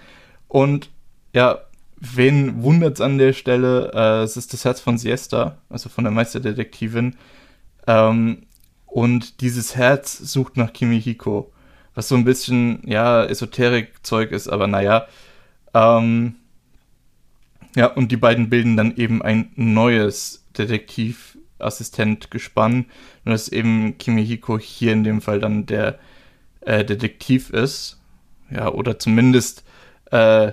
Und 0.48 0.90
ja, 1.32 1.61
wen 1.96 2.62
wundert 2.62 2.94
es 2.94 3.00
an 3.00 3.18
der 3.18 3.32
Stelle? 3.32 3.92
Äh, 3.94 4.22
es 4.24 4.36
ist 4.36 4.53
das 4.53 4.64
Herz 4.64 4.80
von 4.80 4.98
Siesta, 4.98 5.59
also 5.68 5.88
von 5.88 6.05
der 6.05 6.12
Meisterdetektivin. 6.12 7.16
Ähm, 7.86 8.46
und 8.86 9.40
dieses 9.40 9.76
Herz 9.76 10.18
sucht 10.18 10.57
nach 10.57 10.72
Kimihiko 10.72 11.51
was 11.95 12.09
so 12.09 12.14
ein 12.14 12.24
bisschen, 12.24 12.80
ja, 12.86 13.24
Esoterik-Zeug 13.24 14.32
ist, 14.32 14.49
aber 14.49 14.66
naja. 14.66 15.07
Ähm, 15.74 16.36
ja, 17.76 17.86
und 17.86 18.11
die 18.12 18.16
beiden 18.16 18.51
bilden 18.51 18.76
dann 18.76 18.97
eben 18.97 19.22
ein 19.22 19.53
neues 19.57 20.45
Detektivassistent-Gespann. 20.59 22.86
Und 23.24 23.30
dass 23.30 23.49
eben 23.49 23.97
Kimihiko 23.99 24.59
hier 24.59 24.93
in 24.93 25.05
dem 25.05 25.20
Fall 25.20 25.38
dann 25.40 25.66
der 25.66 25.99
äh, 26.61 26.84
Detektiv 26.84 27.51
ist. 27.51 28.01
Ja, 28.51 28.68
oder 28.68 28.99
zumindest 28.99 29.64
äh, 30.11 30.53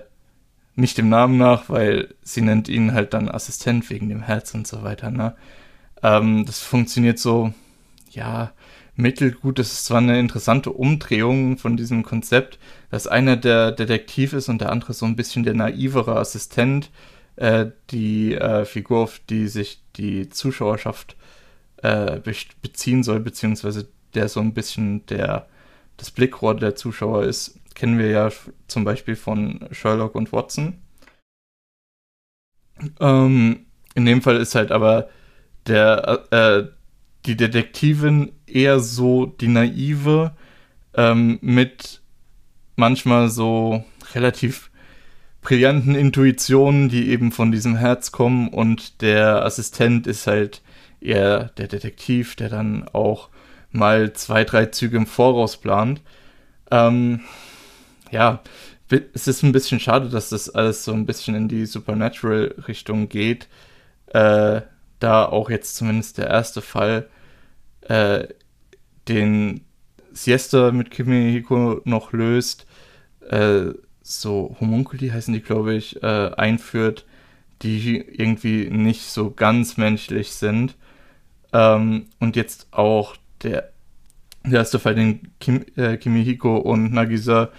nicht 0.75 0.97
dem 0.97 1.09
Namen 1.09 1.37
nach, 1.37 1.69
weil 1.69 2.15
sie 2.23 2.41
nennt 2.41 2.69
ihn 2.69 2.93
halt 2.93 3.13
dann 3.13 3.29
Assistent 3.29 3.89
wegen 3.89 4.09
dem 4.09 4.23
Herz 4.23 4.53
und 4.53 4.65
so 4.65 4.83
weiter. 4.83 5.11
Ne? 5.11 5.35
Ähm, 6.01 6.45
das 6.45 6.61
funktioniert 6.61 7.19
so, 7.19 7.53
ja, 8.11 8.53
mittelgut. 8.99 9.59
Das 9.59 9.71
ist 9.71 9.85
zwar 9.85 9.99
eine 9.99 10.19
interessante 10.19 10.71
Umdrehung 10.71 11.57
von 11.57 11.77
diesem 11.77 12.03
Konzept, 12.03 12.59
dass 12.91 13.07
einer 13.07 13.37
der 13.37 13.71
Detektiv 13.71 14.33
ist 14.33 14.49
und 14.49 14.61
der 14.61 14.71
andere 14.71 14.93
so 14.93 15.05
ein 15.05 15.15
bisschen 15.15 15.43
der 15.43 15.53
naivere 15.53 16.17
Assistent, 16.17 16.91
äh, 17.37 17.67
die 17.89 18.35
äh, 18.35 18.65
Figur, 18.65 18.99
auf 18.99 19.19
die 19.29 19.47
sich 19.47 19.81
die 19.95 20.29
Zuschauerschaft 20.29 21.15
äh, 21.77 22.19
beziehen 22.61 23.03
soll, 23.03 23.19
beziehungsweise 23.21 23.87
der 24.13 24.27
so 24.27 24.39
ein 24.39 24.53
bisschen 24.53 25.05
der 25.07 25.47
das 25.97 26.11
Blickrohr 26.11 26.55
der 26.55 26.75
Zuschauer 26.75 27.23
ist, 27.23 27.59
kennen 27.75 27.99
wir 27.99 28.09
ja 28.09 28.29
zum 28.67 28.85
Beispiel 28.85 29.15
von 29.17 29.67
Sherlock 29.71 30.15
und 30.15 30.31
Watson. 30.31 30.79
Ähm, 33.01 33.65
in 33.95 34.05
dem 34.05 34.21
Fall 34.21 34.37
ist 34.37 34.55
halt 34.55 34.71
aber 34.71 35.09
der 35.67 36.25
äh, 36.31 36.67
die 37.25 37.35
Detektivin 37.35 38.31
eher 38.55 38.79
so 38.79 39.25
die 39.25 39.47
naive 39.47 40.31
ähm, 40.95 41.39
mit 41.41 42.01
manchmal 42.75 43.29
so 43.29 43.83
relativ 44.13 44.69
brillanten 45.41 45.95
Intuitionen, 45.95 46.89
die 46.89 47.09
eben 47.09 47.31
von 47.31 47.51
diesem 47.51 47.75
Herz 47.75 48.11
kommen 48.11 48.49
und 48.49 49.01
der 49.01 49.45
Assistent 49.45 50.07
ist 50.07 50.27
halt 50.27 50.61
eher 51.01 51.45
der 51.57 51.67
Detektiv, 51.67 52.35
der 52.35 52.49
dann 52.49 52.87
auch 52.89 53.29
mal 53.71 54.13
zwei, 54.13 54.43
drei 54.43 54.65
Züge 54.67 54.97
im 54.97 55.07
Voraus 55.07 55.57
plant. 55.57 56.01
Ähm, 56.71 57.21
ja, 58.11 58.41
es 59.13 59.27
ist 59.27 59.43
ein 59.43 59.51
bisschen 59.51 59.79
schade, 59.79 60.09
dass 60.09 60.29
das 60.29 60.49
alles 60.49 60.83
so 60.83 60.93
ein 60.93 61.05
bisschen 61.05 61.35
in 61.35 61.47
die 61.47 61.65
Supernatural-Richtung 61.65 63.07
geht. 63.07 63.47
Äh, 64.07 64.61
da 64.99 65.25
auch 65.25 65.49
jetzt 65.49 65.75
zumindest 65.75 66.17
der 66.17 66.27
erste 66.27 66.61
Fall 66.61 67.07
äh, 67.81 68.27
den 69.07 69.61
Siesta 70.11 70.71
mit 70.71 70.91
Kimihiko 70.91 71.81
noch 71.85 72.13
löst, 72.13 72.65
äh, 73.29 73.71
so 74.01 74.55
Homunculi 74.59 75.09
heißen 75.09 75.33
die, 75.33 75.41
glaube 75.41 75.75
ich, 75.75 76.01
äh, 76.01 76.31
einführt, 76.35 77.05
die 77.61 77.97
irgendwie 77.97 78.69
nicht 78.69 79.03
so 79.03 79.31
ganz 79.31 79.77
menschlich 79.77 80.31
sind. 80.31 80.75
Ähm, 81.53 82.07
und 82.19 82.35
jetzt 82.35 82.67
auch 82.71 83.15
der, 83.43 83.71
der 84.45 84.59
erste 84.59 84.79
Fall, 84.79 84.95
den 84.95 85.31
Kim, 85.39 85.65
äh, 85.75 85.97
Kimihiko 85.97 86.57
und 86.57 86.91
Nagisa 86.91 87.49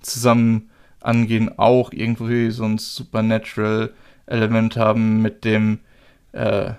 zusammen 0.00 0.70
angehen, 1.00 1.58
auch 1.58 1.92
irgendwie 1.92 2.50
so 2.50 2.64
ein 2.64 2.78
Supernatural-Element 2.78 4.76
haben 4.76 5.22
mit 5.22 5.44
dem, 5.44 5.80
äh, 6.32 6.72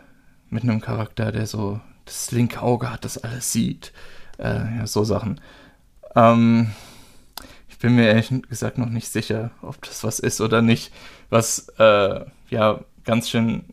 mit 0.50 0.64
einem 0.64 0.82
Charakter, 0.82 1.32
der 1.32 1.46
so 1.46 1.80
das 2.06 2.32
linke 2.32 2.62
Auge 2.62 2.92
hat, 2.92 3.06
das 3.06 3.18
alles 3.18 3.52
sieht. 3.52 3.92
Äh, 4.38 4.78
ja, 4.78 4.88
so 4.88 5.04
Sachen. 5.04 5.40
Ähm, 6.16 6.72
ich 7.70 7.78
bin 7.78 7.96
mir 7.96 8.08
ehrlich 8.08 8.32
gesagt 8.50 8.78
noch 8.78 8.90
nicht 8.90 9.08
sicher, 9.08 9.52
ob 9.62 9.82
das 9.82 10.04
was 10.04 10.20
ist 10.20 10.42
oder 10.42 10.62
nicht. 10.62 10.94
Was 11.30 11.70
äh, 11.80 12.26
ja 12.50 12.80
ganz 13.04 13.30
schön 13.30 13.64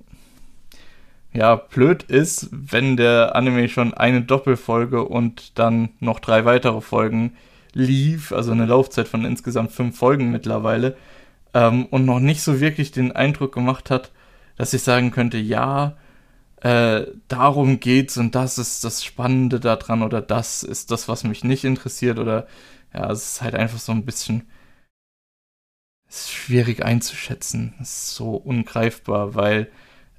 ja 1.33 1.57
blöd 1.57 2.05
ist, 2.05 2.49
wenn 2.51 2.97
der 2.97 3.37
Anime 3.37 3.69
schon 3.69 3.95
eine 3.95 4.23
Doppelfolge 4.23 5.05
und 5.05 5.59
dann 5.59 5.91
noch 6.01 6.21
drei 6.21 6.45
weitere 6.45 6.81
Folgen 6.81 7.37
lief, 7.75 8.33
also 8.33 8.53
eine 8.53 8.67
Laufzeit 8.67 9.09
von 9.09 9.25
insgesamt 9.25 9.73
fünf 9.73 9.97
Folgen 9.99 10.31
mittlerweile, 10.31 10.97
ähm, 11.55 11.87
und 11.87 12.05
noch 12.05 12.21
nicht 12.21 12.43
so 12.43 12.61
wirklich 12.61 12.93
den 12.93 13.13
Eindruck 13.13 13.53
gemacht 13.53 13.91
hat, 13.91 14.11
dass 14.57 14.75
ich 14.75 14.83
sagen 14.83 15.11
könnte, 15.11 15.39
ja, 15.39 15.97
äh, 16.63 17.07
darum 17.29 17.81
geht's 17.81 18.17
und 18.17 18.35
das 18.35 18.59
ist 18.59 18.85
das 18.85 19.05
Spannende 19.05 19.61
daran 19.61 20.03
oder 20.03 20.21
das 20.21 20.63
ist 20.63 20.91
das, 20.91 21.09
was 21.09 21.25
mich 21.25 21.45
nicht 21.45 21.65
interessiert 21.65 22.19
oder 22.19 22.47
ja, 22.93 23.11
es 23.11 23.35
ist 23.35 23.43
halt 23.43 23.55
einfach 23.55 23.79
so 23.79 23.93
ein 23.93 24.05
bisschen 24.05 24.49
schwierig 26.09 26.85
einzuschätzen. 26.85 27.75
Es 27.81 27.91
ist 27.91 28.15
so 28.15 28.31
ungreifbar, 28.35 29.35
weil 29.35 29.71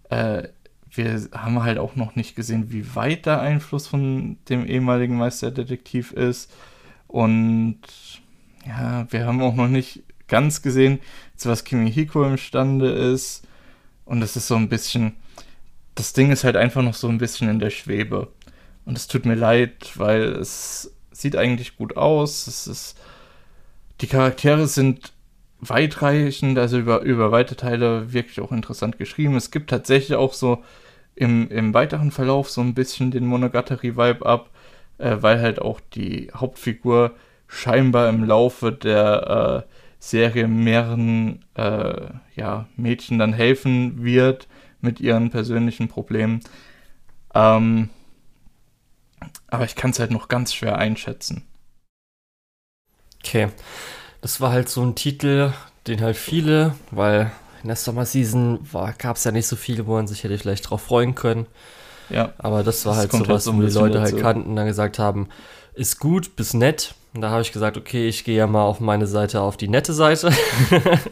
äh, 0.10 0.48
wir 0.92 1.30
haben 1.34 1.64
halt 1.64 1.78
auch 1.78 1.96
noch 1.96 2.16
nicht 2.16 2.36
gesehen, 2.36 2.72
wie 2.72 2.96
weit 2.96 3.26
der 3.26 3.42
Einfluss 3.42 3.88
von 3.88 4.38
dem 4.50 4.66
ehemaligen 4.66 5.18
Meisterdetektiv 5.18 6.12
ist. 6.12 6.52
Und 7.08 7.80
ja, 8.66 9.08
wir 9.12 9.26
haben 9.26 9.42
auch 9.42 9.56
noch 9.56 9.68
nicht 9.68 10.04
ganz 10.28 10.62
gesehen, 10.62 11.00
zu 11.36 11.50
was 11.50 11.64
Kimihiko 11.64 12.24
imstande 12.24 12.90
ist. 12.92 13.48
Und 14.06 14.22
es 14.22 14.36
ist 14.36 14.48
so 14.48 14.56
ein 14.56 14.70
bisschen, 14.70 15.14
das 16.00 16.14
Ding 16.14 16.32
ist 16.32 16.44
halt 16.44 16.56
einfach 16.56 16.82
noch 16.82 16.94
so 16.94 17.08
ein 17.08 17.18
bisschen 17.18 17.50
in 17.50 17.60
der 17.60 17.70
Schwebe. 17.70 18.30
Und 18.86 18.98
es 18.98 19.08
tut 19.08 19.26
mir 19.26 19.36
leid, 19.36 19.92
weil 19.96 20.24
es 20.24 20.96
sieht 21.12 21.36
eigentlich 21.36 21.78
gut 21.78 21.98
aus. 21.98 22.48
Es 22.48 22.68
ist, 22.68 23.00
die 24.02 24.08
Charaktere 24.08 24.68
sind 24.68 25.14
weitreichend, 25.60 26.58
also 26.58 26.80
über, 26.80 27.02
über 27.02 27.32
weite 27.32 27.56
Teile 27.56 28.14
wirklich 28.14 28.40
auch 28.40 28.52
interessant 28.52 28.98
geschrieben. 28.98 29.36
Es 29.36 29.52
gibt 29.52 29.70
tatsächlich 29.70 30.18
auch 30.18 30.34
so 30.34 30.64
im, 31.16 31.50
im 31.50 31.74
weiteren 31.74 32.12
Verlauf 32.12 32.50
so 32.50 32.62
ein 32.62 32.74
bisschen 32.74 33.12
den 33.12 33.26
Monogatari-Vibe 33.26 34.26
ab, 34.26 34.50
äh, 34.98 35.18
weil 35.20 35.42
halt 35.42 35.62
auch 35.62 35.82
die 35.94 36.32
Hauptfigur 36.34 37.12
scheinbar 37.48 38.08
im 38.08 38.24
Laufe 38.24 38.72
der, 38.72 39.66
äh, 39.68 39.74
Serie 40.00 40.48
mehreren 40.48 41.44
äh, 41.56 42.08
ja, 42.36 42.68
Mädchen 42.78 43.20
dann 43.20 43.34
helfen 43.34 44.02
wird 44.04 44.48
mit 44.82 45.00
ihren 45.00 45.30
persönlichen 45.30 45.88
Problemen. 45.88 46.42
Ähm, 47.34 47.90
aber 49.48 49.66
ich 49.66 49.76
kann 49.76 49.92
es 49.92 50.00
halt 50.00 50.12
noch 50.12 50.28
ganz 50.28 50.54
schwer 50.54 50.78
einschätzen. 50.78 51.44
Okay. 53.20 53.50
Das 54.22 54.42
war 54.42 54.52
halt 54.52 54.70
so 54.70 54.84
ein 54.84 54.96
Titel, 54.96 55.54
den 55.88 56.02
halt 56.02 56.18
viele, 56.18 56.76
weil 56.92 57.32
in 57.62 57.68
der 57.68 57.76
Sommer-Season 57.76 58.68
gab 58.98 59.18
es 59.18 59.24
ja 59.24 59.32
nicht 59.32 59.48
so 59.48 59.56
viel, 59.56 59.86
wo 59.86 59.94
man 59.94 60.08
sich 60.08 60.24
hätte 60.24 60.38
vielleicht 60.38 60.70
drauf 60.70 60.82
freuen 60.82 61.16
können. 61.16 61.46
Ja. 62.10 62.34
Aber 62.38 62.64
das 62.64 62.86
war 62.86 62.94
das 62.94 63.02
halt 63.02 63.12
sowas, 63.12 63.30
halt 63.30 63.42
so 63.42 63.58
wo 63.58 63.62
die 63.62 63.74
Leute 63.74 64.02
halt 64.02 64.18
kannten 64.18 64.50
und 64.50 64.56
dann 64.56 64.68
gesagt 64.68 65.00
haben, 65.00 65.30
ist 65.74 66.00
gut 66.00 66.36
bis 66.36 66.54
nett. 66.54 66.96
Und 67.14 67.22
da 67.22 67.32
habe 67.32 67.42
ich 67.42 67.52
gesagt, 67.52 67.76
okay, 67.76 68.08
ich 68.08 68.24
gehe 68.24 68.38
ja 68.38 68.46
mal 68.46 68.64
auf 68.64 68.80
meine 68.80 69.08
Seite, 69.08 69.42
auf 69.42 69.58
die 69.58 69.68
nette 69.68 69.94
Seite. 69.94 70.32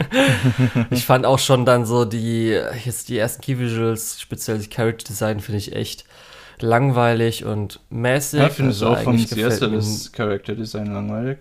ich 0.92 1.04
fand 1.06 1.26
auch 1.26 1.40
schon 1.40 1.66
dann 1.66 1.86
so 1.86 2.06
die, 2.06 2.60
jetzt 2.86 3.10
die 3.10 3.18
ersten 3.18 3.42
Key 3.42 3.58
Visuals, 3.58 4.22
speziell 4.22 4.58
das 4.58 4.70
Character 4.70 5.06
Design, 5.08 5.40
finde 5.40 5.58
ich 5.58 5.74
echt 5.74 6.06
langweilig 6.60 7.46
und 7.46 7.80
mäßig. 7.90 8.40
Ja, 8.40 8.50
findest 8.50 8.84
also 8.84 8.94
du 8.94 9.00
auch 9.00 9.04
von 9.04 9.18
Siesta 9.18 9.68
das 9.68 10.12
Character 10.12 10.54
Design 10.54 10.94
langweilig? 10.94 11.40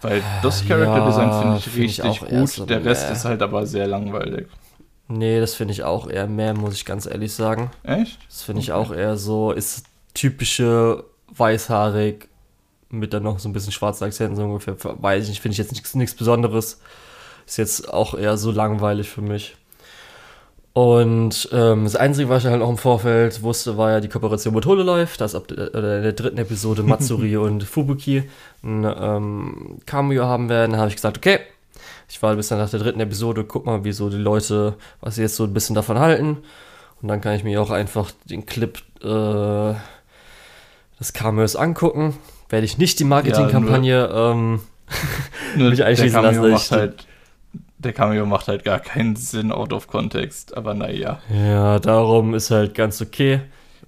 Weil 0.00 0.22
das 0.42 0.66
Character 0.66 1.06
Design 1.06 1.28
ja, 1.28 1.40
finde 1.40 1.56
ich 1.58 1.64
find 1.64 1.84
richtig 1.84 2.22
ich 2.22 2.28
gut, 2.28 2.48
so 2.48 2.66
der 2.66 2.84
Rest 2.84 3.10
ist 3.10 3.24
halt 3.24 3.42
aber 3.42 3.66
sehr 3.66 3.86
langweilig. 3.86 4.46
Nee, 5.08 5.40
das 5.40 5.54
finde 5.54 5.72
ich 5.72 5.82
auch 5.84 6.08
eher 6.08 6.26
mehr, 6.26 6.54
muss 6.54 6.74
ich 6.74 6.84
ganz 6.84 7.06
ehrlich 7.06 7.32
sagen. 7.32 7.70
Echt? 7.82 8.18
Das 8.28 8.42
finde 8.42 8.62
ich 8.62 8.72
auch 8.72 8.92
eher 8.92 9.16
so, 9.16 9.52
ist 9.52 9.84
typische 10.14 11.04
weißhaarig 11.28 12.28
mit 12.90 13.12
dann 13.12 13.22
noch 13.22 13.38
so 13.38 13.48
ein 13.48 13.52
bisschen 13.52 13.72
schwarzen 13.72 14.04
Akzenten 14.04 14.36
so 14.36 14.44
ungefähr. 14.44 14.76
Weiß 14.78 15.24
ich 15.24 15.28
nicht, 15.30 15.40
finde 15.40 15.52
ich 15.52 15.58
jetzt 15.58 15.94
nichts 15.94 16.14
Besonderes. 16.14 16.80
Ist 17.46 17.58
jetzt 17.58 17.92
auch 17.92 18.14
eher 18.14 18.36
so 18.36 18.50
langweilig 18.50 19.08
für 19.08 19.22
mich. 19.22 19.56
Und 20.74 21.48
ähm, 21.52 21.84
das 21.84 21.96
Einzige, 21.96 22.28
was 22.28 22.44
ich 22.44 22.50
halt 22.50 22.62
auch 22.62 22.70
im 22.70 22.78
Vorfeld 22.78 23.42
wusste, 23.42 23.76
war 23.76 23.90
ja 23.90 24.00
die 24.00 24.08
Kooperation 24.08 24.54
mit 24.54 24.64
Hololive, 24.64 25.18
dass 25.18 25.34
ab 25.34 25.48
der, 25.48 25.74
in 25.74 26.02
der 26.02 26.12
dritten 26.12 26.38
Episode 26.38 26.84
Matsuri 26.84 27.36
und 27.38 27.64
Fubuki 27.64 28.30
ein 28.62 28.84
ähm, 28.84 29.78
Cameo 29.86 30.26
haben 30.26 30.48
werden. 30.48 30.72
Da 30.72 30.78
habe 30.78 30.88
ich 30.88 30.94
gesagt, 30.94 31.16
okay, 31.16 31.40
ich 32.08 32.22
war 32.22 32.36
bis 32.36 32.48
dann 32.48 32.58
nach 32.58 32.70
der 32.70 32.80
dritten 32.80 33.00
Episode, 33.00 33.44
guck 33.44 33.66
mal, 33.66 33.82
wie 33.82 33.92
so 33.92 34.08
die 34.08 34.18
Leute, 34.18 34.74
was 35.00 35.16
sie 35.16 35.22
jetzt 35.22 35.36
so 35.36 35.44
ein 35.44 35.52
bisschen 35.52 35.74
davon 35.74 35.98
halten. 35.98 36.38
Und 37.02 37.08
dann 37.08 37.20
kann 37.20 37.34
ich 37.34 37.44
mir 37.44 37.60
auch 37.60 37.70
einfach 37.70 38.12
den 38.26 38.46
Clip 38.46 38.78
äh, 39.02 39.74
des 41.00 41.12
Cameos 41.12 41.56
angucken. 41.56 42.16
Werde 42.48 42.64
ich 42.64 42.78
nicht 42.78 42.98
die 42.98 43.04
Marketingkampagne 43.04 43.94
ja, 43.94 44.32
ähm, 44.32 44.60
mich 45.56 45.84
einschließen 45.84 46.22
lassen. 46.22 46.50
Macht 46.50 46.70
halt 46.70 47.06
der 47.78 47.92
Cameo 47.92 48.26
macht 48.26 48.48
halt 48.48 48.64
gar 48.64 48.80
keinen 48.80 49.16
Sinn 49.16 49.52
out 49.52 49.72
of 49.72 49.86
context, 49.86 50.56
aber 50.56 50.74
naja. 50.74 51.20
Ja, 51.32 51.78
darum 51.78 52.34
ist 52.34 52.50
halt 52.50 52.74
ganz 52.74 53.00
okay. 53.00 53.40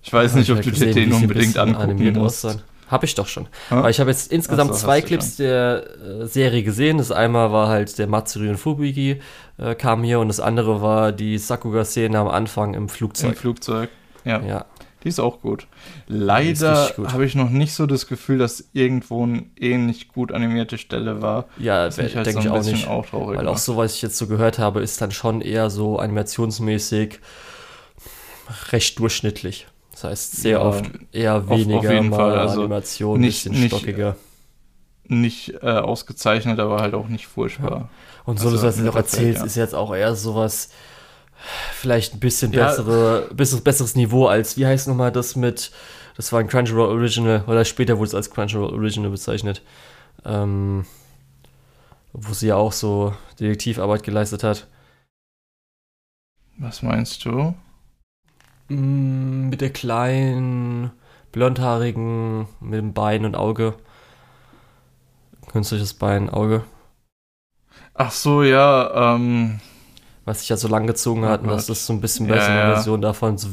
Ich 0.02 0.12
weiß 0.12 0.34
nicht, 0.34 0.50
ob 0.50 0.56
halt 0.56 0.66
du 0.66 0.70
dir 0.70 0.94
den 0.94 1.12
unbedingt 1.12 1.58
angucken 1.58 2.12
musst. 2.12 2.46
Aussehen. 2.46 2.62
Hab 2.88 3.04
ich 3.04 3.14
doch 3.14 3.28
schon. 3.28 3.46
Hm? 3.68 3.86
Ich 3.86 4.00
habe 4.00 4.10
jetzt 4.10 4.32
insgesamt 4.32 4.74
so, 4.74 4.80
zwei 4.80 5.00
Clips 5.00 5.36
der 5.36 5.84
äh, 6.00 6.26
Serie 6.26 6.62
gesehen. 6.62 6.98
Das 6.98 7.12
einmal 7.12 7.52
war 7.52 7.68
halt 7.68 7.98
der 7.98 8.08
Matsuri 8.08 8.48
und 8.48 8.56
Fubuki 8.56 9.20
äh, 9.58 9.74
kam 9.76 10.02
hier 10.02 10.18
und 10.18 10.28
das 10.28 10.40
andere 10.40 10.82
war 10.82 11.12
die 11.12 11.38
Sakuga-Szene 11.38 12.18
am 12.18 12.26
Anfang 12.28 12.74
im 12.74 12.88
Flugzeug. 12.88 13.30
Im 13.30 13.36
Flugzeug, 13.36 13.90
ja. 14.24 14.40
ja. 14.40 14.64
Die 15.02 15.08
ist 15.08 15.18
auch 15.18 15.40
gut. 15.40 15.66
Leider 16.08 16.92
habe 17.06 17.24
ich 17.24 17.34
noch 17.34 17.48
nicht 17.48 17.72
so 17.72 17.86
das 17.86 18.06
Gefühl, 18.06 18.38
dass 18.38 18.64
irgendwo 18.72 19.22
eine 19.22 19.44
ähnlich 19.56 20.08
gut 20.08 20.30
animierte 20.30 20.76
Stelle 20.76 21.22
war. 21.22 21.46
Ja, 21.58 21.88
halt 21.90 21.96
denke 21.96 22.32
so 22.32 22.40
ich 22.40 22.48
auch 22.50 22.62
nicht. 22.62 22.86
Auch 22.86 23.06
weil 23.12 23.46
war. 23.46 23.48
auch 23.48 23.58
so, 23.58 23.76
was 23.76 23.94
ich 23.94 24.02
jetzt 24.02 24.18
so 24.18 24.26
gehört 24.26 24.58
habe, 24.58 24.80
ist 24.80 25.00
dann 25.00 25.10
schon 25.10 25.40
eher 25.40 25.70
so 25.70 25.98
animationsmäßig 25.98 27.18
recht 28.72 28.98
durchschnittlich. 28.98 29.66
Das 29.92 30.04
heißt, 30.04 30.36
sehr 30.36 30.52
ja, 30.52 30.62
oft 30.62 30.84
eher 31.12 31.48
weniger 31.48 31.78
auf, 31.78 31.84
auf 31.84 31.92
jeden 31.92 32.10
Fall. 32.10 32.38
Also 32.38 32.60
Animation, 32.60 33.20
nicht, 33.20 33.44
bisschen 33.44 33.60
nicht, 33.60 33.74
stockiger. 33.74 34.16
Nicht 35.04 35.54
äh, 35.62 35.66
ausgezeichnet, 35.66 36.58
aber 36.58 36.80
halt 36.80 36.94
auch 36.94 37.08
nicht 37.08 37.26
furchtbar. 37.26 37.70
Ja. 37.70 37.88
Und 38.24 38.38
so, 38.38 38.48
also, 38.48 38.62
was 38.62 38.76
du 38.76 38.82
noch 38.82 38.96
erzählst, 38.96 39.40
ja. 39.40 39.46
ist 39.46 39.56
jetzt 39.56 39.74
auch 39.74 39.94
eher 39.94 40.14
sowas 40.14 40.70
vielleicht 41.72 42.14
ein 42.14 42.20
bisschen 42.20 42.50
bessere, 42.52 43.26
ja. 43.28 43.34
besseres, 43.34 43.62
besseres 43.62 43.96
Niveau 43.96 44.26
als, 44.26 44.56
wie 44.56 44.66
heißt 44.66 44.88
nochmal 44.88 45.12
das 45.12 45.36
mit, 45.36 45.70
das 46.16 46.32
war 46.32 46.40
ein 46.40 46.48
Crunchyroll 46.48 46.88
Original, 46.88 47.44
oder 47.46 47.64
später 47.64 47.98
wurde 47.98 48.08
es 48.08 48.14
als 48.14 48.30
Crunchyroll 48.30 48.72
Original 48.72 49.10
bezeichnet, 49.10 49.62
ähm, 50.24 50.86
wo 52.12 52.32
sie 52.32 52.48
ja 52.48 52.56
auch 52.56 52.72
so 52.72 53.14
Detektivarbeit 53.38 54.02
geleistet 54.02 54.44
hat. 54.44 54.66
Was 56.58 56.82
meinst 56.82 57.24
du? 57.24 57.54
Mm, 58.68 59.48
mit 59.48 59.60
der 59.60 59.70
kleinen, 59.70 60.90
blondhaarigen, 61.32 62.48
mit 62.60 62.78
dem 62.78 62.92
Bein 62.92 63.24
und 63.24 63.34
Auge. 63.34 63.74
Künstliches 65.48 65.94
Bein, 65.94 66.28
Auge. 66.28 66.64
Ach 67.94 68.12
so, 68.12 68.42
ja, 68.42 69.14
ähm, 69.14 69.60
was 70.30 70.40
sich 70.40 70.48
ja 70.48 70.56
so 70.56 70.68
lang 70.68 70.86
gezogen 70.86 71.24
hat, 71.24 71.40
oh 71.40 71.44
und 71.44 71.50
dass 71.50 71.66
das 71.66 71.84
so 71.84 71.92
ein 71.92 72.00
bisschen 72.00 72.26
bessere 72.28 72.54
ja, 72.54 72.68
ja. 72.68 72.74
Version 72.74 73.02
davon 73.02 73.36
so, 73.36 73.48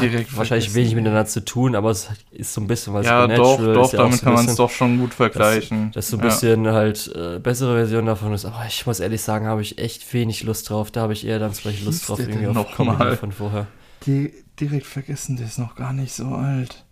direkt 0.00 0.36
wahrscheinlich 0.36 0.74
wenig 0.74 0.94
miteinander 0.94 1.26
zu 1.26 1.44
tun, 1.44 1.74
aber 1.74 1.90
es 1.90 2.08
ist 2.30 2.52
so 2.52 2.60
ein 2.60 2.66
bisschen 2.66 2.94
was 2.94 3.06
Ja, 3.06 3.26
doch, 3.26 3.58
doch, 3.58 3.92
ja 3.92 3.98
damit 3.98 4.18
so 4.18 4.24
kann 4.24 4.34
man 4.34 4.46
es 4.46 4.56
doch 4.56 4.70
schon 4.70 4.98
gut 4.98 5.14
vergleichen. 5.14 5.92
Dass, 5.92 6.06
dass 6.06 6.10
so 6.10 6.16
ein 6.16 6.22
bisschen 6.22 6.66
halt 6.68 7.10
äh, 7.14 7.38
bessere 7.38 7.74
Version 7.76 8.06
davon 8.06 8.32
ist, 8.32 8.44
aber 8.44 8.64
ich 8.66 8.86
muss 8.86 9.00
ehrlich 9.00 9.22
sagen, 9.22 9.46
habe 9.46 9.62
ich 9.62 9.78
echt 9.78 10.12
wenig 10.12 10.42
Lust 10.42 10.68
drauf. 10.68 10.90
Da 10.90 11.02
habe 11.02 11.12
ich 11.12 11.26
eher 11.26 11.38
dann 11.38 11.52
vielleicht 11.52 11.84
Lust 11.84 12.08
drauf, 12.08 12.18
irgendwie 12.18 12.46
auf 12.46 12.76
Comedy 12.76 13.16
von 13.16 13.32
vorher. 13.32 13.66
Die 14.04 14.32
direkt 14.60 14.86
vergessen, 14.86 15.36
der 15.36 15.46
ist 15.46 15.58
noch 15.58 15.74
gar 15.74 15.92
nicht 15.92 16.12
so 16.12 16.26
alt. 16.26 16.84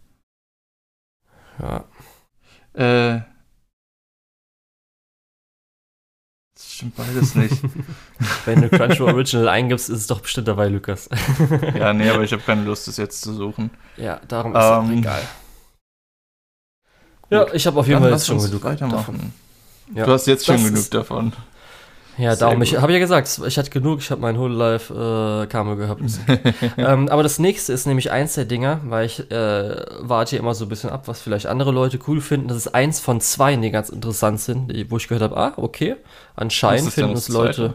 Ja. 1.60 1.84
Äh, 2.74 3.20
stimmt 6.76 6.96
beides 6.96 7.34
nicht. 7.34 7.56
Wenn 8.44 8.62
du 8.62 8.68
Crunchyroll 8.68 9.14
Original 9.14 9.48
eingibst, 9.48 9.88
ist 9.88 9.98
es 9.98 10.06
doch 10.06 10.20
bestimmt 10.20 10.48
dabei, 10.48 10.68
Lukas. 10.68 11.08
ja, 11.78 11.92
nee, 11.92 12.08
aber 12.08 12.22
ich 12.22 12.32
habe 12.32 12.42
keine 12.42 12.62
Lust, 12.64 12.86
das 12.86 12.96
jetzt 12.96 13.20
zu 13.22 13.32
suchen. 13.32 13.70
Ja, 13.96 14.20
darum 14.28 14.54
ist 14.54 14.62
es 14.62 14.70
ähm, 14.70 14.72
auch 14.72 14.90
egal. 14.90 15.22
Ja, 17.30 17.54
ich 17.54 17.66
habe 17.66 17.80
auf 17.80 17.88
jeden 17.88 18.00
Fall 18.00 18.12
jetzt 18.12 18.26
schon 18.26 18.38
genug 18.38 18.62
davon. 18.62 19.32
Ja, 19.94 20.04
du 20.04 20.12
hast 20.12 20.26
jetzt 20.26 20.46
schon 20.46 20.62
genug 20.62 20.90
davon. 20.90 21.32
Ja, 22.18 22.34
Sehr 22.34 22.48
darum, 22.48 22.62
ich 22.62 22.76
habe 22.76 22.92
ja 22.92 22.98
gesagt, 22.98 23.40
ich 23.46 23.58
hatte 23.58 23.70
genug, 23.70 24.00
ich 24.00 24.10
habe 24.10 24.22
mein 24.22 24.38
Whole 24.38 24.54
Life 24.54 24.92
äh, 24.92 25.46
Cameo 25.48 25.76
gehabt. 25.76 26.02
ähm, 26.78 27.08
aber 27.08 27.22
das 27.22 27.38
nächste 27.38 27.74
ist 27.74 27.86
nämlich 27.86 28.10
eins 28.10 28.34
der 28.34 28.46
Dinger, 28.46 28.80
weil 28.84 29.06
ich 29.06 29.30
äh, 29.30 29.84
warte 30.00 30.30
hier 30.30 30.38
immer 30.38 30.54
so 30.54 30.64
ein 30.64 30.68
bisschen 30.68 30.88
ab, 30.88 31.08
was 31.08 31.20
vielleicht 31.20 31.46
andere 31.46 31.72
Leute 31.72 31.98
cool 32.06 32.22
finden. 32.22 32.48
Das 32.48 32.56
ist 32.56 32.68
eins 32.68 33.00
von 33.00 33.20
zwei, 33.20 33.54
die 33.56 33.70
ganz 33.70 33.90
interessant 33.90 34.40
sind, 34.40 34.68
die, 34.72 34.90
wo 34.90 34.96
ich 34.96 35.08
gehört 35.08 35.22
habe, 35.22 35.36
ah, 35.36 35.52
okay, 35.56 35.96
anscheinend 36.36 36.90
finden 36.90 37.12
es 37.12 37.28
Leute. 37.28 37.74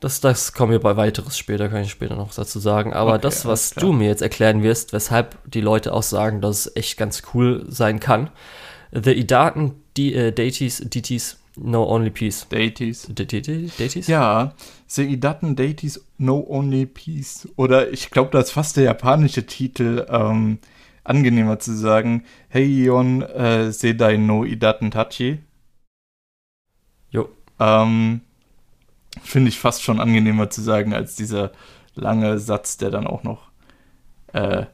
Das, 0.00 0.20
das 0.20 0.52
kommen 0.52 0.70
wir 0.70 0.80
bei 0.80 0.96
weiteres 0.96 1.36
später, 1.36 1.68
kann 1.68 1.82
ich 1.82 1.90
später 1.90 2.14
noch 2.14 2.32
dazu 2.32 2.60
sagen. 2.60 2.92
Aber 2.92 3.14
okay, 3.14 3.22
das, 3.22 3.46
was 3.46 3.70
du 3.70 3.92
mir 3.92 4.06
jetzt 4.06 4.22
erklären 4.22 4.62
wirst, 4.62 4.92
weshalb 4.92 5.38
die 5.44 5.60
Leute 5.60 5.92
auch 5.92 6.04
sagen, 6.04 6.40
dass 6.40 6.66
es 6.66 6.76
echt 6.76 6.98
ganz 6.98 7.22
cool 7.34 7.64
sein 7.68 7.98
kann. 8.00 8.30
The 8.92 9.12
Idaten 9.12 9.82
äh, 9.98 10.30
Deities, 10.30 10.82
Deities 10.88 11.37
No 11.60 11.84
Only 11.84 12.10
Peace. 12.10 12.46
Deities. 12.48 13.08
Deities? 13.08 14.06
Ja, 14.06 14.54
Seidaten 14.86 15.56
Deities 15.56 16.04
No 16.16 16.44
Only 16.48 16.86
Peace. 16.86 17.48
Oder 17.56 17.90
ich 17.92 18.10
glaube, 18.10 18.30
das 18.30 18.46
ist 18.46 18.52
fast 18.52 18.76
der 18.76 18.84
japanische 18.84 19.46
Titel 19.46 20.06
ähm, 20.08 20.58
angenehmer 21.04 21.58
zu 21.58 21.76
sagen. 21.76 22.24
Heion 22.52 23.22
äh, 23.22 23.72
Sedai 23.72 24.16
no 24.16 24.44
Idaten 24.44 24.90
Tachi. 24.90 25.40
Jo. 27.10 27.28
Ähm, 27.58 28.20
Finde 29.22 29.48
ich 29.48 29.58
fast 29.58 29.82
schon 29.82 30.00
angenehmer 30.00 30.50
zu 30.50 30.62
sagen 30.62 30.94
als 30.94 31.16
dieser 31.16 31.50
lange 31.94 32.38
Satz, 32.38 32.76
der 32.76 32.90
dann 32.90 33.06
auch 33.06 33.24
noch 33.24 33.50
äh, 34.32 34.66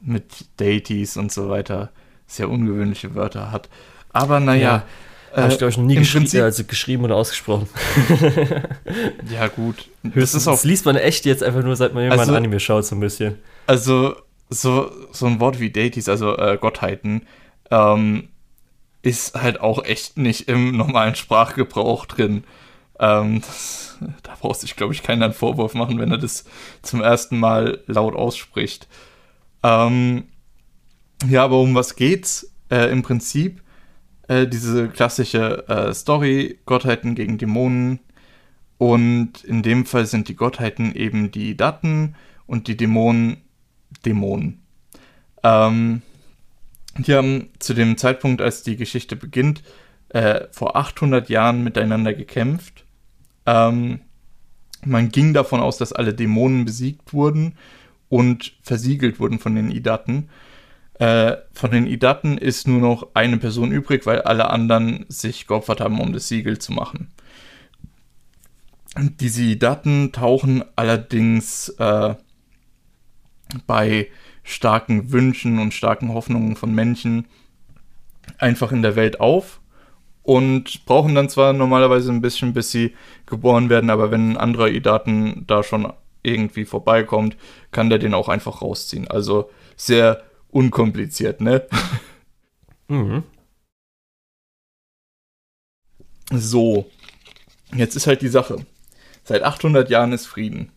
mit 0.00 0.46
Deities 0.58 1.16
und 1.16 1.32
so 1.32 1.48
weiter 1.48 1.90
sehr 2.26 2.50
ungewöhnliche 2.50 3.14
Wörter 3.14 3.50
hat. 3.52 3.68
Aber 4.12 4.40
naja, 4.40 4.60
ja. 4.60 4.84
Habe 5.36 5.52
ich, 5.52 5.58
glaube 5.58 5.70
ich, 5.70 5.76
noch 5.76 5.84
nie 5.84 5.96
geschri 5.96 6.40
also 6.40 6.64
geschrieben 6.64 7.04
oder 7.04 7.16
ausgesprochen. 7.16 7.68
ja, 9.30 9.48
gut. 9.48 9.88
Das, 10.02 10.34
ist 10.34 10.48
auch, 10.48 10.52
das 10.52 10.64
liest 10.64 10.86
man 10.86 10.96
echt 10.96 11.26
jetzt 11.26 11.42
einfach 11.42 11.62
nur, 11.62 11.76
seit 11.76 11.92
man 11.92 12.04
irgendwann 12.04 12.20
also, 12.20 12.34
Anime 12.34 12.58
schaut, 12.58 12.86
so 12.86 12.96
ein 12.96 13.00
bisschen. 13.00 13.38
Also, 13.66 14.16
so, 14.48 14.90
so 15.12 15.26
ein 15.26 15.38
Wort 15.38 15.60
wie 15.60 15.70
Deities, 15.70 16.08
also 16.08 16.36
äh, 16.38 16.56
Gottheiten, 16.58 17.26
ähm, 17.70 18.28
ist 19.02 19.34
halt 19.34 19.60
auch 19.60 19.84
echt 19.84 20.16
nicht 20.16 20.48
im 20.48 20.76
normalen 20.76 21.14
Sprachgebrauch 21.14 22.06
drin. 22.06 22.44
Ähm, 22.98 23.42
das, 23.42 23.98
da 24.22 24.34
braucht 24.40 24.60
sich, 24.60 24.74
glaube 24.74 24.94
ich, 24.94 25.02
keiner 25.02 25.26
einen 25.26 25.34
Vorwurf 25.34 25.74
machen, 25.74 25.98
wenn 25.98 26.10
er 26.10 26.18
das 26.18 26.44
zum 26.82 27.02
ersten 27.02 27.38
Mal 27.38 27.82
laut 27.86 28.14
ausspricht. 28.14 28.88
Ähm, 29.62 30.24
ja, 31.28 31.44
aber 31.44 31.60
um 31.60 31.74
was 31.74 31.94
geht's? 31.94 32.52
Äh, 32.70 32.90
Im 32.90 33.02
Prinzip 33.02 33.62
Äh, 34.28 34.46
diese 34.46 34.88
klassische 34.88 35.68
äh, 35.68 35.94
Story, 35.94 36.58
Gottheiten 36.66 37.14
gegen 37.14 37.38
Dämonen. 37.38 38.00
Und 38.78 39.44
in 39.44 39.62
dem 39.62 39.86
Fall 39.86 40.06
sind 40.06 40.28
die 40.28 40.36
Gottheiten 40.36 40.94
eben 40.94 41.30
die 41.30 41.56
Daten 41.56 42.14
und 42.46 42.68
die 42.68 42.76
Dämonen 42.76 43.38
Dämonen. 44.04 44.62
Ähm, 45.42 46.02
die 46.98 47.14
haben 47.14 47.50
zu 47.58 47.74
dem 47.74 47.96
Zeitpunkt, 47.96 48.40
als 48.40 48.62
die 48.62 48.76
Geschichte 48.76 49.16
beginnt, 49.16 49.62
äh, 50.10 50.46
vor 50.50 50.76
800 50.76 51.28
Jahren 51.28 51.62
miteinander 51.64 52.14
gekämpft. 52.14 52.84
Ähm, 53.44 54.00
man 54.84 55.08
ging 55.10 55.34
davon 55.34 55.60
aus, 55.60 55.78
dass 55.78 55.92
alle 55.92 56.14
Dämonen 56.14 56.64
besiegt 56.64 57.12
wurden 57.12 57.56
und 58.08 58.54
versiegelt 58.62 59.20
wurden 59.20 59.38
von 59.38 59.54
den 59.54 59.70
Idaten. 59.70 60.28
Äh, 60.98 61.36
von 61.52 61.70
den 61.70 61.86
Idaten 61.86 62.38
ist 62.38 62.66
nur 62.66 62.80
noch 62.80 63.08
eine 63.14 63.36
Person 63.36 63.70
übrig, 63.70 64.06
weil 64.06 64.22
alle 64.22 64.50
anderen 64.50 65.04
sich 65.08 65.46
geopfert 65.46 65.80
haben, 65.80 66.00
um 66.00 66.12
das 66.12 66.28
Siegel 66.28 66.58
zu 66.58 66.72
machen. 66.72 67.12
Diese 68.98 69.42
Idaten 69.42 70.12
tauchen 70.12 70.64
allerdings 70.74 71.68
äh, 71.78 72.14
bei 73.66 74.08
starken 74.42 75.12
Wünschen 75.12 75.58
und 75.58 75.74
starken 75.74 76.14
Hoffnungen 76.14 76.56
von 76.56 76.74
Menschen 76.74 77.26
einfach 78.38 78.72
in 78.72 78.80
der 78.80 78.96
Welt 78.96 79.20
auf 79.20 79.60
und 80.22 80.86
brauchen 80.86 81.14
dann 81.14 81.28
zwar 81.28 81.52
normalerweise 81.52 82.10
ein 82.10 82.22
bisschen, 82.22 82.54
bis 82.54 82.70
sie 82.70 82.94
geboren 83.26 83.68
werden, 83.68 83.90
aber 83.90 84.10
wenn 84.10 84.32
ein 84.32 84.36
anderer 84.36 84.68
Idaten 84.68 85.44
da 85.46 85.62
schon 85.62 85.92
irgendwie 86.22 86.64
vorbeikommt, 86.64 87.36
kann 87.70 87.90
der 87.90 87.98
den 87.98 88.14
auch 88.14 88.28
einfach 88.28 88.62
rausziehen. 88.62 89.08
Also 89.08 89.50
sehr 89.76 90.22
unkompliziert, 90.50 91.40
ne? 91.40 91.66
Mhm. 92.88 93.24
So, 96.32 96.90
jetzt 97.74 97.96
ist 97.96 98.06
halt 98.06 98.22
die 98.22 98.28
Sache. 98.28 98.64
Seit 99.24 99.42
800 99.42 99.90
Jahren 99.90 100.12
ist 100.12 100.26
Frieden. 100.26 100.70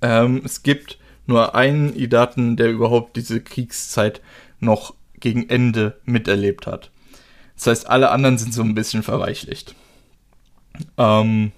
Ähm, 0.00 0.42
es 0.44 0.62
gibt 0.62 0.98
nur 1.26 1.54
einen 1.54 1.94
Idaten, 1.94 2.56
der 2.56 2.70
überhaupt 2.70 3.16
diese 3.16 3.40
Kriegszeit 3.40 4.20
noch 4.60 4.94
gegen 5.20 5.48
Ende 5.48 6.00
miterlebt 6.04 6.66
hat. 6.66 6.90
Das 7.54 7.66
heißt, 7.66 7.86
alle 7.88 8.10
anderen 8.10 8.38
sind 8.38 8.52
so 8.52 8.62
ein 8.62 8.74
bisschen 8.74 9.02
verweichlicht. 9.02 9.74
Ähm, 10.98 11.52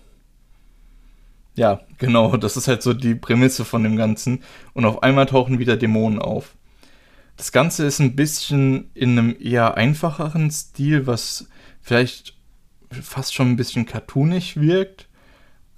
ja, 1.55 1.81
genau, 1.99 2.37
das 2.37 2.57
ist 2.57 2.69
halt 2.69 2.83
so 2.83 2.93
die 2.93 3.15
Prämisse 3.15 3.65
von 3.65 3.83
dem 3.83 3.97
Ganzen. 3.97 4.43
Und 4.75 4.85
auf 4.85 5.03
einmal 5.03 5.27
tauchen 5.27 5.59
wieder 5.59 5.77
Dämonen 5.77 6.19
auf. 6.19 6.56
Das 7.37 7.53
Ganze 7.53 7.85
ist 7.85 8.01
ein 8.01 8.17
bisschen 8.17 8.91
in 8.95 9.19
einem 9.19 9.37
eher 9.39 9.77
einfacheren 9.77 10.51
Stil, 10.51 11.07
was 11.07 11.49
vielleicht 11.83 12.35
fast 12.91 13.35
schon 13.35 13.51
ein 13.51 13.57
bisschen 13.57 13.87
cartoonig 13.87 14.59
wirkt. 14.59 15.09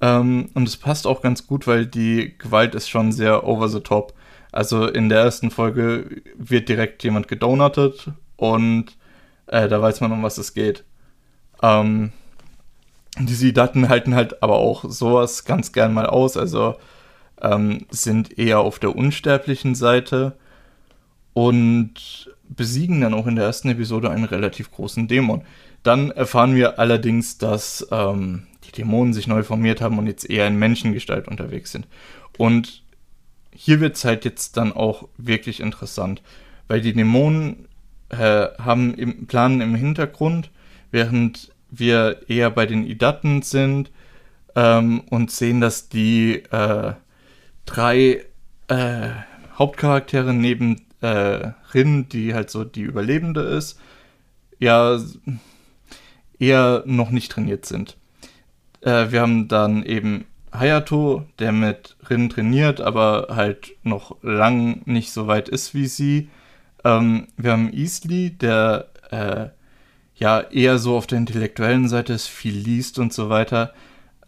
Ähm, 0.00 0.50
und 0.54 0.68
es 0.68 0.76
passt 0.76 1.06
auch 1.06 1.22
ganz 1.22 1.46
gut, 1.46 1.66
weil 1.66 1.86
die 1.86 2.36
Gewalt 2.38 2.74
ist 2.74 2.88
schon 2.88 3.12
sehr 3.12 3.44
over 3.44 3.68
the 3.68 3.80
top. 3.80 4.14
Also 4.52 4.86
in 4.86 5.08
der 5.08 5.20
ersten 5.20 5.50
Folge 5.50 6.22
wird 6.36 6.68
direkt 6.68 7.02
jemand 7.04 7.28
gedonatet 7.28 8.12
und 8.36 8.96
äh, 9.46 9.68
da 9.68 9.82
weiß 9.82 10.00
man, 10.00 10.12
um 10.12 10.22
was 10.22 10.38
es 10.38 10.54
geht. 10.54 10.84
Ähm, 11.62 12.12
diese 13.18 13.52
Daten 13.52 13.88
halten 13.88 14.14
halt 14.14 14.42
aber 14.42 14.56
auch 14.56 14.84
sowas 14.88 15.44
ganz 15.44 15.72
gern 15.72 15.92
mal 15.92 16.06
aus. 16.06 16.36
Also 16.36 16.76
ähm, 17.42 17.86
sind 17.90 18.38
eher 18.38 18.60
auf 18.60 18.78
der 18.78 18.94
unsterblichen 18.94 19.74
Seite 19.74 20.36
und 21.34 22.30
besiegen 22.48 23.00
dann 23.00 23.14
auch 23.14 23.26
in 23.26 23.36
der 23.36 23.44
ersten 23.44 23.68
Episode 23.68 24.10
einen 24.10 24.24
relativ 24.24 24.70
großen 24.70 25.08
Dämon. 25.08 25.42
Dann 25.82 26.10
erfahren 26.10 26.54
wir 26.54 26.78
allerdings, 26.78 27.38
dass 27.38 27.86
ähm, 27.90 28.46
die 28.64 28.72
Dämonen 28.72 29.12
sich 29.12 29.26
neu 29.26 29.42
formiert 29.42 29.80
haben 29.80 29.98
und 29.98 30.06
jetzt 30.06 30.28
eher 30.28 30.46
in 30.46 30.58
Menschengestalt 30.58 31.28
unterwegs 31.28 31.72
sind. 31.72 31.86
Und 32.36 32.82
hier 33.52 33.80
wird 33.80 33.96
es 33.96 34.04
halt 34.04 34.24
jetzt 34.24 34.56
dann 34.56 34.72
auch 34.72 35.08
wirklich 35.16 35.60
interessant, 35.60 36.22
weil 36.66 36.80
die 36.80 36.92
Dämonen 36.92 37.66
äh, 38.10 38.46
haben 38.58 38.94
im 38.94 39.26
Plan 39.26 39.60
im 39.60 39.74
Hintergrund, 39.74 40.50
während 40.90 41.52
wir 41.70 42.22
eher 42.28 42.50
bei 42.50 42.66
den 42.66 42.86
Idaten 42.86 43.42
sind 43.42 43.90
ähm, 44.54 45.00
und 45.10 45.30
sehen, 45.30 45.60
dass 45.60 45.88
die 45.88 46.42
äh, 46.50 46.92
drei 47.66 48.24
äh, 48.68 49.08
Hauptcharaktere 49.58 50.32
neben 50.32 50.82
äh, 51.00 51.52
Rin, 51.74 52.08
die 52.08 52.34
halt 52.34 52.50
so 52.50 52.64
die 52.64 52.82
Überlebende 52.82 53.40
ist, 53.40 53.80
ja 54.58 54.98
eher 56.38 56.82
noch 56.86 57.10
nicht 57.10 57.32
trainiert 57.32 57.66
sind. 57.66 57.96
Äh, 58.80 59.10
wir 59.10 59.20
haben 59.20 59.48
dann 59.48 59.82
eben 59.82 60.26
Hayato, 60.52 61.26
der 61.38 61.52
mit 61.52 61.96
Rin 62.08 62.28
trainiert, 62.28 62.80
aber 62.80 63.28
halt 63.30 63.76
noch 63.82 64.16
lang 64.22 64.82
nicht 64.86 65.12
so 65.12 65.26
weit 65.26 65.48
ist 65.48 65.74
wie 65.74 65.86
sie. 65.86 66.30
Ähm, 66.84 67.28
wir 67.36 67.52
haben 67.52 67.72
Easley, 67.72 68.30
der 68.30 68.88
äh, 69.10 69.48
ja 70.16 70.40
eher 70.40 70.78
so 70.78 70.96
auf 70.96 71.06
der 71.06 71.18
intellektuellen 71.18 71.88
Seite 71.88 72.12
ist, 72.12 72.26
viel 72.26 72.56
liest 72.56 72.98
und 72.98 73.12
so 73.12 73.28
weiter. 73.28 73.72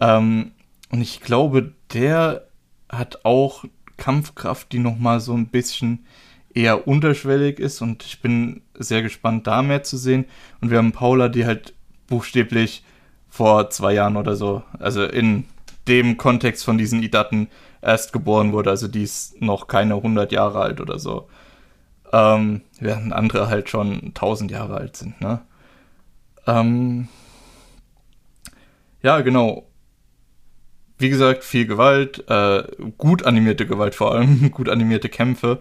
Ähm, 0.01 0.53
und 0.91 1.01
ich 1.01 1.21
glaube, 1.21 1.73
der 1.93 2.47
hat 2.89 3.25
auch 3.25 3.65
Kampfkraft, 3.97 4.73
die 4.73 4.79
nochmal 4.79 5.21
so 5.21 5.35
ein 5.35 5.49
bisschen 5.49 6.07
eher 6.55 6.87
unterschwellig 6.87 7.59
ist 7.59 7.81
und 7.81 8.05
ich 8.05 8.21
bin 8.21 8.63
sehr 8.75 9.03
gespannt, 9.03 9.47
da 9.47 9.63
mehr 9.63 9.83
zu 9.83 9.97
sehen. 9.97 10.25
Und 10.61 10.71
wir 10.71 10.79
haben 10.79 10.93
Paula, 10.93 11.29
die 11.29 11.47
halt 11.47 11.75
buchstäblich 12.09 12.85
vor 13.29 13.71
zwei 13.71 13.95
Jahren 13.95 14.17
oder 14.17 14.35
so, 14.35 14.63
also 14.79 15.05
in 15.05 15.45
dem 15.87 16.17
Kontext 16.17 16.65
von 16.65 16.79
diesen 16.79 17.03
Idaten 17.03 17.49
erst 17.83 18.13
geboren 18.13 18.53
wurde, 18.53 18.71
also 18.71 18.89
die 18.89 19.03
ist 19.03 19.41
noch 19.41 19.69
keine 19.69 19.95
100 19.95 20.33
Jahre 20.33 20.61
alt 20.61 20.81
oder 20.81 20.99
so. 20.99 21.29
Ähm, 22.13 22.63
während 22.81 23.13
andere 23.13 23.49
halt 23.49 23.71
schon 23.71 24.09
1000 24.09 24.51
Jahre 24.51 24.75
alt 24.77 24.97
sind, 24.97 25.21
ne? 25.21 25.41
Ähm, 26.47 27.09
ja, 29.03 29.21
genau. 29.21 29.67
Wie 30.99 31.09
gesagt, 31.09 31.45
viel 31.45 31.67
Gewalt, 31.67 32.29
äh, 32.29 32.65
gut 32.99 33.25
animierte 33.25 33.67
Gewalt 33.67 33.95
vor 33.95 34.13
allem, 34.13 34.51
gut 34.53 34.69
animierte 34.69 35.09
Kämpfe, 35.09 35.61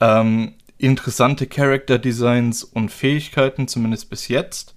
ähm, 0.00 0.54
interessante 0.78 1.46
Character 1.46 1.98
Designs 1.98 2.64
und 2.64 2.90
Fähigkeiten, 2.90 3.68
zumindest 3.68 4.10
bis 4.10 4.28
jetzt. 4.28 4.74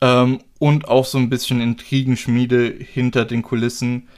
Ähm, 0.00 0.40
und 0.58 0.88
auch 0.88 1.04
so 1.04 1.18
ein 1.18 1.28
bisschen 1.28 1.60
Intrigenschmiede 1.60 2.66
hinter 2.66 3.24
den 3.24 3.42
Kulissen. 3.42 4.08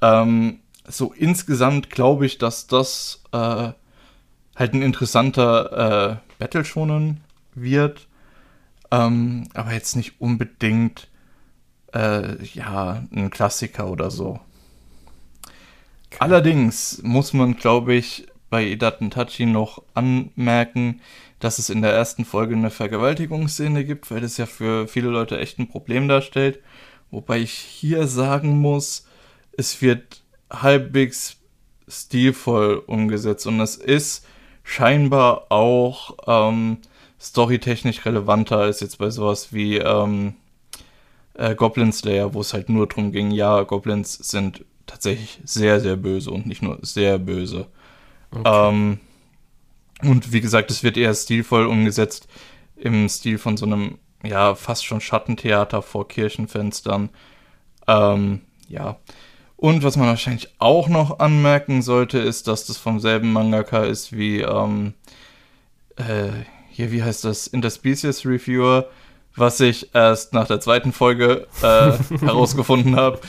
Ähm, 0.00 0.60
so 0.86 1.12
insgesamt 1.12 1.90
glaube 1.90 2.26
ich, 2.26 2.38
dass 2.38 2.66
das 2.66 3.22
äh, 3.32 3.72
halt 4.56 4.74
ein 4.74 4.82
interessanter 4.82 6.20
äh, 6.20 6.32
Battle 6.38 6.64
schonen 6.64 7.20
wird. 7.54 8.06
Ähm, 8.90 9.48
aber 9.54 9.72
jetzt 9.72 9.96
nicht 9.96 10.20
unbedingt 10.20 11.08
äh, 11.94 12.42
ja, 12.44 13.02
ein 13.12 13.30
Klassiker 13.30 13.88
oder 13.88 14.10
so. 14.10 14.40
Okay. 16.06 16.16
Allerdings 16.18 17.00
muss 17.02 17.32
man, 17.32 17.56
glaube 17.56 17.94
ich, 17.94 18.26
bei 18.52 18.66
Edaten 18.66 19.10
Tachi 19.10 19.46
noch 19.46 19.82
anmerken, 19.94 21.00
dass 21.40 21.58
es 21.58 21.70
in 21.70 21.80
der 21.80 21.94
ersten 21.94 22.26
Folge 22.26 22.54
eine 22.54 22.68
Vergewaltigungsszene 22.68 23.82
gibt, 23.82 24.10
weil 24.10 24.20
das 24.20 24.36
ja 24.36 24.44
für 24.44 24.86
viele 24.86 25.08
Leute 25.08 25.40
echt 25.40 25.58
ein 25.58 25.68
Problem 25.68 26.06
darstellt. 26.06 26.58
Wobei 27.10 27.38
ich 27.38 27.52
hier 27.52 28.06
sagen 28.06 28.58
muss, 28.58 29.06
es 29.56 29.80
wird 29.80 30.20
halbwegs 30.50 31.38
stilvoll 31.88 32.82
umgesetzt 32.86 33.46
und 33.46 33.58
es 33.58 33.76
ist 33.76 34.26
scheinbar 34.64 35.46
auch 35.48 36.18
ähm, 36.26 36.76
storytechnisch 37.18 38.04
relevanter 38.04 38.58
als 38.58 38.80
jetzt 38.80 38.98
bei 38.98 39.08
sowas 39.08 39.54
wie 39.54 39.78
ähm, 39.78 40.34
äh, 41.32 41.54
Goblin 41.54 41.90
Slayer, 41.90 42.34
wo 42.34 42.42
es 42.42 42.52
halt 42.52 42.68
nur 42.68 42.86
darum 42.86 43.12
ging, 43.12 43.30
ja, 43.30 43.62
Goblins 43.62 44.12
sind 44.12 44.62
tatsächlich 44.84 45.40
sehr, 45.42 45.80
sehr 45.80 45.96
böse 45.96 46.30
und 46.30 46.44
nicht 46.44 46.60
nur 46.60 46.78
sehr 46.82 47.18
böse. 47.18 47.66
Okay. 48.34 48.68
Ähm, 48.68 48.98
und 50.02 50.32
wie 50.32 50.40
gesagt, 50.40 50.70
es 50.70 50.82
wird 50.82 50.96
eher 50.96 51.14
stilvoll 51.14 51.66
umgesetzt 51.66 52.28
im 52.76 53.08
Stil 53.08 53.38
von 53.38 53.56
so 53.56 53.66
einem, 53.66 53.98
ja, 54.24 54.54
fast 54.54 54.84
schon 54.84 55.00
Schattentheater 55.00 55.82
vor 55.82 56.08
Kirchenfenstern. 56.08 57.10
Ähm, 57.86 58.40
ja. 58.68 58.96
Und 59.56 59.84
was 59.84 59.96
man 59.96 60.08
wahrscheinlich 60.08 60.48
auch 60.58 60.88
noch 60.88 61.20
anmerken 61.20 61.82
sollte, 61.82 62.18
ist, 62.18 62.48
dass 62.48 62.66
das 62.66 62.78
vom 62.78 62.98
selben 62.98 63.32
Mangaka 63.32 63.84
ist 63.84 64.16
wie, 64.16 64.40
ähm, 64.40 64.94
äh, 65.96 66.30
hier, 66.68 66.90
wie 66.90 67.02
heißt 67.02 67.24
das, 67.24 67.46
Interspecies 67.46 68.26
Reviewer, 68.26 68.88
was 69.36 69.60
ich 69.60 69.94
erst 69.94 70.32
nach 70.32 70.48
der 70.48 70.58
zweiten 70.58 70.92
Folge 70.92 71.46
äh, 71.62 71.92
herausgefunden 72.20 72.96
habe. 72.96 73.20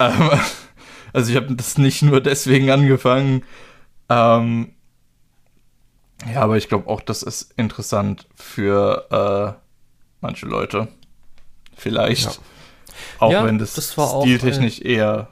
Ähm, 0.00 0.30
also 1.12 1.30
ich 1.30 1.36
habe 1.36 1.54
das 1.54 1.78
nicht 1.78 2.02
nur 2.02 2.20
deswegen 2.20 2.70
angefangen. 2.70 3.44
Ähm, 4.08 4.74
ja, 6.32 6.40
aber 6.40 6.56
ich 6.56 6.68
glaube 6.68 6.88
auch, 6.88 7.00
das 7.00 7.22
ist 7.22 7.52
interessant 7.56 8.26
für 8.34 9.60
manche 10.20 10.46
Leute. 10.46 10.88
Vielleicht. 11.76 12.24
Ja. 12.24 12.32
Auch 13.20 13.32
ja, 13.32 13.44
wenn 13.44 13.58
das, 13.58 13.74
das 13.74 13.92
stiltechnisch 13.92 14.80
eher 14.80 15.28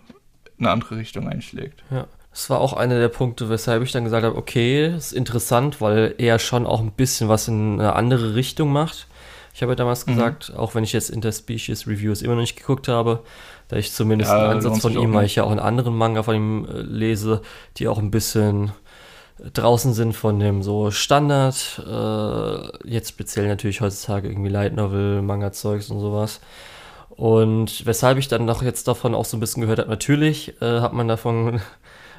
eine 0.59 0.70
andere 0.70 0.97
Richtung 0.97 1.28
einschlägt. 1.28 1.82
Ja. 1.90 2.07
Das 2.31 2.51
war 2.51 2.61
auch 2.61 2.74
einer 2.74 2.98
der 2.98 3.09
Punkte, 3.09 3.48
weshalb 3.48 3.82
ich 3.82 3.93
dann 3.93 4.05
gesagt 4.05 4.24
habe, 4.24 4.36
okay, 4.36 4.94
ist 4.94 5.12
interessant, 5.12 5.81
weil 5.81 6.15
er 6.19 6.39
schon 6.39 6.66
auch 6.66 6.81
ein 6.81 6.93
bisschen 6.93 7.28
was 7.31 7.48
in 7.48 7.81
eine 7.81 7.94
andere 7.94 8.35
Richtung 8.35 8.70
macht. 8.70 9.07
Ich 9.56 9.62
habe 9.62 9.72
ja 9.72 9.76
damals 9.76 10.04
mhm. 10.04 10.12
gesagt, 10.12 10.52
auch 10.54 10.74
wenn 10.74 10.84
ich 10.84 10.92
jetzt 10.92 11.08
Interspecies 11.08 11.86
Reviews 11.86 12.20
immer 12.20 12.34
noch 12.34 12.42
nicht 12.42 12.56
geguckt 12.56 12.88
habe, 12.88 13.22
da 13.68 13.76
ich 13.76 13.90
zumindest 13.90 14.30
ja, 14.30 14.38
einen 14.38 14.50
Ansatz 14.58 14.82
von 14.82 14.92
ihm, 14.92 15.14
weil 15.14 15.24
ich 15.24 15.36
ja 15.36 15.44
auch 15.44 15.50
einen 15.50 15.60
anderen 15.60 15.96
Manga 15.96 16.22
von 16.22 16.36
ihm 16.36 16.66
äh, 16.66 16.82
lese, 16.82 17.40
die 17.78 17.88
auch 17.88 17.96
ein 17.96 18.10
bisschen 18.10 18.72
draußen 19.54 19.94
sind 19.94 20.14
von 20.14 20.38
dem 20.38 20.62
so 20.62 20.90
Standard, 20.90 21.82
äh, 21.86 22.86
jetzt 22.86 23.08
speziell 23.08 23.48
natürlich 23.48 23.80
heutzutage 23.80 24.28
irgendwie 24.28 24.50
Light 24.50 24.76
Novel, 24.76 25.22
Manga-Zeugs 25.22 25.88
und 25.88 26.00
sowas. 26.00 26.40
Und 27.08 27.86
weshalb 27.86 28.18
ich 28.18 28.28
dann 28.28 28.44
noch 28.44 28.62
jetzt 28.62 28.86
davon 28.88 29.14
auch 29.14 29.24
so 29.24 29.38
ein 29.38 29.40
bisschen 29.40 29.62
gehört 29.62 29.78
habe, 29.78 29.88
natürlich 29.88 30.60
äh, 30.60 30.80
hat 30.80 30.92
man 30.92 31.08
davon 31.08 31.62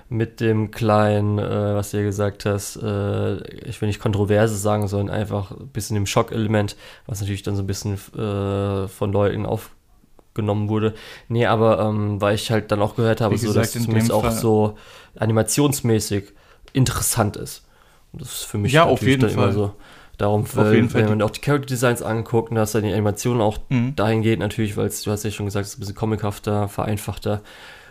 mit 0.09 0.39
dem 0.39 0.71
kleinen, 0.71 1.37
äh, 1.37 1.75
was 1.75 1.91
du 1.91 1.97
ja 1.97 2.03
gesagt 2.03 2.45
hast, 2.45 2.77
äh, 2.77 3.37
ich 3.67 3.81
will 3.81 3.87
nicht 3.87 3.99
Kontroverse 3.99 4.55
sagen, 4.55 4.87
sondern 4.87 5.13
einfach 5.13 5.51
ein 5.51 5.67
bisschen 5.67 5.95
dem 5.95 6.05
Schockelement, 6.05 6.75
was 7.05 7.19
natürlich 7.19 7.43
dann 7.43 7.55
so 7.55 7.63
ein 7.63 7.67
bisschen 7.67 7.95
äh, 8.17 8.87
von 8.87 9.11
Leuten 9.11 9.45
aufgenommen 9.45 10.69
wurde. 10.69 10.93
Nee, 11.27 11.45
aber 11.45 11.79
ähm, 11.79 12.21
weil 12.21 12.35
ich 12.35 12.51
halt 12.51 12.71
dann 12.71 12.81
auch 12.81 12.95
gehört 12.95 13.19
habe, 13.19 13.35
gesagt, 13.35 13.53
so, 13.53 13.59
dass 13.59 13.75
es 13.75 13.83
zumindest 13.83 14.11
auch 14.11 14.31
so 14.31 14.77
animationsmäßig 15.19 16.33
interessant 16.71 17.35
ist. 17.35 17.65
Und 18.13 18.21
das 18.21 18.29
ist 18.29 18.43
für 18.43 18.57
mich 18.57 18.71
ja, 18.71 18.85
auf 18.85 19.01
jeden 19.01 19.29
Fall. 19.29 19.51
so. 19.51 19.73
Darum, 20.17 20.45
weil, 20.53 20.91
wenn 20.95 21.09
man 21.09 21.21
auch 21.21 21.29
die 21.29 21.41
Character 21.41 21.67
Designs 21.67 22.01
anguckt, 22.01 22.55
dass 22.55 22.71
dann 22.71 22.81
die 22.81 22.91
Animation 22.91 23.39
auch 23.39 23.59
mhm. 23.69 23.95
dahin 23.95 24.23
geht, 24.23 24.39
natürlich, 24.39 24.75
weil 24.75 24.89
du 24.89 25.11
hast 25.11 25.23
ja 25.23 25.29
schon 25.29 25.45
gesagt, 25.45 25.65
es 25.67 25.73
ist 25.73 25.77
ein 25.77 25.81
bisschen 25.81 25.95
comichafter, 25.95 26.67
vereinfachter 26.69 27.41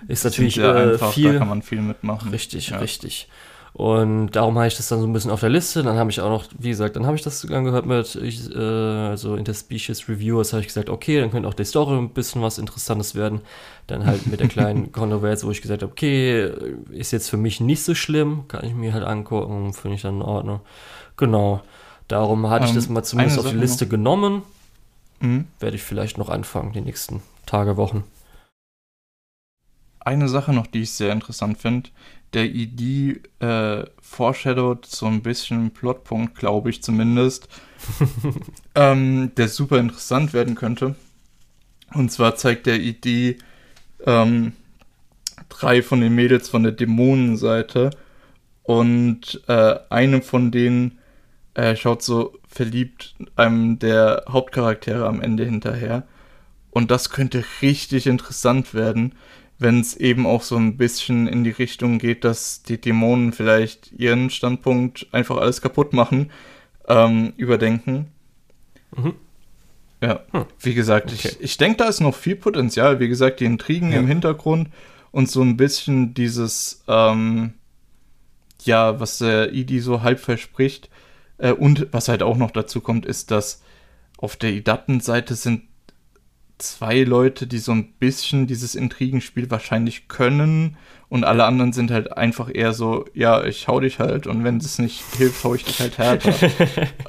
ist 0.09 0.25
natürlich 0.25 0.59
äh, 0.59 0.67
einfach, 0.67 1.13
viel. 1.13 1.33
Da 1.33 1.39
kann 1.41 1.49
man 1.49 1.63
viel 1.63 1.81
mitmachen. 1.81 2.31
Richtig, 2.31 2.71
ja. 2.71 2.79
richtig. 2.79 3.29
Und 3.77 4.31
darum 4.31 4.57
habe 4.57 4.69
ich 4.69 4.77
das 4.79 4.89
dann 4.89 5.01
so 5.01 5.07
ein 5.07 5.13
bisschen 5.13 5.31
auf 5.31 5.41
der 5.41 5.51
Liste. 5.51 5.83
Dann 5.83 5.99
habe 5.99 6.11
ich 6.11 6.23
auch 6.23 6.31
noch, 6.31 6.47
wie 6.59 6.71
gesagt, 6.71 6.97
dann 6.97 7.05
habe 7.05 7.15
ich 7.15 7.23
das 7.23 7.45
angehört 7.45 7.85
mit, 7.85 8.15
ich, 8.15 8.51
äh, 8.51 8.59
also 8.59 9.37
Interspecies 9.37 10.09
Reviewers, 10.09 10.55
habe 10.55 10.63
ich 10.63 10.69
gesagt, 10.69 10.89
okay, 10.89 11.21
dann 11.21 11.31
könnte 11.31 11.47
auch 11.47 11.53
die 11.53 11.65
Story 11.65 11.99
ein 11.99 12.09
bisschen 12.09 12.41
was 12.41 12.57
Interessantes 12.57 13.15
werden. 13.15 13.43
Dann 13.87 14.07
halt 14.07 14.27
mit 14.29 14.41
der 14.41 14.49
kleinen 14.49 14.93
Kontroverse, 14.93 15.47
wo 15.47 15.51
ich 15.51 15.61
gesagt 15.61 15.83
habe, 15.83 15.93
okay, 15.93 16.51
ist 16.91 17.13
jetzt 17.13 17.29
für 17.29 17.37
mich 17.37 17.61
nicht 17.61 17.83
so 17.83 17.95
schlimm, 17.95 18.45
kann 18.49 18.65
ich 18.65 18.73
mir 18.73 18.95
halt 18.95 19.05
angucken, 19.05 19.75
finde 19.75 19.97
ich 19.97 20.03
dann 20.03 20.17
in 20.17 20.23
Ordnung. 20.23 20.61
Genau. 21.19 21.61
Darum 22.09 22.49
hatte 22.49 22.65
ähm, 22.65 22.71
ich 22.71 22.75
das 22.77 22.89
mal 22.89 23.03
zumindest 23.03 23.39
auf 23.39 23.51
die 23.51 23.57
Liste 23.57 23.85
noch. 23.85 23.91
genommen. 23.91 24.43
Mhm. 25.21 25.49
Werde 25.61 25.77
ich 25.77 25.83
vielleicht 25.83 26.17
noch 26.17 26.31
anfangen, 26.31 26.73
die 26.73 26.81
nächsten 26.81 27.23
Tage, 27.45 27.77
Wochen 27.77 28.05
eine 30.07 30.29
Sache 30.29 30.53
noch, 30.53 30.67
die 30.67 30.83
ich 30.83 30.93
sehr 30.93 31.13
interessant 31.13 31.59
finde. 31.59 31.91
Der 32.33 32.45
ID 32.47 33.21
äh, 33.41 33.85
foreshadowt 34.01 34.87
so 34.87 35.07
ein 35.07 35.23
bisschen 35.23 35.71
Plotpunkt, 35.71 36.37
glaube 36.37 36.71
ich 36.71 36.83
zumindest, 36.83 37.49
ähm, 38.75 39.33
der 39.37 39.49
super 39.49 39.79
interessant 39.79 40.33
werden 40.33 40.55
könnte. 40.55 40.97
Und 41.95 42.11
zwar 42.13 42.37
zeigt 42.37 42.67
der 42.67 42.81
ID 42.81 43.43
ähm, 44.05 44.53
drei 45.49 45.83
von 45.83 46.01
den 46.01 46.15
Mädels 46.15 46.49
von 46.49 46.63
der 46.63 46.73
Dämonenseite 46.73 47.91
und 48.63 49.43
äh, 49.49 49.77
eine 49.91 50.23
von 50.23 50.51
denen 50.51 50.99
äh, 51.55 51.75
schaut 51.77 52.03
so 52.03 52.39
verliebt 52.49 53.15
einem 53.37 53.79
der 53.79 54.25
Hauptcharaktere 54.29 55.07
am 55.07 55.21
Ende 55.21 55.45
hinterher. 55.45 56.07
Und 56.71 56.91
das 56.91 57.11
könnte 57.11 57.45
richtig 57.63 58.07
interessant 58.07 58.75
werden, 58.75 59.15
wenn 59.59 59.81
es 59.81 59.97
eben 59.97 60.27
auch 60.27 60.43
so 60.43 60.57
ein 60.57 60.77
bisschen 60.77 61.27
in 61.27 61.45
die 61.45 61.51
Richtung 61.51 61.99
geht, 61.99 62.25
dass 62.25 62.63
die 62.63 62.81
Dämonen 62.81 63.33
vielleicht 63.33 63.93
ihren 63.93 64.31
Standpunkt 64.31 65.07
einfach 65.13 65.39
alles 65.39 65.63
kaputt 65.63 65.93
machen, 65.93 66.31
ähm, 66.89 67.33
überdenken. 67.37 68.07
Mhm. 68.95 69.15
Ja, 70.03 70.21
hm. 70.33 70.45
wie 70.61 70.75
gesagt, 70.75 71.11
okay. 71.11 71.29
ich, 71.29 71.41
ich 71.41 71.57
denke, 71.57 71.79
da 71.79 71.89
ist 71.89 72.01
noch 72.01 72.15
viel 72.15 72.37
Potenzial. 72.37 73.01
Wie 73.01 73.09
gesagt, 73.09 73.41
die 73.41 73.47
Intrigen 73.47 73.93
ja. 73.93 73.99
im 73.99 74.07
Hintergrund 74.07 74.69
und 75.11 75.31
so 75.31 75.41
ein 75.41 75.57
bisschen 75.57 76.13
dieses, 76.13 76.85
ähm, 76.87 77.55
ja, 78.63 79.01
was 79.01 79.19
der 79.19 79.53
Idi 79.53 79.81
so 79.81 80.03
halb 80.03 80.21
verspricht. 80.21 80.91
Äh, 81.39 81.53
und 81.53 81.89
was 81.93 82.09
halt 82.09 82.23
auch 82.23 82.37
noch 82.37 82.51
dazu 82.51 82.81
kommt, 82.81 83.07
ist, 83.07 83.31
dass 83.31 83.63
auf 84.19 84.37
der 84.37 84.53
Idaten-Seite 84.53 85.35
sind 85.35 85.63
zwei 86.59 87.03
Leute, 87.03 87.47
die 87.47 87.59
so 87.59 87.73
ein 87.73 87.93
bisschen 87.93 88.47
dieses 88.47 88.75
Intrigenspiel 88.75 89.51
wahrscheinlich 89.51 90.09
können 90.09 90.77
und 91.09 91.25
alle 91.25 91.45
anderen 91.45 91.73
sind 91.73 91.91
halt 91.91 92.17
einfach 92.17 92.51
eher 92.53 92.73
so, 92.73 93.05
ja, 93.15 93.45
ich 93.45 93.69
hau 93.69 93.81
dich 93.81 93.99
halt 93.99 94.27
und 94.27 94.43
wenn 94.45 94.59
das 94.59 94.79
nicht 94.79 95.03
hilft, 95.17 95.45
hau 95.45 95.55
ich 95.55 95.65
dich 95.65 95.81
halt 95.81 95.99
härter. 95.99 96.33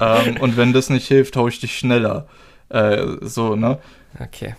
ähm, 0.00 0.36
und 0.38 0.56
wenn 0.56 0.72
das 0.72 0.90
nicht 0.90 1.08
hilft, 1.08 1.36
hau 1.36 1.48
ich 1.48 1.60
dich 1.60 1.78
schneller. 1.78 2.28
Äh, 2.68 3.06
so, 3.22 3.56
ne? 3.56 3.78
Okay. 4.20 4.54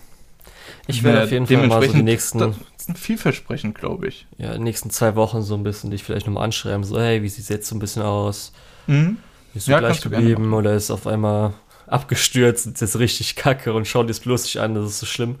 Ich 0.86 1.04
werde 1.04 1.24
auf 1.24 1.30
jeden 1.30 1.46
Fall 1.46 1.66
mal 1.68 1.86
so 1.86 1.92
die 1.92 2.02
nächsten. 2.02 2.38
Das 2.38 2.56
ist 2.88 2.98
vielversprechend, 2.98 3.76
glaube 3.76 4.08
ich. 4.08 4.26
Ja, 4.38 4.54
die 4.54 4.62
nächsten 4.62 4.90
zwei 4.90 5.14
Wochen 5.14 5.42
so 5.42 5.54
ein 5.54 5.62
bisschen 5.62 5.90
dich 5.90 6.02
vielleicht 6.02 6.26
nochmal 6.26 6.44
anschreiben, 6.44 6.84
so, 6.84 6.98
hey, 7.00 7.22
wie 7.22 7.28
sieht 7.28 7.44
es 7.44 7.48
jetzt 7.48 7.68
so 7.68 7.76
ein 7.76 7.78
bisschen 7.78 8.02
aus? 8.02 8.52
Mhm. 8.86 9.18
Ist 9.54 9.68
du 9.68 9.72
ja, 9.72 9.78
gleich 9.78 10.00
geblieben 10.00 10.52
oder 10.52 10.74
ist 10.74 10.90
auf 10.90 11.06
einmal 11.06 11.54
abgestürzt 11.90 12.66
und 12.66 12.74
ist 12.74 12.80
jetzt 12.80 12.98
richtig 12.98 13.36
kacke 13.36 13.72
und 13.72 13.86
schaut 13.86 14.08
jetzt 14.08 14.24
bloß 14.24 14.44
nicht 14.44 14.58
an, 14.60 14.74
das 14.74 14.90
ist 14.90 15.00
so 15.00 15.06
schlimm. 15.06 15.36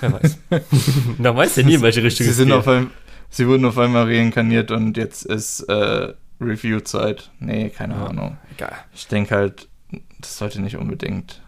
Wer 0.00 0.12
weiß. 0.12 0.38
da 1.18 1.36
weiß 1.36 1.56
ja 1.56 1.62
nie, 1.62 1.74
in 1.74 1.82
welche 1.82 2.02
Richtung 2.02 2.26
sie 2.26 2.32
sind 2.32 2.52
auf 2.52 2.66
einem, 2.66 2.90
Sie 3.30 3.46
wurden 3.46 3.64
auf 3.64 3.78
einmal 3.78 4.04
reinkarniert 4.04 4.70
und 4.70 4.96
jetzt 4.96 5.24
ist 5.26 5.60
äh, 5.68 6.14
Review-Zeit. 6.40 7.30
Nee, 7.40 7.70
keine 7.70 7.94
ja, 7.94 8.06
Ahnung. 8.06 8.38
Egal. 8.54 8.76
Ich 8.94 9.06
denke 9.06 9.34
halt, 9.34 9.68
das 10.20 10.38
sollte 10.38 10.62
nicht 10.62 10.76
unbedingt. 10.76 11.42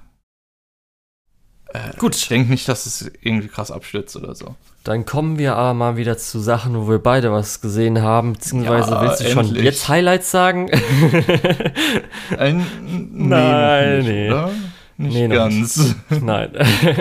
Äh, 1.68 1.96
Gut. 1.98 2.16
Ich 2.16 2.28
denke 2.28 2.50
nicht, 2.50 2.68
dass 2.68 2.86
es 2.86 3.10
irgendwie 3.22 3.48
krass 3.48 3.70
abstürzt 3.70 4.16
oder 4.16 4.34
so. 4.34 4.56
Dann 4.84 5.04
kommen 5.04 5.38
wir 5.38 5.56
aber 5.56 5.74
mal 5.74 5.96
wieder 5.98 6.16
zu 6.16 6.38
Sachen, 6.38 6.74
wo 6.74 6.88
wir 6.88 6.98
beide 6.98 7.30
was 7.32 7.60
gesehen 7.60 8.00
haben. 8.00 8.32
Beziehungsweise 8.32 8.90
ja, 8.92 9.02
willst 9.02 9.20
du 9.20 9.24
endlich. 9.24 9.48
schon 9.56 9.64
jetzt 9.64 9.88
Highlights 9.88 10.30
sagen? 10.30 10.70
Ein, 12.38 12.66
nee, 13.12 13.28
Nein, 13.28 13.98
nicht, 13.98 14.08
nee. 14.08 14.30
Oder? 14.30 14.50
Nicht 15.00 15.14
nee, 15.14 15.28
ganz. 15.28 15.78
Nicht. 16.10 16.22
Nein. 16.22 16.50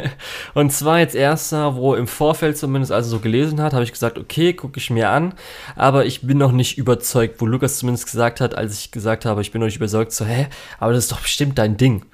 Und 0.54 0.72
zwar 0.72 1.00
jetzt 1.00 1.16
erster, 1.16 1.76
wo 1.76 1.96
im 1.96 2.08
Vorfeld 2.08 2.58
zumindest, 2.58 2.94
also 2.94 3.10
so 3.10 3.20
gelesen 3.20 3.62
hat, 3.62 3.74
habe 3.74 3.84
ich 3.84 3.92
gesagt, 3.92 4.18
okay, 4.18 4.54
gucke 4.54 4.78
ich 4.78 4.90
mir 4.90 5.10
an. 5.10 5.34
Aber 5.76 6.06
ich 6.06 6.22
bin 6.22 6.38
noch 6.38 6.54
nicht 6.54 6.78
überzeugt, 6.78 7.42
wo 7.42 7.46
Lukas 7.46 7.78
zumindest 7.80 8.06
gesagt 8.06 8.40
hat, 8.40 8.56
als 8.56 8.80
ich 8.80 8.92
gesagt 8.92 9.26
habe, 9.26 9.42
ich 9.42 9.52
bin 9.52 9.60
noch 9.60 9.68
nicht 9.68 9.78
überzeugt, 9.78 10.14
so, 10.14 10.26
hä, 10.26 10.48
aber 10.80 10.94
das 10.94 11.06
ist 11.06 11.12
doch 11.12 11.20
bestimmt 11.20 11.58
dein 11.58 11.76
Ding. 11.76 12.06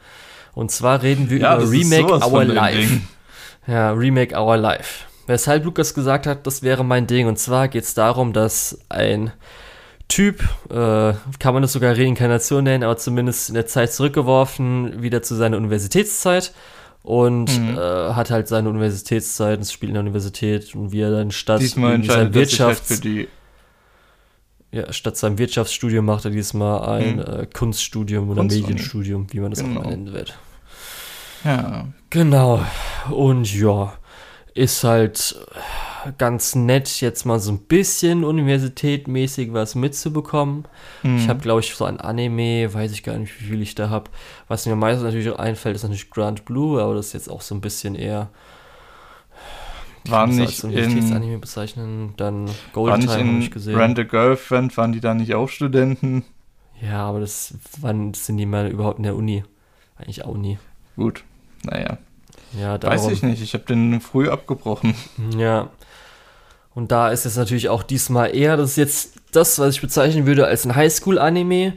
Und 0.54 0.72
zwar 0.72 1.04
reden 1.04 1.30
wir 1.30 1.40
ja, 1.40 1.56
über 1.56 1.70
Remake 1.70 2.14
Our 2.14 2.46
Life. 2.46 3.02
Ja, 3.68 3.92
Remake 3.92 4.36
Our 4.36 4.58
Life. 4.58 5.06
Weshalb 5.28 5.66
Lukas 5.66 5.94
gesagt 5.94 6.28
hat, 6.28 6.46
das 6.46 6.62
wäre 6.62 6.84
mein 6.84 7.08
Ding. 7.08 7.28
Und 7.28 7.40
zwar 7.40 7.68
geht 7.68 7.84
es 7.84 7.94
darum, 7.94 8.34
dass 8.34 8.80
ein 8.90 9.32
Typ, 10.08 10.42
äh, 10.70 11.14
kann 11.40 11.54
man 11.54 11.64
das 11.64 11.74
sogar 11.74 11.98
Reinkarnation 11.98 12.64
nennen, 12.64 12.84
aber 12.84 12.98
zumindest 12.98 13.50
in 13.50 13.56
der 13.56 13.66
Zeit 13.66 13.92
zurückgeworfen, 13.92 15.02
wieder 15.02 15.24
zu 15.24 15.36
seiner 15.36 15.58
Universitätszeit 15.58 16.54
und 17.02 17.60
mhm. 17.60 17.78
äh, 17.78 18.14
hat 18.14 18.30
halt 18.30 18.48
seine 18.48 18.70
Universitätszeit, 18.70 19.60
das 19.60 19.72
Spiel 19.72 19.90
in 19.90 19.96
der 19.96 20.02
Universität 20.02 20.76
und 20.76 20.92
wie 20.92 21.02
er 21.02 21.12
dann 21.12 21.32
statt 21.32 21.62
Diesmal 21.62 22.04
seinem 22.04 22.34
Wirtschafts 22.36 22.90
halt 22.90 23.00
für 23.00 23.02
die 23.02 23.28
ja, 24.72 24.92
statt 24.92 25.16
seinem 25.16 25.38
Wirtschaftsstudium 25.38 26.04
macht 26.04 26.26
er 26.26 26.32
diesmal 26.32 27.00
ein 27.00 27.16
mhm. 27.16 27.22
äh, 27.22 27.46
Kunststudium 27.46 28.30
oder 28.30 28.42
Kunst 28.42 28.58
Medienstudium, 28.58 29.28
wie 29.32 29.40
man 29.40 29.52
das 29.52 29.64
genau. 29.64 29.82
auch 29.82 29.86
nennen 29.86 30.12
wird. 30.12 30.38
Ja. 31.46 31.88
Genau. 32.10 32.66
Und 33.10 33.54
ja, 33.54 33.94
ist 34.56 34.86
halt 34.86 35.36
ganz 36.18 36.56
nett, 36.56 37.02
jetzt 37.02 37.26
mal 37.26 37.40
so 37.40 37.52
ein 37.52 37.60
bisschen 37.60 38.24
universitätmäßig 38.24 39.54
was 39.54 39.76
mitzubekommen. 39.76 40.66
Mhm. 41.04 41.18
Ich 41.18 41.28
habe, 41.30 41.42
glaube 41.42 41.60
ich, 41.60 41.76
so 41.76 41.84
ein 41.84 42.00
Anime, 42.00 42.74
weiß 42.74 42.94
ich 42.94 43.04
gar 43.04 43.18
nicht, 43.18 43.40
wie 43.40 43.46
viel 43.46 43.62
ich 43.62 43.76
da 43.76 43.90
habe. 43.90 44.10
Was 44.48 44.66
mir 44.66 44.76
meistens 44.76 45.04
natürlich 45.04 45.30
auch 45.30 45.40
einfällt, 45.40 45.76
ist 45.76 45.84
natürlich 45.84 46.10
Grand 46.10 46.46
Blue, 46.46 46.82
aber 46.82 46.96
das 46.96 47.08
ist 47.08 47.14
jetzt 47.14 47.30
auch 47.30 47.42
so 47.42 47.54
ein 47.54 47.62
bisschen 47.62 47.96
eher. 47.96 48.30
War 50.08 50.28
nicht 50.28 50.40
als 50.40 50.64
Universitätsanime 50.64 51.40
bezeichnen, 51.40 52.14
dann 52.16 52.50
Golden 52.72 53.02
Time 53.02 53.32
habe 53.34 53.40
ich 53.40 53.52
gesehen. 53.52 53.76
Rent 53.76 54.00
a 54.00 54.04
Girlfriend, 54.04 54.78
waren 54.78 54.94
die 54.94 55.02
da 55.02 55.14
nicht 55.16 55.34
auch 55.34 55.50
Studenten? 55.50 56.24
Ja, 56.82 57.08
aber 57.08 57.20
das, 57.20 57.56
wann 57.82 58.14
sind 58.14 58.38
die 58.38 58.46
mal 58.46 58.68
überhaupt 58.68 59.00
in 59.00 59.04
der 59.04 59.16
Uni? 59.16 59.44
Eigentlich 59.98 60.24
auch 60.24 60.38
nie. 60.38 60.60
Gut, 60.96 61.24
naja. 61.64 61.98
Ja, 62.60 62.78
darum. 62.78 62.98
Weiß 62.98 63.12
ich 63.12 63.24
nicht, 63.24 63.42
ich 63.42 63.54
habe 63.54 63.66
den 63.66 64.02
früh 64.02 64.30
abgebrochen. 64.30 64.96
Ja. 65.38 65.70
Und 66.74 66.92
da 66.92 67.10
ist 67.10 67.26
es 67.26 67.38
natürlich 67.38 67.70
auch 67.70 67.84
diesmal 67.84 68.36
eher, 68.36 68.58
das 68.58 68.72
ist 68.72 68.78
jetzt 68.78 69.14
das, 69.32 69.60
was 69.60 69.76
ich 69.76 69.82
bezeichnen 69.82 70.26
würde 70.26 70.46
als 70.46 70.66
ein 70.66 70.76
Highschool-Anime. 70.76 71.74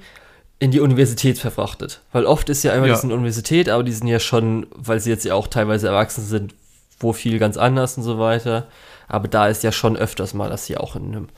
in 0.60 0.70
die 0.70 0.80
Universität 0.80 1.38
verfrachtet. 1.38 2.00
Weil 2.12 2.26
oft 2.26 2.48
ist 2.48 2.64
ja 2.64 2.72
immer, 2.72 2.86
ja. 2.86 2.94
die 2.94 3.00
sind 3.00 3.12
Universität, 3.12 3.68
aber 3.68 3.84
die 3.84 3.92
sind 3.92 4.08
ja 4.08 4.18
schon, 4.18 4.66
weil 4.74 4.98
sie 5.00 5.10
jetzt 5.10 5.24
ja 5.24 5.34
auch 5.34 5.46
teilweise 5.46 5.86
erwachsen 5.88 6.24
sind, 6.24 6.54
wo 6.98 7.12
viel 7.12 7.38
ganz 7.38 7.56
anders 7.56 7.96
und 7.96 8.02
so 8.02 8.18
weiter. 8.18 8.66
Aber 9.06 9.28
da 9.28 9.46
ist 9.46 9.62
ja 9.62 9.70
schon 9.72 9.96
öfters 9.96 10.34
mal, 10.34 10.50
dass 10.50 10.66
sie 10.66 10.76
auch 10.76 10.96
in 10.96 11.06
einem 11.06 11.28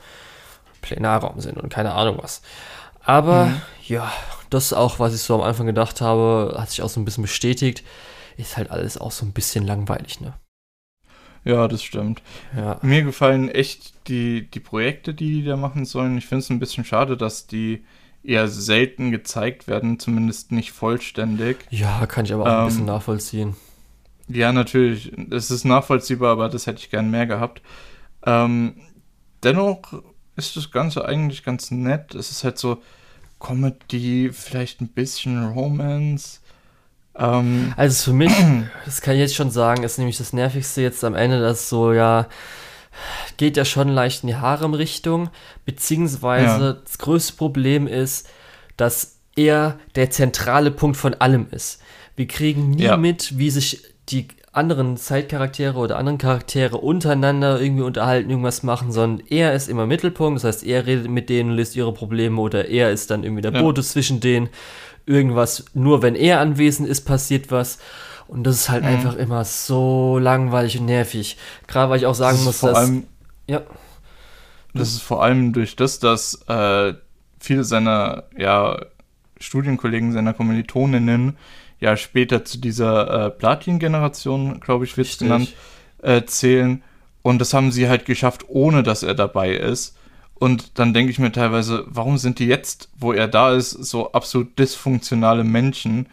Plenarraum 0.81 1.39
sind 1.39 1.57
und 1.57 1.69
keine 1.69 1.93
Ahnung 1.93 2.17
was. 2.21 2.41
Aber 3.03 3.45
mhm. 3.45 3.61
ja, 3.87 4.11
das 4.49 4.73
auch, 4.73 4.99
was 4.99 5.13
ich 5.13 5.21
so 5.21 5.35
am 5.35 5.41
Anfang 5.41 5.67
gedacht 5.67 6.01
habe, 6.01 6.55
hat 6.57 6.71
sich 6.71 6.81
auch 6.81 6.89
so 6.89 6.99
ein 6.99 7.05
bisschen 7.05 7.23
bestätigt. 7.23 7.83
Ist 8.37 8.57
halt 8.57 8.71
alles 8.71 8.97
auch 8.97 9.11
so 9.11 9.25
ein 9.25 9.33
bisschen 9.33 9.65
langweilig, 9.65 10.21
ne? 10.21 10.33
Ja, 11.43 11.67
das 11.67 11.83
stimmt. 11.83 12.21
Ja. 12.55 12.79
Mir 12.81 13.03
gefallen 13.03 13.49
echt 13.49 14.07
die, 14.07 14.49
die 14.49 14.59
Projekte, 14.59 15.13
die 15.13 15.41
die 15.41 15.43
da 15.43 15.57
machen 15.57 15.85
sollen. 15.85 16.17
Ich 16.17 16.27
finde 16.27 16.43
es 16.43 16.49
ein 16.49 16.59
bisschen 16.59 16.85
schade, 16.85 17.17
dass 17.17 17.47
die 17.47 17.83
eher 18.23 18.47
selten 18.47 19.11
gezeigt 19.11 19.67
werden, 19.67 19.99
zumindest 19.99 20.51
nicht 20.51 20.71
vollständig. 20.71 21.57
Ja, 21.71 22.05
kann 22.05 22.25
ich 22.25 22.33
aber 22.33 22.43
auch 22.43 22.47
ähm, 22.47 22.59
ein 22.59 22.67
bisschen 22.67 22.85
nachvollziehen. 22.85 23.55
Ja, 24.27 24.53
natürlich. 24.53 25.11
Es 25.31 25.49
ist 25.49 25.65
nachvollziehbar, 25.65 26.31
aber 26.33 26.49
das 26.49 26.67
hätte 26.67 26.79
ich 26.79 26.91
gern 26.91 27.09
mehr 27.09 27.25
gehabt. 27.25 27.61
Ähm, 28.25 28.75
dennoch 29.43 30.01
ist 30.35 30.55
das 30.55 30.71
Ganze 30.71 31.05
eigentlich 31.05 31.43
ganz 31.43 31.71
nett. 31.71 32.13
Es 32.13 32.31
ist 32.31 32.43
halt 32.43 32.57
so 32.57 32.81
Comedy, 33.39 34.29
vielleicht 34.31 34.81
ein 34.81 34.89
bisschen 34.89 35.43
Romance. 35.43 36.40
Ähm, 37.15 37.73
also 37.77 38.11
für 38.11 38.15
mich, 38.15 38.33
das 38.85 39.01
kann 39.01 39.15
ich 39.15 39.21
jetzt 39.21 39.35
schon 39.35 39.51
sagen, 39.51 39.83
ist 39.83 39.97
nämlich 39.97 40.17
das 40.17 40.33
Nervigste 40.33 40.81
jetzt 40.81 41.03
am 41.03 41.15
Ende, 41.15 41.39
dass 41.39 41.69
so 41.69 41.93
ja 41.93 42.27
geht 43.37 43.57
ja 43.57 43.65
schon 43.65 43.89
leicht 43.89 44.23
in 44.23 44.27
die 44.27 44.35
Harem-Richtung, 44.35 45.29
beziehungsweise 45.65 46.63
ja. 46.63 46.73
das 46.73 46.97
größte 46.97 47.33
Problem 47.33 47.87
ist, 47.87 48.27
dass 48.77 49.17
er 49.35 49.79
der 49.95 50.09
zentrale 50.09 50.71
Punkt 50.71 50.97
von 50.97 51.13
allem 51.15 51.47
ist. 51.51 51.81
Wir 52.15 52.27
kriegen 52.27 52.71
nie 52.71 52.83
ja. 52.83 52.97
mit, 52.97 53.37
wie 53.37 53.49
sich 53.49 53.83
die 54.09 54.27
anderen 54.51 54.97
Zeitcharaktere 54.97 55.77
oder 55.77 55.97
anderen 55.97 56.17
Charaktere 56.17 56.77
untereinander 56.77 57.61
irgendwie 57.61 57.83
unterhalten, 57.83 58.29
irgendwas 58.29 58.63
machen, 58.63 58.91
sondern 58.91 59.25
er 59.29 59.53
ist 59.53 59.69
immer 59.69 59.87
Mittelpunkt, 59.87 60.43
das 60.43 60.43
heißt, 60.43 60.65
er 60.65 60.85
redet 60.85 61.09
mit 61.09 61.29
denen, 61.29 61.51
löst 61.51 61.77
ihre 61.77 61.93
Probleme 61.93 62.39
oder 62.41 62.67
er 62.67 62.91
ist 62.91 63.11
dann 63.11 63.23
irgendwie 63.23 63.41
der 63.41 63.53
ja. 63.53 63.61
Bote 63.61 63.81
zwischen 63.81 64.19
denen 64.19 64.49
irgendwas, 65.05 65.65
nur 65.73 66.01
wenn 66.01 66.15
er 66.15 66.39
anwesend 66.39 66.87
ist, 66.87 67.01
passiert 67.01 67.51
was. 67.51 67.79
Und 68.27 68.43
das 68.43 68.55
ist 68.55 68.69
halt 68.69 68.83
mhm. 68.83 68.89
einfach 68.89 69.15
immer 69.15 69.43
so 69.43 70.17
langweilig 70.17 70.79
und 70.79 70.85
nervig. 70.85 71.37
Gerade 71.67 71.89
weil 71.89 71.97
ich 71.97 72.05
auch 72.05 72.15
sagen 72.15 72.37
das 72.37 72.45
muss, 72.45 72.59
dass. 72.61 72.77
Allem, 72.77 73.03
ja. 73.47 73.61
Das 74.73 74.89
ist 74.89 75.01
vor 75.01 75.21
allem 75.21 75.51
durch 75.51 75.75
das, 75.75 75.99
dass 75.99 76.41
äh, 76.47 76.93
viele 77.39 77.65
seiner 77.65 78.23
ja, 78.37 78.79
Studienkollegen, 79.37 80.13
seiner 80.13 80.33
Kommilitoninnen 80.33 81.35
ja 81.81 81.97
später 81.97 82.45
zu 82.45 82.59
dieser 82.59 83.25
äh, 83.25 83.29
Platin-Generation, 83.31 84.61
glaube 84.61 84.85
ich, 84.85 84.95
wird 84.95 85.07
es 85.07 85.17
genannt, 85.17 85.53
äh, 86.01 86.23
zählen. 86.23 86.83
Und 87.23 87.39
das 87.39 87.53
haben 87.53 87.71
sie 87.71 87.89
halt 87.89 88.05
geschafft, 88.05 88.45
ohne 88.47 88.83
dass 88.83 89.03
er 89.03 89.13
dabei 89.13 89.51
ist. 89.55 89.97
Und 90.41 90.79
dann 90.79 90.95
denke 90.95 91.11
ich 91.11 91.19
mir 91.19 91.31
teilweise, 91.31 91.85
warum 91.85 92.17
sind 92.17 92.39
die 92.39 92.47
jetzt, 92.47 92.89
wo 92.97 93.13
er 93.13 93.27
da 93.27 93.53
ist, 93.53 93.69
so 93.69 94.11
absolut 94.11 94.57
dysfunktionale 94.57 95.43
Menschen, 95.43 96.09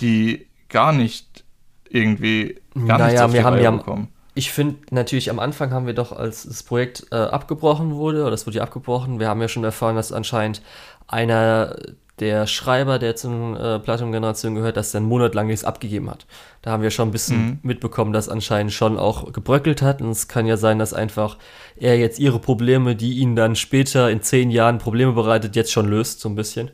die 0.00 0.48
gar 0.68 0.92
nicht 0.92 1.44
irgendwie 1.88 2.60
gar 2.74 2.98
naja, 2.98 3.22
nichts 3.22 3.34
wir 3.34 3.44
haben 3.44 3.62
ja 3.62 3.70
bekommen. 3.70 4.08
Ich 4.34 4.50
finde 4.50 4.78
natürlich 4.90 5.30
am 5.30 5.38
Anfang 5.38 5.70
haben 5.70 5.86
wir 5.86 5.94
doch, 5.94 6.10
als 6.10 6.42
das 6.42 6.64
Projekt 6.64 7.06
äh, 7.12 7.14
abgebrochen 7.14 7.94
wurde, 7.94 8.24
oder 8.24 8.32
es 8.32 8.48
wurde 8.48 8.56
ja 8.56 8.64
abgebrochen, 8.64 9.20
wir 9.20 9.28
haben 9.28 9.40
ja 9.40 9.46
schon 9.46 9.62
erfahren, 9.62 9.94
dass 9.94 10.10
anscheinend 10.10 10.60
einer 11.06 11.76
der 12.20 12.46
Schreiber, 12.46 12.98
der 12.98 13.16
zum 13.16 13.56
äh, 13.56 13.78
Platinum-Generation 13.78 14.54
gehört, 14.54 14.76
das 14.76 14.92
dann 14.92 15.04
monatelang 15.04 15.46
nichts 15.46 15.64
abgegeben 15.64 16.10
hat. 16.10 16.26
Da 16.62 16.70
haben 16.70 16.82
wir 16.82 16.90
schon 16.90 17.08
ein 17.08 17.12
bisschen 17.12 17.46
mhm. 17.46 17.58
mitbekommen, 17.62 18.12
dass 18.12 18.28
anscheinend 18.28 18.72
schon 18.72 18.98
auch 18.98 19.32
gebröckelt 19.32 19.82
hat. 19.82 20.02
Und 20.02 20.10
es 20.10 20.28
kann 20.28 20.46
ja 20.46 20.56
sein, 20.56 20.78
dass 20.78 20.94
einfach 20.94 21.36
er 21.76 21.98
jetzt 21.98 22.18
ihre 22.18 22.38
Probleme, 22.38 22.96
die 22.96 23.18
ihn 23.18 23.36
dann 23.36 23.56
später 23.56 24.10
in 24.10 24.22
zehn 24.22 24.50
Jahren 24.50 24.78
Probleme 24.78 25.12
bereitet, 25.12 25.56
jetzt 25.56 25.72
schon 25.72 25.88
löst, 25.88 26.20
so 26.20 26.28
ein 26.28 26.34
bisschen. 26.34 26.70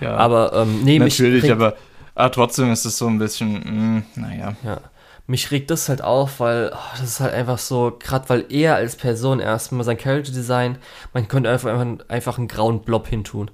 Ja, 0.00 0.16
aber 0.16 0.52
ähm, 0.54 0.82
nee, 0.82 0.98
natürlich, 0.98 1.42
mich 1.42 1.52
aber 1.52 1.76
ah, 2.14 2.28
trotzdem 2.30 2.72
ist 2.72 2.84
es 2.84 2.96
so 2.96 3.06
ein 3.06 3.18
bisschen, 3.18 3.52
mh, 3.52 3.70
mm, 3.70 4.04
naja. 4.16 4.56
Ja. 4.64 4.80
Mich 5.26 5.50
regt 5.52 5.70
das 5.70 5.88
halt 5.88 6.02
auf, 6.02 6.40
weil 6.40 6.72
oh, 6.74 6.96
das 6.98 7.08
ist 7.08 7.20
halt 7.20 7.34
einfach 7.34 7.58
so, 7.58 7.96
gerade 7.98 8.28
weil 8.28 8.46
er 8.48 8.74
als 8.74 8.96
Person 8.96 9.38
erstmal 9.38 9.84
sein 9.84 9.96
Character 9.96 10.32
Design, 10.32 10.78
man 11.12 11.28
könnte 11.28 11.50
einfach, 11.50 11.70
einfach, 11.70 12.08
einfach 12.08 12.38
einen 12.38 12.48
grauen 12.48 12.82
Blob 12.82 13.06
hintun. 13.06 13.50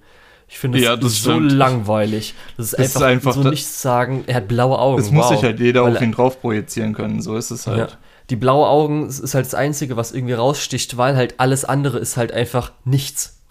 Ich 0.48 0.58
finde 0.58 0.78
ja, 0.78 0.96
das 0.96 1.22
so 1.22 1.32
stimmt. 1.32 1.52
langweilig. 1.52 2.34
Das 2.56 2.66
ist, 2.66 2.72
das 2.72 2.80
einfach, 2.80 3.00
ist 3.00 3.06
einfach 3.06 3.34
so 3.34 3.50
nichts 3.50 3.82
sagen. 3.82 4.24
Er 4.26 4.36
hat 4.36 4.48
blaue 4.48 4.78
Augen. 4.78 4.98
Das 4.98 5.06
wow. 5.06 5.14
muss 5.14 5.28
sich 5.30 5.42
halt 5.42 5.58
jeder 5.58 5.84
Weil, 5.84 5.96
auf 5.96 6.02
ihn 6.02 6.12
drauf 6.12 6.40
projizieren 6.40 6.92
können. 6.92 7.20
So 7.20 7.36
ist 7.36 7.50
es 7.50 7.66
halt. 7.66 7.90
Ja. 7.90 7.98
Die 8.30 8.36
blaue 8.36 8.66
Augen 8.66 9.08
ist 9.08 9.34
halt 9.34 9.46
das 9.46 9.54
Einzige, 9.54 9.96
was 9.96 10.12
irgendwie 10.12 10.34
raussticht, 10.34 10.96
weil 10.96 11.16
halt 11.16 11.38
alles 11.38 11.64
andere 11.64 11.98
ist 11.98 12.16
halt 12.16 12.32
einfach 12.32 12.72
nichts. 12.84 13.34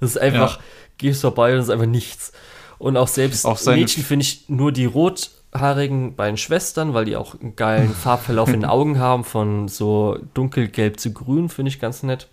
Das 0.00 0.10
ist 0.10 0.18
einfach, 0.18 0.56
ja. 0.56 0.62
gehst 0.98 1.20
vorbei 1.20 1.52
und 1.52 1.60
es 1.60 1.66
ist 1.66 1.70
einfach 1.70 1.86
nichts. 1.86 2.32
Und 2.78 2.96
auch 2.96 3.06
selbst 3.06 3.46
auch 3.46 3.64
Mädchen 3.66 4.02
finde 4.02 4.24
ich 4.24 4.48
nur 4.48 4.72
die 4.72 4.86
rothaarigen 4.86 6.16
beiden 6.16 6.36
Schwestern, 6.36 6.92
weil 6.92 7.04
die 7.04 7.14
auch 7.14 7.40
einen 7.40 7.54
geilen 7.54 7.94
Farbverlauf 7.94 8.48
in 8.48 8.62
den 8.62 8.64
Augen 8.64 8.98
haben, 8.98 9.22
von 9.22 9.68
so 9.68 10.18
dunkelgelb 10.34 10.98
zu 10.98 11.12
grün, 11.12 11.48
finde 11.48 11.68
ich 11.68 11.78
ganz 11.78 12.02
nett. 12.02 12.26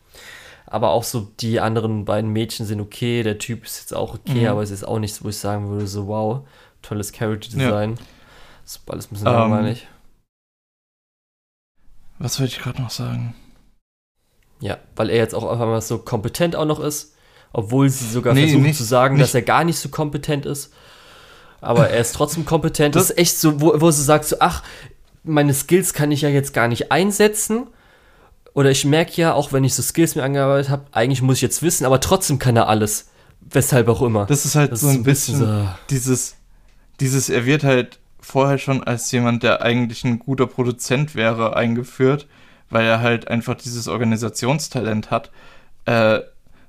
Aber 0.72 0.92
auch 0.92 1.04
so 1.04 1.32
die 1.40 1.60
anderen 1.60 2.06
beiden 2.06 2.32
Mädchen 2.32 2.66
sind 2.66 2.80
okay. 2.80 3.24
Der 3.24 3.40
Typ 3.40 3.66
ist 3.66 3.80
jetzt 3.80 3.94
auch 3.94 4.14
okay, 4.14 4.42
mhm. 4.42 4.48
aber 4.48 4.62
es 4.62 4.70
ist 4.70 4.88
auch 4.88 5.00
nichts, 5.00 5.24
wo 5.24 5.30
ich 5.30 5.38
sagen 5.38 5.68
würde, 5.70 5.88
so 5.88 6.08
wow, 6.08 6.48
tolles 6.84 7.12
Character 7.12 7.50
Design. 7.50 7.92
Ja. 7.92 8.06
Das 8.64 8.76
ist 8.76 8.82
alles 8.88 9.08
ein 9.08 9.10
bisschen 9.10 9.28
um, 9.28 9.34
ähm, 9.34 9.40
langweilig. 9.40 9.88
Was 12.20 12.40
wollte 12.40 12.54
ich 12.54 12.60
gerade 12.60 12.82
noch 12.82 12.92
sagen? 12.92 13.34
Ja, 14.60 14.78
weil 14.96 15.10
er 15.10 15.18
jetzt 15.18 15.34
auch 15.34 15.44
auf 15.44 15.60
einmal 15.60 15.82
so 15.82 15.98
kompetent 15.98 16.56
auch 16.56 16.66
noch 16.66 16.80
ist, 16.80 17.16
obwohl 17.52 17.90
sie 17.90 18.06
sogar 18.06 18.36
nee, 18.36 18.42
versuchen 18.42 18.64
nicht, 18.64 18.78
zu 18.78 18.84
sagen, 18.84 19.16
nicht. 19.16 19.24
dass 19.24 19.34
er 19.34 19.42
gar 19.42 19.64
nicht 19.64 19.80
so 19.80 19.90
kompetent 19.90 20.46
ist. 20.46 20.72
Aber 21.62 21.90
er 21.90 22.00
ist 22.00 22.14
trotzdem 22.14 22.46
kompetent. 22.46 22.96
Das, 22.96 23.08
das 23.08 23.12
ist 23.12 23.18
echt 23.18 23.38
so, 23.38 23.60
wo, 23.60 23.82
wo 23.82 23.90
sie 23.90 24.04
sagt 24.04 24.26
so, 24.26 24.36
ach, 24.40 24.64
meine 25.24 25.54
Skills 25.54 25.94
kann 25.94 26.12
ich 26.12 26.22
ja 26.22 26.30
jetzt 26.30 26.54
gar 26.54 26.68
nicht 26.68 26.92
einsetzen 26.92 27.68
oder 28.60 28.72
ich 28.72 28.84
merke 28.84 29.14
ja, 29.14 29.34
auch 29.34 29.54
wenn 29.54 29.64
ich 29.64 29.74
so 29.74 29.82
Skills 29.82 30.16
mir 30.16 30.24
angearbeitet 30.24 30.70
habe, 30.70 30.84
eigentlich 30.92 31.22
muss 31.22 31.38
ich 31.38 31.42
jetzt 31.44 31.64
wissen, 31.64 31.86
aber 31.86 32.02
trotzdem 32.02 32.40
kann 32.40 32.58
er 32.58 32.68
alles. 32.68 33.08
Weshalb 33.40 33.88
auch 33.88 34.02
immer. 34.02 34.26
Das 34.26 34.44
ist 34.44 34.56
halt 34.56 34.74
das 34.74 34.82
so 34.82 34.90
ein 34.90 35.02
bisschen, 35.02 35.40
bisschen 35.40 35.64
so 35.64 35.70
dieses, 35.90 36.36
dieses, 37.00 37.30
er 37.30 37.46
wird 37.46 37.64
halt 37.64 38.00
vorher 38.20 38.58
schon 38.58 38.84
als 38.84 39.10
jemand, 39.14 39.44
der 39.44 39.62
eigentlich 39.62 40.04
ein 40.04 40.20
guter 40.20 40.46
Produzent 40.46 41.16
wäre, 41.16 41.56
eingeführt, 41.56 42.28
weil 42.70 42.86
er 42.86 43.00
halt 43.00 43.30
einfach 43.30 43.56
dieses 43.56 43.88
Organisationstalent 43.88 45.10
hat. 45.10 45.32
Äh, 45.86 46.20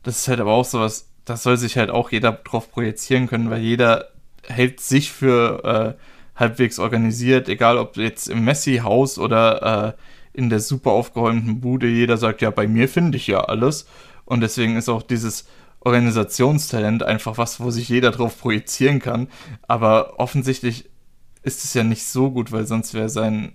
das 0.05 0.19
ist 0.19 0.29
halt 0.29 0.39
aber 0.39 0.53
auch 0.53 0.65
sowas, 0.65 1.09
das 1.25 1.43
soll 1.43 1.57
sich 1.57 1.77
halt 1.77 1.91
auch 1.91 2.13
jeder 2.13 2.31
drauf 2.31 2.71
projizieren 2.71 3.27
können, 3.27 3.51
weil 3.51 3.63
jeder 3.63 4.11
hält 4.47 4.79
sich 4.79 5.11
für 5.11 5.97
äh, 5.99 6.39
halbwegs 6.39 6.79
organisiert, 6.79 7.49
egal 7.49 7.79
ob 7.79 7.97
jetzt 7.97 8.29
im 8.29 8.45
Messi-Haus 8.45 9.19
oder 9.19 9.97
äh, 9.97 10.03
in 10.33 10.49
der 10.49 10.61
super 10.61 10.91
aufgeräumten 10.91 11.61
Bude 11.61 11.89
jeder 11.89 12.17
sagt, 12.17 12.43
ja, 12.43 12.51
bei 12.51 12.67
mir 12.67 12.89
finde 12.89 13.17
ich 13.17 13.27
ja 13.27 13.41
alles. 13.41 13.87
Und 14.25 14.41
deswegen 14.41 14.77
ist 14.77 14.89
auch 14.89 15.03
dieses 15.03 15.47
Organisationstalent 15.81 17.03
einfach 17.03 17.39
was, 17.39 17.61
wo 17.61 17.71
sich 17.71 17.89
jeder 17.89 18.11
drauf 18.11 18.39
projizieren 18.39 19.01
kann. 19.01 19.29
Aber 19.63 20.21
offensichtlich 20.21 20.91
ist 21.43 21.65
es 21.65 21.75
ja 21.75 21.83
nicht 21.83 22.05
so 22.05 22.31
gut, 22.31 22.53
weil 22.53 22.67
sonst 22.67 22.95
wäre 22.95 23.09
sein, 23.09 23.53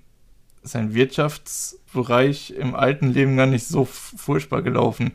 sein 0.63 0.93
Wirtschaftsbereich 0.93 2.51
im 2.51 2.75
alten 2.75 3.09
Leben 3.09 3.37
gar 3.37 3.45
nicht 3.45 3.67
so 3.67 3.85
furchtbar 3.85 4.63
gelaufen. 4.63 5.11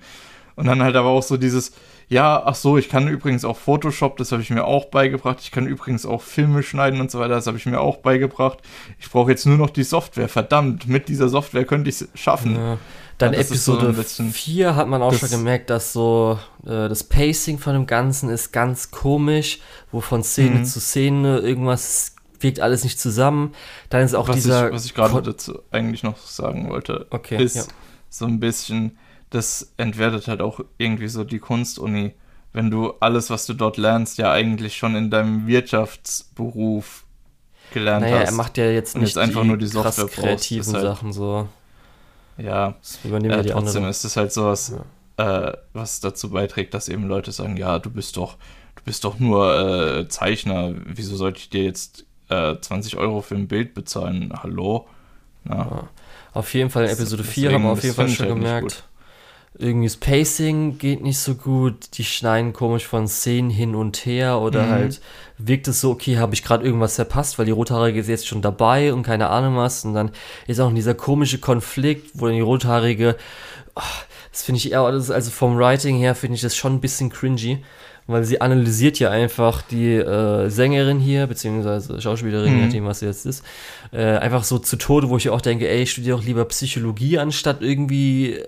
Und 0.55 0.67
dann 0.67 0.83
halt 0.83 0.97
aber 0.97 1.09
auch 1.09 1.23
so 1.23 1.37
dieses, 1.37 1.73
ja, 2.11 2.43
ach 2.45 2.57
so, 2.57 2.77
ich 2.77 2.89
kann 2.89 3.07
übrigens 3.07 3.45
auch 3.45 3.57
Photoshop, 3.57 4.17
das 4.17 4.33
habe 4.33 4.43
ich 4.43 4.51
mir 4.51 4.65
auch 4.65 4.87
beigebracht. 4.87 5.39
Ich 5.41 5.53
kann 5.53 5.69
übrigens 5.69 6.05
auch 6.05 6.23
Filme 6.23 6.65
schneiden 6.65 7.01
und 7.01 7.09
so 7.09 7.21
weiter, 7.21 7.37
das 7.37 7.47
habe 7.47 7.57
ich 7.57 7.67
mir 7.67 7.81
auch 7.81 7.99
beigebracht. 7.99 8.59
Ich 8.99 9.09
brauche 9.09 9.31
jetzt 9.31 9.47
nur 9.47 9.57
noch 9.57 9.71
die 9.71 9.85
Software. 9.85 10.29
Verdammt, 10.29 10.89
mit 10.89 11.09
dieser 11.09 11.29
Software 11.29 11.65
könnte 11.65 11.89
ich 11.89 12.01
es 12.01 12.09
schaffen. 12.15 12.57
Ja. 12.57 12.79
Dann 13.19 13.33
ja, 13.33 13.39
Episode 13.39 13.95
so 14.03 14.25
4 14.25 14.75
hat 14.75 14.89
man 14.89 15.03
auch 15.03 15.15
schon 15.15 15.29
gemerkt, 15.29 15.71
dass 15.71 15.93
so 15.93 16.41
äh, 16.65 16.89
das 16.89 17.05
Pacing 17.05 17.59
von 17.59 17.75
dem 17.75 17.87
Ganzen 17.87 18.29
ist 18.29 18.51
ganz 18.51 18.91
komisch, 18.91 19.61
wo 19.93 20.01
von 20.01 20.25
Szene 20.25 20.57
mhm. 20.57 20.65
zu 20.65 20.81
Szene 20.81 21.39
irgendwas 21.39 22.17
wirkt 22.41 22.59
alles 22.59 22.83
nicht 22.83 22.99
zusammen. 22.99 23.55
Dann 23.89 24.03
ist 24.03 24.15
auch 24.15 24.27
was 24.27 24.35
dieser. 24.35 24.69
Ich, 24.69 24.75
was 24.75 24.85
ich 24.85 24.95
gerade 24.95 25.23
dazu 25.23 25.61
eigentlich 25.71 26.03
noch 26.03 26.17
sagen 26.17 26.71
wollte, 26.71 27.07
okay, 27.11 27.41
ist 27.41 27.55
ja. 27.55 27.63
so 28.09 28.25
ein 28.25 28.41
bisschen 28.41 28.99
das 29.31 29.73
entwertet 29.77 30.29
halt 30.29 30.41
auch 30.41 30.61
irgendwie 30.79 31.09
so 31.09 31.25
die 31.25 31.39
Kunstuni, 31.39 32.15
wenn 32.53 32.71
du 32.71 32.95
alles, 33.01 33.31
was 33.31 33.47
du 33.47 33.55
dort 33.55 33.77
lernst, 33.77 34.19
ja 34.19 34.33
eigentlich 34.33 34.77
schon 34.77 34.97
in 34.97 35.11
deinem 35.11 35.47
Wirtschaftsberuf 35.47 37.05
gelernt 37.73 38.03
naja, 38.03 38.21
hast. 38.21 38.31
er 38.31 38.35
macht 38.35 38.59
ja 38.59 38.65
jetzt 38.71 38.97
nicht 38.97 39.17
einfach 39.17 39.45
nur 39.45 39.57
die 39.57 39.67
Software 39.67 40.09
kreativen 40.09 40.75
halt, 40.75 40.83
Sachen 40.83 41.13
so. 41.13 41.49
Ja, 42.37 42.75
äh, 43.05 43.45
trotzdem 43.45 43.85
ist 43.85 44.05
es 44.05 44.17
halt 44.17 44.33
sowas, 44.33 44.75
ja. 45.19 45.49
äh, 45.51 45.57
was 45.73 46.01
dazu 46.01 46.31
beiträgt, 46.31 46.75
dass 46.75 46.89
eben 46.89 47.07
Leute 47.07 47.31
sagen, 47.33 47.57
ja, 47.57 47.79
du 47.79 47.91
bist 47.91 48.17
doch, 48.17 48.37
du 48.75 48.83
bist 48.85 49.05
doch 49.05 49.21
nur 49.21 49.99
äh, 49.99 50.09
Zeichner, 50.09 50.75
wieso 50.87 51.17
sollte 51.17 51.39
ich 51.39 51.51
dir 51.51 51.63
jetzt 51.63 52.07
äh, 52.31 52.57
20 52.59 52.97
Euro 52.97 53.21
für 53.21 53.37
ein 53.37 53.47
Bild 53.47 53.75
bezahlen? 53.75 54.33
Hallo? 54.43 54.89
Ja. 55.49 55.89
Auf 56.33 56.53
jeden 56.55 56.71
Fall 56.71 56.85
in 56.85 56.91
Episode 56.91 57.25
4 57.25 57.53
haben 57.53 57.63
wir 57.63 57.71
auf 57.71 57.83
jeden 57.83 57.95
Fall 57.95 58.09
schon 58.09 58.29
gemerkt, 58.29 58.85
irgendwie 59.59 59.89
das 59.89 59.97
Pacing 59.97 60.79
geht 60.79 61.03
nicht 61.03 61.19
so 61.19 61.35
gut, 61.35 61.99
die 61.99 62.05
schneiden 62.05 62.53
komisch 62.53 62.87
von 62.87 63.09
Szenen 63.09 63.51
hin 63.51 63.75
und 63.75 64.07
her 64.07 64.41
oder 64.41 64.65
mhm. 64.65 64.71
halt 64.71 65.01
wirkt 65.39 65.69
es 65.69 65.81
so, 65.81 65.91
okay, 65.91 66.19
habe 66.19 66.35
ich 66.35 66.45
gerade 66.45 66.65
irgendwas 66.65 66.97
verpasst, 66.97 67.39
weil 67.39 67.47
die 67.47 67.53
Rothaarige 67.53 68.01
ist 68.01 68.09
jetzt 68.09 68.27
schon 68.27 68.43
dabei 68.43 68.93
und 68.93 69.03
keine 69.03 69.29
Ahnung 69.29 69.57
was 69.57 69.85
und 69.85 69.95
dann 69.95 70.13
ist 70.47 70.61
auch 70.61 70.73
dieser 70.73 70.95
komische 70.95 71.39
Konflikt, 71.39 72.11
wo 72.15 72.27
dann 72.27 72.35
die 72.35 72.41
Rothaarige, 72.41 73.17
oh, 73.75 73.83
das 74.31 74.43
finde 74.43 74.59
ich 74.59 74.73
eher, 74.73 74.83
also 74.83 75.31
vom 75.31 75.59
Writing 75.59 75.97
her 75.97 76.15
finde 76.15 76.37
ich 76.37 76.43
das 76.43 76.57
schon 76.57 76.75
ein 76.75 76.81
bisschen 76.81 77.11
cringy, 77.11 77.65
weil 78.07 78.25
sie 78.25 78.41
analysiert 78.41 78.99
ja 78.99 79.11
einfach 79.11 79.63
die 79.63 79.95
äh, 79.95 80.49
Sängerin 80.49 80.99
hier, 80.99 81.27
beziehungsweise 81.27 82.01
Schauspielerin, 82.01 82.55
mhm. 82.55 82.65
nachdem 82.65 82.85
was 82.85 83.01
sie 83.01 83.07
jetzt 83.07 83.27
ist, 83.27 83.45
äh, 83.93 84.03
einfach 84.03 84.45
so 84.45 84.59
zu 84.59 84.77
Tode, 84.77 85.09
wo 85.09 85.17
ich 85.17 85.31
auch 85.31 85.41
denke, 85.41 85.69
ey, 85.69 85.83
ich 85.83 85.93
studiere 85.93 86.17
auch 86.17 86.25
lieber 86.25 86.45
Psychologie, 86.47 87.19
anstatt 87.19 87.63
irgendwie 87.63 88.35
äh, 88.35 88.45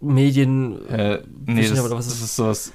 Medien. 0.00 0.86
Äh, 0.88 1.22
nee, 1.46 1.68
das, 1.68 1.88
das, 1.88 2.06
ist, 2.06 2.36
sowas, 2.36 2.72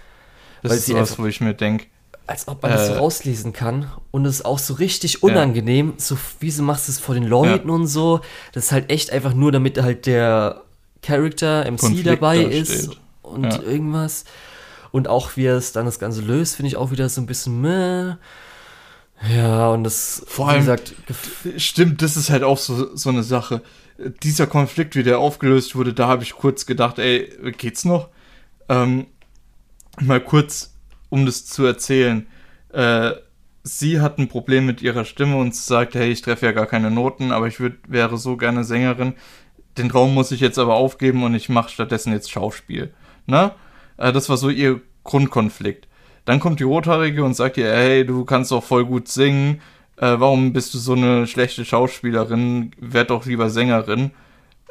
das 0.62 0.74
ist 0.74 0.86
sowas, 0.88 1.20
wo 1.20 1.26
ich 1.26 1.42
mir 1.42 1.54
denke, 1.54 1.86
als 2.28 2.48
ob 2.48 2.62
man 2.62 2.72
äh, 2.72 2.76
das 2.76 2.88
so 2.88 2.94
rauslesen 2.94 3.54
kann 3.54 3.92
und 4.12 4.26
es 4.26 4.36
ist 4.36 4.46
auch 4.46 4.60
so 4.60 4.76
richtig 4.76 5.24
unangenehm, 5.24 5.90
ja. 5.90 5.94
so 5.98 6.18
wie 6.40 6.52
du 6.52 6.62
machst 6.62 6.90
es 6.90 7.00
vor 7.00 7.16
den 7.16 7.26
Leuten 7.26 7.68
ja. 7.68 7.74
und 7.74 7.88
so. 7.88 8.22
Das 8.54 8.66
ist 8.66 8.72
halt 8.72 8.90
echt 8.90 9.12
einfach 9.12 9.34
nur, 9.34 9.52
damit 9.52 9.82
halt 9.82 10.06
der 10.06 10.62
Charakter 11.02 11.70
MC 11.70 11.80
Konflikt 11.80 12.08
dabei 12.08 12.40
ist 12.40 12.86
steht. 12.86 13.00
und 13.22 13.46
ja. 13.46 13.62
irgendwas. 13.62 14.26
Und 14.92 15.08
auch 15.08 15.36
wie 15.36 15.46
er 15.46 15.58
es 15.58 15.72
dann 15.72 15.86
das 15.86 16.00
Ganze 16.00 16.22
löst, 16.22 16.56
finde 16.56 16.68
ich 16.68 16.78
auch 16.78 16.92
wieder 16.92 17.10
so 17.10 17.20
ein 17.20 17.26
bisschen 17.26 17.60
meh. 17.62 18.16
Ja, 19.30 19.70
und 19.70 19.84
das, 19.84 20.24
vor 20.28 20.50
allem, 20.50 20.60
gesagt, 20.60 20.94
stimmt, 21.58 22.02
das 22.02 22.18
ist 22.18 22.30
halt 22.30 22.44
auch 22.44 22.58
so, 22.58 22.96
so 22.96 23.10
eine 23.10 23.24
Sache. 23.24 23.62
Dieser 23.98 24.48
Konflikt, 24.48 24.96
wie 24.96 25.04
der 25.04 25.20
aufgelöst 25.20 25.76
wurde, 25.76 25.94
da 25.94 26.08
habe 26.08 26.24
ich 26.24 26.34
kurz 26.34 26.66
gedacht, 26.66 27.00
ey, 27.00 27.30
geht's 27.58 27.86
noch? 27.86 28.10
Ähm, 28.70 29.08
mal 30.02 30.20
kurz, 30.20 30.76
um 31.10 31.26
das 31.26 31.46
zu 31.46 31.64
erzählen. 31.66 32.28
Äh, 32.72 33.12
sie 33.64 34.02
hat 34.02 34.18
ein 34.18 34.28
Problem 34.28 34.66
mit 34.66 34.82
ihrer 34.82 35.06
Stimme 35.06 35.38
und 35.38 35.56
sagt, 35.56 35.96
hey, 35.96 36.12
ich 36.12 36.22
treffe 36.22 36.48
ja 36.48 36.52
gar 36.52 36.66
keine 36.66 36.90
Noten, 36.92 37.32
aber 37.32 37.48
ich 37.48 37.60
würd, 37.60 37.76
wäre 37.88 38.18
so 38.18 38.36
gerne 38.36 38.64
Sängerin 38.64 39.14
den 39.78 39.90
Traum 39.90 40.14
muss 40.14 40.32
ich 40.32 40.40
jetzt 40.40 40.60
aber 40.60 40.76
aufgeben 40.76 41.24
und 41.24 41.36
ich 41.36 41.50
mache 41.50 41.70
stattdessen 41.70 42.14
jetzt 42.14 42.32
Schauspiel. 42.32 42.94
Ne? 43.26 43.52
Äh, 43.98 44.12
das 44.12 44.30
war 44.30 44.38
so 44.38 44.50
ihr 44.50 44.82
Grundkonflikt. 45.04 45.88
Dann 46.26 46.40
kommt 46.40 46.60
die 46.60 46.66
Rothaarige 46.66 47.24
und 47.24 47.34
sagt 47.34 47.58
ihr, 47.58 47.72
hey, 47.72 48.06
du 48.06 48.24
kannst 48.24 48.52
doch 48.52 48.64
voll 48.64 48.86
gut 48.86 49.08
singen. 49.08 49.62
Äh, 49.98 50.20
warum 50.20 50.54
bist 50.54 50.74
du 50.74 50.80
so 50.80 50.94
eine 50.94 51.28
schlechte 51.28 51.66
Schauspielerin? 51.66 52.72
Werd 52.80 53.10
doch 53.10 53.26
lieber 53.26 53.50
Sängerin. 53.50 54.12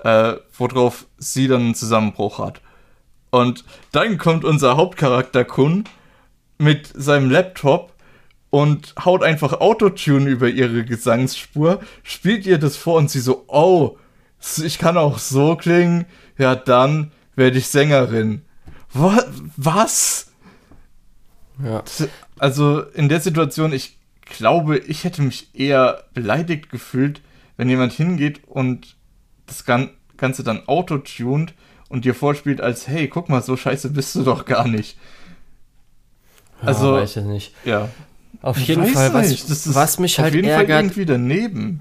Äh, 0.03 0.35
worauf 0.59 1.07
sie 1.19 1.47
dann 1.47 1.61
einen 1.61 1.75
Zusammenbruch 1.75 2.41
hat. 2.41 2.61
Und 3.31 3.65
dann 3.93 4.19
kommt 4.19 4.45
unser 4.45 4.77
Hauptcharakter 4.77 5.45
Kun 5.45 5.85
mit 6.59 6.91
seinem 6.95 7.31
Laptop 7.31 7.93
und 8.51 8.95
haut 9.03 9.23
einfach 9.23 9.61
Autotune 9.61 10.29
über 10.29 10.49
ihre 10.49 10.85
Gesangsspur, 10.85 11.81
spielt 12.03 12.45
ihr 12.45 12.59
das 12.59 12.77
vor 12.77 12.99
und 12.99 13.11
sie 13.11 13.21
so, 13.21 13.45
oh, 13.47 13.97
ich 14.63 14.79
kann 14.79 14.99
auch 14.99 15.19
so 15.19 15.57
klingen, 15.57 16.05
ja, 16.37 16.55
dann 16.57 17.13
werde 17.35 17.59
ich 17.59 17.69
Sängerin. 17.69 18.43
Was? 18.93 20.33
Ja. 21.65 21.83
Also 22.39 22.81
in 22.81 23.09
der 23.09 23.21
Situation, 23.21 23.73
ich 23.73 23.99
glaube, 24.33 24.79
ich 24.79 25.05
hätte 25.05 25.23
mich 25.23 25.49
eher 25.55 26.05
beleidigt 26.15 26.71
gefühlt, 26.71 27.21
wenn 27.57 27.69
jemand 27.69 27.93
hingeht 27.93 28.41
und 28.47 28.97
das 29.47 29.65
Ganze 29.65 30.45
dann 30.45 30.67
autotuned 30.67 31.55
und 31.89 32.05
dir 32.05 32.15
vorspielt 32.15 32.61
als, 32.61 32.89
hey, 32.89 33.09
guck 33.09 33.29
mal, 33.29 33.43
so 33.43 33.57
scheiße 33.57 33.91
bist 33.91 34.15
du 34.15 34.23
doch 34.23 34.45
gar 34.45 34.67
nicht. 34.67 34.97
Also, 36.61 36.97
ja, 36.97 37.03
weiß 37.03 37.17
ich 37.17 37.25
nicht. 37.25 37.55
Ja. 37.65 37.89
Auf 38.41 38.59
jeden 38.59 38.87
Fall, 38.87 39.13
was, 39.13 39.75
was 39.75 39.99
mich 39.99 40.19
halt 40.19 40.35
ärgert. 40.35 40.69
Fall 40.69 40.85
irgendwie 40.85 41.07
daneben 41.07 41.81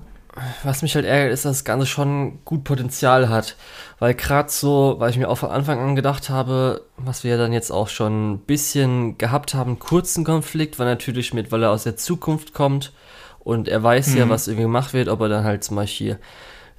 was 0.64 0.82
mich 0.82 0.96
halt 0.96 1.06
ärgert, 1.06 1.34
ist, 1.34 1.46
dass 1.46 1.58
das 1.58 1.66
Ganze 1.66 1.86
schon 1.86 2.40
gut 2.46 2.64
Potenzial 2.64 3.30
hat. 3.30 3.58
Weil 4.00 4.14
gerade 4.14 4.50
so, 4.50 4.96
weil 4.98 5.10
ich 5.10 5.18
mir 5.18 5.30
auch 5.30 5.38
von 5.38 5.52
Anfang 5.52 5.80
an 5.80 5.96
gedacht 5.96 6.30
habe, 6.30 6.86
was 6.98 7.24
wir 7.24 7.38
dann 7.38 7.52
jetzt 7.52 7.72
auch 7.72 7.90
schon 7.90 8.34
ein 8.34 8.40
bisschen 8.40 9.18
gehabt 9.18 9.54
haben, 9.54 9.80
kurzen 9.80 10.24
Konflikt, 10.24 10.80
war 10.80 10.86
natürlich 10.86 11.34
mit, 11.34 11.52
weil 11.52 11.64
er 11.64 11.72
aus 11.72 11.84
der 11.84 11.98
Zukunft 11.98 12.54
kommt 12.54 12.94
und 13.40 13.68
er 13.68 13.84
weiß 13.84 14.08
mhm. 14.08 14.18
ja, 14.18 14.30
was 14.30 14.48
irgendwie 14.48 14.64
gemacht 14.64 14.94
wird, 14.94 15.10
ob 15.10 15.20
er 15.22 15.30
dann 15.30 15.44
halt 15.44 15.64
zum 15.64 15.76
Beispiel 15.76 16.18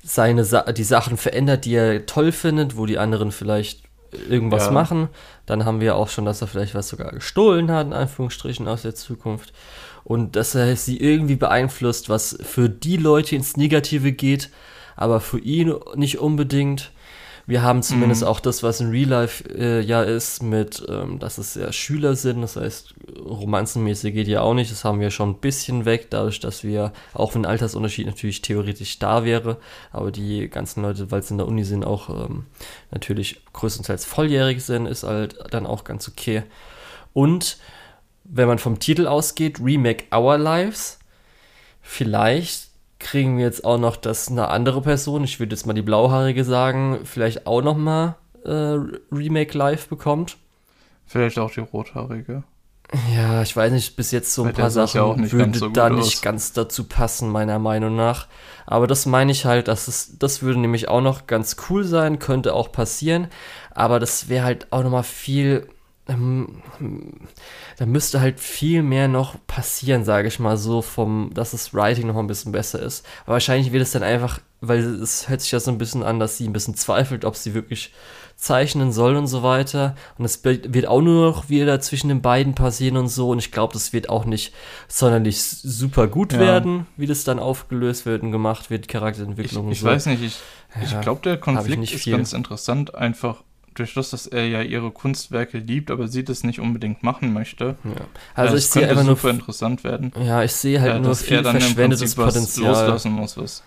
seine 0.02 0.44
Sa 0.44 0.72
die 0.72 0.84
Sachen 0.84 1.16
verändert, 1.16 1.64
die 1.64 1.74
er 1.74 2.06
toll 2.06 2.32
findet, 2.32 2.76
wo 2.76 2.86
die 2.86 2.98
anderen 2.98 3.32
vielleicht 3.32 3.82
irgendwas 4.28 4.66
ja. 4.66 4.72
machen. 4.72 5.08
Dann 5.46 5.64
haben 5.64 5.80
wir 5.80 5.96
auch 5.96 6.08
schon, 6.08 6.24
dass 6.24 6.40
er 6.40 6.48
vielleicht 6.48 6.74
was 6.74 6.88
sogar 6.88 7.12
gestohlen 7.12 7.70
hat, 7.70 7.86
in 7.86 7.92
Anführungsstrichen, 7.92 8.66
aus 8.66 8.82
der 8.82 8.94
Zukunft 8.94 9.52
und 10.04 10.36
dass 10.36 10.54
er 10.54 10.76
sie 10.76 10.98
irgendwie 10.98 11.36
beeinflusst, 11.36 12.08
was 12.08 12.38
für 12.42 12.68
die 12.68 12.96
Leute 12.96 13.36
ins 13.36 13.56
Negative 13.56 14.12
geht, 14.12 14.50
aber 14.96 15.20
für 15.20 15.38
ihn 15.38 15.74
nicht 15.94 16.18
unbedingt. 16.18 16.92
Wir 17.44 17.62
haben 17.62 17.82
zumindest 17.82 18.22
mhm. 18.22 18.28
auch 18.28 18.38
das, 18.38 18.62
was 18.62 18.80
in 18.80 18.90
Real 18.90 19.08
Life 19.08 19.42
äh, 19.52 19.80
ja 19.80 20.02
ist, 20.04 20.44
mit, 20.44 20.84
ähm, 20.88 21.18
dass 21.18 21.38
es 21.38 21.56
ja 21.56 21.72
Schüler 21.72 22.14
sind, 22.14 22.40
das 22.40 22.54
heißt, 22.54 22.94
romanzenmäßig 23.18 24.14
geht 24.14 24.28
ja 24.28 24.42
auch 24.42 24.54
nicht, 24.54 24.70
das 24.70 24.84
haben 24.84 25.00
wir 25.00 25.10
schon 25.10 25.30
ein 25.30 25.40
bisschen 25.40 25.84
weg, 25.84 26.06
dadurch, 26.10 26.38
dass 26.38 26.62
wir, 26.62 26.92
auch 27.14 27.34
wenn 27.34 27.44
Altersunterschied 27.44 28.06
natürlich 28.06 28.42
theoretisch 28.42 29.00
da 29.00 29.24
wäre, 29.24 29.56
aber 29.90 30.12
die 30.12 30.48
ganzen 30.48 30.82
Leute, 30.82 31.10
weil 31.10 31.24
sie 31.24 31.34
in 31.34 31.38
der 31.38 31.48
Uni 31.48 31.64
sind, 31.64 31.84
auch 31.84 32.10
ähm, 32.10 32.46
natürlich 32.92 33.40
größtenteils 33.52 34.04
volljährig 34.04 34.62
sind, 34.64 34.86
ist 34.86 35.02
halt 35.02 35.36
dann 35.50 35.66
auch 35.66 35.82
ganz 35.82 36.08
okay. 36.08 36.44
Und 37.12 37.58
wenn 38.24 38.48
man 38.48 38.58
vom 38.58 38.78
Titel 38.78 39.06
ausgeht, 39.06 39.60
Remake 39.60 40.04
Our 40.14 40.38
Lives, 40.38 40.98
vielleicht 41.80 42.68
kriegen 42.98 43.36
wir 43.36 43.44
jetzt 43.44 43.64
auch 43.64 43.78
noch, 43.78 43.96
dass 43.96 44.28
eine 44.28 44.48
andere 44.48 44.80
Person, 44.82 45.24
ich 45.24 45.40
würde 45.40 45.54
jetzt 45.54 45.66
mal 45.66 45.72
die 45.72 45.82
Blauhaarige 45.82 46.44
sagen, 46.44 47.00
vielleicht 47.04 47.46
auch 47.46 47.62
noch 47.62 47.76
mal 47.76 48.16
äh, 48.44 48.78
Remake 49.10 49.56
Live 49.56 49.88
bekommt. 49.88 50.36
Vielleicht 51.06 51.38
auch 51.38 51.50
die 51.50 51.60
Rothaarige. 51.60 52.44
Ja, 53.14 53.42
ich 53.42 53.56
weiß 53.56 53.72
nicht, 53.72 53.96
bis 53.96 54.10
jetzt 54.10 54.34
so 54.34 54.42
ein 54.42 54.48
Weil 54.48 54.54
paar 54.54 54.70
Sachen 54.70 54.96
ja 54.98 55.32
würden 55.32 55.54
so 55.54 55.68
da 55.68 55.88
nicht 55.88 56.20
ganz 56.22 56.52
dazu 56.52 56.84
passen, 56.84 57.30
meiner 57.30 57.58
Meinung 57.58 57.96
nach. 57.96 58.28
Aber 58.66 58.86
das 58.86 59.06
meine 59.06 59.32
ich 59.32 59.46
halt, 59.46 59.68
dass 59.68 59.88
es, 59.88 60.18
das 60.18 60.42
würde 60.42 60.60
nämlich 60.60 60.88
auch 60.88 61.00
noch 61.00 61.26
ganz 61.26 61.56
cool 61.68 61.84
sein, 61.84 62.18
könnte 62.18 62.54
auch 62.54 62.70
passieren. 62.70 63.28
Aber 63.70 63.98
das 63.98 64.28
wäre 64.28 64.44
halt 64.44 64.66
auch 64.72 64.82
noch 64.82 64.90
mal 64.90 65.02
viel 65.02 65.66
ähm, 66.12 66.62
da 67.76 67.86
müsste 67.86 68.20
halt 68.20 68.40
viel 68.40 68.82
mehr 68.82 69.08
noch 69.08 69.36
passieren, 69.46 70.04
sage 70.04 70.28
ich 70.28 70.38
mal 70.38 70.56
so, 70.56 70.82
vom, 70.82 71.30
dass 71.34 71.52
das 71.52 71.74
Writing 71.74 72.06
noch 72.06 72.16
ein 72.16 72.26
bisschen 72.26 72.52
besser 72.52 72.80
ist. 72.80 73.06
Aber 73.24 73.34
wahrscheinlich 73.34 73.72
wird 73.72 73.82
es 73.82 73.92
dann 73.92 74.02
einfach, 74.02 74.40
weil 74.60 74.80
es 74.80 75.28
hört 75.28 75.40
sich 75.40 75.52
ja 75.52 75.60
so 75.60 75.70
ein 75.70 75.78
bisschen 75.78 76.02
an, 76.02 76.18
dass 76.18 76.38
sie 76.38 76.46
ein 76.46 76.52
bisschen 76.52 76.74
zweifelt, 76.74 77.24
ob 77.24 77.36
sie 77.36 77.54
wirklich 77.54 77.92
zeichnen 78.36 78.92
soll 78.92 79.16
und 79.16 79.26
so 79.28 79.42
weiter. 79.42 79.94
Und 80.18 80.24
es 80.24 80.44
wird 80.44 80.86
auch 80.86 81.00
nur 81.00 81.26
noch 81.26 81.48
wieder 81.48 81.80
zwischen 81.80 82.08
den 82.08 82.22
beiden 82.22 82.54
passieren 82.54 82.96
und 82.96 83.08
so. 83.08 83.30
Und 83.30 83.38
ich 83.38 83.52
glaube, 83.52 83.72
das 83.72 83.92
wird 83.92 84.08
auch 84.08 84.24
nicht 84.24 84.52
sonderlich 84.88 85.40
super 85.42 86.08
gut 86.08 86.32
ja. 86.32 86.40
werden, 86.40 86.86
wie 86.96 87.06
das 87.06 87.24
dann 87.24 87.38
aufgelöst 87.38 88.04
wird 88.04 88.22
und 88.22 88.32
gemacht 88.32 88.70
wird, 88.70 88.88
Charakterentwicklung 88.88 89.70
ich, 89.70 89.78
ich 89.78 89.84
und 89.84 89.88
so. 89.88 89.88
Ich 89.88 89.94
weiß 89.94 90.06
nicht, 90.06 90.22
ich, 90.22 90.40
ja, 90.74 90.82
ich 90.82 91.00
glaube, 91.02 91.20
der 91.22 91.38
Konflikt 91.38 91.92
ist 91.92 92.04
ganz 92.06 92.32
interessant, 92.32 92.94
einfach 92.94 93.44
durch 93.74 93.94
das, 93.94 94.10
dass 94.10 94.26
er 94.26 94.46
ja 94.46 94.62
ihre 94.62 94.90
Kunstwerke 94.90 95.58
liebt, 95.58 95.90
aber 95.90 96.08
sie 96.08 96.24
das 96.24 96.44
nicht 96.44 96.60
unbedingt 96.60 97.02
machen 97.02 97.32
möchte. 97.32 97.76
Ja. 97.84 98.06
Also 98.34 98.56
ich 98.56 98.66
sehe 98.66 98.88
einfach 98.88 99.04
nur 99.04 99.16
super 99.16 99.30
interessant 99.30 99.84
werden. 99.84 100.12
Ja, 100.22 100.42
ich 100.42 100.52
sehe 100.52 100.80
halt 100.80 100.96
äh, 100.96 101.00
nur 101.00 101.14
viel 101.14 101.42
verschwendetes 101.42 102.14
Potenzial. 102.14 102.68
loslassen 102.68 103.12
muss 103.12 103.36
was. 103.36 103.62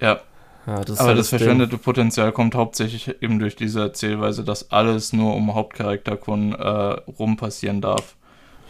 Ja. 0.00 0.20
ja 0.66 0.84
das 0.84 0.98
aber 0.98 1.08
halt 1.08 1.18
das, 1.18 1.30
das 1.30 1.40
verschwendete 1.40 1.78
Potenzial 1.78 2.32
kommt 2.32 2.54
hauptsächlich 2.54 3.22
eben 3.22 3.38
durch 3.38 3.56
diese 3.56 3.80
Erzählweise, 3.80 4.44
dass 4.44 4.70
alles 4.70 5.12
nur 5.12 5.34
um 5.34 5.54
Hauptcharakter 5.54 6.16
Kun 6.16 6.52
äh, 6.52 6.66
rum 6.66 7.36
passieren 7.36 7.80
darf 7.80 8.16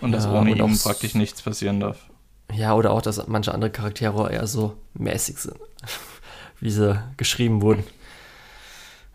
und 0.00 0.10
ja, 0.10 0.16
dass 0.16 0.26
ohne 0.26 0.50
ihn 0.50 0.78
praktisch 0.78 1.14
nichts 1.14 1.42
passieren 1.42 1.80
darf. 1.80 1.98
Ja, 2.52 2.74
oder 2.74 2.92
auch, 2.92 3.02
dass 3.02 3.26
manche 3.26 3.52
andere 3.52 3.70
Charaktere 3.70 4.32
eher 4.32 4.46
so 4.46 4.76
mäßig 4.94 5.38
sind, 5.38 5.56
wie 6.60 6.70
sie 6.70 7.00
geschrieben 7.16 7.62
wurden. 7.62 7.84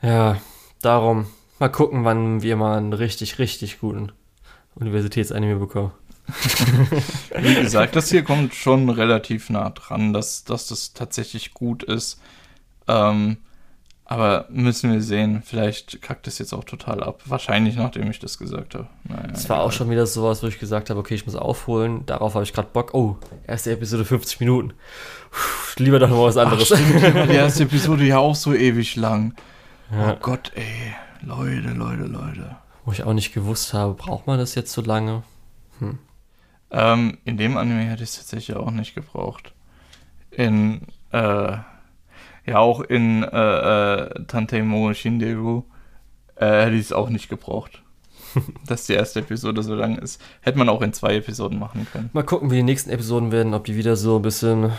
Ja, 0.02 0.38
darum 0.82 1.28
Mal 1.62 1.70
gucken, 1.70 2.06
wann 2.06 2.42
wir 2.42 2.56
mal 2.56 2.76
einen 2.76 2.92
richtig, 2.92 3.38
richtig 3.38 3.80
guten 3.82 4.12
Universitätsanime 4.74 5.58
bekommen. 5.58 5.92
Wie 7.38 7.54
gesagt, 7.54 7.96
das 7.96 8.10
hier 8.10 8.24
kommt 8.24 8.56
schon 8.56 8.90
relativ 8.90 9.52
nah 9.52 9.70
dran, 9.70 10.12
dass, 10.12 10.44
dass 10.44 10.66
das 10.66 10.94
tatsächlich 10.94 11.54
gut 11.54 11.84
ist. 11.84 12.20
Ähm, 12.88 13.38
Aber 14.06 14.48
müssen 14.50 14.92
wir 14.92 15.04
sehen. 15.04 15.44
Vielleicht 15.46 16.02
kackt 16.02 16.26
es 16.26 16.40
jetzt 16.40 16.52
auch 16.52 16.64
total 16.64 17.04
ab. 17.04 17.22
Wahrscheinlich, 17.28 17.76
nachdem 17.76 18.10
ich 18.10 18.18
das 18.18 18.40
gesagt 18.40 18.74
habe. 18.74 18.88
Naja, 19.04 19.28
das 19.28 19.48
war 19.48 19.58
egal. 19.58 19.68
auch 19.68 19.72
schon 19.72 19.92
wieder 19.92 20.08
sowas, 20.08 20.42
wo 20.42 20.48
ich 20.48 20.58
gesagt 20.58 20.90
habe, 20.90 21.00
okay, 21.00 21.14
ich 21.14 21.28
muss 21.28 21.36
aufholen. 21.36 22.08
Darauf 22.08 22.34
habe 22.34 22.44
ich 22.44 22.54
gerade 22.54 22.70
Bock. 22.74 22.96
Oh, 22.96 23.18
erste 23.46 23.72
Episode 23.72 24.04
50 24.04 24.40
Minuten. 24.40 24.74
Puh, 25.30 25.84
lieber 25.84 26.00
doch 26.00 26.10
noch 26.10 26.24
was 26.24 26.38
anderes. 26.38 26.72
Ach, 26.72 26.80
stimmt, 26.80 27.30
die 27.30 27.36
erste 27.36 27.66
Episode 27.66 28.04
ja 28.04 28.18
auch 28.18 28.34
so 28.34 28.52
ewig 28.52 28.96
lang. 28.96 29.36
Ja. 29.92 30.14
Oh 30.14 30.18
Gott, 30.20 30.52
ey. 30.56 30.96
Leute, 31.22 31.70
Leute, 31.70 32.04
Leute. 32.04 32.56
Wo 32.86 32.92
ich 32.92 33.04
auch 33.04 33.14
nicht 33.14 33.34
gewusst 33.34 33.74
habe, 33.74 33.94
braucht 33.94 34.28
man 34.28 34.40
das 34.40 34.56
jetzt 34.56 34.72
so 34.72 34.82
lange? 34.82 35.24
Hm. 35.80 36.00
Ähm, 36.72 37.18
in 37.26 37.38
dem 37.38 37.58
Anime 37.58 37.84
hätte 37.84 38.04
ich 38.04 38.10
es 38.10 38.18
tatsächlich 38.18 38.58
auch 38.58 38.72
nicht 38.72 38.96
gebraucht. 38.96 39.54
In, 40.32 40.82
äh, 41.12 41.58
ja, 42.46 42.58
auch 42.58 42.82
in 42.82 43.24
äh, 43.24 43.96
äh, 44.04 44.26
Tantemo 44.26 44.94
Shinderu 44.94 45.64
äh, 46.36 46.66
hätte 46.66 46.76
ich 46.76 46.82
es 46.82 46.94
auch 46.94 47.10
nicht 47.10 47.30
gebraucht. 47.30 47.82
dass 48.68 48.86
die 48.86 48.94
erste 48.94 49.20
Episode 49.20 49.64
so 49.64 49.76
lang 49.76 49.98
ist. 49.98 50.22
Hätte 50.42 50.58
man 50.58 50.70
auch 50.70 50.82
in 50.82 50.94
zwei 50.94 51.16
Episoden 51.16 51.60
machen 51.60 51.88
können. 51.92 52.10
Mal 52.14 52.24
gucken, 52.24 52.52
wie 52.52 52.56
die 52.56 52.64
nächsten 52.64 52.90
Episoden 52.90 53.32
werden, 53.32 53.54
ob 53.54 53.66
die 53.66 53.76
wieder 53.76 53.96
so 53.96 54.18
ein 54.18 54.22
bisschen 54.22 54.72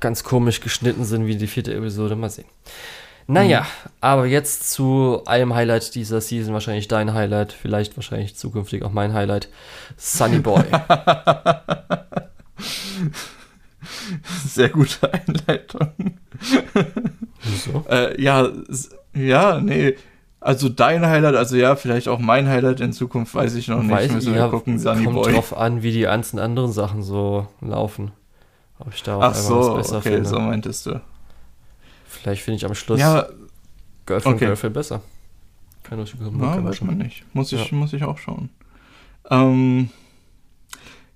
ganz 0.00 0.24
komisch 0.24 0.60
geschnitten 0.60 1.04
sind 1.04 1.26
wie 1.26 1.36
die 1.36 1.46
vierte 1.46 1.74
Episode. 1.74 2.16
Mal 2.16 2.30
sehen. 2.30 2.46
Naja, 3.28 3.62
mhm. 3.62 3.90
aber 4.00 4.26
jetzt 4.26 4.70
zu 4.70 5.22
einem 5.26 5.54
Highlight 5.54 5.94
dieser 5.94 6.20
Season, 6.20 6.54
wahrscheinlich 6.54 6.86
dein 6.86 7.12
Highlight, 7.12 7.52
vielleicht 7.52 7.96
wahrscheinlich 7.96 8.36
zukünftig 8.36 8.84
auch 8.84 8.92
mein 8.92 9.14
Highlight, 9.14 9.48
Sunny 9.96 10.38
Boy. 10.38 10.62
Sehr 14.46 14.68
gute 14.68 15.12
Einleitung. 15.12 15.88
Wieso? 17.42 17.84
Äh, 17.88 18.20
ja, 18.20 18.48
ja, 19.14 19.60
nee. 19.60 19.96
Also 20.38 20.68
dein 20.68 21.04
Highlight, 21.04 21.34
also 21.34 21.56
ja, 21.56 21.74
vielleicht 21.74 22.06
auch 22.06 22.20
mein 22.20 22.46
Highlight 22.48 22.80
in 22.80 22.92
Zukunft, 22.92 23.34
weiß 23.34 23.56
ich 23.56 23.66
noch 23.66 23.82
nicht. 23.82 23.90
Weiß, 23.90 24.12
Müssen 24.12 24.34
wir 24.34 24.42
ja, 24.42 24.48
gucken, 24.48 24.78
Sunny 24.78 25.04
kommt 25.04 25.16
Boy. 25.16 25.32
drauf 25.32 25.56
an, 25.56 25.82
wie 25.82 25.90
die 25.90 26.02
ganzen 26.02 26.38
anderen 26.38 26.70
Sachen 26.70 27.02
so 27.02 27.48
laufen. 27.60 28.12
Ob 28.78 28.94
ich 28.94 29.02
da 29.02 29.16
auch 29.16 29.22
Ach 29.22 29.34
so, 29.34 29.58
was 29.58 29.76
besser 29.78 29.98
okay, 29.98 30.14
finde. 30.14 30.28
so 30.28 30.38
meintest 30.38 30.86
du. 30.86 31.00
Vielleicht 32.16 32.42
finde 32.42 32.56
ich 32.56 32.64
am 32.64 32.74
Schluss 32.74 33.00
ja, 33.00 33.28
Girlfriend 34.06 34.36
okay. 34.36 34.46
Girlfriend 34.46 34.74
besser. 34.74 35.02
Keine 35.82 36.04
Na, 36.32 36.64
weiß 36.64 36.80
man 36.80 36.98
nicht. 36.98 37.24
Muss 37.32 37.52
ich, 37.52 37.70
ja. 37.70 37.76
muss 37.76 37.92
ich 37.92 38.02
auch 38.02 38.18
schauen. 38.18 38.50
Ähm, 39.30 39.90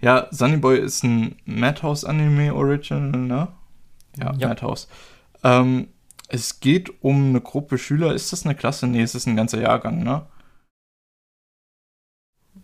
ja, 0.01 0.29
Sunny 0.31 0.57
Boy 0.57 0.79
ist 0.79 1.03
ein 1.03 1.37
Madhouse 1.45 2.05
Anime 2.05 2.55
Original, 2.55 3.21
ne? 3.21 3.49
Ja, 4.17 4.35
ja. 4.37 4.49
Madhouse. 4.49 4.89
Ähm, 5.43 5.89
es 6.29 6.61
geht 6.61 7.03
um 7.03 7.31
eine 7.31 7.41
Gruppe 7.41 7.79
Schüler. 7.79 8.15
Ist 8.15 8.33
das 8.33 8.45
eine 8.45 8.55
Klasse? 8.55 8.87
Nee, 8.87 9.03
es 9.03 9.15
ist 9.15 9.27
ein 9.27 9.37
ganzer 9.37 9.61
Jahrgang, 9.61 10.05
ne? 10.05 10.27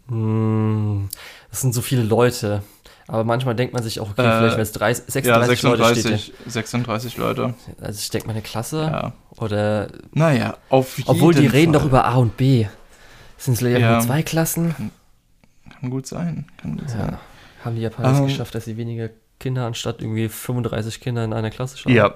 Hm, 0.09 1.09
das 1.51 1.63
sind 1.63 1.75
so 1.75 1.83
viele 1.83 2.03
Leute. 2.03 2.63
Aber 3.09 3.23
manchmal 3.25 3.55
denkt 3.55 3.73
man 3.73 3.83
sich 3.83 4.01
auch, 4.01 4.11
okay, 4.11 4.23
äh, 4.23 4.39
vielleicht, 4.39 4.57
wenn 4.57 4.63
es 4.63 5.07
36 5.07 5.25
ja, 5.25 5.45
36 5.45 5.63
Leute 5.63 6.19
steht. 6.19 6.35
36 6.47 7.17
Leute. 7.17 7.55
Also 7.81 7.99
ich 8.01 8.11
denke, 8.11 8.27
meine 8.27 8.43
Klasse 8.43 8.83
ja. 8.83 9.13
oder. 9.37 9.89
Naja, 10.13 10.57
auf 10.71 10.99
jeden 10.99 11.11
Obwohl 11.11 11.35
die 11.35 11.47
reden 11.47 11.73
Fall. 11.73 11.83
doch 11.83 11.87
über 11.87 12.05
A 12.07 12.17
und 12.17 12.37
B. 12.37 12.67
Sind 13.39 13.55
es 13.55 13.61
ja. 13.61 13.93
nur 13.93 14.01
zwei 14.01 14.23
Klassen? 14.23 14.75
Kann, 14.75 14.91
kann, 15.81 15.91
gut 15.91 16.07
sein. 16.07 16.47
Kann 16.61 16.77
gut 16.79 16.91
ja. 16.91 16.99
sein. 16.99 17.19
Haben 17.65 17.77
die 17.77 17.83
Japaner 17.83 18.09
es 18.09 18.19
um, 18.19 18.23
ähm. 18.23 18.29
geschafft, 18.29 18.55
dass 18.55 18.65
sie 18.65 18.77
weniger 18.77 19.11
Kinder 19.39 19.67
anstatt 19.67 20.01
irgendwie 20.01 20.29
35 20.29 21.01
Kinder 21.01 21.25
in 21.25 21.33
einer 21.33 21.51
Klasse 21.51 21.79
schaffen? 21.79 21.95
Ja. 21.95 22.15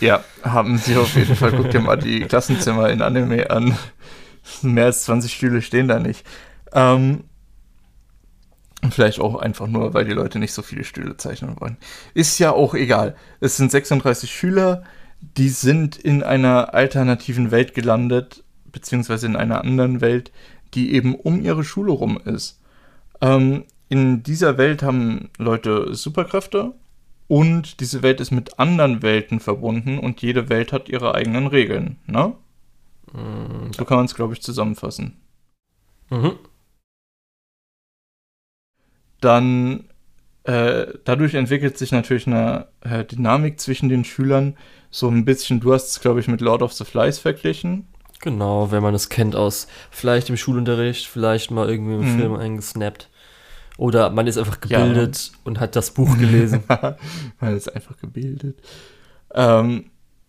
Ja, 0.00 0.24
haben 0.42 0.78
sie 0.78 0.96
auf 0.96 1.14
jeden 1.14 1.36
Fall. 1.36 1.52
Guck 1.52 1.70
dir 1.70 1.80
mal 1.80 1.96
die 1.96 2.20
Klassenzimmer 2.20 2.88
in 2.88 3.02
Anime 3.02 3.50
an. 3.50 3.76
Mehr 4.62 4.86
als 4.86 5.04
20 5.04 5.32
Stühle 5.32 5.60
stehen 5.60 5.88
da 5.88 5.98
nicht. 5.98 6.24
Ähm, 6.72 7.24
Vielleicht 8.90 9.20
auch 9.20 9.36
einfach 9.36 9.66
nur, 9.66 9.92
weil 9.92 10.04
die 10.04 10.12
Leute 10.12 10.38
nicht 10.38 10.52
so 10.52 10.62
viele 10.62 10.84
Stühle 10.84 11.16
zeichnen 11.16 11.60
wollen. 11.60 11.76
Ist 12.14 12.38
ja 12.38 12.52
auch 12.52 12.74
egal. 12.74 13.14
Es 13.40 13.56
sind 13.56 13.70
36 13.70 14.32
Schüler, 14.32 14.84
die 15.36 15.50
sind 15.50 15.96
in 15.96 16.22
einer 16.22 16.72
alternativen 16.72 17.50
Welt 17.50 17.74
gelandet, 17.74 18.42
beziehungsweise 18.72 19.26
in 19.26 19.36
einer 19.36 19.62
anderen 19.62 20.00
Welt, 20.00 20.32
die 20.72 20.94
eben 20.94 21.14
um 21.14 21.42
ihre 21.42 21.64
Schule 21.64 21.92
rum 21.92 22.18
ist. 22.24 22.60
Ähm, 23.20 23.64
in 23.88 24.22
dieser 24.22 24.56
Welt 24.56 24.82
haben 24.82 25.28
Leute 25.36 25.94
Superkräfte 25.94 26.72
und 27.28 27.80
diese 27.80 28.02
Welt 28.02 28.20
ist 28.20 28.30
mit 28.30 28.58
anderen 28.58 29.02
Welten 29.02 29.40
verbunden 29.40 29.98
und 29.98 30.22
jede 30.22 30.48
Welt 30.48 30.72
hat 30.72 30.88
ihre 30.88 31.14
eigenen 31.14 31.48
Regeln, 31.48 31.98
ne? 32.06 32.32
Mhm. 33.12 33.72
So 33.76 33.84
kann 33.84 33.98
man 33.98 34.06
es, 34.06 34.14
glaube 34.14 34.32
ich, 34.32 34.42
zusammenfassen. 34.42 35.16
Mhm 36.08 36.38
dann 39.20 39.84
äh, 40.44 40.86
dadurch 41.04 41.34
entwickelt 41.34 41.76
sich 41.78 41.92
natürlich 41.92 42.26
eine 42.26 42.66
äh, 42.80 43.04
Dynamik 43.04 43.60
zwischen 43.60 43.88
den 43.88 44.04
Schülern. 44.04 44.56
So 44.90 45.08
ein 45.08 45.24
bisschen, 45.24 45.60
du 45.60 45.72
hast 45.72 45.88
es, 45.88 46.00
glaube 46.00 46.20
ich, 46.20 46.28
mit 46.28 46.40
Lord 46.40 46.62
of 46.62 46.72
the 46.72 46.84
Flies 46.84 47.18
verglichen. 47.18 47.86
Genau, 48.20 48.70
wenn 48.70 48.82
man 48.82 48.94
es 48.94 49.08
kennt 49.08 49.34
aus 49.34 49.66
vielleicht 49.90 50.28
im 50.28 50.36
Schulunterricht, 50.36 51.06
vielleicht 51.06 51.50
mal 51.50 51.68
irgendwie 51.70 51.94
im 51.94 52.14
mhm. 52.14 52.18
Film 52.18 52.34
eingesnappt. 52.34 53.08
Oder 53.78 54.10
man 54.10 54.26
ist 54.26 54.36
einfach 54.36 54.60
gebildet 54.60 55.30
ja. 55.32 55.38
und 55.44 55.58
hat 55.58 55.74
das 55.74 55.92
Buch 55.92 56.18
gelesen. 56.18 56.64
man 57.40 57.56
ist 57.56 57.74
einfach 57.74 57.96
gebildet. 57.98 58.58
Ähm, 59.34 59.86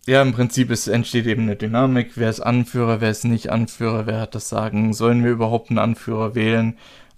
ja, 0.07 0.21
im 0.21 0.31
Prinzip 0.33 0.71
ist, 0.71 0.87
entsteht 0.87 1.25
eben 1.25 1.43
eine 1.43 1.57
Dynamik. 1.57 2.13
Wer 2.15 2.29
ist 2.29 2.39
Anführer, 2.39 3.01
wer 3.01 3.11
ist 3.11 3.25
nicht 3.25 3.51
Anführer, 3.51 4.05
wer 4.05 4.21
hat 4.21 4.35
das 4.35 4.47
Sagen? 4.47 4.93
Sollen 4.93 5.23
wir 5.23 5.31
überhaupt 5.31 5.69
einen 5.69 5.79
Anführer 5.79 6.33
wählen? 6.33 6.77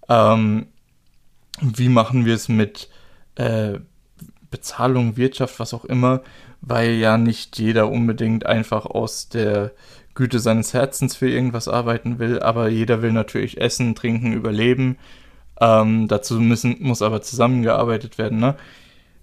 Ähm, 0.09 0.67
wie 1.61 1.89
machen 1.89 2.25
wir 2.25 2.35
es 2.35 2.49
mit 2.49 2.89
äh, 3.35 3.79
Bezahlung, 4.49 5.17
Wirtschaft, 5.17 5.59
was 5.59 5.73
auch 5.73 5.85
immer, 5.85 6.21
weil 6.61 6.91
ja 6.91 7.17
nicht 7.17 7.57
jeder 7.59 7.89
unbedingt 7.89 8.45
einfach 8.45 8.85
aus 8.85 9.29
der 9.29 9.71
Güte 10.15 10.39
seines 10.39 10.73
Herzens 10.73 11.15
für 11.15 11.29
irgendwas 11.29 11.67
arbeiten 11.67 12.19
will, 12.19 12.39
aber 12.39 12.69
jeder 12.69 13.01
will 13.01 13.11
natürlich 13.11 13.59
essen, 13.59 13.95
trinken, 13.95 14.33
überleben. 14.33 14.97
Ähm, 15.59 16.07
dazu 16.07 16.39
müssen, 16.39 16.77
muss 16.79 17.01
aber 17.01 17.21
zusammengearbeitet 17.21 18.17
werden. 18.17 18.39
Ne? 18.39 18.55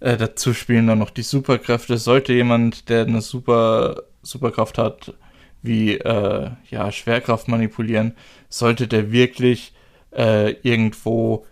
Äh, 0.00 0.16
dazu 0.16 0.52
spielen 0.52 0.86
dann 0.86 0.98
noch 0.98 1.10
die 1.10 1.22
Superkräfte. 1.22 1.96
Sollte 1.96 2.32
jemand, 2.32 2.88
der 2.88 3.02
eine 3.02 3.20
super 3.20 4.02
Superkraft 4.22 4.78
hat, 4.78 5.14
wie 5.62 5.96
äh, 5.96 6.50
ja, 6.70 6.92
Schwerkraft 6.92 7.48
manipulieren, 7.48 8.14
sollte 8.48 8.88
der 8.88 9.12
wirklich 9.12 9.72
äh, 10.12 10.52
irgendwo 10.62 11.46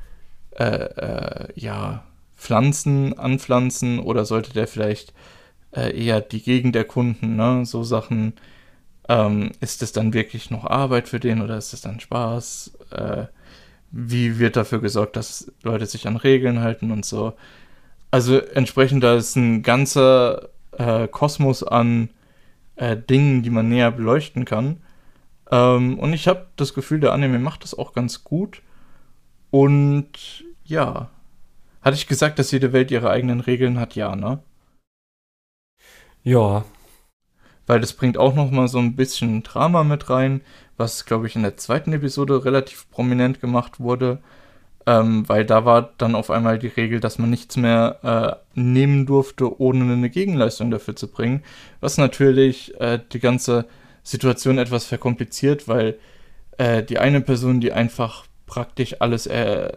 äh, 0.59 0.65
äh, 0.65 1.49
ja, 1.55 2.05
Pflanzen 2.37 3.19
anpflanzen 3.19 3.99
oder 3.99 4.25
sollte 4.25 4.53
der 4.53 4.67
vielleicht 4.67 5.13
äh, 5.75 5.97
eher 5.97 6.21
die 6.21 6.43
Gegend 6.43 6.77
erkunden, 6.77 7.37
ne? 7.37 7.65
So 7.65 7.83
Sachen. 7.85 8.35
Ähm, 9.09 9.53
ist 9.61 9.83
es 9.83 9.93
dann 9.93 10.13
wirklich 10.13 10.51
noch 10.51 10.65
Arbeit 10.67 11.09
für 11.09 11.21
den 11.21 11.41
oder 11.41 11.57
ist 11.57 11.73
es 11.73 11.81
dann 11.81 12.01
Spaß? 12.01 12.73
Äh, 12.91 13.27
wie 13.91 14.39
wird 14.39 14.57
dafür 14.57 14.81
gesorgt, 14.81 15.17
dass 15.17 15.51
Leute 15.63 15.87
sich 15.87 16.07
an 16.07 16.17
Regeln 16.17 16.61
halten 16.61 16.91
und 16.91 17.07
so? 17.07 17.33
Also 18.11 18.39
entsprechend, 18.39 19.05
da 19.05 19.17
ist 19.17 19.37
ein 19.37 19.63
ganzer 19.63 20.51
äh, 20.73 21.09
Kosmos 21.09 21.63
an 21.63 22.11
äh, 22.77 22.97
Dingen, 22.97 23.43
die 23.43 23.51
man 23.51 23.69
näher 23.69 23.91
beleuchten 23.91 24.45
kann. 24.45 24.79
Ähm, 25.51 25.99
und 25.99 26.13
ich 26.13 26.29
habe 26.29 26.47
das 26.57 26.75
Gefühl, 26.75 27.01
der 27.01 27.13
Anime 27.13 27.39
macht 27.39 27.65
das 27.65 27.77
auch 27.77 27.93
ganz 27.95 28.25
gut. 28.25 28.63
Und 29.51 30.45
ja. 30.69 31.09
Hatte 31.83 31.97
ich 31.97 32.07
gesagt, 32.07 32.39
dass 32.39 32.51
jede 32.51 32.73
Welt 32.73 32.91
ihre 32.91 33.11
eigenen 33.11 33.41
Regeln 33.41 33.79
hat? 33.81 33.95
Ja, 33.95 34.15
ne? 34.17 34.41
Ja. 36.23 36.65
Weil 37.67 37.81
das 37.81 37.93
bringt 37.93 38.19
auch 38.19 38.35
noch 38.35 38.51
mal 38.51 38.69
so 38.69 38.79
ein 38.79 38.97
bisschen 38.97 39.43
Drama 39.43 39.85
mit 39.85 40.11
rein, 40.11 40.43
was, 40.77 41.05
glaube 41.05 41.27
ich, 41.27 41.37
in 41.37 41.43
der 41.43 41.57
zweiten 41.57 41.93
Episode 41.93 42.45
relativ 42.45 42.91
prominent 42.91 43.41
gemacht 43.41 43.81
wurde. 43.81 44.21
Ähm, 44.87 45.29
weil 45.29 45.45
da 45.45 45.65
war 45.65 45.93
dann 45.99 46.15
auf 46.15 46.31
einmal 46.31 46.59
die 46.59 46.69
Regel, 46.69 47.01
dass 47.01 47.19
man 47.19 47.31
nichts 47.31 47.57
mehr 47.57 48.41
äh, 48.55 48.61
nehmen 48.61 49.07
durfte, 49.07 49.61
ohne 49.61 49.93
eine 49.93 50.11
Gegenleistung 50.11 50.71
dafür 50.71 50.97
zu 50.97 51.09
bringen. 51.09 51.43
Was 51.81 51.99
natürlich 51.99 52.79
äh, 52.81 52.99
die 53.13 53.21
ganze 53.21 53.67
Situation 54.03 54.59
etwas 54.59 54.87
verkompliziert, 54.87 55.69
weil 55.69 55.99
äh, 56.57 56.83
die 56.83 56.99
eine 56.99 57.21
Person, 57.21 57.61
die 57.61 57.73
einfach 57.73 58.28
praktisch 58.49 59.01
alles 59.01 59.27
äh, 59.27 59.73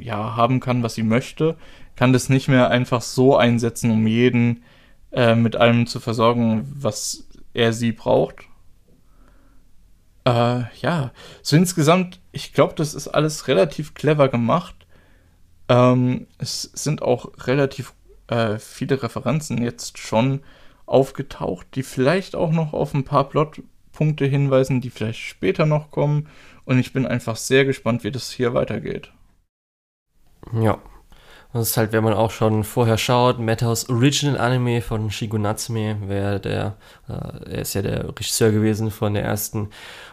ja, 0.00 0.36
haben 0.36 0.60
kann, 0.60 0.82
was 0.82 0.94
sie 0.94 1.02
möchte, 1.02 1.56
kann 1.96 2.14
das 2.14 2.30
nicht 2.30 2.48
mehr 2.48 2.70
einfach 2.70 3.02
so 3.02 3.36
einsetzen, 3.36 3.90
um 3.90 4.06
jeden 4.06 4.64
äh, 5.12 5.34
mit 5.34 5.56
allem 5.56 5.86
zu 5.86 6.00
versorgen, 6.00 6.66
was 6.74 7.28
er 7.52 7.72
sie 7.72 7.92
braucht. 7.92 8.46
Äh, 10.24 10.62
ja, 10.80 11.12
so 11.42 11.56
insgesamt, 11.56 12.20
ich 12.32 12.54
glaube, 12.54 12.74
das 12.76 12.94
ist 12.94 13.08
alles 13.08 13.46
relativ 13.46 13.94
clever 13.94 14.28
gemacht. 14.28 14.74
Ähm, 15.68 16.26
es 16.38 16.62
sind 16.62 17.02
auch 17.02 17.30
relativ 17.46 17.92
äh, 18.28 18.58
viele 18.58 19.02
Referenzen 19.02 19.62
jetzt 19.62 19.98
schon 19.98 20.40
aufgetaucht, 20.86 21.66
die 21.74 21.82
vielleicht 21.82 22.34
auch 22.36 22.52
noch 22.52 22.72
auf 22.72 22.94
ein 22.94 23.04
paar 23.04 23.28
Plotpunkte 23.28 24.26
hinweisen, 24.26 24.80
die 24.80 24.90
vielleicht 24.90 25.20
später 25.20 25.66
noch 25.66 25.90
kommen. 25.90 26.28
Und 26.64 26.78
ich 26.78 26.92
bin 26.92 27.06
einfach 27.06 27.36
sehr 27.36 27.64
gespannt, 27.64 28.04
wie 28.04 28.10
das 28.10 28.30
hier 28.30 28.54
weitergeht. 28.54 29.12
Ja. 30.52 30.78
Das 31.54 31.68
ist 31.68 31.76
halt, 31.76 31.92
wenn 31.92 32.02
man 32.02 32.14
auch 32.14 32.32
schon 32.32 32.64
vorher 32.64 32.98
schaut, 32.98 33.38
Madhouse 33.38 33.88
Original 33.88 34.38
Anime 34.40 34.82
von 34.82 35.12
Shigo 35.12 35.38
Natsume, 35.38 35.98
wer 36.06 36.40
der, 36.40 36.76
äh, 37.08 37.12
er 37.12 37.58
ist 37.60 37.74
ja 37.74 37.82
der 37.82 38.08
Regisseur 38.08 38.50
gewesen 38.50 38.90
von 38.90 39.14
der 39.14 39.22
ersten 39.22 39.70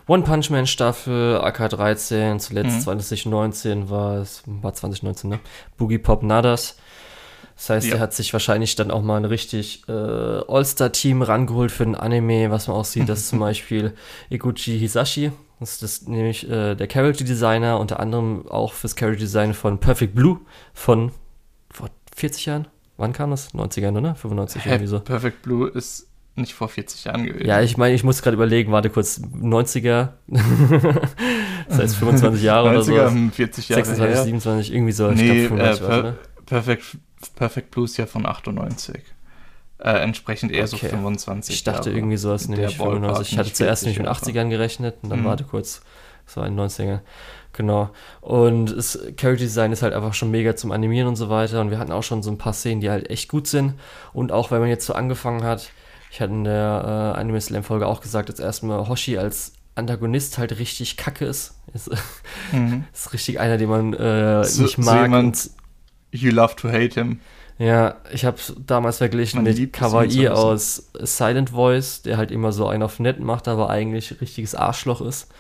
One 0.08 0.22
Punch 0.22 0.52
Man 0.52 0.68
Staffel, 0.68 1.38
AK13, 1.38 2.38
zuletzt 2.38 2.76
mhm. 2.76 2.82
2019 2.82 3.90
war 3.90 4.18
es, 4.18 4.44
war 4.46 4.76
2019, 4.76 5.32
ne? 5.32 5.40
Boogie 5.78 5.98
Pop 5.98 6.22
Nadas. 6.22 6.78
Das 7.56 7.70
heißt, 7.72 7.88
ja. 7.88 7.96
er 7.96 8.02
hat 8.02 8.14
sich 8.14 8.34
wahrscheinlich 8.34 8.76
dann 8.76 8.92
auch 8.92 9.02
mal 9.02 9.18
ein 9.18 9.26
richtig 9.26 9.84
äh, 9.90 9.92
All-Star-Team 9.92 11.24
rangeholt 11.24 11.72
für 11.72 11.86
ein 11.86 11.96
Anime, 11.96 12.52
was 12.52 12.68
man 12.68 12.78
auch 12.78 12.86
sieht, 12.86 13.10
dass 13.10 13.30
zum 13.30 13.40
Beispiel 13.40 13.96
Iguchi 14.30 14.78
Hisashi, 14.78 15.32
das 15.62 15.84
ist 15.84 16.10
nämlich 16.10 16.50
äh, 16.50 16.76
der 16.76 16.88
Character 16.88 17.24
Designer, 17.24 17.80
unter 17.80 18.00
anderem 18.00 18.48
auch 18.48 18.74
fürs 18.74 18.96
Character 18.96 19.22
Design 19.22 19.54
von 19.54 19.80
Perfect 19.80 20.16
Blue 20.16 20.40
von 20.74 21.12
vor 21.72 21.90
40 22.16 22.48
Jahren? 22.48 22.68
Wann 22.98 23.14
kam 23.14 23.32
das? 23.32 23.54
90ern, 23.54 23.98
oder? 23.98 24.16
95 24.16 24.66
irgendwie 24.66 24.88
so. 24.88 25.00
Perfect 25.00 25.42
Blue 25.44 25.70
ist 25.70 26.08
nicht 26.36 26.54
vor 26.54 26.70
40 26.70 27.06
Jahren 27.06 27.26
gewesen. 27.26 27.46
Ja, 27.46 27.62
ich 27.62 27.78
meine, 27.78 27.94
ich 27.94 28.04
muss 28.04 28.22
gerade 28.22 28.36
überlegen, 28.36 28.72
warte 28.72 28.90
kurz, 28.90 29.22
90er, 29.22 30.10
das 31.68 31.78
heißt 31.78 31.96
25 31.96 32.42
Jahre 32.42 32.70
90er, 32.70 32.72
oder 32.72 33.10
so. 33.10 33.30
40 33.32 33.70
Jahre 33.70 33.86
26, 33.86 34.16
her. 34.16 34.24
27, 34.24 34.74
irgendwie 34.74 34.92
so. 34.92 35.12
Nee, 35.12 35.48
glaub, 35.48 35.60
äh, 35.60 35.76
per 35.78 36.16
Perfect, 36.46 36.98
Perfect 37.36 37.72
Blue 37.72 37.86
ist 37.86 37.98
ja 37.98 38.06
von 38.06 38.26
98. 38.26 39.02
Äh, 39.84 40.04
entsprechend 40.04 40.52
eher 40.52 40.66
okay. 40.66 40.70
so 40.70 40.78
25 40.78 41.56
Ich 41.56 41.64
dachte 41.64 41.90
Jahre 41.90 41.98
irgendwie 41.98 42.18
sowas, 42.18 42.48
nämlich 42.48 42.78
95. 42.78 43.32
Ich 43.32 43.38
hatte 43.40 43.52
zuerst 43.52 43.84
nämlich 43.84 43.98
mit 43.98 44.08
80ern 44.08 44.50
gerechnet 44.50 44.98
und 45.02 45.10
dann 45.10 45.22
mhm. 45.22 45.26
warte 45.26 45.44
kurz, 45.44 45.82
so 46.28 46.40
ein 46.40 46.56
90er. 46.56 47.00
Genau. 47.54 47.90
Und 48.22 48.68
das 48.78 49.00
Character 49.18 49.44
Design 49.44 49.72
ist 49.72 49.82
halt 49.82 49.94
einfach 49.94 50.14
schon 50.14 50.30
mega 50.30 50.56
zum 50.56 50.72
Animieren 50.72 51.08
und 51.08 51.16
so 51.16 51.30
weiter. 51.30 51.62
Und 51.62 51.72
wir 51.72 51.80
hatten 51.80 51.92
auch 51.92 52.04
schon 52.04 52.22
so 52.22 52.30
ein 52.30 52.38
paar 52.38 52.54
Szenen, 52.54 52.80
die 52.80 52.92
halt 52.92 53.10
echt 53.10 53.28
gut 53.28 53.48
sind. 53.48 53.74
Und 54.14 54.32
auch 54.32 54.52
wenn 54.52 54.60
man 54.60 54.70
jetzt 54.70 54.86
so 54.86 54.94
angefangen 54.94 55.44
hat, 55.44 55.72
ich 56.12 56.22
hatte 56.22 56.32
in 56.32 56.44
der 56.44 57.14
äh, 57.16 57.20
Anime 57.20 57.42
Slam 57.42 57.64
Folge 57.64 57.88
auch 57.88 58.02
gesagt, 58.02 58.30
dass 58.30 58.40
erstmal 58.40 58.88
Hoshi 58.88 59.18
als 59.18 59.54
Antagonist 59.74 60.38
halt 60.38 60.60
richtig 60.60 60.96
kacke 60.96 61.26
ist. 61.26 61.56
Ist, 61.74 61.90
mhm. 62.52 62.86
ist 62.94 63.14
richtig 63.14 63.40
einer, 63.40 63.58
den 63.58 63.70
man 63.70 63.94
äh, 63.94 64.44
so, 64.44 64.62
nicht 64.62 64.78
mag. 64.78 64.98
So 64.98 65.02
jemand, 65.02 65.50
you 66.12 66.32
love 66.32 66.56
to 66.56 66.70
hate 66.70 66.94
him. 66.94 67.20
Ja, 67.58 67.98
ich 68.12 68.26
habe 68.26 68.38
damals 68.66 68.98
verglichen 68.98 69.44
man 69.44 69.54
mit 69.54 69.74
Kawaii 69.74 70.30
aus 70.30 70.90
Silent 71.00 71.52
Voice, 71.52 72.02
der 72.02 72.18
halt 72.18 72.32
immer 72.32 72.52
so 72.52 72.68
einen 72.68 72.84
auf 72.84 73.00
nett 73.00 73.20
macht, 73.20 73.48
aber 73.48 73.70
eigentlich 73.70 74.20
richtiges 74.20 74.56
Arschloch 74.56 75.02
ist 75.02 75.32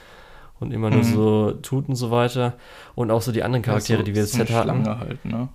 und 0.61 0.71
immer 0.71 0.91
nur 0.91 1.03
mhm. 1.03 1.13
so 1.13 1.51
tut 1.53 1.89
und 1.89 1.95
so 1.95 2.11
weiter. 2.11 2.53
Und 2.93 3.09
auch 3.09 3.21
so 3.21 3.31
die 3.31 3.43
anderen 3.43 3.63
Charaktere, 3.63 3.99
ja, 3.99 4.01
so, 4.01 4.05
die 4.05 4.15
wir 4.15 4.21
jetzt 4.21 4.33
so 4.33 4.55
hatten. 4.55 4.87
Halt, 4.87 5.25
ne? 5.25 5.49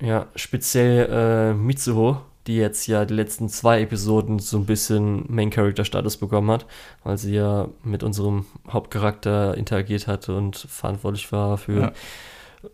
Ja, 0.00 0.26
speziell 0.36 1.08
äh, 1.10 1.54
Mitsuho, 1.54 2.18
die 2.46 2.56
jetzt 2.56 2.86
ja 2.86 3.04
die 3.04 3.14
letzten 3.14 3.48
zwei 3.48 3.80
Episoden 3.80 4.38
so 4.38 4.58
ein 4.58 4.66
bisschen 4.66 5.24
Main 5.28 5.50
Character 5.50 5.84
Status 5.84 6.16
bekommen 6.16 6.50
hat, 6.50 6.66
weil 7.02 7.18
sie 7.18 7.34
ja 7.34 7.68
mit 7.82 8.02
unserem 8.02 8.46
Hauptcharakter 8.70 9.56
interagiert 9.56 10.06
hatte 10.06 10.36
und 10.36 10.56
verantwortlich 10.56 11.32
war 11.32 11.58
für 11.58 11.80
ja. 11.80 11.92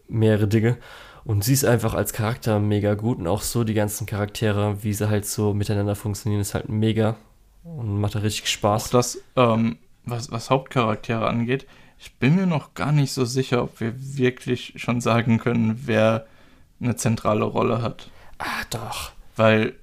mehrere 0.06 0.48
Dinge. 0.48 0.76
Und 1.30 1.44
sie 1.44 1.52
ist 1.52 1.64
einfach 1.64 1.94
als 1.94 2.12
Charakter 2.12 2.58
mega 2.58 2.94
gut 2.94 3.18
und 3.18 3.28
auch 3.28 3.42
so 3.42 3.62
die 3.62 3.72
ganzen 3.72 4.04
Charaktere, 4.04 4.82
wie 4.82 4.92
sie 4.92 5.08
halt 5.08 5.24
so 5.24 5.54
miteinander 5.54 5.94
funktionieren, 5.94 6.40
ist 6.40 6.54
halt 6.54 6.68
mega 6.68 7.14
und 7.62 8.00
macht 8.00 8.16
richtig 8.16 8.48
Spaß. 8.50 8.86
Auch 8.86 8.90
das, 8.90 9.22
ähm, 9.36 9.78
was, 10.04 10.32
was 10.32 10.50
Hauptcharaktere 10.50 11.28
angeht, 11.28 11.68
ich 12.00 12.14
bin 12.14 12.34
mir 12.34 12.48
noch 12.48 12.74
gar 12.74 12.90
nicht 12.90 13.12
so 13.12 13.24
sicher, 13.24 13.62
ob 13.62 13.78
wir 13.78 13.92
wirklich 13.96 14.72
schon 14.74 15.00
sagen 15.00 15.38
können, 15.38 15.80
wer 15.84 16.26
eine 16.80 16.96
zentrale 16.96 17.44
Rolle 17.44 17.80
hat. 17.80 18.10
Ah, 18.38 18.64
doch. 18.70 19.12
Weil, 19.36 19.74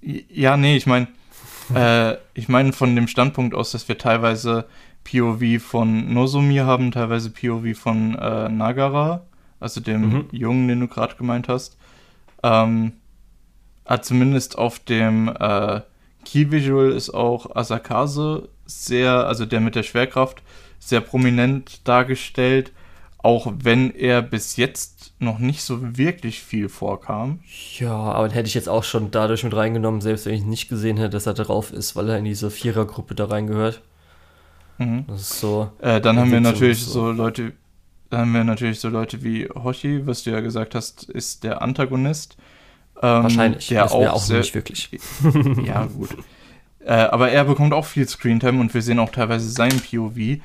ja, 0.00 0.56
nee, 0.56 0.76
ich 0.76 0.86
meine, 0.86 1.06
äh, 1.76 2.16
ich 2.34 2.48
meine 2.48 2.72
von 2.72 2.96
dem 2.96 3.06
Standpunkt 3.06 3.54
aus, 3.54 3.70
dass 3.70 3.86
wir 3.86 3.98
teilweise 3.98 4.66
POV 5.04 5.62
von 5.62 6.12
Nozomi 6.12 6.56
haben, 6.56 6.90
teilweise 6.90 7.30
POV 7.30 7.78
von 7.78 8.16
äh, 8.16 8.48
Nagara, 8.48 9.27
also 9.60 9.80
dem 9.80 10.08
mhm. 10.08 10.24
Jungen, 10.32 10.68
den 10.68 10.80
du 10.80 10.88
gerade 10.88 11.16
gemeint 11.16 11.48
hast. 11.48 11.76
Ähm, 12.42 12.92
zumindest 14.02 14.58
auf 14.58 14.78
dem 14.78 15.28
äh, 15.28 15.80
Key 16.24 16.50
Visual 16.50 16.92
ist 16.92 17.10
auch 17.10 17.56
Asakase 17.56 18.48
sehr, 18.66 19.26
also 19.26 19.46
der 19.46 19.60
mit 19.60 19.74
der 19.74 19.82
Schwerkraft, 19.82 20.42
sehr 20.78 21.00
prominent 21.00 21.86
dargestellt, 21.88 22.72
auch 23.18 23.52
wenn 23.62 23.90
er 23.94 24.22
bis 24.22 24.56
jetzt 24.56 25.14
noch 25.18 25.38
nicht 25.38 25.62
so 25.62 25.96
wirklich 25.98 26.40
viel 26.40 26.68
vorkam. 26.68 27.40
Ja, 27.78 27.92
aber 27.92 28.30
hätte 28.30 28.46
ich 28.46 28.54
jetzt 28.54 28.68
auch 28.68 28.84
schon 28.84 29.10
dadurch 29.10 29.42
mit 29.42 29.56
reingenommen, 29.56 30.00
selbst 30.00 30.26
wenn 30.26 30.34
ich 30.34 30.44
nicht 30.44 30.68
gesehen 30.68 30.96
hätte, 30.96 31.10
dass 31.10 31.26
er 31.26 31.34
drauf 31.34 31.72
ist, 31.72 31.96
weil 31.96 32.08
er 32.08 32.18
in 32.18 32.24
diese 32.24 32.50
Vierergruppe 32.50 33.14
da 33.14 33.24
reingehört. 33.24 33.82
Mhm. 34.78 35.04
Das 35.08 35.22
ist 35.22 35.40
so. 35.40 35.72
Äh, 35.80 36.00
dann 36.00 36.18
haben 36.18 36.30
wir 36.30 36.40
natürlich 36.40 36.84
so. 36.84 36.92
so 36.92 37.10
Leute, 37.10 37.52
dann 38.10 38.20
haben 38.20 38.32
wir 38.32 38.44
natürlich 38.44 38.80
so 38.80 38.88
Leute 38.88 39.22
wie 39.22 39.48
Hoshi, 39.48 40.06
was 40.06 40.22
du 40.22 40.30
ja 40.30 40.40
gesagt 40.40 40.74
hast, 40.74 41.04
ist 41.04 41.44
der 41.44 41.62
Antagonist. 41.62 42.36
Ähm, 42.96 43.22
Wahrscheinlich. 43.24 43.68
Der 43.68 43.90
auch, 43.92 44.08
auch 44.08 44.28
nicht 44.28 44.54
wirklich. 44.54 44.90
ja, 45.64 45.84
gut. 45.86 46.16
Äh, 46.80 46.92
aber 46.92 47.30
er 47.30 47.44
bekommt 47.44 47.74
auch 47.74 47.84
viel 47.84 48.08
Screentime 48.08 48.60
und 48.60 48.72
wir 48.72 48.82
sehen 48.82 48.98
auch 48.98 49.10
teilweise 49.10 49.50
sein 49.50 49.80
POV. 49.80 50.40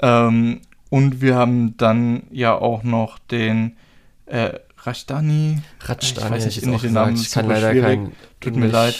Ähm, 0.00 0.60
und 0.88 1.20
wir 1.20 1.36
haben 1.36 1.76
dann 1.76 2.24
ja 2.30 2.54
auch 2.54 2.82
noch 2.82 3.18
den 3.18 3.76
äh, 4.26 4.52
Rajdani. 4.78 5.58
Rajdani, 5.80 6.26
ich 6.26 6.30
weiß 6.30 6.44
nicht, 6.46 6.66
nicht 6.66 6.84
den 6.84 6.92
Namen. 6.92 7.16
Ich 7.16 7.30
kann 7.30 7.48
leider 7.48 7.70
schwierig. 7.70 8.00
kein 8.00 8.12
Tut 8.40 8.56
mir 8.56 8.68
leid, 8.68 8.96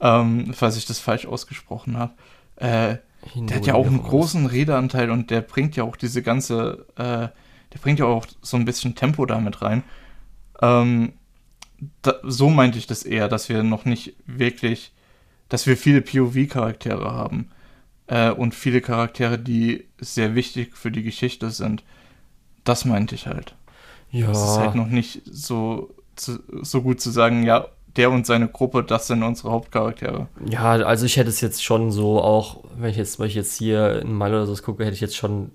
ähm, 0.00 0.52
falls 0.54 0.76
ich 0.76 0.86
das 0.86 0.98
falsch 0.98 1.26
ausgesprochen 1.26 1.98
habe. 1.98 2.12
Äh, 2.56 2.96
der 3.34 3.56
hat 3.56 3.66
ja 3.66 3.74
auch 3.74 3.86
einen 3.86 4.02
großen 4.02 4.46
Redeanteil 4.46 5.10
und 5.10 5.30
der 5.30 5.42
bringt 5.42 5.76
ja 5.76 5.84
auch 5.84 5.96
diese 5.96 6.22
ganze, 6.22 6.86
äh, 6.96 7.28
der 7.72 7.78
bringt 7.78 7.98
ja 7.98 8.06
auch 8.06 8.26
so 8.42 8.56
ein 8.56 8.64
bisschen 8.64 8.94
Tempo 8.94 9.26
damit 9.26 9.62
rein. 9.62 9.82
Ähm, 10.60 11.12
da, 12.02 12.14
so 12.22 12.50
meinte 12.50 12.78
ich 12.78 12.86
das 12.86 13.04
eher, 13.04 13.28
dass 13.28 13.48
wir 13.48 13.62
noch 13.62 13.84
nicht 13.84 14.14
wirklich 14.26 14.92
dass 15.50 15.66
wir 15.66 15.76
viele 15.76 16.00
POV-Charaktere 16.00 17.12
haben 17.12 17.50
äh, 18.06 18.30
und 18.30 18.54
viele 18.54 18.80
Charaktere, 18.80 19.38
die 19.38 19.84
sehr 19.98 20.34
wichtig 20.34 20.74
für 20.74 20.90
die 20.90 21.02
Geschichte 21.02 21.50
sind. 21.50 21.84
Das 22.64 22.86
meinte 22.86 23.14
ich 23.14 23.26
halt. 23.26 23.54
Ja. 24.10 24.30
Es 24.30 24.38
ist 24.38 24.56
halt 24.56 24.74
noch 24.74 24.86
nicht 24.86 25.22
so, 25.26 25.94
so 26.16 26.82
gut 26.82 27.00
zu 27.00 27.10
sagen, 27.10 27.42
ja, 27.42 27.66
der 27.96 28.12
und 28.12 28.26
seine 28.26 28.48
Gruppe, 28.48 28.84
das 28.84 29.08
sind 29.08 29.24
unsere 29.24 29.50
Hauptcharaktere. 29.50 30.28
Ja, 30.48 30.70
also 30.70 31.04
ich 31.04 31.16
hätte 31.16 31.28
es 31.28 31.40
jetzt 31.40 31.64
schon 31.64 31.90
so 31.90 32.22
auch, 32.22 32.62
wenn 32.76 32.90
ich 32.90 32.96
jetzt, 32.96 33.18
wenn 33.18 33.26
ich 33.26 33.34
jetzt 33.34 33.56
hier 33.56 34.00
in 34.00 34.12
Mal 34.12 34.32
oder 34.32 34.46
so 34.46 34.54
gucke, 34.62 34.84
hätte 34.84 34.94
ich 34.94 35.00
jetzt 35.00 35.16
schon 35.16 35.50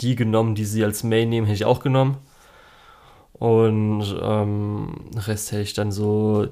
die 0.00 0.16
genommen, 0.16 0.54
die 0.54 0.64
sie 0.64 0.84
als 0.84 1.04
Main 1.04 1.28
nehmen, 1.28 1.46
hätte 1.46 1.56
ich 1.56 1.64
auch 1.64 1.80
genommen. 1.80 2.18
Und 3.32 4.04
ähm, 4.22 5.10
Rest 5.16 5.52
hätte 5.52 5.62
ich 5.62 5.74
dann 5.74 5.92
so 5.92 6.48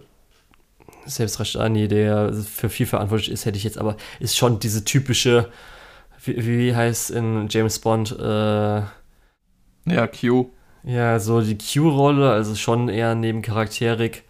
selbst 1.05 1.41
Rashani, 1.41 1.89
der 1.89 2.33
für 2.33 2.69
viel 2.69 2.87
verantwortlich 2.87 3.31
ist, 3.31 3.45
hätte 3.45 3.57
ich 3.57 3.65
jetzt 3.65 3.79
aber, 3.79 3.97
ist 4.21 4.37
schon 4.37 4.59
diese 4.61 4.85
typische, 4.85 5.51
wie, 6.25 6.47
wie 6.47 6.77
heißt 6.77 7.11
in 7.11 7.49
James 7.49 7.79
Bond, 7.79 8.13
äh, 8.19 8.83
ja, 9.85 10.07
Q. 10.07 10.51
Ja, 10.85 11.21
so 11.21 11.41
die 11.41 11.59
Q-Rolle, 11.59 12.31
also 12.31 12.55
schon 12.57 12.89
eher 12.89 13.15
nebencharakterig. 13.15 14.25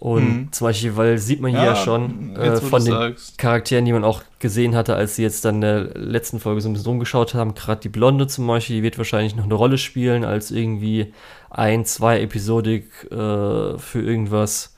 Und 0.00 0.24
mhm. 0.24 0.52
zum 0.52 0.66
Beispiel, 0.66 0.96
weil 0.96 1.18
sieht 1.18 1.40
man 1.40 1.50
hier 1.50 1.60
ja, 1.60 1.66
ja 1.66 1.76
schon 1.76 2.34
äh, 2.34 2.56
von 2.56 2.82
den 2.82 2.92
sagst. 2.92 3.36
Charakteren, 3.36 3.84
die 3.84 3.92
man 3.92 4.02
auch 4.02 4.22
gesehen 4.38 4.74
hatte, 4.74 4.96
als 4.96 5.16
sie 5.16 5.22
jetzt 5.22 5.44
dann 5.44 5.56
in 5.56 5.60
der 5.60 5.80
letzten 5.94 6.40
Folge 6.40 6.62
so 6.62 6.68
ein 6.68 6.72
bisschen 6.72 6.88
rumgeschaut 6.88 7.34
haben, 7.34 7.54
gerade 7.54 7.82
die 7.82 7.90
Blonde 7.90 8.26
zum 8.26 8.46
Beispiel, 8.46 8.76
die 8.76 8.82
wird 8.82 8.96
wahrscheinlich 8.96 9.36
noch 9.36 9.44
eine 9.44 9.54
Rolle 9.54 9.76
spielen, 9.76 10.24
als 10.24 10.50
irgendwie 10.50 11.12
ein, 11.50 11.84
zwei 11.84 12.20
Episodik 12.20 12.86
äh, 13.10 13.78
für 13.78 14.00
irgendwas 14.02 14.74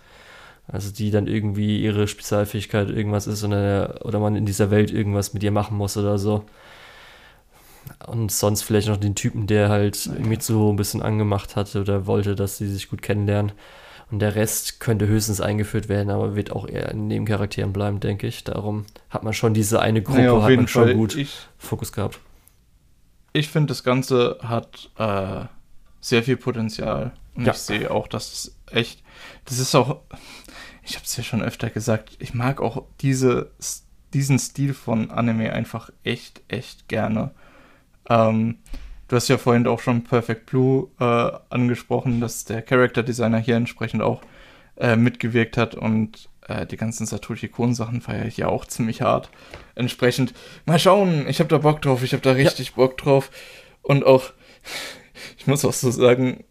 also 0.68 0.90
die 0.90 1.10
dann 1.10 1.26
irgendwie 1.26 1.82
ihre 1.82 2.08
Spezialfähigkeit 2.08 2.88
irgendwas 2.88 3.26
ist 3.26 3.44
oder, 3.44 4.00
oder 4.04 4.20
man 4.20 4.36
in 4.36 4.46
dieser 4.46 4.70
Welt 4.70 4.90
irgendwas 4.90 5.34
mit 5.34 5.42
ihr 5.42 5.50
machen 5.50 5.76
muss 5.76 5.96
oder 5.96 6.18
so. 6.18 6.44
Und 8.06 8.30
sonst 8.30 8.62
vielleicht 8.62 8.88
noch 8.88 8.96
den 8.96 9.14
Typen, 9.14 9.46
der 9.46 9.68
halt 9.68 10.06
ja. 10.06 10.12
Mitsuho 10.14 10.70
ein 10.70 10.76
bisschen 10.76 11.02
angemacht 11.02 11.56
hatte 11.56 11.80
oder 11.80 12.06
wollte, 12.06 12.34
dass 12.36 12.58
sie 12.58 12.68
sich 12.68 12.88
gut 12.88 13.02
kennenlernen. 13.02 13.52
Und 14.12 14.18
der 14.18 14.34
Rest 14.34 14.78
könnte 14.78 15.06
höchstens 15.06 15.40
eingeführt 15.40 15.88
werden, 15.88 16.10
aber 16.10 16.36
wird 16.36 16.52
auch 16.52 16.68
eher 16.68 16.90
in 16.90 17.06
Nebencharakteren 17.06 17.72
bleiben, 17.72 17.98
denke 17.98 18.26
ich. 18.26 18.44
Darum 18.44 18.84
hat 19.08 19.22
man 19.22 19.32
schon 19.32 19.54
diese 19.54 19.80
eine 19.80 20.02
Gruppe, 20.02 20.18
naja, 20.18 20.42
hat 20.42 20.54
man 20.54 20.68
schon 20.68 20.84
Fall. 20.84 20.94
gut 20.94 21.16
ich, 21.16 21.34
Fokus 21.56 21.92
gehabt. 21.92 22.20
Ich 23.32 23.48
finde, 23.48 23.68
das 23.68 23.82
Ganze 23.82 24.38
hat 24.42 24.90
äh, 24.98 25.46
sehr 26.02 26.22
viel 26.22 26.36
Potenzial. 26.36 27.12
Und 27.34 27.46
ja. 27.46 27.52
ich 27.52 27.58
sehe 27.58 27.90
auch, 27.90 28.06
dass 28.06 28.32
es 28.32 28.56
echt, 28.70 29.02
das 29.46 29.58
ist 29.58 29.74
auch, 29.74 30.02
ich 30.84 30.96
habe 30.96 31.06
es 31.06 31.16
ja 31.16 31.24
schon 31.24 31.40
öfter 31.40 31.70
gesagt, 31.70 32.10
ich 32.18 32.34
mag 32.34 32.60
auch 32.60 32.84
diese, 33.00 33.50
diesen 34.12 34.38
Stil 34.38 34.74
von 34.74 35.10
Anime 35.10 35.54
einfach 35.54 35.88
echt, 36.04 36.42
echt 36.48 36.86
gerne. 36.86 37.30
Ähm, 38.10 38.58
du 39.12 39.16
hast 39.16 39.28
ja 39.28 39.36
vorhin 39.36 39.66
auch 39.66 39.80
schon 39.80 40.04
Perfect 40.04 40.46
Blue 40.46 40.88
äh, 40.98 41.32
angesprochen, 41.50 42.22
dass 42.22 42.46
der 42.46 42.62
Character 42.62 43.02
Designer 43.02 43.38
hier 43.38 43.56
entsprechend 43.56 44.00
auch 44.00 44.22
äh, 44.78 44.96
mitgewirkt 44.96 45.58
hat 45.58 45.74
und 45.74 46.30
äh, 46.48 46.64
die 46.64 46.78
ganzen 46.78 47.04
Satoshi 47.04 47.48
Kon 47.48 47.74
Sachen 47.74 48.00
feiere 48.00 48.24
ich 48.24 48.38
ja 48.38 48.48
auch 48.48 48.64
ziemlich 48.64 49.02
hart. 49.02 49.28
Entsprechend, 49.74 50.32
mal 50.64 50.78
schauen, 50.78 51.28
ich 51.28 51.40
habe 51.40 51.50
da 51.50 51.58
Bock 51.58 51.82
drauf, 51.82 52.02
ich 52.02 52.14
habe 52.14 52.22
da 52.22 52.32
richtig 52.32 52.68
ja. 52.68 52.72
Bock 52.76 52.96
drauf 52.96 53.30
und 53.82 54.06
auch, 54.06 54.32
ich 55.36 55.46
muss 55.46 55.66
auch 55.66 55.74
so 55.74 55.90
sagen, 55.90 56.44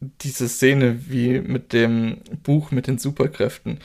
diese 0.00 0.48
Szene 0.48 1.10
wie 1.10 1.40
mit 1.40 1.74
dem 1.74 2.22
Buch 2.42 2.70
mit 2.70 2.86
den 2.86 2.96
Superkräften 2.96 3.80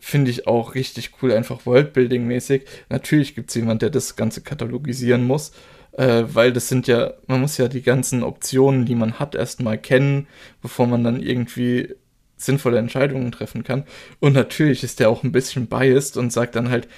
finde 0.00 0.30
ich 0.30 0.46
auch 0.46 0.74
richtig 0.74 1.12
cool, 1.22 1.32
einfach 1.32 1.64
Worldbuilding-mäßig. 1.64 2.64
Natürlich 2.90 3.34
gibt 3.34 3.48
es 3.48 3.56
jemanden, 3.56 3.78
der 3.78 3.90
das 3.90 4.16
Ganze 4.16 4.42
katalogisieren 4.42 5.26
muss, 5.26 5.52
äh, 5.96 6.24
weil 6.26 6.52
das 6.52 6.68
sind 6.68 6.86
ja, 6.86 7.14
man 7.26 7.40
muss 7.40 7.56
ja 7.56 7.68
die 7.68 7.82
ganzen 7.82 8.22
Optionen, 8.22 8.84
die 8.84 8.94
man 8.94 9.18
hat, 9.18 9.34
erstmal 9.34 9.78
kennen, 9.78 10.26
bevor 10.62 10.86
man 10.86 11.04
dann 11.04 11.20
irgendwie 11.20 11.94
sinnvolle 12.36 12.78
Entscheidungen 12.78 13.32
treffen 13.32 13.64
kann. 13.64 13.84
Und 14.20 14.34
natürlich 14.34 14.82
ist 14.82 15.00
der 15.00 15.08
auch 15.08 15.22
ein 15.22 15.32
bisschen 15.32 15.66
biased 15.66 16.16
und 16.16 16.32
sagt 16.32 16.56
dann 16.56 16.70
halt, 16.70 16.88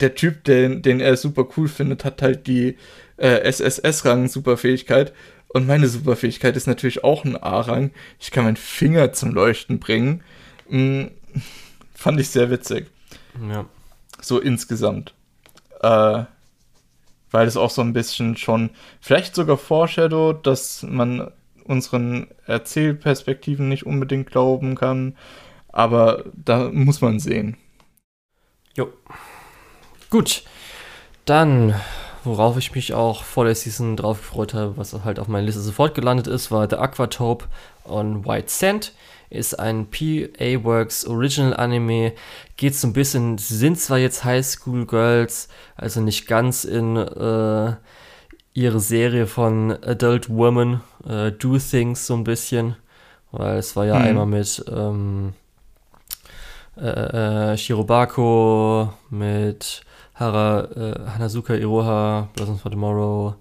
der 0.00 0.14
Typ, 0.14 0.44
den, 0.44 0.82
den 0.82 1.00
er 1.00 1.16
super 1.16 1.46
cool 1.56 1.68
findet, 1.68 2.04
hat 2.04 2.22
halt 2.22 2.46
die 2.46 2.76
äh, 3.16 3.40
SSS-Rang-Superfähigkeit 3.44 5.12
und 5.48 5.66
meine 5.66 5.88
Superfähigkeit 5.88 6.56
ist 6.56 6.66
natürlich 6.66 7.04
auch 7.04 7.24
ein 7.24 7.36
A-Rang. 7.36 7.90
Ich 8.18 8.30
kann 8.30 8.44
meinen 8.44 8.56
Finger 8.56 9.12
zum 9.12 9.32
Leuchten 9.32 9.78
bringen. 9.78 10.22
Hm, 10.68 11.10
fand 11.94 12.20
ich 12.20 12.30
sehr 12.30 12.50
witzig. 12.50 12.86
Ja. 13.50 13.66
So 14.20 14.40
insgesamt. 14.40 15.14
Äh, 15.82 16.24
weil 17.32 17.46
es 17.46 17.56
auch 17.56 17.70
so 17.70 17.82
ein 17.82 17.92
bisschen 17.92 18.36
schon, 18.36 18.70
vielleicht 19.00 19.34
sogar 19.34 19.58
Foreshadow, 19.58 20.32
dass 20.32 20.82
man 20.82 21.30
unseren 21.64 22.28
Erzählperspektiven 22.46 23.68
nicht 23.68 23.86
unbedingt 23.86 24.30
glauben 24.30 24.74
kann. 24.74 25.16
Aber 25.68 26.24
da 26.34 26.70
muss 26.70 27.00
man 27.00 27.18
sehen. 27.18 27.56
Jo. 28.74 28.92
Gut. 30.10 30.44
Dann 31.24 31.74
worauf 32.24 32.56
ich 32.56 32.74
mich 32.74 32.94
auch 32.94 33.24
vor 33.24 33.44
der 33.44 33.54
Season 33.54 33.96
drauf 33.96 34.18
gefreut 34.18 34.54
habe, 34.54 34.76
was 34.76 34.94
halt 35.04 35.18
auf 35.18 35.28
meiner 35.28 35.46
Liste 35.46 35.60
sofort 35.60 35.94
gelandet 35.94 36.26
ist, 36.26 36.50
war 36.50 36.68
The 36.68 36.76
Aquatope 36.76 37.46
on 37.84 38.24
White 38.24 38.48
Sand. 38.48 38.92
Ist 39.32 39.58
ein 39.58 39.86
PA 39.90 40.62
Works 40.62 41.06
Original 41.06 41.56
Anime. 41.56 42.12
Geht 42.58 42.74
so 42.74 42.86
ein 42.86 42.92
bisschen, 42.92 43.38
sind 43.38 43.80
zwar 43.80 43.96
jetzt 43.96 44.24
High 44.24 44.44
School 44.44 44.84
Girls, 44.84 45.48
also 45.74 46.02
nicht 46.02 46.26
ganz 46.26 46.64
in 46.64 46.96
äh, 46.98 47.72
ihre 48.52 48.80
Serie 48.80 49.26
von 49.26 49.72
Adult 49.82 50.28
Women, 50.28 50.82
äh, 51.08 51.32
Do 51.32 51.56
Things 51.56 52.06
so 52.06 52.14
ein 52.14 52.24
bisschen. 52.24 52.76
Weil 53.30 53.56
es 53.56 53.74
war 53.74 53.86
ja 53.86 53.98
mhm. 53.98 54.04
einmal 54.04 54.26
mit 54.26 54.62
ähm, 54.70 55.32
äh, 56.76 57.52
äh 57.52 57.56
Shirobako, 57.56 58.92
mit 59.08 59.82
Hara, 60.12 60.68
äh, 60.76 61.10
Hanazuka 61.14 61.54
Iroha, 61.54 62.28
Blossoms 62.34 62.60
for 62.60 62.70
Tomorrow. 62.70 63.34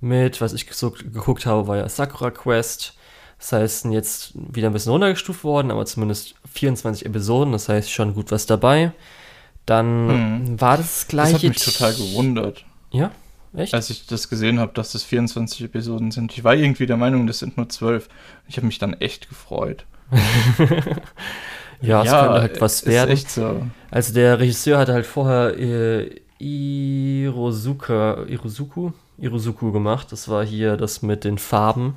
Mit, 0.00 0.40
was 0.40 0.52
ich 0.52 0.72
so 0.72 0.92
geguckt 0.92 1.46
habe, 1.46 1.66
war 1.66 1.78
ja 1.78 1.88
Sakura 1.88 2.30
Quest. 2.30 2.96
Das 3.38 3.52
heißt, 3.52 3.84
jetzt 3.86 4.32
wieder 4.34 4.68
ein 4.68 4.72
bisschen 4.72 4.92
runtergestuft 4.92 5.44
worden, 5.44 5.70
aber 5.70 5.84
zumindest 5.86 6.34
24 6.52 7.06
Episoden, 7.06 7.52
das 7.52 7.68
heißt 7.68 7.90
schon 7.90 8.14
gut 8.14 8.30
was 8.30 8.46
dabei. 8.46 8.92
Dann 9.66 10.08
hm. 10.46 10.60
war 10.60 10.76
das 10.76 11.06
gleiche. 11.08 11.32
Das 11.32 11.42
hat 11.42 11.48
mich 11.48 11.64
total 11.64 11.94
gewundert. 11.94 12.64
Ja, 12.90 13.10
echt? 13.54 13.74
Als 13.74 13.90
ich 13.90 14.06
das 14.06 14.28
gesehen 14.28 14.58
habe, 14.58 14.72
dass 14.74 14.92
das 14.92 15.02
24 15.02 15.62
Episoden 15.62 16.10
sind. 16.12 16.32
Ich 16.32 16.44
war 16.44 16.54
irgendwie 16.54 16.86
der 16.86 16.96
Meinung, 16.96 17.26
das 17.26 17.40
sind 17.40 17.56
nur 17.56 17.68
12. 17.68 18.08
Ich 18.48 18.56
habe 18.56 18.66
mich 18.66 18.78
dann 18.78 18.94
echt 18.94 19.28
gefreut. 19.28 19.84
Ja, 21.80 22.02
es 22.02 22.06
ja, 22.06 22.20
könnte 22.22 22.40
halt 22.40 22.60
was 22.60 22.86
werden. 22.86 23.10
Echt 23.10 23.30
so. 23.30 23.62
Also 23.90 24.14
der 24.14 24.38
Regisseur 24.38 24.78
hatte 24.78 24.92
halt 24.92 25.06
vorher 25.06 25.58
äh, 25.58 26.20
Irosuka, 26.38 28.24
Irosuku, 28.28 28.92
Irosuku 29.18 29.72
gemacht. 29.72 30.12
Das 30.12 30.28
war 30.28 30.44
hier 30.44 30.76
das 30.76 31.02
mit 31.02 31.24
den 31.24 31.38
Farben, 31.38 31.96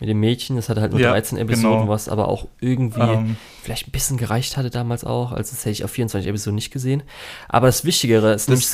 mit 0.00 0.08
dem 0.08 0.18
Mädchen. 0.18 0.56
Das 0.56 0.68
hatte 0.68 0.80
halt 0.80 0.92
nur 0.92 1.00
ja, 1.00 1.10
13 1.10 1.38
Episoden, 1.38 1.80
genau. 1.80 1.88
was 1.88 2.08
aber 2.08 2.28
auch 2.28 2.48
irgendwie. 2.60 3.00
Ähm. 3.00 3.36
vielleicht 3.62 3.88
ein 3.88 3.92
bisschen 3.92 4.16
gereicht 4.16 4.56
hatte 4.56 4.70
damals 4.70 5.04
auch. 5.04 5.32
Also 5.32 5.52
das 5.52 5.60
hätte 5.60 5.70
ich 5.70 5.84
auf 5.84 5.90
24 5.90 6.28
Episoden 6.28 6.56
nicht 6.56 6.72
gesehen. 6.72 7.02
Aber 7.48 7.68
das 7.68 7.84
Wichtigere 7.84 8.32
ist 8.32 8.48
nämlich. 8.48 8.68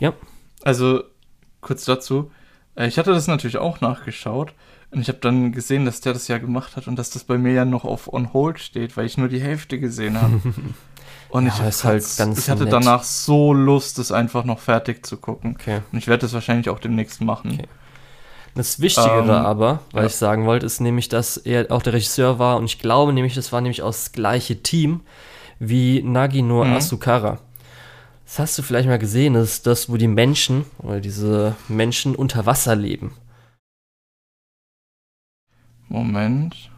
Ja. 0.00 0.12
Also 0.62 1.04
kurz 1.60 1.84
dazu. 1.84 2.30
Äh, 2.74 2.88
ich 2.88 2.98
hatte 2.98 3.12
das 3.12 3.28
natürlich 3.28 3.56
auch 3.56 3.80
nachgeschaut. 3.80 4.52
Und 4.90 5.00
ich 5.00 5.08
habe 5.08 5.18
dann 5.18 5.52
gesehen, 5.52 5.86
dass 5.86 6.02
der 6.02 6.12
das 6.12 6.28
ja 6.28 6.36
gemacht 6.36 6.76
hat 6.76 6.86
und 6.86 6.96
dass 6.96 7.08
das 7.08 7.24
bei 7.24 7.38
mir 7.38 7.52
ja 7.52 7.64
noch 7.64 7.84
auf 7.84 8.12
On 8.12 8.34
Hold 8.34 8.58
steht, 8.58 8.94
weil 8.98 9.06
ich 9.06 9.16
nur 9.16 9.28
die 9.28 9.40
Hälfte 9.40 9.80
gesehen 9.80 10.20
habe. 10.20 10.42
Und 11.30 11.46
ja, 11.46 11.66
ich, 11.66 11.82
halt 11.82 12.04
ganz 12.18 12.38
ich 12.40 12.50
hatte 12.50 12.64
nett. 12.64 12.74
danach 12.74 13.04
so 13.04 13.54
Lust, 13.54 13.98
es 13.98 14.12
einfach 14.12 14.44
noch 14.44 14.58
fertig 14.58 15.06
zu 15.06 15.16
gucken. 15.16 15.56
Okay. 15.58 15.80
Und 15.90 15.96
ich 15.96 16.06
werde 16.06 16.20
das 16.20 16.34
wahrscheinlich 16.34 16.68
auch 16.68 16.78
demnächst 16.78 17.22
machen. 17.22 17.52
Okay. 17.52 17.68
Das 18.54 18.80
Wichtigere 18.80 19.22
ähm, 19.22 19.30
aber, 19.30 19.80
weil 19.92 20.02
ja. 20.02 20.08
ich 20.08 20.16
sagen 20.16 20.44
wollte, 20.44 20.66
ist 20.66 20.80
nämlich, 20.80 21.08
dass 21.08 21.38
er 21.38 21.70
auch 21.70 21.82
der 21.82 21.94
Regisseur 21.94 22.38
war 22.38 22.58
und 22.58 22.66
ich 22.66 22.78
glaube 22.78 23.12
nämlich, 23.12 23.34
das 23.34 23.50
war 23.52 23.60
nämlich 23.60 23.82
aus 23.82 24.04
das 24.04 24.12
gleiche 24.12 24.62
Team 24.62 25.00
wie 25.58 26.02
Nagino 26.02 26.64
mhm. 26.64 26.74
Asukara. 26.74 27.38
Das 28.26 28.38
hast 28.38 28.58
du 28.58 28.62
vielleicht 28.62 28.88
mal 28.88 28.98
gesehen, 28.98 29.34
das 29.34 29.44
ist 29.44 29.66
das, 29.66 29.90
wo 29.90 29.96
die 29.96 30.08
Menschen 30.08 30.64
oder 30.78 31.00
diese 31.00 31.54
Menschen 31.68 32.14
unter 32.14 32.44
Wasser 32.46 32.76
leben. 32.76 33.14
Moment. 35.88 36.70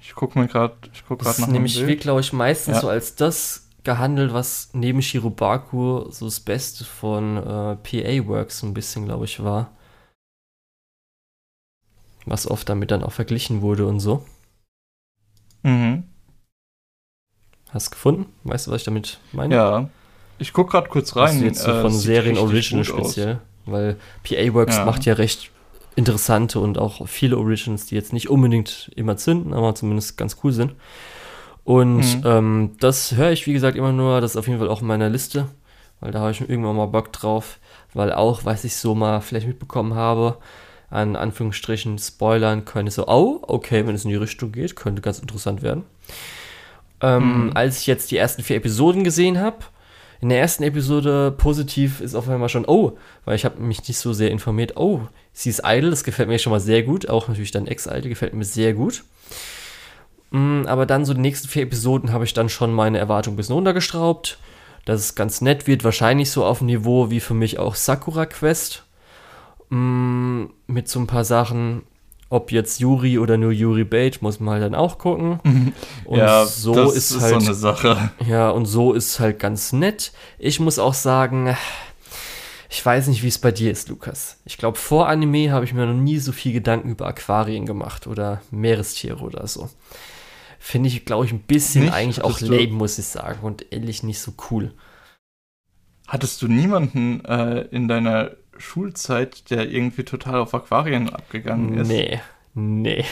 Ich 0.00 0.14
gucke 0.14 0.38
mir 0.38 0.46
gerade 0.46 0.74
ich 0.92 1.04
guck 1.06 1.22
Das 1.22 1.38
ist 1.38 1.48
nämlich, 1.48 1.84
wird, 1.86 2.00
glaube 2.00 2.20
ich, 2.20 2.32
meistens 2.32 2.76
ja. 2.76 2.80
so 2.80 2.88
als 2.88 3.14
das 3.14 3.68
gehandelt, 3.84 4.32
was 4.32 4.70
neben 4.72 5.02
Shirobaku 5.02 6.10
so 6.10 6.24
das 6.26 6.40
Beste 6.40 6.84
von 6.84 7.36
äh, 7.36 7.76
PA 7.76 8.28
Works 8.28 8.62
ein 8.62 8.74
bisschen, 8.74 9.04
glaube 9.04 9.24
ich, 9.24 9.42
war. 9.42 9.72
Was 12.28 12.50
oft 12.50 12.68
damit 12.68 12.90
dann 12.90 13.02
auch 13.02 13.12
verglichen 13.12 13.62
wurde 13.62 13.86
und 13.86 14.00
so. 14.00 14.24
Mhm. 15.62 16.04
Hast 17.70 17.88
du 17.88 17.90
gefunden? 17.90 18.26
Weißt 18.44 18.66
du, 18.66 18.70
was 18.70 18.82
ich 18.82 18.84
damit 18.84 19.18
meine? 19.32 19.54
Ja. 19.54 19.90
Ich 20.38 20.52
gucke 20.52 20.72
gerade 20.72 20.88
kurz 20.88 21.16
rein. 21.16 21.28
Also 21.28 21.44
jetzt 21.44 21.62
so 21.62 21.72
von 21.80 21.92
äh, 21.92 21.94
Serien 21.94 22.38
Original 22.38 22.84
speziell. 22.84 23.34
Aus. 23.34 23.40
Weil 23.66 23.96
PA 24.22 24.54
Works 24.54 24.76
ja. 24.76 24.84
macht 24.84 25.04
ja 25.04 25.14
recht 25.14 25.50
interessante 25.96 26.60
und 26.60 26.78
auch 26.78 27.08
viele 27.08 27.36
Originals, 27.36 27.86
die 27.86 27.96
jetzt 27.96 28.12
nicht 28.12 28.30
unbedingt 28.30 28.90
immer 28.94 29.16
zünden, 29.16 29.52
aber 29.52 29.74
zumindest 29.74 30.16
ganz 30.16 30.38
cool 30.42 30.52
sind. 30.52 30.74
Und 31.64 31.98
mhm. 31.98 32.22
ähm, 32.24 32.70
das 32.80 33.12
höre 33.12 33.32
ich, 33.32 33.46
wie 33.46 33.52
gesagt, 33.52 33.76
immer 33.76 33.92
nur. 33.92 34.20
Das 34.20 34.30
ist 34.30 34.36
auf 34.36 34.46
jeden 34.46 34.58
Fall 34.58 34.68
auch 34.68 34.80
in 34.80 34.86
meiner 34.86 35.10
Liste, 35.10 35.48
weil 36.00 36.12
da 36.12 36.20
habe 36.20 36.30
ich 36.30 36.40
irgendwann 36.40 36.76
mal 36.76 36.86
Bock 36.86 37.12
drauf. 37.12 37.58
Weil 37.94 38.12
auch, 38.12 38.44
was 38.44 38.64
ich 38.64 38.76
so 38.76 38.94
mal 38.94 39.20
vielleicht 39.20 39.46
mitbekommen 39.46 39.94
habe, 39.94 40.38
an 40.90 41.16
Anführungsstrichen 41.16 41.98
Spoilern 41.98 42.64
könnte 42.64 42.92
so, 42.92 43.06
oh, 43.06 43.40
okay, 43.42 43.86
wenn 43.86 43.94
es 43.94 44.04
in 44.04 44.10
die 44.10 44.16
Richtung 44.16 44.52
geht, 44.52 44.76
könnte 44.76 45.02
ganz 45.02 45.18
interessant 45.18 45.62
werden. 45.62 45.84
Ähm, 47.00 47.46
mhm. 47.46 47.52
Als 47.54 47.80
ich 47.80 47.86
jetzt 47.86 48.10
die 48.10 48.16
ersten 48.16 48.42
vier 48.42 48.56
Episoden 48.56 49.04
gesehen 49.04 49.38
habe, 49.38 49.58
in 50.20 50.30
der 50.30 50.40
ersten 50.40 50.64
Episode 50.64 51.32
positiv 51.36 52.00
ist 52.00 52.14
auf 52.14 52.28
einmal 52.28 52.48
schon, 52.48 52.64
oh, 52.66 52.98
weil 53.24 53.36
ich 53.36 53.44
habe 53.44 53.60
mich 53.60 53.86
nicht 53.86 53.98
so 53.98 54.12
sehr 54.12 54.30
informiert, 54.30 54.76
oh, 54.76 55.02
sie 55.32 55.50
ist 55.50 55.62
idle, 55.64 55.90
das 55.90 56.02
gefällt 56.02 56.28
mir 56.28 56.38
schon 56.38 56.50
mal 56.50 56.60
sehr 56.60 56.82
gut, 56.82 57.08
auch 57.08 57.28
natürlich 57.28 57.52
dann 57.52 57.68
Ex-Idle 57.68 58.08
gefällt 58.08 58.34
mir 58.34 58.44
sehr 58.44 58.72
gut. 58.72 59.04
Mm, 60.30 60.62
aber 60.66 60.86
dann 60.86 61.04
so 61.04 61.14
die 61.14 61.20
nächsten 61.20 61.48
vier 61.48 61.62
Episoden 61.62 62.12
habe 62.12 62.24
ich 62.24 62.34
dann 62.34 62.48
schon 62.48 62.72
meine 62.72 62.98
Erwartungen 62.98 63.34
ein 63.34 63.36
bisschen 63.36 63.54
runtergestraubt, 63.54 64.38
dass 64.84 65.00
es 65.00 65.14
ganz 65.14 65.40
nett 65.40 65.66
wird, 65.68 65.84
wahrscheinlich 65.84 66.30
so 66.30 66.44
auf 66.44 66.58
dem 66.58 66.66
Niveau 66.66 67.10
wie 67.10 67.20
für 67.20 67.34
mich 67.34 67.58
auch 67.58 67.76
Sakura 67.76 68.26
Quest. 68.26 68.84
Mm, 69.70 70.46
mit 70.66 70.88
so 70.88 71.00
ein 71.00 71.06
paar 71.06 71.24
Sachen, 71.24 71.82
ob 72.30 72.52
jetzt 72.52 72.80
Yuri 72.80 73.18
oder 73.18 73.36
nur 73.36 73.52
Yuri 73.52 73.84
Bait, 73.84 74.20
muss 74.22 74.40
man 74.40 74.54
halt 74.54 74.62
dann 74.62 74.74
auch 74.74 74.98
gucken. 74.98 75.40
Und 76.04 76.18
ja, 76.18 76.44
so 76.44 76.74
das 76.74 76.94
ist, 76.94 77.10
ist 77.10 77.20
halt, 77.20 77.40
so 77.40 77.46
eine 77.46 77.54
Sache. 77.54 78.10
Ja, 78.26 78.50
und 78.50 78.66
so 78.66 78.92
ist 78.92 79.18
halt 79.18 79.38
ganz 79.38 79.72
nett. 79.72 80.12
Ich 80.38 80.60
muss 80.60 80.78
auch 80.78 80.94
sagen, 80.94 81.56
ich 82.70 82.84
weiß 82.84 83.08
nicht, 83.08 83.22
wie 83.22 83.28
es 83.28 83.38
bei 83.38 83.50
dir 83.50 83.70
ist, 83.70 83.88
Lukas. 83.88 84.40
Ich 84.44 84.58
glaube, 84.58 84.76
vor 84.76 85.08
Anime 85.08 85.52
habe 85.52 85.64
ich 85.64 85.72
mir 85.72 85.86
noch 85.86 85.94
nie 85.94 86.18
so 86.18 86.32
viel 86.32 86.52
Gedanken 86.52 86.90
über 86.90 87.06
Aquarien 87.06 87.64
gemacht 87.64 88.06
oder 88.06 88.42
Meerestiere 88.50 89.20
oder 89.20 89.46
so. 89.46 89.70
Finde 90.58 90.88
ich, 90.88 91.04
glaube 91.04 91.24
ich, 91.24 91.32
ein 91.32 91.40
bisschen 91.40 91.84
nicht? 91.84 91.94
eigentlich 91.94 92.22
auch 92.22 92.40
lame, 92.40 92.68
muss 92.68 92.98
ich 92.98 93.06
sagen. 93.06 93.38
Und 93.42 93.72
ehrlich 93.72 94.02
nicht 94.02 94.20
so 94.20 94.34
cool. 94.50 94.74
Hattest 96.06 96.42
du 96.42 96.48
niemanden 96.48 97.24
äh, 97.24 97.62
in 97.70 97.88
deiner 97.88 98.32
Schulzeit, 98.60 99.50
der 99.50 99.70
irgendwie 99.70 100.04
total 100.04 100.36
auf 100.36 100.54
Aquarien 100.54 101.10
abgegangen 101.10 101.78
ist. 101.78 101.88
Nee, 101.88 102.20
nee. 102.54 103.04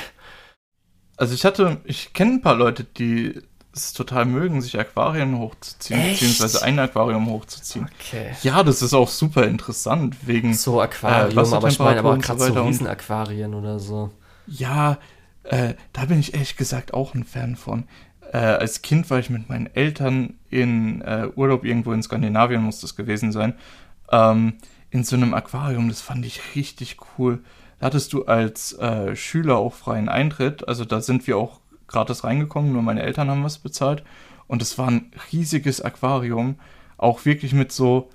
Also 1.16 1.34
ich 1.34 1.44
hatte, 1.44 1.80
ich 1.84 2.12
kenne 2.12 2.34
ein 2.34 2.42
paar 2.42 2.56
Leute, 2.56 2.84
die 2.84 3.40
es 3.72 3.92
total 3.92 4.24
mögen, 4.24 4.62
sich 4.62 4.78
Aquarien 4.78 5.38
hochzuziehen, 5.38 6.00
Echt? 6.00 6.20
beziehungsweise 6.20 6.62
ein 6.62 6.78
Aquarium 6.78 7.26
hochzuziehen. 7.28 7.88
Okay. 8.00 8.34
Ja, 8.42 8.62
das 8.62 8.82
ist 8.82 8.94
auch 8.94 9.08
super 9.08 9.44
interessant, 9.44 10.26
wegen. 10.26 10.54
So 10.54 10.80
Aquarium, 10.80 11.38
Äh, 11.38 11.54
aber 11.54 11.68
ich 11.68 11.78
meine 11.78 12.00
aber 12.00 12.18
gerade 12.18 12.40
so 12.40 12.52
so 12.52 12.62
Riesenaquarien 12.64 13.54
oder 13.54 13.78
so. 13.78 14.10
Ja, 14.46 14.98
äh, 15.44 15.74
da 15.92 16.06
bin 16.06 16.18
ich 16.18 16.34
ehrlich 16.34 16.56
gesagt 16.56 16.94
auch 16.94 17.14
ein 17.14 17.24
Fan 17.24 17.56
von. 17.56 17.84
Äh, 18.32 18.38
als 18.38 18.82
Kind 18.82 19.08
war 19.10 19.18
ich 19.18 19.30
mit 19.30 19.48
meinen 19.48 19.66
Eltern 19.74 20.34
in 20.50 21.02
äh, 21.02 21.28
Urlaub 21.36 21.64
irgendwo 21.64 21.92
in 21.92 22.02
Skandinavien, 22.02 22.62
muss 22.62 22.80
das 22.80 22.96
gewesen 22.96 23.30
sein, 23.32 23.54
ähm, 24.10 24.54
in 24.96 25.04
so 25.04 25.14
einem 25.14 25.34
Aquarium. 25.34 25.88
Das 25.88 26.00
fand 26.00 26.24
ich 26.24 26.40
richtig 26.56 26.96
cool. 27.18 27.40
Da 27.78 27.86
hattest 27.86 28.12
du 28.14 28.24
als 28.24 28.72
äh, 28.78 29.14
Schüler 29.14 29.58
auch 29.58 29.74
freien 29.74 30.08
Eintritt. 30.08 30.66
Also 30.66 30.84
da 30.84 31.00
sind 31.00 31.26
wir 31.26 31.36
auch 31.36 31.60
gratis 31.86 32.24
reingekommen, 32.24 32.72
nur 32.72 32.82
meine 32.82 33.02
Eltern 33.02 33.30
haben 33.30 33.44
was 33.44 33.58
bezahlt. 33.58 34.02
Und 34.48 34.62
es 34.62 34.78
war 34.78 34.88
ein 34.88 35.12
riesiges 35.32 35.82
Aquarium, 35.82 36.56
auch 36.96 37.26
wirklich 37.26 37.52
mit 37.52 37.72
so, 37.72 38.08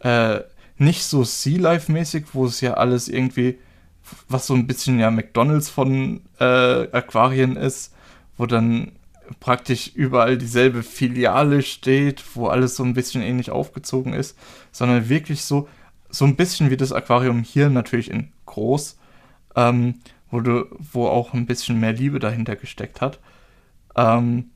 äh, 0.00 0.40
nicht 0.76 1.04
so 1.04 1.24
Sea 1.24 1.58
Life-mäßig, 1.58 2.26
wo 2.34 2.44
es 2.44 2.60
ja 2.60 2.74
alles 2.74 3.08
irgendwie, 3.08 3.58
was 4.28 4.46
so 4.46 4.54
ein 4.54 4.66
bisschen 4.66 4.98
ja 4.98 5.10
McDonalds 5.10 5.70
von 5.70 6.20
äh, 6.38 6.44
Aquarien 6.44 7.56
ist, 7.56 7.94
wo 8.36 8.44
dann 8.44 8.92
praktisch 9.40 9.90
überall 9.94 10.36
dieselbe 10.36 10.82
Filiale 10.82 11.62
steht, 11.62 12.22
wo 12.34 12.48
alles 12.48 12.76
so 12.76 12.84
ein 12.84 12.94
bisschen 12.94 13.22
ähnlich 13.22 13.50
aufgezogen 13.50 14.12
ist, 14.12 14.36
sondern 14.70 15.08
wirklich 15.08 15.42
so, 15.42 15.66
so 16.18 16.24
ein 16.24 16.36
bisschen 16.36 16.70
wie 16.70 16.76
das 16.76 16.92
Aquarium 16.92 17.42
hier 17.42 17.70
natürlich 17.70 18.10
in 18.10 18.32
groß, 18.46 18.98
ähm, 19.56 20.00
wo, 20.30 20.40
du, 20.40 20.66
wo 20.78 21.08
auch 21.08 21.34
ein 21.34 21.46
bisschen 21.46 21.80
mehr 21.80 21.92
Liebe 21.92 22.18
dahinter 22.18 22.56
gesteckt 22.56 23.00
hat. 23.00 23.20
Ähm, 23.96 24.50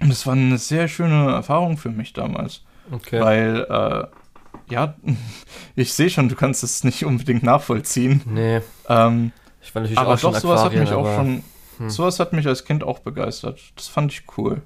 und 0.00 0.10
es 0.10 0.26
war 0.26 0.34
eine 0.34 0.58
sehr 0.58 0.88
schöne 0.88 1.30
Erfahrung 1.32 1.78
für 1.78 1.90
mich 1.90 2.12
damals, 2.12 2.62
Okay. 2.90 3.20
weil, 3.20 3.66
äh, 3.68 4.72
ja, 4.72 4.96
ich 5.76 5.92
sehe 5.94 6.10
schon, 6.10 6.28
du 6.28 6.34
kannst 6.36 6.62
es 6.62 6.84
nicht 6.84 7.04
unbedingt 7.04 7.42
nachvollziehen. 7.42 8.22
nee, 8.24 8.60
Ähm, 8.88 9.32
ich 9.62 9.74
war 9.74 9.82
natürlich 9.82 9.98
aber 9.98 10.14
auch 10.14 10.18
schon 10.18 10.32
doch, 10.32 10.40
sowas 10.40 10.64
hat 10.64 10.66
Aquarien, 10.72 10.80
mich 10.84 10.92
auch 10.92 11.06
aber, 11.06 11.16
schon, 11.16 11.42
hm. 11.78 11.90
sowas 11.90 12.20
hat 12.20 12.32
mich 12.32 12.46
als 12.46 12.64
Kind 12.64 12.84
auch 12.84 13.00
begeistert. 13.00 13.60
Das 13.76 13.88
fand 13.88 14.12
ich 14.12 14.24
cool. 14.38 14.62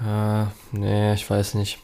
Ja, 0.00 0.52
nee, 0.72 1.14
ich 1.14 1.28
weiß 1.28 1.54
nicht. 1.54 1.78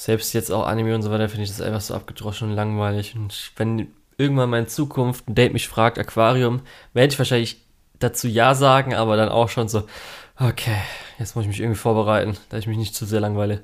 Selbst 0.00 0.32
jetzt 0.32 0.50
auch 0.50 0.66
Anime 0.66 0.94
und 0.94 1.02
so 1.02 1.10
weiter 1.10 1.28
finde 1.28 1.44
ich 1.44 1.50
das 1.50 1.60
einfach 1.60 1.82
so 1.82 1.92
abgedroschen 1.92 2.48
und 2.48 2.56
langweilig. 2.56 3.14
Und 3.14 3.52
wenn 3.56 3.88
irgendwann 4.16 4.48
mal 4.48 4.60
in 4.60 4.66
Zukunft 4.66 5.28
ein 5.28 5.34
Date 5.34 5.52
mich 5.52 5.68
fragt, 5.68 5.98
Aquarium, 5.98 6.62
werde 6.94 7.12
ich 7.12 7.18
wahrscheinlich 7.18 7.60
dazu 7.98 8.26
Ja 8.26 8.54
sagen, 8.54 8.94
aber 8.94 9.18
dann 9.18 9.28
auch 9.28 9.50
schon 9.50 9.68
so, 9.68 9.82
okay, 10.38 10.78
jetzt 11.18 11.36
muss 11.36 11.42
ich 11.42 11.48
mich 11.48 11.60
irgendwie 11.60 11.78
vorbereiten, 11.78 12.38
da 12.48 12.56
ich 12.56 12.66
mich 12.66 12.78
nicht 12.78 12.94
zu 12.94 13.04
sehr 13.04 13.20
langweile. 13.20 13.60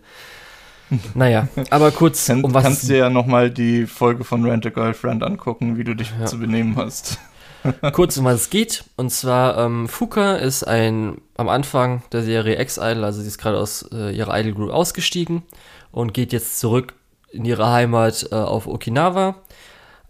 Naja, 1.15 1.49
aber 1.71 1.91
kurz, 1.91 2.27
Kann, 2.27 2.45
um 2.45 2.53
was 2.53 2.63
kannst 2.63 2.89
dir 2.89 2.99
ja 2.99 3.11
nochmal 3.11 3.51
die 3.51 3.87
Folge 3.87 4.23
von 4.23 4.45
Rent 4.45 4.67
a 4.67 4.69
Girlfriend 4.69 5.23
angucken, 5.23 5.79
wie 5.79 5.85
du 5.85 5.97
dich 5.97 6.13
Ja. 6.21 6.27
zu 6.27 6.39
benehmen 6.39 6.77
hast. 6.77 7.19
kurz 7.93 8.19
um 8.19 8.27
was 8.27 8.43
es 8.43 8.51
geht. 8.51 8.85
Und 8.97 9.11
zwar, 9.11 9.57
ähm, 9.57 9.89
Fuka 9.89 10.37
ist 10.37 10.65
ein 10.65 11.17
am 11.37 11.49
Anfang 11.49 12.03
der 12.13 12.23
Serie 12.23 12.57
Ex-Idol, 12.57 13.05
also 13.05 13.23
sie 13.23 13.27
ist 13.27 13.39
gerade 13.39 13.59
aus 13.59 13.89
äh, 13.91 14.15
ihrer 14.15 14.39
Idol 14.39 14.53
Group 14.53 14.71
ausgestiegen 14.71 15.43
und 15.97 16.13
geht 16.13 16.31
jetzt 16.35 16.59
zurück 16.61 16.93
in 17.31 17.47
ihre 17.47 17.71
Heimat 17.71 18.29
äh, 18.31 18.35
auf 18.35 18.67
Okinawa. 18.67 19.37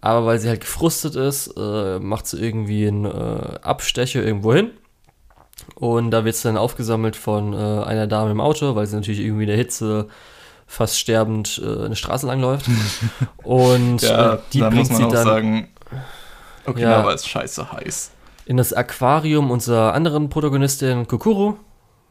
Aber 0.00 0.26
weil 0.26 0.40
sie 0.40 0.48
halt 0.48 0.60
gefrustet 0.60 1.14
ist, 1.14 1.54
äh, 1.56 2.00
macht 2.00 2.26
sie 2.26 2.38
irgendwie 2.44 2.88
einen 2.88 3.04
äh, 3.04 3.58
Abstecher 3.62 4.20
irgendwo 4.24 4.52
hin. 4.52 4.72
Und 5.76 6.10
da 6.10 6.24
wird 6.24 6.34
sie 6.34 6.48
dann 6.48 6.56
aufgesammelt 6.56 7.14
von 7.14 7.52
äh, 7.52 7.56
einer 7.84 8.08
Dame 8.08 8.32
im 8.32 8.40
Auto, 8.40 8.74
weil 8.74 8.86
sie 8.86 8.96
natürlich 8.96 9.20
irgendwie 9.20 9.44
in 9.44 9.48
der 9.48 9.56
Hitze 9.56 10.08
fast 10.66 10.98
sterbend 10.98 11.62
äh, 11.64 11.84
eine 11.84 11.94
Straße 11.96 12.26
langläuft. 12.26 12.66
Und 13.44 14.02
Ja, 14.02 14.34
äh, 14.34 14.38
die 14.52 14.58
da 14.60 14.68
bringt 14.70 14.90
muss 14.90 14.98
man 14.98 15.08
sie 15.10 15.16
dann 15.16 15.24
sagen, 15.24 15.68
Okinawa 16.66 17.08
Ja. 17.10 17.14
ist 17.14 17.28
scheiße 17.28 17.70
heiß. 17.72 18.10
in 18.46 18.56
das 18.56 18.72
Aquarium 18.72 19.52
unserer 19.52 19.94
anderen 19.94 20.28
Protagonistin 20.30 21.06
Kokuru. 21.06 21.54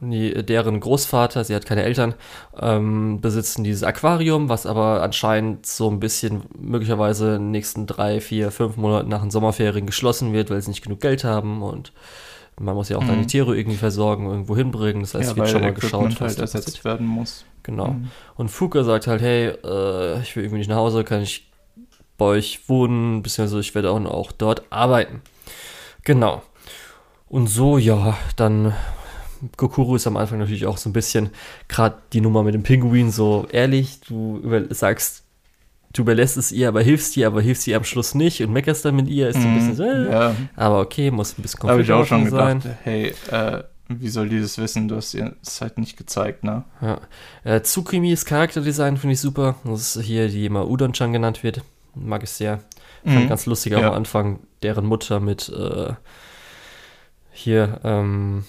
Die, 0.00 0.44
deren 0.44 0.78
Großvater, 0.78 1.42
sie 1.42 1.54
hat 1.54 1.64
keine 1.64 1.82
Eltern, 1.82 2.14
ähm, 2.60 3.20
besitzen 3.22 3.64
dieses 3.64 3.82
Aquarium, 3.82 4.50
was 4.50 4.66
aber 4.66 5.02
anscheinend 5.02 5.64
so 5.64 5.88
ein 5.90 6.00
bisschen 6.00 6.42
möglicherweise 6.58 7.36
in 7.36 7.44
den 7.44 7.50
nächsten 7.52 7.86
drei, 7.86 8.20
vier, 8.20 8.50
fünf 8.50 8.76
Monaten 8.76 9.08
nach 9.08 9.22
den 9.22 9.30
Sommerferien 9.30 9.86
geschlossen 9.86 10.34
wird, 10.34 10.50
weil 10.50 10.60
sie 10.60 10.68
nicht 10.70 10.82
genug 10.82 11.00
Geld 11.00 11.24
haben 11.24 11.62
und 11.62 11.92
man 12.60 12.74
muss 12.74 12.90
ja 12.90 12.98
auch 12.98 13.04
dann 13.06 13.16
Mhm. 13.16 13.20
die 13.22 13.26
Tiere 13.26 13.56
irgendwie 13.56 13.76
versorgen, 13.78 14.26
irgendwo 14.26 14.54
hinbringen. 14.56 15.00
Das 15.02 15.14
heißt, 15.14 15.30
ja, 15.30 15.36
wird 15.36 15.48
schon 15.48 15.62
mal 15.62 15.72
geschaut, 15.74 16.20
was 16.20 16.32
halt 16.32 16.38
ersetzt 16.40 16.66
passiert. 16.66 16.84
werden 16.84 17.06
muss. 17.06 17.44
Genau. 17.62 17.88
Mhm. 17.88 18.10
Und 18.36 18.50
Fuka 18.50 18.84
sagt 18.84 19.06
halt, 19.06 19.22
hey, 19.22 19.48
äh, 19.64 20.20
ich 20.20 20.36
will 20.36 20.44
irgendwie 20.44 20.58
nicht 20.58 20.68
nach 20.68 20.76
Hause, 20.76 21.04
kann 21.04 21.22
ich 21.22 21.50
bei 22.18 22.24
euch 22.26 22.68
wohnen, 22.68 23.22
beziehungsweise 23.22 23.60
ich 23.60 23.74
werde 23.74 23.90
auch, 23.90 24.04
auch 24.06 24.32
dort 24.32 24.62
arbeiten. 24.70 25.22
Genau. 26.04 26.42
Und 27.28 27.46
so, 27.48 27.76
ja, 27.78 28.16
dann 28.36 28.74
Kokuru 29.56 29.96
ist 29.96 30.06
am 30.06 30.16
Anfang 30.16 30.38
natürlich 30.38 30.66
auch 30.66 30.78
so 30.78 30.88
ein 30.88 30.92
bisschen, 30.92 31.30
gerade 31.68 31.96
die 32.12 32.20
Nummer 32.20 32.42
mit 32.42 32.54
dem 32.54 32.62
Pinguin, 32.62 33.10
so 33.10 33.46
ehrlich, 33.50 34.00
du 34.00 34.38
über, 34.38 34.72
sagst, 34.74 35.24
du 35.92 36.02
überlässt 36.02 36.36
es 36.36 36.52
ihr, 36.52 36.68
aber 36.68 36.82
hilfst 36.82 37.16
ihr, 37.16 37.26
aber 37.26 37.40
hilfst 37.40 37.66
ihr 37.66 37.76
am 37.76 37.84
Schluss 37.84 38.14
nicht 38.14 38.42
und 38.42 38.52
meckerst 38.52 38.84
dann 38.84 38.96
mit 38.96 39.08
ihr, 39.08 39.28
ist 39.28 39.40
so 39.42 39.48
ein 39.48 39.52
Mhm. 39.52 39.54
bisschen 39.54 39.76
so, 39.76 39.82
äh, 39.84 40.10
Ja, 40.10 40.36
aber 40.56 40.80
okay, 40.80 41.10
muss 41.10 41.38
ein 41.38 41.42
bisschen 41.42 41.60
da 41.62 41.68
habe 41.68 41.82
ich 41.82 41.90
auch 41.92 42.04
schon 42.06 42.28
konfliktoffen 42.30 42.60
gedacht, 42.60 42.78
hey, 42.84 43.14
äh, 43.30 43.62
wie 43.88 44.08
soll 44.08 44.28
die 44.28 44.40
das 44.40 44.58
wissen? 44.58 44.88
Du 44.88 44.96
hast 44.96 45.14
ihr 45.14 45.36
es 45.46 45.60
halt 45.60 45.78
nicht 45.78 45.96
gezeigt, 45.96 46.42
ne? 46.42 46.64
Ja. 46.82 47.00
Äh, 47.44 47.60
Tsukimis 47.62 48.24
Charakterdesign 48.24 48.96
finde 48.96 49.14
ich 49.14 49.20
super. 49.20 49.54
Das 49.64 49.94
ist 49.96 50.04
hier, 50.04 50.26
die 50.28 50.44
immer 50.44 50.68
Udon-chan 50.68 51.12
genannt 51.12 51.44
wird. 51.44 51.62
Mag 51.94 52.24
ich 52.24 52.30
sehr. 52.30 52.58
Fand 53.04 53.24
Mhm. 53.24 53.28
ganz 53.28 53.46
lustig 53.46 53.76
auch 53.76 53.82
Ja. 53.82 53.88
am 53.90 53.94
Anfang, 53.94 54.40
deren 54.64 54.86
Mutter 54.86 55.20
mit 55.20 55.48
äh, 55.50 55.92
hier 57.30 57.80
ähm, 57.84 58.44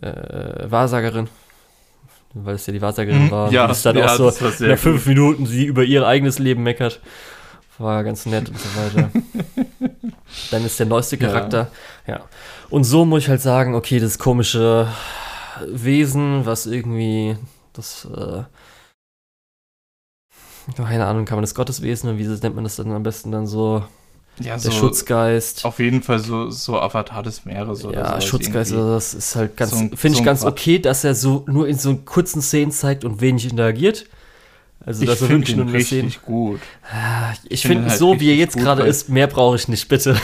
äh, 0.00 0.70
Wahrsagerin. 0.70 1.28
Weil 2.34 2.56
es 2.56 2.66
ja 2.66 2.72
die 2.72 2.82
Wahrsagerin 2.82 3.26
Mhm. 3.26 3.30
war. 3.30 3.50
Ja, 3.52 3.66
die 3.66 3.72
ist 3.72 3.84
dann 3.86 3.96
ja, 3.96 4.06
auch 4.06 4.16
so 4.16 4.26
nach 4.66 4.78
fünf. 4.78 5.06
Minuten 5.06 5.46
sie 5.46 5.64
über 5.64 5.82
ihr 5.82 6.06
eigenes 6.06 6.38
Leben 6.38 6.62
meckert. 6.62 7.00
War 7.78 8.02
ganz 8.04 8.26
nett 8.26 8.48
und 8.48 8.58
so 8.58 8.68
weiter. 8.76 9.10
Dann 10.50 10.64
ist 10.64 10.78
der 10.78 10.86
neueste 10.86 11.16
Ja. 11.16 11.28
Charakter. 11.28 11.70
Ja. 12.06 12.20
Und 12.70 12.84
so 12.84 13.04
muss 13.04 13.22
ich 13.22 13.28
halt 13.28 13.40
sagen, 13.40 13.74
okay, 13.74 13.98
das 14.00 14.18
komische 14.18 14.88
Wesen, 15.66 16.44
was 16.44 16.66
irgendwie 16.66 17.36
das, 17.72 18.04
äh, 18.14 18.42
keine 20.76 21.06
Ahnung, 21.06 21.24
kann 21.24 21.36
man 21.36 21.42
das 21.44 21.54
Gotteswesen 21.54 22.10
und 22.10 22.18
wie 22.18 22.26
nennt 22.26 22.54
man 22.54 22.64
das 22.64 22.76
dann 22.76 22.92
am 22.92 23.02
besten 23.02 23.30
dann 23.32 23.46
so? 23.46 23.84
Ja, 24.40 24.52
Der 24.52 24.58
so 24.58 24.70
Schutzgeist. 24.70 25.64
auf 25.64 25.78
jeden 25.78 26.02
Fall 26.02 26.18
so, 26.18 26.50
so 26.50 26.78
Avatar 26.80 27.22
des 27.22 27.44
Meeres 27.44 27.84
oder 27.84 27.98
Ja, 27.98 28.20
Schutzgeist, 28.20 28.72
also 28.72 28.92
das 28.94 29.14
ist 29.14 29.34
halt 29.36 29.56
ganz, 29.56 29.70
So 29.72 29.76
finde 29.78 30.08
ich 30.08 30.12
so 30.14 30.18
ein 30.20 30.24
ganz 30.24 30.40
Quatsch. 30.42 30.52
okay, 30.52 30.78
dass 30.78 31.04
er 31.04 31.14
so 31.14 31.44
nur 31.48 31.66
in 31.68 31.76
so 31.78 31.96
kurzen 31.96 32.40
Szenen 32.42 32.70
zeigt 32.72 33.04
und 33.04 33.20
wenig 33.20 33.50
interagiert. 33.50 34.06
Also, 34.86 35.02
Ich 35.02 35.08
er 35.10 35.16
finde 35.16 35.32
wirklich 35.46 35.56
ihn 35.56 35.64
nur 35.64 35.72
richtig 35.74 36.22
gut. 36.22 36.60
Ah, 36.90 37.32
Ich 37.48 37.62
finde 37.62 37.78
finde, 37.78 37.90
halt 37.90 37.98
so 37.98 38.20
wie 38.20 38.30
er 38.30 38.36
jetzt 38.36 38.56
gerade 38.56 38.84
ist, 38.84 39.08
mehr 39.08 39.26
brauche 39.26 39.56
ich 39.56 39.68
nicht, 39.68 39.88
bitte. 39.88 40.16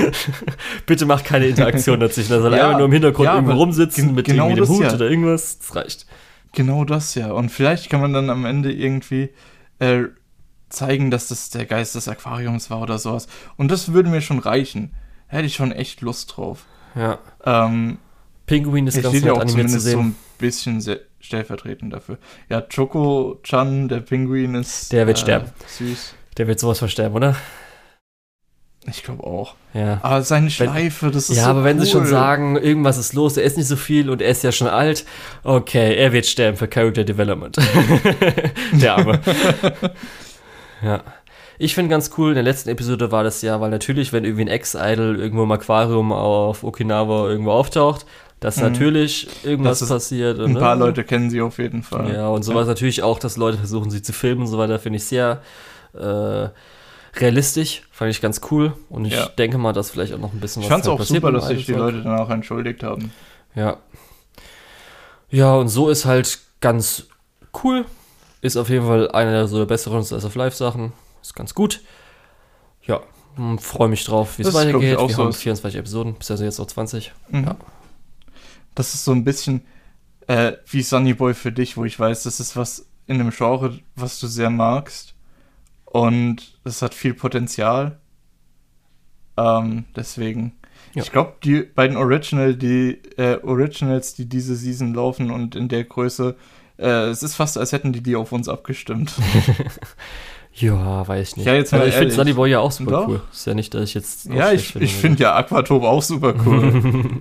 bitte 0.86 1.04
macht 1.06 1.24
keine 1.24 1.46
Interaktion 1.46 2.00
dazwischen. 2.00 2.32
Er 2.32 2.40
soll 2.42 2.54
Ja, 2.54 2.66
einfach 2.66 2.78
nur 2.78 2.86
im 2.86 2.92
Hintergrund 2.92 3.26
ja, 3.26 3.34
irgendwo 3.34 3.54
rumsitzen 3.54 4.14
mit 4.14 4.26
genau 4.26 4.44
irgendwie 4.48 4.60
dem 4.60 4.60
das 4.62 4.68
Hut 4.70 4.82
ja. 4.84 4.94
oder 4.94 5.10
irgendwas. 5.10 5.58
Das 5.58 5.74
reicht. 5.76 6.06
Genau 6.52 6.84
das 6.84 7.14
ja. 7.14 7.30
Und 7.32 7.50
vielleicht 7.50 7.90
kann 7.90 8.00
man 8.00 8.12
dann 8.12 8.30
am 8.30 8.44
Ende 8.46 8.72
irgendwie 8.72 9.30
äh, 9.80 10.04
zeigen, 10.68 11.10
dass 11.10 11.28
das 11.28 11.50
der 11.50 11.66
Geist 11.66 11.94
des 11.94 12.08
Aquariums 12.08 12.70
war 12.70 12.82
oder 12.82 12.98
sowas. 12.98 13.28
Und 13.56 13.70
das 13.70 13.92
würde 13.92 14.10
mir 14.10 14.20
schon 14.20 14.38
reichen. 14.38 14.92
Hätte 15.26 15.46
ich 15.46 15.54
schon 15.54 15.72
echt 15.72 16.00
Lust 16.00 16.36
drauf. 16.36 16.64
Ja. 16.94 17.18
Ähm, 17.44 17.98
Pinguin 18.46 18.86
ist 18.86 19.02
ganz 19.02 19.22
ja 19.22 19.32
auch 19.32 19.40
animiert 19.40 19.46
zu 19.70 19.78
zumindest 19.78 19.84
so 19.84 19.90
sehen. 19.90 20.00
ein 20.00 20.16
bisschen 20.38 20.98
stellvertretend 21.20 21.92
dafür. 21.92 22.18
Ja, 22.48 22.62
Choco-chan, 22.62 23.88
der 23.88 24.00
Pinguin 24.00 24.54
ist. 24.54 24.92
Der 24.92 25.06
wird 25.06 25.18
sterben. 25.18 25.50
Süß. 25.66 26.14
Der 26.38 26.46
wird 26.46 26.58
sowas 26.58 26.78
versterben, 26.78 27.16
oder? 27.16 27.36
Ich 28.86 29.02
glaube 29.02 29.24
auch. 29.24 29.54
Ja. 29.74 29.98
Aber 30.02 30.22
seine 30.22 30.50
Schleife, 30.50 31.10
das 31.10 31.28
ist 31.28 31.36
ja, 31.36 31.44
so 31.44 31.50
aber 31.50 31.64
wenn 31.64 31.78
sie 31.78 31.86
schon 31.86 32.02
cool. 32.02 32.08
sagen, 32.08 32.56
irgendwas 32.56 32.96
ist 32.96 33.12
los, 33.12 33.36
er 33.36 33.44
ist 33.44 33.58
nicht 33.58 33.66
so 33.66 33.76
viel 33.76 34.08
und 34.08 34.22
er 34.22 34.30
ist 34.30 34.42
ja 34.44 34.52
schon 34.52 34.68
alt, 34.68 35.04
okay, 35.44 35.94
er 35.94 36.12
wird 36.12 36.24
sterben 36.24 36.56
für 36.56 36.68
Character 36.68 37.04
Development. 37.04 37.56
der 38.72 38.94
Arme. 38.94 39.20
ja. 40.82 41.02
Ich 41.60 41.74
finde 41.74 41.90
ganz 41.90 42.12
cool, 42.16 42.28
in 42.30 42.34
der 42.34 42.44
letzten 42.44 42.68
Episode 42.70 43.10
war 43.10 43.24
das 43.24 43.42
ja, 43.42 43.60
weil 43.60 43.70
natürlich, 43.70 44.12
wenn 44.12 44.24
irgendwie 44.24 44.42
ein 44.44 44.48
Ex-Idol 44.48 45.18
irgendwo 45.18 45.42
im 45.42 45.50
Aquarium 45.50 46.12
auf 46.12 46.62
Okinawa 46.62 47.28
irgendwo 47.28 47.50
auftaucht, 47.50 48.06
dass 48.38 48.58
Mhm. 48.58 48.62
natürlich 48.64 49.28
irgendwas 49.44 49.80
Das 49.80 49.88
passiert. 49.88 50.38
Ein 50.38 50.52
ne? 50.52 50.60
paar 50.60 50.76
Leute 50.76 51.02
kennen 51.02 51.30
sie 51.30 51.40
auf 51.40 51.58
jeden 51.58 51.82
Fall. 51.82 52.14
Ja, 52.14 52.28
und 52.28 52.44
sowas 52.44 52.68
natürlich 52.68 53.02
auch, 53.02 53.18
dass 53.18 53.36
Leute 53.36 53.58
versuchen, 53.58 53.90
sie 53.90 54.02
zu 54.02 54.12
filmen 54.12 54.42
und 54.42 54.46
so 54.46 54.56
weiter, 54.58 54.78
finde 54.78 54.98
ich 54.98 55.04
sehr 55.06 55.42
äh, 55.98 56.48
realistisch. 57.18 57.82
Fand 57.90 58.10
ich 58.12 58.20
ganz 58.20 58.40
cool. 58.52 58.74
Und 58.88 59.06
ich 59.06 59.14
Ja. 59.14 59.26
denke 59.26 59.58
mal, 59.58 59.72
dass 59.72 59.90
vielleicht 59.90 60.12
auch 60.14 60.18
noch 60.20 60.32
ein 60.32 60.38
bisschen 60.38 60.62
Ich 60.62 60.68
fand 60.68 60.84
es 60.84 60.88
auch 60.88 61.02
super, 61.02 61.32
dass 61.32 61.48
sich 61.48 61.66
die. 61.66 61.72
Leute 61.72 62.02
danach 62.04 62.30
entschuldigt 62.30 62.84
haben. 62.84 63.12
Ja. 63.56 63.78
Ja, 65.30 65.54
und 65.56 65.68
so 65.68 65.88
ist 65.88 66.04
halt 66.04 66.38
ganz 66.60 67.08
cool. 67.64 67.84
Ist 68.40 68.56
auf 68.56 68.68
jeden 68.68 68.86
Fall 68.86 69.10
einer 69.10 69.32
der 69.32 69.48
so 69.48 69.58
der 69.58 69.66
besseren 69.66 70.04
Slice 70.04 70.26
of 70.26 70.34
Life 70.34 70.56
Sachen. 70.56 70.92
Ist 71.22 71.34
ganz 71.34 71.54
gut. 71.54 71.82
Ja, 72.82 73.02
freue 73.58 73.88
mich 73.88 74.04
drauf, 74.04 74.38
wie 74.38 74.42
es 74.42 74.54
weitergeht. 74.54 74.98
Wir 74.98 75.08
so 75.08 75.24
haben 75.24 75.32
24 75.32 75.78
Episoden, 75.78 76.14
bis 76.14 76.30
also 76.30 76.44
jetzt 76.44 76.58
noch 76.58 76.66
20. 76.66 77.12
Mhm. 77.30 77.44
Ja. 77.44 77.56
Das 78.74 78.94
ist 78.94 79.04
so 79.04 79.12
ein 79.12 79.24
bisschen 79.24 79.62
äh, 80.28 80.52
wie 80.66 80.82
Sunny 80.82 81.14
Boy 81.14 81.34
für 81.34 81.52
dich, 81.52 81.76
wo 81.76 81.84
ich 81.84 81.98
weiß, 81.98 82.22
das 82.22 82.38
ist 82.38 82.56
was 82.56 82.86
in 83.06 83.18
dem 83.18 83.30
Genre, 83.30 83.78
was 83.96 84.20
du 84.20 84.26
sehr 84.26 84.50
magst. 84.50 85.14
Und 85.84 86.58
es 86.64 86.82
hat 86.82 86.94
viel 86.94 87.14
Potenzial. 87.14 87.98
Ähm, 89.36 89.86
deswegen. 89.96 90.52
Ja. 90.94 91.02
Ich 91.02 91.12
glaube, 91.12 91.34
die 91.42 91.62
beiden 91.62 91.96
Original, 91.96 92.54
die 92.54 93.00
äh, 93.16 93.40
Originals, 93.42 94.14
die 94.14 94.28
diese 94.28 94.54
Season 94.54 94.94
laufen 94.94 95.30
und 95.30 95.54
in 95.54 95.68
der 95.68 95.84
Größe, 95.84 96.36
äh, 96.78 97.08
es 97.08 97.22
ist 97.22 97.34
fast, 97.34 97.58
als 97.58 97.72
hätten 97.72 97.92
die 97.92 98.00
die 98.00 98.16
auf 98.16 98.32
uns 98.32 98.48
abgestimmt. 98.48 99.12
ja, 100.54 101.06
weiß 101.06 101.30
ich 101.30 101.36
nicht. 101.36 101.46
Ja, 101.46 101.54
jetzt 101.54 101.72
mal 101.72 101.88
ich 101.88 101.94
finde 101.94 102.14
Sunny 102.14 102.32
Boy 102.32 102.50
ja 102.50 102.60
auch 102.60 102.72
super 102.72 102.90
Doch. 102.90 103.08
cool. 103.08 103.22
Ist 103.32 103.46
ja 103.46 103.54
nicht, 103.54 103.74
dass 103.74 103.84
ich 103.84 103.94
jetzt. 103.94 104.26
Ja, 104.26 104.52
ich, 104.52 104.74
ich 104.76 104.94
finde 104.94 105.24
ja 105.24 105.34
Aquatop 105.36 105.82
auch 105.82 106.02
super 106.02 106.34
cool. 106.46 107.20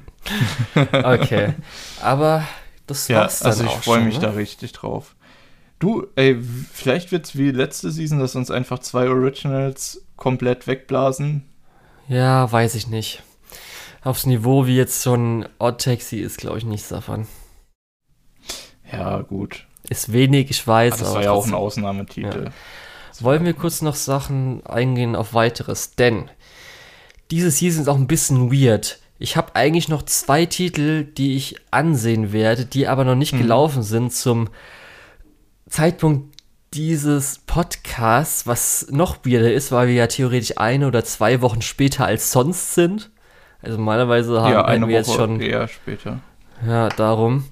okay. 0.91 1.53
Aber 2.01 2.43
das 2.85 3.07
ja, 3.07 3.21
war's 3.21 3.39
dann 3.39 3.51
also 3.51 3.65
ich 3.65 3.71
freue 3.71 4.01
mich 4.01 4.15
ne? 4.15 4.21
da 4.21 4.29
richtig 4.31 4.71
drauf. 4.71 5.15
Du, 5.79 6.07
ey, 6.15 6.41
vielleicht 6.73 7.11
wird's 7.11 7.37
wie 7.37 7.51
letzte 7.51 7.91
Season, 7.91 8.19
dass 8.19 8.35
uns 8.35 8.49
einfach 8.49 8.79
zwei 8.79 9.09
Originals 9.09 10.03
komplett 10.15 10.65
wegblasen. 10.65 11.43
Ja, 12.07 12.51
weiß 12.51 12.75
ich 12.75 12.87
nicht. 12.87 13.21
Aufs 14.03 14.25
Niveau 14.25 14.65
wie 14.65 14.75
jetzt 14.77 15.01
so 15.01 15.13
ein 15.13 15.47
Odd 15.59 15.83
Taxi 15.83 16.17
ist, 16.17 16.37
glaube 16.37 16.57
ich, 16.57 16.65
nichts 16.65 16.87
davon. 16.87 17.27
Ja, 18.91 19.21
gut. 19.21 19.65
Ist 19.89 20.11
wenig, 20.11 20.49
ich 20.49 20.65
weiß. 20.65 20.93
Aber 20.93 21.03
das 21.03 21.13
war 21.13 21.23
ja 21.23 21.31
auch 21.31 21.47
ein 21.47 21.53
Ausnahmetitel. 21.53 22.45
Ja. 22.45 22.51
Wollen 23.19 23.45
wir 23.45 23.53
kurz 23.53 23.81
noch 23.81 23.95
Sachen 23.95 24.65
eingehen 24.65 25.15
auf 25.15 25.33
weiteres? 25.33 25.95
Denn 25.95 26.29
diese 27.31 27.51
Season 27.51 27.81
ist 27.81 27.87
auch 27.87 27.97
ein 27.97 28.07
bisschen 28.07 28.51
weird. 28.51 28.99
Ich 29.19 29.35
habe 29.35 29.55
eigentlich 29.55 29.89
noch 29.89 30.03
zwei 30.03 30.45
Titel, 30.45 31.03
die 31.03 31.35
ich 31.35 31.55
ansehen 31.71 32.31
werde, 32.31 32.65
die 32.65 32.87
aber 32.87 33.03
noch 33.03 33.15
nicht 33.15 33.33
mhm. 33.33 33.39
gelaufen 33.39 33.81
sind 33.81 34.13
zum 34.13 34.49
Zeitpunkt 35.67 36.35
dieses 36.73 37.39
Podcasts, 37.47 38.45
was 38.45 38.87
noch 38.91 39.25
weirder 39.25 39.51
ist, 39.51 39.71
weil 39.71 39.87
wir 39.87 39.95
ja 39.95 40.07
theoretisch 40.07 40.57
eine 40.57 40.87
oder 40.87 41.03
zwei 41.03 41.41
Wochen 41.41 41.61
später 41.61 42.05
als 42.05 42.31
sonst 42.31 42.75
sind. 42.75 43.09
Also 43.61 43.77
normalerweise 43.77 44.41
haben 44.41 44.51
ja, 44.51 44.87
wir 44.87 44.95
jetzt 44.95 45.13
schon 45.13 45.41
eher 45.41 45.67
später. 45.67 46.19
Ja, 46.65 46.89
darum. 46.89 47.45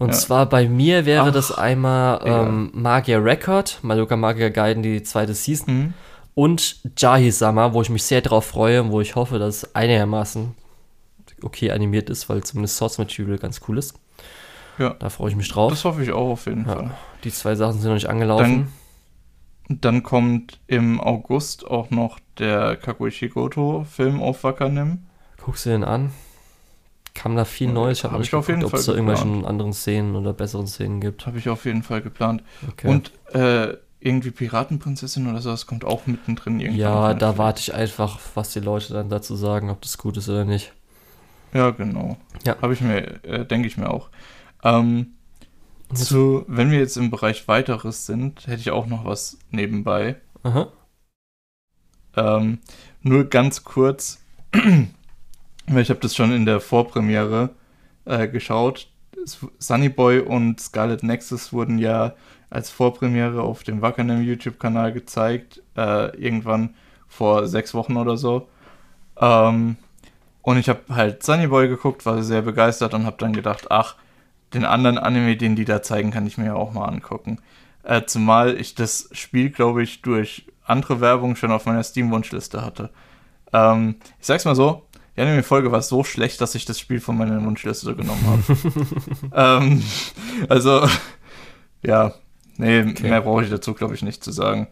Und 0.00 0.08
ja. 0.08 0.14
zwar 0.14 0.46
bei 0.46 0.66
mir 0.66 1.04
wäre 1.04 1.28
Ach, 1.28 1.30
das 1.30 1.52
einmal 1.52 2.22
ähm, 2.24 2.70
Magier 2.72 3.22
Record, 3.22 3.80
Madoka 3.82 4.16
Magier 4.16 4.48
Gaiden, 4.48 4.82
die 4.82 5.02
zweite 5.02 5.34
Season. 5.34 5.74
Mhm. 5.74 5.94
Und 6.34 6.80
Jahi-sama, 6.96 7.74
wo 7.74 7.82
ich 7.82 7.90
mich 7.90 8.04
sehr 8.04 8.22
drauf 8.22 8.46
freue 8.46 8.82
und 8.82 8.92
wo 8.92 9.02
ich 9.02 9.14
hoffe, 9.14 9.38
dass 9.38 9.56
es 9.56 9.74
einigermaßen 9.74 10.54
okay 11.42 11.70
animiert 11.70 12.08
ist, 12.08 12.30
weil 12.30 12.42
zumindest 12.42 12.78
Source 12.78 12.96
Material 12.96 13.36
ganz 13.36 13.60
cool 13.68 13.76
ist. 13.76 13.94
Ja. 14.78 14.94
Da 14.98 15.10
freue 15.10 15.28
ich 15.32 15.36
mich 15.36 15.50
drauf. 15.50 15.70
Das 15.70 15.84
hoffe 15.84 16.02
ich 16.02 16.12
auch 16.12 16.30
auf 16.30 16.46
jeden 16.46 16.66
ja. 16.66 16.76
Fall. 16.76 16.90
Die 17.22 17.30
zwei 17.30 17.54
Sachen 17.54 17.78
sind 17.78 17.88
noch 17.88 17.94
nicht 17.94 18.08
angelaufen. 18.08 18.72
Dann, 19.68 19.80
dann 19.82 20.02
kommt 20.02 20.60
im 20.66 20.98
August 20.98 21.66
auch 21.66 21.90
noch 21.90 22.18
der 22.38 22.76
Kakuichi 22.76 23.28
Goto-Film 23.28 24.22
auf 24.22 24.44
Wakanim. 24.44 25.00
Guckst 25.44 25.66
du 25.66 25.70
den 25.70 25.84
an? 25.84 26.10
Kam 27.14 27.36
da 27.36 27.44
viel 27.44 27.72
Neues? 27.72 27.98
Ich 27.98 28.04
habe 28.04 28.14
hab 28.14 28.20
nicht 28.20 28.34
auf 28.34 28.46
geguckt, 28.46 28.64
ob 28.64 28.74
es 28.74 28.86
da 28.86 28.92
irgendwelche 28.92 29.24
anderen 29.46 29.72
Szenen 29.72 30.16
oder 30.16 30.32
besseren 30.32 30.66
Szenen 30.66 31.00
gibt. 31.00 31.26
Habe 31.26 31.38
ich 31.38 31.48
auf 31.48 31.64
jeden 31.64 31.82
Fall 31.82 32.02
geplant. 32.02 32.42
Okay. 32.68 32.88
Und 32.88 33.12
äh, 33.34 33.76
irgendwie 34.00 34.30
Piratenprinzessin 34.30 35.28
oder 35.28 35.40
sowas 35.40 35.66
kommt 35.66 35.84
auch 35.84 36.06
mittendrin 36.06 36.60
irgendwann. 36.60 36.80
Ja, 36.80 37.14
da 37.14 37.36
warte 37.36 37.60
ich 37.60 37.74
einfach, 37.74 38.18
was 38.34 38.52
die 38.52 38.60
Leute 38.60 38.94
dann 38.94 39.10
dazu 39.10 39.36
sagen, 39.36 39.70
ob 39.70 39.82
das 39.82 39.98
gut 39.98 40.16
ist 40.16 40.28
oder 40.28 40.44
nicht. 40.44 40.72
Ja, 41.52 41.70
genau. 41.70 42.16
Ja. 42.44 42.56
Habe 42.62 42.72
ich 42.72 42.80
mir, 42.80 43.24
äh, 43.24 43.44
denke 43.44 43.66
ich 43.66 43.76
mir 43.76 43.90
auch. 43.90 44.08
Ähm, 44.62 45.14
zu, 45.92 46.44
wenn 46.46 46.70
wir 46.70 46.78
jetzt 46.78 46.96
im 46.96 47.10
Bereich 47.10 47.48
weiteres 47.48 48.06
sind, 48.06 48.46
hätte 48.46 48.60
ich 48.60 48.70
auch 48.70 48.86
noch 48.86 49.04
was 49.04 49.38
nebenbei. 49.50 50.16
Aha. 50.44 50.68
Ähm, 52.16 52.58
nur 53.02 53.24
ganz 53.24 53.64
kurz, 53.64 54.22
ich 55.78 55.90
habe 55.90 56.00
das 56.00 56.14
schon 56.14 56.32
in 56.32 56.46
der 56.46 56.60
Vorpremiere 56.60 57.50
äh, 58.04 58.28
geschaut. 58.28 58.88
Sunny 59.58 59.88
Boy 59.88 60.20
und 60.20 60.60
Scarlet 60.60 61.02
Nexus 61.02 61.52
wurden 61.52 61.78
ja 61.78 62.14
als 62.48 62.70
Vorpremiere 62.70 63.42
auf 63.42 63.62
dem 63.62 63.82
Wackernem 63.82 64.22
YouTube-Kanal 64.22 64.92
gezeigt, 64.92 65.62
äh, 65.76 66.16
irgendwann 66.16 66.74
vor 67.06 67.46
sechs 67.46 67.74
Wochen 67.74 67.96
oder 67.96 68.16
so. 68.16 68.48
Ähm, 69.20 69.76
und 70.42 70.56
ich 70.56 70.68
habe 70.68 70.80
halt 70.88 71.22
Sunny 71.22 71.46
Boy 71.46 71.68
geguckt, 71.68 72.06
war 72.06 72.22
sehr 72.22 72.42
begeistert 72.42 72.94
und 72.94 73.04
habe 73.04 73.16
dann 73.18 73.32
gedacht, 73.32 73.70
ach, 73.70 73.96
den 74.54 74.64
anderen 74.64 74.98
Anime, 74.98 75.36
den 75.36 75.54
die 75.54 75.64
da 75.64 75.82
zeigen, 75.82 76.10
kann 76.10 76.26
ich 76.26 76.38
mir 76.38 76.46
ja 76.46 76.54
auch 76.54 76.72
mal 76.72 76.86
angucken. 76.86 77.38
Äh, 77.82 78.02
zumal 78.06 78.58
ich 78.58 78.74
das 78.74 79.08
Spiel, 79.12 79.50
glaube 79.50 79.82
ich, 79.82 80.02
durch 80.02 80.46
andere 80.64 81.00
Werbung 81.00 81.36
schon 81.36 81.52
auf 81.52 81.66
meiner 81.66 81.82
Steam-Wunschliste 81.82 82.64
hatte. 82.64 82.90
Ähm, 83.52 83.96
ich 84.18 84.26
sag's 84.26 84.44
mal 84.44 84.56
so, 84.56 84.86
die 85.20 85.26
Anime-Folge 85.26 85.70
war 85.70 85.82
so 85.82 86.02
schlecht, 86.02 86.40
dass 86.40 86.54
ich 86.54 86.64
das 86.64 86.78
Spiel 86.78 87.00
von 87.00 87.16
meiner 87.16 87.44
Wunschliste 87.44 87.94
genommen 87.94 88.24
habe. 88.26 89.60
ähm, 89.64 89.82
also, 90.48 90.88
ja, 91.82 92.14
nee, 92.56 92.80
okay. 92.80 93.02
mehr 93.02 93.20
brauche 93.20 93.44
ich 93.44 93.50
dazu, 93.50 93.74
glaube 93.74 93.94
ich, 93.94 94.02
nicht 94.02 94.24
zu 94.24 94.32
sagen. 94.32 94.68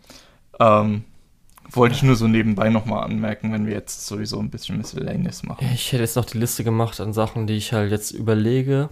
Ähm, 0.59 1.05
wollte 1.71 1.95
ich 1.95 2.03
nur 2.03 2.17
so 2.17 2.27
nebenbei 2.27 2.71
nochmal 2.71 3.05
anmerken, 3.05 3.53
wenn 3.53 3.67
wir 3.67 3.75
jetzt 3.75 4.07
sowieso 4.07 4.39
ein 4.39 4.49
bisschen 4.49 4.79
Miscellaneous 4.79 5.43
machen. 5.43 5.69
Ich 5.75 5.93
hätte 5.93 6.03
jetzt 6.03 6.17
noch 6.17 6.25
die 6.25 6.39
Liste 6.39 6.65
gemacht 6.65 6.99
an 7.01 7.13
Sachen, 7.13 7.47
die 7.47 7.57
ich 7.57 7.75
halt 7.75 7.91
jetzt 7.91 8.13
überlege. 8.13 8.89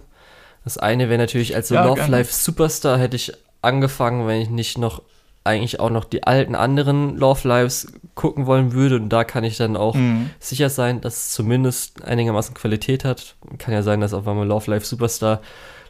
Das 0.63 0.77
eine 0.77 1.09
wäre 1.09 1.17
natürlich, 1.17 1.55
als 1.55 1.69
ja, 1.69 1.83
Love 1.83 2.05
Life 2.05 2.31
Superstar 2.31 2.99
hätte 2.99 3.15
ich 3.15 3.33
angefangen, 3.63 4.27
wenn 4.27 4.41
ich 4.41 4.49
nicht 4.51 4.77
noch 4.77 5.01
eigentlich 5.47 5.79
auch 5.79 5.89
noch 5.89 6.05
die 6.05 6.23
alten 6.23 6.53
anderen 6.53 7.17
Love 7.17 7.47
Lives 7.47 7.87
gucken 8.13 8.45
wollen 8.45 8.73
würde. 8.73 8.97
Und 8.97 9.09
da 9.09 9.23
kann 9.23 9.43
ich 9.43 9.57
dann 9.57 9.75
auch 9.75 9.95
mhm. 9.95 10.29
sicher 10.39 10.69
sein, 10.69 11.01
dass 11.01 11.15
es 11.17 11.31
zumindest 11.31 12.03
einigermaßen 12.03 12.53
Qualität 12.53 13.05
hat. 13.05 13.35
Kann 13.57 13.73
ja 13.73 13.81
sein, 13.81 14.01
dass 14.01 14.13
auf 14.13 14.27
einmal 14.27 14.45
Love 14.45 14.69
Life 14.69 14.85
Superstar 14.85 15.41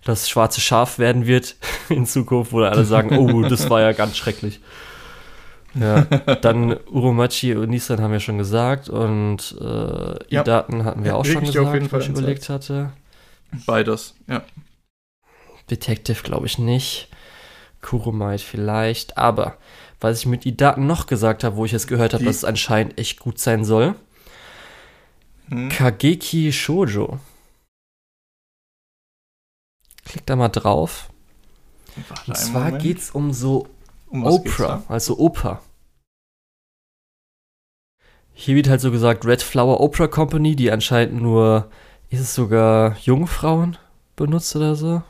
das 0.06 0.30
schwarze 0.30 0.62
Schaf 0.62 1.00
werden 1.00 1.26
wird 1.26 1.56
in 1.90 2.06
Zukunft, 2.06 2.54
wo 2.54 2.62
alle 2.62 2.86
sagen, 2.86 3.18
oh, 3.18 3.42
das 3.42 3.70
war 3.70 3.82
ja 3.82 3.92
ganz 3.92 4.16
schrecklich. 4.16 4.62
Ja, 5.74 6.02
dann 6.42 6.78
Uromachi 6.88 7.56
und 7.56 7.70
Nissan 7.70 8.02
haben 8.02 8.12
wir 8.12 8.20
schon 8.20 8.38
gesagt 8.38 8.90
und 8.90 9.56
äh, 9.60 10.16
ja. 10.30 10.44
Daten 10.44 10.86
hatten 10.86 11.04
wir 11.04 11.16
auch 11.16 11.26
schon 11.26 11.44
gesagt, 11.44 11.92
was 11.92 12.04
ich 12.06 12.10
überlegt 12.10 12.50
hatte. 12.50 12.92
Beides, 13.66 14.16
ja. 14.28 14.44
Detective 15.70 16.24
glaube 16.24 16.46
ich 16.46 16.58
nicht. 16.58 17.10
Kurumite 17.88 18.43
vielleicht. 18.43 19.18
Aber 19.18 19.57
was 19.99 20.19
ich 20.19 20.26
mit 20.26 20.45
Idaten 20.45 20.85
noch 20.85 21.07
gesagt 21.07 21.43
habe, 21.43 21.55
wo 21.55 21.65
ich 21.65 21.73
es 21.73 21.88
gehört 21.88 22.14
habe, 22.14 22.26
dass 22.26 22.38
es 22.38 22.45
anscheinend 22.45 22.97
echt 22.97 23.19
gut 23.19 23.39
sein 23.39 23.64
soll. 23.64 23.95
Hm. 25.49 25.69
Kageki 25.69 26.51
Shoujo. 26.51 27.19
Klick 30.03 30.26
da 30.26 30.35
mal 30.35 30.49
drauf. 30.49 31.09
Warte 32.09 32.31
Und 32.31 32.38
zwar 32.38 32.72
geht 32.73 32.99
es 32.99 33.11
um 33.11 33.34
so 33.34 33.68
um 34.09 34.26
Oprah, 34.26 34.84
also 34.88 35.18
Oper. 35.18 35.61
Hier 38.34 38.55
wird 38.55 38.69
halt 38.69 38.81
so 38.81 38.91
gesagt 38.91 39.26
Red 39.26 39.41
Flower 39.41 39.80
Opera 39.80 40.07
Company, 40.07 40.55
die 40.55 40.72
anscheinend 40.72 41.22
nur, 41.22 41.72
ist 42.09 42.19
es 42.19 42.35
sogar 42.35 42.95
Jungfrauen 42.99 43.77
benutzt 44.15 44.55
oder 44.55 44.76
so? 44.76 45.01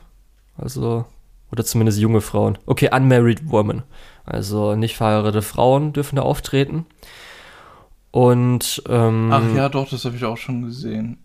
Also, 0.56 1.04
oder 1.50 1.64
zumindest 1.64 1.98
junge 1.98 2.20
Frauen. 2.20 2.58
Okay, 2.66 2.90
unmarried 2.94 3.50
women. 3.50 3.82
Also 4.24 4.74
nicht 4.74 4.96
verheiratete 4.96 5.42
Frauen 5.42 5.92
dürfen 5.92 6.16
da 6.16 6.22
auftreten. 6.22 6.86
Und 8.10 8.82
ähm, 8.88 9.30
Ach 9.32 9.42
ja, 9.54 9.68
doch, 9.68 9.88
das 9.88 10.04
habe 10.04 10.16
ich 10.16 10.24
auch 10.24 10.36
schon 10.36 10.62
gesehen. 10.62 11.18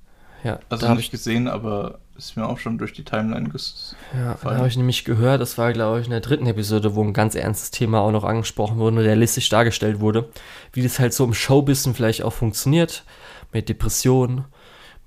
Ja, 0.44 0.60
also 0.70 0.94
nicht 0.94 1.12
gesehen, 1.12 1.48
aber 1.48 2.00
ist 2.18 2.36
mir 2.38 2.48
auch 2.48 2.60
schon 2.60 2.78
durch 2.78 2.94
die 2.94 3.04
Timeline 3.04 3.50
gefallen. 3.50 3.95
Ja, 4.14 4.38
da 4.44 4.58
habe 4.58 4.68
ich 4.68 4.78
nämlich 4.78 5.04
gehört, 5.04 5.41
das 5.41 5.58
war, 5.58 5.74
glaube 5.74 6.00
ich, 6.00 6.06
in 6.06 6.12
der 6.12 6.20
dritten 6.20 6.45
Episode, 6.45 6.95
wo 6.95 7.04
ein 7.04 7.14
ganz 7.14 7.36
ernstes 7.36 7.72
Thema 7.72 8.02
auch 8.02 8.12
noch 8.12 8.24
angesprochen 8.24 8.78
wurde 8.78 8.98
und 8.98 9.04
realistisch 9.04 9.50
dargestellt 9.50 10.00
wurde, 10.00 10.30
wie 10.74 10.84
das 10.84 11.00
halt 11.00 11.14
so 11.14 11.24
im 11.24 11.34
Showbissen 11.34 11.95
vielleicht 11.95 12.24
auch 12.24 12.34
funktioniert, 12.34 13.04
mit 13.52 13.70
Depressionen 13.70 14.45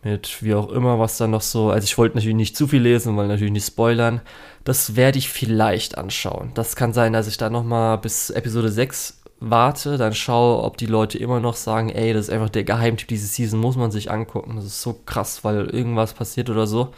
mit 0.02 0.42
wie 0.42 0.54
auch 0.54 0.70
immer, 0.70 0.98
was 0.98 1.18
da 1.18 1.26
noch 1.26 1.40
so. 1.40 1.70
Also 1.70 1.84
ich 1.84 1.98
wollte 1.98 2.16
natürlich 2.16 2.36
nicht 2.36 2.56
zu 2.56 2.68
viel 2.68 2.82
lesen, 2.82 3.16
weil 3.16 3.26
natürlich 3.26 3.52
nicht 3.52 3.66
spoilern. 3.66 4.20
Das 4.64 4.96
werde 4.96 5.18
ich 5.18 5.28
vielleicht 5.28 5.98
anschauen. 5.98 6.50
Das 6.54 6.76
kann 6.76 6.92
sein, 6.92 7.12
dass 7.12 7.28
ich 7.28 7.36
da 7.36 7.50
nochmal 7.50 7.98
bis 7.98 8.30
Episode 8.30 8.70
6 8.70 9.22
warte, 9.40 9.98
dann 9.98 10.14
schaue, 10.14 10.62
ob 10.62 10.76
die 10.78 10.86
Leute 10.86 11.18
immer 11.18 11.40
noch 11.40 11.56
sagen, 11.56 11.90
ey, 11.90 12.12
das 12.12 12.28
ist 12.28 12.32
einfach 12.32 12.48
der 12.48 12.64
Geheimtipp, 12.64 13.08
diese 13.08 13.26
Season 13.26 13.60
muss 13.60 13.76
man 13.76 13.90
sich 13.90 14.10
angucken. 14.10 14.56
Das 14.56 14.64
ist 14.64 14.82
so 14.82 14.94
krass, 15.04 15.44
weil 15.44 15.66
irgendwas 15.66 16.14
passiert 16.14 16.48
oder 16.50 16.66
so. 16.66 16.92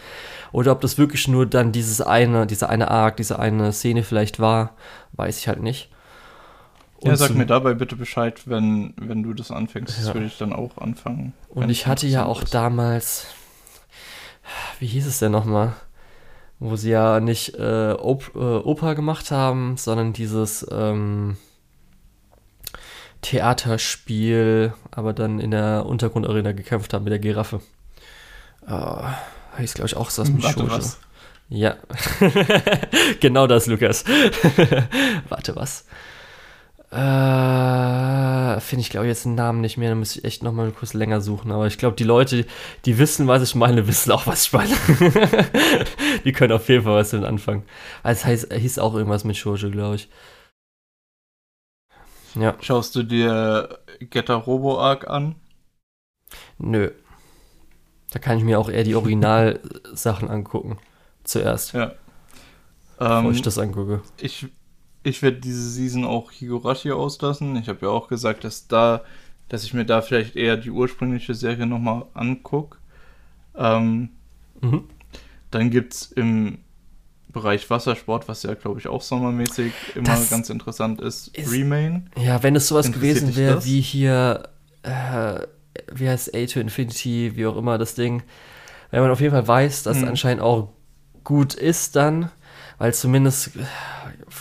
Oder 0.53 0.73
ob 0.73 0.81
das 0.81 0.99
wirklich 0.99 1.29
nur 1.29 1.47
dann 1.47 1.73
dieses 1.73 2.01
eine, 2.01 2.47
diese 2.47 2.69
eine 2.69 2.91
Arc, 2.91 3.17
diese 3.17 3.39
eine 3.39 3.73
Szene 3.73 4.03
vielleicht 4.03 4.41
war, 4.41 4.75
weiß 5.13 5.39
ich 5.39 5.49
halt 5.49 5.63
nicht. 5.63 5.91
Und 7.01 7.11
ja, 7.11 7.17
sag 7.17 7.35
mir 7.35 7.47
dabei 7.47 7.75
bitte 7.75 7.95
Bescheid, 7.95 8.43
wenn, 8.47 8.93
wenn 8.97 9.23
du 9.23 9.33
das 9.33 9.53
anfängst. 9.53 9.99
Ja. 9.99 10.05
Das 10.05 10.15
würde 10.15 10.27
ich 10.27 10.37
dann 10.37 10.53
auch 10.53 10.79
anfangen. 10.79 11.33
Und 11.49 11.71
ich 11.71 11.87
hatte 11.87 12.09
ja 12.09 12.25
auch 12.25 12.43
ist. 12.43 12.55
damals, 12.55 13.27
wie 14.81 14.87
hieß 14.87 15.07
es 15.07 15.21
denn 15.21 15.31
nochmal? 15.31 15.75
Wo 16.59 16.75
sie 16.75 16.91
ja 16.91 17.21
nicht 17.21 17.55
äh, 17.55 17.93
Op 17.93 18.33
äh, 18.35 18.39
Oper 18.39 18.97
gemacht 18.97 19.31
haben, 19.31 19.77
sondern 19.77 20.13
dieses 20.13 20.67
ähm, 20.73 21.37
Theaterspiel, 23.23 24.73
aber 24.91 25.13
dann 25.13 25.39
in 25.39 25.53
der 25.53 25.87
Untergrundarena 25.87 26.51
gekämpft 26.51 26.93
haben 26.95 27.05
mit 27.05 27.13
der 27.13 27.21
Giraffe. 27.21 27.61
Uh, 28.69 29.05
hieß, 29.57 29.75
glaube 29.75 29.87
ich, 29.87 29.97
auch 29.97 30.11
so 30.11 30.23
was 30.23 30.31
mit 30.31 30.43
Warte, 30.43 30.69
was? 30.69 30.99
Ja. 31.49 31.77
genau 33.21 33.47
das, 33.47 33.67
Lukas. 33.67 34.05
Warte, 35.29 35.57
was? 35.57 35.85
Äh, 36.91 38.61
Finde 38.61 38.81
ich, 38.81 38.89
glaube 38.89 39.07
ich, 39.07 39.11
jetzt 39.11 39.27
einen 39.27 39.35
Namen 39.35 39.61
nicht 39.61 39.77
mehr. 39.77 39.91
Da 39.91 39.95
müsste 39.95 40.21
ich 40.21 40.25
echt 40.25 40.43
nochmal 40.43 40.73
kurz 40.73 40.95
länger 40.95 41.21
suchen. 41.21 41.53
Aber 41.53 41.67
ich 41.67 41.77
glaube, 41.77 41.97
die 41.97 42.05
Leute, 42.05 42.47
die 42.87 42.99
wissen, 42.99 43.29
was 43.29 43.43
ich 43.43 43.55
meine, 43.55 43.87
wissen 43.87 44.11
auch, 44.11 44.27
was 44.27 44.47
ich 44.47 44.53
meine. 44.53 44.75
die 46.25 46.33
können 46.33 46.53
auf 46.53 46.69
jeden 46.69 46.85
Fall 46.85 46.97
was 46.97 47.11
damit 47.11 47.27
anfangen. 47.27 47.65
Also, 48.03 48.21
es 48.21 48.25
heißt, 48.25 48.53
hieß 48.53 48.79
auch 48.79 48.95
irgendwas 48.95 49.25
mit 49.25 49.37
Shoujo, 49.37 49.71
glaube 49.71 49.97
ich. 49.97 50.09
Ja. 52.35 52.57
Schaust 52.61 52.95
du 52.95 53.03
dir 53.03 53.81
Getter 54.01 54.37
Robo 54.37 54.81
Arc 54.81 55.09
an? 55.09 55.35
Nö. 56.59 56.91
Da 58.11 58.19
kann 58.19 58.39
ich 58.39 58.45
mir 58.45 58.59
auch 58.59 58.71
eher 58.71 58.85
die 58.85 58.95
Originalsachen 58.95 60.31
angucken. 60.31 60.79
Zuerst. 61.25 61.75
Ja. 61.75 61.93
Bevor 62.99 63.25
ähm, 63.25 63.31
ich 63.31 63.43
das 63.43 63.59
angucke. 63.59 64.03
Ich, 64.19 64.47
ich 65.09 65.23
werde 65.23 65.39
diese 65.39 65.69
Season 65.69 66.05
auch 66.05 66.31
Higurashi 66.31 66.91
auslassen. 66.93 67.57
Ich 67.57 67.69
habe 67.69 67.87
ja 67.87 67.89
auch 67.89 68.09
gesagt, 68.09 68.45
dass 68.45 68.69
da, 68.69 69.03
dass 69.49 69.65
ich 69.65 69.75
mir 69.75 69.85
da 69.85 70.03
vielleicht 70.03 70.37
eher 70.37 70.57
die 70.57 70.71
ursprüngliche 70.71 71.35
Serie 71.35 71.67
nochmal 71.67 72.05
angucke. 72.15 72.79
Ähm, 73.57 74.11
mhm. 74.61 74.85
Dann 75.51 75.71
gibt 75.71 75.95
es 75.95 76.13
im 76.13 76.59
Bereich 77.31 77.69
Wassersport, 77.69 78.27
was 78.29 78.43
ja, 78.43 78.55
glaube 78.55 78.81
ich, 78.81 78.89
auch 78.89 79.03
sommermäßig 79.03 79.73
immer 79.95 80.05
das 80.05 80.31
ganz 80.31 80.49
interessant 80.49 81.01
ist, 81.01 81.29
ist 81.37 81.53
Remain. 81.53 82.11
Ja, 82.17 82.43
wenn 82.43 82.57
es 82.57 82.69
sowas 82.69 82.91
gewesen 82.91 83.37
wäre 83.37 83.65
wie 83.65 83.81
hier, 83.81 84.49
äh, 84.83 85.41
wie 85.93 86.09
heißt 86.09 86.35
A 86.35 86.47
to 86.47 86.61
Infinity, 86.61 87.33
wie 87.37 87.47
auch 87.47 87.57
immer 87.57 87.77
das 87.77 87.95
Ding, 87.95 88.23
wenn 88.91 89.03
man 89.03 89.11
auf 89.11 89.21
jeden 89.21 89.33
Fall 89.33 89.47
weiß, 89.47 89.83
dass 89.83 89.99
hm. 89.99 90.05
es 90.05 90.09
anscheinend 90.09 90.43
auch 90.43 90.71
gut 91.23 91.53
ist 91.53 91.97
dann, 91.97 92.31
weil 92.79 92.95
zumindest 92.95 93.57
äh, 93.57 93.61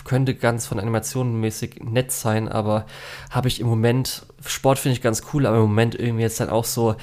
könnte 0.05 0.35
ganz 0.35 0.65
von 0.65 0.79
Animationen 0.79 1.39
mäßig 1.39 1.83
nett 1.83 2.11
sein, 2.11 2.47
aber 2.47 2.85
habe 3.29 3.47
ich 3.47 3.59
im 3.59 3.67
Moment, 3.67 4.25
Sport 4.45 4.79
finde 4.79 4.93
ich 4.93 5.01
ganz 5.01 5.23
cool, 5.33 5.45
aber 5.45 5.57
im 5.57 5.63
Moment 5.63 5.95
irgendwie 5.95 6.23
jetzt 6.23 6.39
dann 6.39 6.49
auch 6.49 6.65
so, 6.65 6.95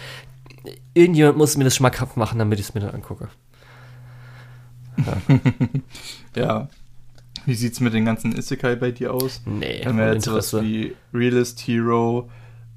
irgendjemand 0.94 1.36
muss 1.36 1.56
mir 1.56 1.64
das 1.64 1.76
schmackhaft 1.76 2.16
machen, 2.16 2.38
damit 2.38 2.60
ich 2.60 2.66
es 2.66 2.74
mir 2.74 2.80
dann 2.80 2.94
angucke. 2.94 3.28
Ja. 4.96 5.36
ja. 6.36 6.68
Wie 7.46 7.54
sieht's 7.54 7.80
mit 7.80 7.92
den 7.92 8.04
ganzen 8.04 8.36
Isekai 8.36 8.76
bei 8.76 8.90
dir 8.90 9.12
aus? 9.12 9.42
Nee, 9.44 9.82
Haben 9.84 9.98
wir 9.98 10.14
jetzt 10.14 10.24
sowas 10.24 10.54
wie 10.62 10.94
Realist 11.12 11.60
Hero, 11.66 12.30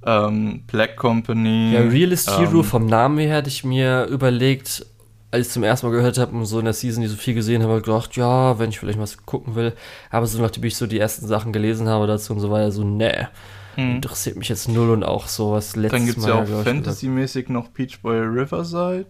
ähm, 0.05 0.63
Black 0.67 0.97
Company. 0.97 1.73
Ja, 1.73 1.81
Realist 1.81 2.29
ähm, 2.29 2.37
Hero 2.37 2.63
vom 2.63 2.85
Namen 2.85 3.17
her 3.19 3.37
hatte 3.37 3.49
ich 3.49 3.63
mir 3.63 4.05
überlegt, 4.05 4.85
als 5.31 5.47
ich 5.47 5.53
zum 5.53 5.63
ersten 5.63 5.87
Mal 5.87 5.95
gehört 5.95 6.17
habe 6.17 6.35
und 6.35 6.45
so 6.45 6.59
in 6.59 6.65
der 6.65 6.73
Season 6.73 7.01
die 7.01 7.07
so 7.07 7.17
viel 7.17 7.33
gesehen 7.33 7.63
habe, 7.63 7.81
gedacht, 7.81 8.15
ja, 8.15 8.59
wenn 8.59 8.69
ich 8.69 8.79
vielleicht 8.79 8.99
was 8.99 9.25
gucken 9.25 9.55
will. 9.55 9.73
Aber 10.09 10.25
so 10.25 10.41
nachdem 10.41 10.63
ich 10.63 10.75
so 10.75 10.87
die 10.87 10.99
ersten 10.99 11.27
Sachen 11.27 11.51
gelesen 11.51 11.87
habe 11.89 12.07
dazu 12.07 12.33
und 12.33 12.39
so 12.39 12.49
weiter, 12.49 12.71
so, 12.71 12.83
nee. 12.83 13.27
Hm. 13.75 13.97
Interessiert 13.97 14.37
mich 14.37 14.49
jetzt 14.49 14.69
null 14.69 14.89
und 14.89 15.03
auch 15.03 15.27
so 15.27 15.51
was 15.51 15.75
letztes 15.75 15.99
Dann 15.99 16.07
gibt 16.07 16.17
es 16.17 16.25
ja 16.25 16.41
auch 16.41 16.63
Fantasy-mäßig 16.63 17.49
noch 17.49 17.71
Peach 17.73 18.01
Boy 18.01 18.19
Riverside. 18.19 19.05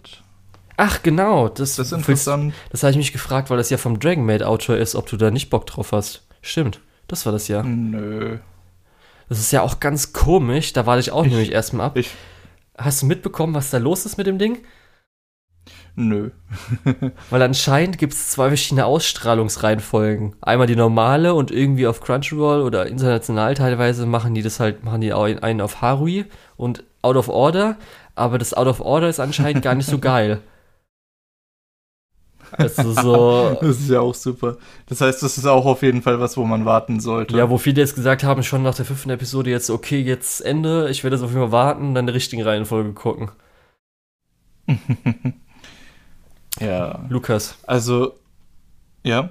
Ach, 0.76 1.02
genau. 1.02 1.48
Das, 1.48 1.76
das 1.76 1.88
ist 1.88 1.94
interessant. 1.94 2.54
Das 2.70 2.84
habe 2.84 2.92
ich 2.92 2.98
mich 2.98 3.14
gefragt, 3.14 3.50
weil 3.50 3.58
das 3.58 3.70
ja 3.70 3.78
vom 3.78 4.00
Dragon 4.00 4.26
Maid 4.26 4.44
Autor 4.44 4.78
ist, 4.78 4.96
ob 4.96 5.08
du 5.08 5.18
da 5.18 5.32
nicht 5.32 5.50
Bock 5.50 5.66
drauf 5.66 5.92
hast. 5.92 6.28
Stimmt. 6.42 6.82
Das 7.08 7.26
war 7.26 7.32
das 7.32 7.48
ja. 7.48 7.64
Nö. 7.64 8.38
Das 9.30 9.40
ist 9.40 9.52
ja 9.52 9.62
auch 9.62 9.80
ganz 9.80 10.14
komisch. 10.14 10.74
Da 10.74 10.86
warte 10.86 11.00
ich 11.00 11.12
auch 11.12 11.26
ich, 11.26 11.32
nämlich 11.32 11.52
erstmal 11.52 11.88
ab. 11.88 11.98
Ich, 11.98 12.12
Hast 12.78 13.02
du 13.02 13.08
mitbekommen, 13.08 13.56
was 13.56 13.72
da 13.72 13.80
los 13.80 14.06
ist 14.06 14.18
mit 14.18 14.28
dem 14.28 14.38
Ding? 14.38 14.60
Nö. 16.00 16.30
Weil 17.32 17.42
anscheinend 17.42 17.98
gibt 17.98 18.14
es 18.14 18.30
zwei 18.30 18.50
verschiedene 18.50 18.86
Ausstrahlungsreihenfolgen. 18.86 20.36
Einmal 20.42 20.68
die 20.68 20.76
normale 20.76 21.34
und 21.34 21.50
irgendwie 21.50 21.88
auf 21.88 22.02
Crunchyroll 22.02 22.62
oder 22.62 22.86
international 22.86 23.56
teilweise 23.56 24.06
machen 24.06 24.36
die 24.36 24.44
das 24.44 24.60
halt, 24.60 24.84
machen 24.84 25.02
die 25.02 25.12
einen 25.12 25.60
auf 25.60 25.82
Harui 25.82 26.26
und 26.56 26.84
Out 27.02 27.16
of 27.16 27.30
Order. 27.30 27.78
Aber 28.14 28.38
das 28.38 28.54
Out 28.54 28.68
of 28.68 28.80
Order 28.80 29.10
ist 29.10 29.20
anscheinend 29.20 29.64
gar 29.64 29.74
nicht 29.74 29.90
so 29.90 29.98
geil. 30.00 30.42
Also 32.52 32.94
so. 33.02 33.58
das 33.60 33.80
ist 33.80 33.90
ja 33.90 34.00
auch 34.00 34.14
super. 34.14 34.58
Das 34.86 35.02
heißt, 35.02 35.24
das 35.24 35.40
ist 35.40 35.48
auch 35.48 35.66
auf 35.66 35.82
jeden 35.82 36.04
Fall 36.04 36.20
was, 36.20 36.38
wo 36.38 36.44
man 36.44 36.64
warten 36.64 37.00
sollte. 37.00 37.36
Ja, 37.36 37.50
wo 37.50 37.58
viele 37.58 37.82
jetzt 37.82 37.96
gesagt 37.96 38.24
haben, 38.24 38.44
schon 38.44 38.62
nach 38.62 38.76
der 38.76 38.86
fünften 38.86 39.10
Episode 39.10 39.50
jetzt, 39.50 39.72
okay, 39.72 40.00
jetzt 40.00 40.42
Ende, 40.42 40.90
ich 40.92 41.04
werde 41.04 41.16
jetzt 41.16 41.24
auf 41.24 41.32
jeden 41.32 41.42
Fall 41.42 41.52
warten, 41.52 41.96
dann 41.96 42.04
in 42.04 42.08
der 42.08 42.16
richtigen 42.16 42.44
Reihenfolge 42.44 42.94
gucken. 42.94 43.32
Ja. 46.60 47.06
Lukas. 47.10 47.56
Also, 47.66 48.18
ja. 49.04 49.30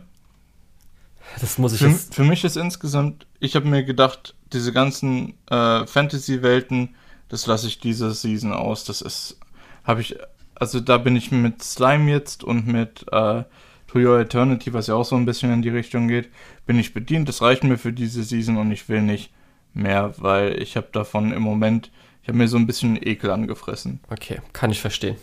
Das 1.41 1.59
muss 1.59 1.73
ich 1.73 1.81
für, 1.81 1.89
jetzt. 1.89 2.15
Für 2.15 2.25
mich 2.25 2.45
ist 2.45 2.57
insgesamt, 2.57 3.27
ich 3.41 3.57
habe 3.57 3.67
mir 3.67 3.85
gedacht, 3.85 4.35
diese 4.53 4.73
ganzen 4.73 5.35
äh, 5.51 5.87
Fantasy-Welten, 5.87 6.95
das 7.29 7.47
lasse 7.47 7.67
ich 7.67 7.81
diese 7.81 8.13
Season 8.13 8.53
aus. 8.53 8.85
Das 8.85 9.01
ist, 9.01 9.39
habe 9.85 10.01
ich 10.01 10.17
also 10.59 10.81
da 10.81 10.99
bin 10.99 11.17
ich 11.17 11.31
mit 11.31 11.63
Slime 11.63 12.11
jetzt 12.11 12.43
und 12.43 12.67
mit 12.67 13.05
äh, 13.13 13.45
To 13.89 13.99
Your 13.99 14.19
Eternity, 14.19 14.73
was 14.73 14.89
ja 14.89 14.95
auch 14.95 15.05
so 15.05 15.15
ein 15.17 15.27
bisschen 15.27 15.53
in 15.53 15.63
die 15.63 15.69
Richtung 15.69 16.09
geht, 16.09 16.29
bin 16.67 16.79
ich 16.79 16.93
bedient. 16.93 17.29
Das 17.29 17.43
reicht 17.43 17.63
mir 17.63 17.79
für 17.79 17.93
diese 17.93 18.25
Season 18.25 18.57
und 18.57 18.73
ich 18.73 18.89
will 18.89 19.03
nicht 19.03 19.31
mehr, 19.75 20.15
weil 20.17 20.61
ich 20.61 20.77
habe 20.77 20.89
davon 20.93 21.33
im 21.33 21.43
Moment, 21.43 21.91
ich 22.23 22.29
habe 22.29 22.39
mir 22.39 22.49
so 22.49 22.57
ein 22.57 22.67
bisschen 22.67 23.01
Ekel 23.01 23.31
angefressen. 23.31 24.01
Okay, 24.11 24.41
kann 24.53 24.71
ich 24.71 24.81
verstehen. 24.81 25.17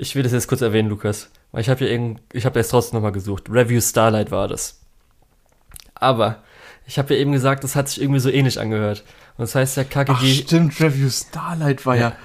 Ich 0.00 0.14
will 0.14 0.22
das 0.22 0.32
jetzt 0.32 0.48
kurz 0.48 0.60
erwähnen, 0.60 0.88
Lukas, 0.88 1.30
weil 1.52 1.60
ich 1.60 1.68
habe 1.68 1.84
ja 1.84 1.90
irgend, 1.90 2.20
ich 2.32 2.46
habe 2.46 2.58
jetzt 2.58 2.70
trotzdem 2.70 2.96
nochmal 2.96 3.12
gesucht. 3.12 3.50
Review 3.50 3.80
Starlight 3.80 4.30
war 4.30 4.48
das. 4.48 4.80
Aber 5.94 6.42
ich 6.86 6.98
habe 6.98 7.14
ja 7.14 7.20
eben 7.20 7.32
gesagt, 7.32 7.64
das 7.64 7.76
hat 7.76 7.88
sich 7.88 8.00
irgendwie 8.00 8.20
so 8.20 8.30
ähnlich 8.30 8.60
angehört. 8.60 9.04
Und 9.36 9.42
das 9.42 9.54
heißt 9.54 9.76
ja 9.76 9.84
KGG. 9.84 10.12
Ach, 10.12 10.24
stimmt, 10.24 10.80
Review 10.80 11.10
Starlight 11.10 11.84
war 11.84 11.96
ja, 11.96 12.10
ja 12.10 12.16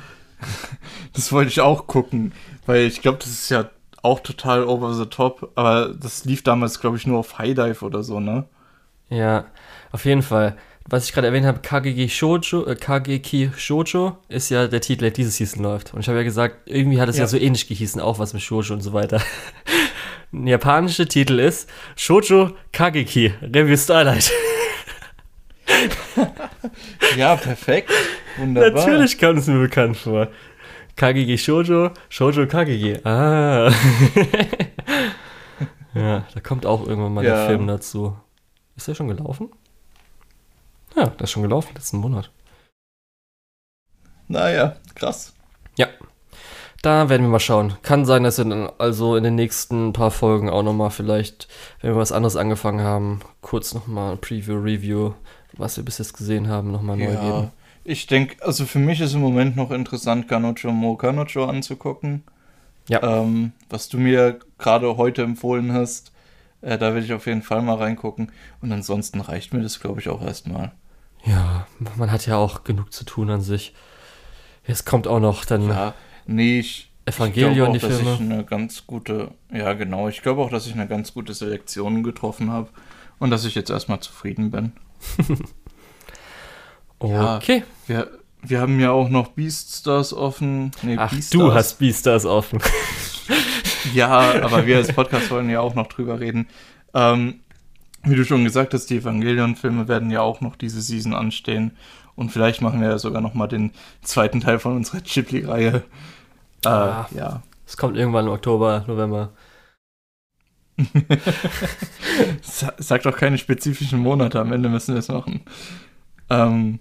das 1.14 1.32
wollte 1.32 1.50
ich 1.50 1.62
auch 1.62 1.88
gucken, 1.88 2.34
weil 2.66 2.82
ich 2.86 3.02
glaube, 3.02 3.18
das 3.20 3.30
ist 3.30 3.50
ja 3.50 3.70
auch 4.02 4.20
total 4.20 4.66
over 4.66 4.94
the 4.94 5.06
top, 5.06 5.52
aber 5.56 5.94
das 5.94 6.26
lief 6.26 6.44
damals, 6.44 6.80
glaube 6.80 6.98
ich, 6.98 7.08
nur 7.08 7.20
auf 7.20 7.38
High 7.40 7.56
Dive 7.56 7.86
oder 7.86 8.04
so, 8.04 8.20
ne? 8.20 8.46
Ja, 9.10 9.46
auf 9.92 10.06
jeden 10.06 10.22
Fall. 10.24 10.58
Was 10.90 11.06
ich 11.06 11.14
gerade 11.14 11.28
erwähnt 11.28 11.46
habe, 11.46 11.60
Kageki 11.60 12.10
Shoujo, 12.10 12.66
äh, 12.66 12.76
Kageki 12.76 13.52
Shoujo 13.56 14.18
ist 14.28 14.50
ja 14.50 14.68
der 14.68 14.82
Titel, 14.82 15.02
der 15.02 15.12
dieses 15.12 15.38
Season 15.38 15.64
läuft. 15.64 15.94
Und 15.94 16.02
ich 16.02 16.08
habe 16.10 16.18
ja 16.18 16.24
gesagt, 16.24 16.58
irgendwie 16.66 17.00
hat 17.00 17.08
es 17.08 17.16
ja. 17.16 17.24
ja 17.24 17.28
so 17.28 17.38
ähnlich 17.38 17.68
gehießen, 17.68 18.02
auch 18.02 18.20
was 18.20 18.34
mit 18.34 18.42
Shoujo 18.42 18.74
und 18.74 18.82
so 18.82 18.92
weiter. 18.92 19.22
Ein 20.34 20.48
japanischer 20.48 21.08
Titel 21.08 21.40
ist 21.40 21.70
Shoujo 21.96 22.52
Kageki 22.72 23.34
Review 23.42 23.78
Starlight. 23.78 24.32
ja, 27.18 27.36
perfekt. 27.36 27.90
Wunderbar. 28.38 28.72
Natürlich 28.86 29.18
kam 29.18 29.38
es 29.38 29.48
mir 29.48 29.60
bekannt 29.60 29.96
vor. 29.96 30.28
Kagegi 30.96 31.38
Shoujo, 31.38 31.92
Shoujo 32.10 32.46
Kagegi. 32.48 32.98
Ah. 33.06 33.72
ja, 35.96 36.26
da 36.34 36.40
kommt 36.42 36.66
auch 36.66 36.86
irgendwann 36.86 37.14
mal 37.14 37.24
ja. 37.24 37.36
der 37.36 37.48
Film 37.48 37.68
dazu. 37.68 38.18
Ist 38.76 38.88
der 38.88 38.96
schon 38.96 39.08
gelaufen? 39.08 39.50
Ja, 40.96 41.08
der 41.08 41.22
ist 41.22 41.32
schon 41.32 41.44
gelaufen, 41.44 41.74
letzten 41.76 41.98
Monat. 41.98 42.32
Naja, 44.28 44.76
krass. 44.96 45.34
Ja. 45.78 45.88
Da 46.82 47.08
werden 47.08 47.24
wir 47.24 47.30
mal 47.30 47.40
schauen. 47.40 47.76
Kann 47.82 48.06
sein, 48.06 48.24
dass 48.24 48.38
wir 48.38 48.46
dann 48.46 48.70
also 48.78 49.16
in 49.16 49.24
den 49.24 49.36
nächsten 49.36 49.94
paar 49.94 50.12
Folgen 50.12 50.50
auch 50.50 50.64
nochmal 50.64 50.90
vielleicht, 50.90 51.48
wenn 51.82 51.92
wir 51.92 51.98
was 51.98 52.12
anderes 52.12 52.36
angefangen 52.36 52.82
haben, 52.82 53.22
kurz 53.42 53.74
nochmal 53.74 54.18
Preview, 54.18 54.60
Review, 54.60 55.14
was 55.54 55.78
wir 55.78 55.86
bis 55.86 56.00
jetzt 56.00 56.18
gesehen 56.18 56.50
haben, 56.50 56.72
nochmal 56.72 56.98
neu 56.98 57.14
ja. 57.14 57.22
geben. 57.22 57.52
Ich 57.86 58.08
denke, 58.08 58.44
also 58.44 58.66
für 58.66 58.80
mich 58.80 59.02
ist 59.02 59.14
im 59.14 59.22
Moment 59.22 59.56
noch 59.56 59.72
interessant, 59.72 60.28
Kanocho 60.28 60.72
Mo 60.72 60.96
Kanocho 60.96 61.46
anzugucken. 61.46 62.24
Ja. 62.90 63.02
Ähm, 63.02 63.54
was 63.70 63.88
du 63.88 63.98
mir 63.98 64.40
gerade 64.58 64.98
heute 64.98 65.24
empfohlen 65.24 65.74
hast, 65.74 66.12
äh, 66.62 66.78
da 66.78 66.96
will 66.96 67.04
ich 67.04 67.14
auf 67.14 67.28
jeden 67.28 67.42
Fall 67.42 67.62
mal 67.62 67.76
reingucken. 67.76 68.32
Und 68.62 68.72
ansonsten 68.72 69.22
reicht 69.22 69.54
mir 69.54 69.62
das, 69.62 69.80
glaube 69.80 70.02
ich, 70.02 70.10
auch 70.10 70.22
erstmal. 70.22 70.72
Ja, 71.26 71.68
man 71.96 72.12
hat 72.12 72.26
ja 72.26 72.38
auch 72.38 72.64
genug 72.64 72.92
zu 72.92 73.06
tun 73.06 73.30
an 73.30 73.42
sich. 73.42 73.74
Jetzt 74.68 74.86
kommt 74.86 75.08
auch 75.08 75.20
noch 75.20 75.46
dann 75.46 75.68
ja, 75.68 75.94
nee, 76.26 76.60
ich, 76.60 76.92
Evangelion, 77.06 77.76
ich 77.76 77.82
die 77.82 77.88
Filme. 77.88 78.04
Dass 78.04 78.14
ich 78.16 78.20
eine 78.20 78.44
ganz 78.46 78.88
gute, 78.88 79.32
ja 79.52 79.74
genau, 79.74 80.08
ich 80.08 80.22
glaube 80.22 80.42
auch, 80.42 80.50
dass 80.50 80.68
ich 80.68 80.74
eine 80.74 80.88
ganz 80.88 81.14
gute 81.14 81.34
Selektion 81.34 82.04
getroffen 82.04 82.52
habe 82.52 82.70
und 83.20 83.30
dass 83.30 83.46
ich 83.46 83.56
jetzt 83.56 83.70
erstmal 83.70 84.00
zufrieden 84.00 84.52
bin. 84.52 84.74
okay. 87.00 87.64
Ja, 87.88 88.06
wir, 88.06 88.12
wir 88.42 88.62
haben 88.62 88.80
ja 88.80 88.92
auch 88.92 89.10
noch 89.10 89.30
Beaststars 89.30 90.14
offen. 90.14 90.72
Nee, 90.82 90.96
Ach, 90.98 91.12
Beastars. 91.12 91.30
du 91.30 91.54
hast 91.54 91.80
Beaststars 91.80 92.26
offen. 92.26 92.60
ja, 93.94 94.44
aber 94.44 94.66
wir 94.66 94.78
als 94.78 94.92
Podcast 94.92 95.32
wollen 95.32 95.50
ja 95.50 95.62
auch 95.62 95.76
noch 95.76 95.88
drüber 95.88 96.20
reden. 96.20 96.48
Ähm, 96.94 97.40
wie 98.04 98.16
du 98.16 98.26
schon 98.26 98.44
gesagt 98.44 98.74
hast, 98.74 98.90
die 98.90 98.98
Evangelion-Filme 98.98 99.88
werden 99.88 100.12
ja 100.12 100.22
auch 100.22 100.42
noch 100.42 100.56
diese 100.56 100.82
Season 100.82 101.14
anstehen. 101.14 101.78
Und 102.16 102.32
vielleicht 102.32 102.62
machen 102.62 102.82
wir 102.82 102.90
ja 102.90 103.00
sogar 103.00 103.22
noch 103.22 103.34
mal 103.34 103.48
den 103.48 103.72
zweiten 104.02 104.42
Teil 104.42 104.60
von 104.60 104.76
unserer 104.76 105.02
Ghibli-Reihe. 105.02 105.84
Äh, 106.66 106.68
ah, 106.68 107.08
ja. 107.12 107.42
Es 107.66 107.78
kommt 107.78 107.98
irgendwann 107.98 108.28
im 108.28 108.34
Oktober, 108.34 108.84
November. 108.88 109.32
Sag 112.42 113.04
doch 113.04 113.16
keine 113.16 113.38
spezifischen 113.38 114.00
Monate, 114.00 114.40
am 114.40 114.52
Ende 114.52 114.70
müssen 114.70 114.94
wir 114.94 115.00
es 115.00 115.08
machen. 115.08 115.42
Ähm, 116.30 116.80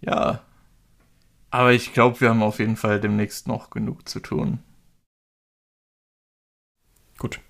ja. 0.00 0.40
Aber 1.50 1.72
ich 1.72 1.92
glaube, 1.92 2.20
wir 2.20 2.30
haben 2.30 2.42
auf 2.42 2.58
jeden 2.58 2.76
Fall 2.76 3.00
demnächst 3.00 3.48
noch 3.48 3.70
genug 3.70 4.08
zu 4.08 4.20
tun. 4.20 4.60
Gut. 7.18 7.40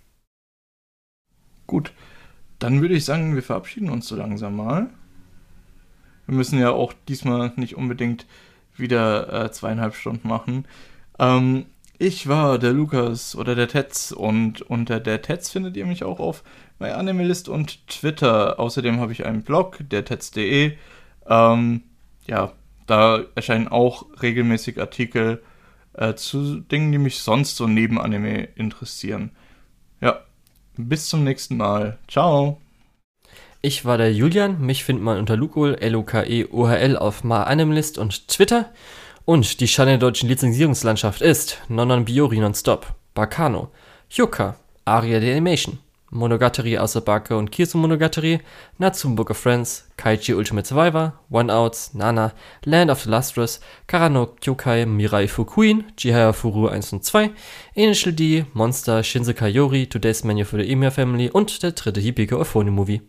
Gut. 1.67 1.93
Dann 2.59 2.81
würde 2.81 2.95
ich 2.95 3.05
sagen, 3.05 3.35
wir 3.35 3.43
verabschieden 3.43 3.91
uns 3.91 4.09
so 4.09 4.17
langsam 4.17 4.57
mal. 4.57 4.91
Wir 6.27 6.35
müssen 6.35 6.59
ja 6.59 6.71
auch 6.71 6.93
diesmal 7.09 7.53
nicht 7.57 7.77
unbedingt 7.77 8.27
wieder 8.77 9.45
äh, 9.45 9.51
zweieinhalb 9.51 9.95
Stunden 9.95 10.29
machen. 10.29 10.67
Ähm, 11.19 11.67
ich 11.99 12.29
war 12.29 12.59
der 12.59 12.73
Lukas 12.73 13.35
oder 13.35 13.55
der 13.55 13.67
Tetz 13.67 14.13
und 14.13 14.63
unter 14.63 15.01
der 15.01 15.21
Tetz 15.21 15.51
findet 15.51 15.77
ihr 15.77 15.85
mich 15.85 16.05
auch 16.05 16.21
auf 16.21 16.45
MyAnimalist 16.79 17.49
und 17.49 17.87
Twitter. 17.89 18.61
Außerdem 18.61 19.01
habe 19.01 19.13
ich 19.13 19.27
einen 19.27 19.43
Blog, 19.43 19.79
der 19.81 20.05
Tetz.de. 20.05 20.77
Ähm, 21.29 21.83
ja, 22.27 22.53
da 22.87 23.23
erscheinen 23.35 23.69
auch 23.69 24.07
regelmäßig 24.23 24.81
Artikel 24.81 25.43
äh, 25.95 26.15
zu 26.15 26.61
Dingen, 26.61 26.93
die 26.93 26.99
mich 26.99 27.19
sonst 27.19 27.57
so 27.57 27.67
neben 27.67 28.01
Anime 28.01 28.45
interessieren. 28.55 29.33
Bis 30.81 31.09
zum 31.09 31.25
nächsten 31.25 31.57
Mal. 31.57 31.99
Ciao. 32.07 32.61
Ich 33.61 33.85
war 33.85 33.99
der 33.99 34.13
Julian. 34.13 34.61
Mich 34.65 34.85
findet 34.85 35.05
man 35.05 35.19
unter 35.19 35.37
Lukol, 35.37 35.75
L-U-K-E-O-H-L 35.75 36.97
auf 36.97 37.25
MyAnimalist 37.25 37.99
und 37.99 38.29
Twitter. 38.29 38.71
Und 39.25 39.59
die 39.59 39.67
Schande 39.67 39.93
der 39.93 39.99
deutschen 39.99 40.29
Lizenzierungslandschaft 40.29 41.21
ist 41.21 41.59
Nonon 41.69 42.05
Biori 42.05 42.39
Nonstop, 42.39 42.95
Bakano, 43.13 43.71
Yuka, 44.09 44.55
Aria 44.85 45.21
the 45.21 45.33
Animation, 45.33 45.81
Monogatari 46.11 46.79
Asabake 46.79 47.37
und 47.37 47.51
Kirsu 47.51 47.79
Monogatari, 47.79 48.41
Natsum 48.79 49.15
Book 49.15 49.31
of 49.31 49.37
Friends, 49.37 49.89
Kaichi 49.97 50.35
Ultimate 50.35 50.67
Survivor, 50.67 51.13
One 51.31 51.53
Outs, 51.53 51.95
Nana, 51.95 52.33
Land 52.65 52.91
of 52.91 53.03
the 53.03 53.11
Lustrous, 53.11 53.61
Karano 53.87 54.27
Kyokai 54.41 54.87
Mirai 54.87 55.29
Fukuin, 55.29 55.85
Jihaya 55.97 56.33
Furu 56.33 56.69
1 56.69 56.93
und 56.93 57.05
2, 57.05 57.31
Initial 57.75 58.13
D, 58.13 58.47
Monster, 58.55 59.03
Shinsekai 59.03 59.49
Yori, 59.49 59.87
Today's 59.87 60.25
Menu 60.25 60.45
for 60.45 60.59
the 60.59 60.71
Emir 60.71 60.91
Family 60.91 61.31
und 61.31 61.63
der 61.63 61.73
dritte 61.73 62.01
Hibike 62.01 62.39
Euphony 62.39 62.71
Movie. 62.71 63.03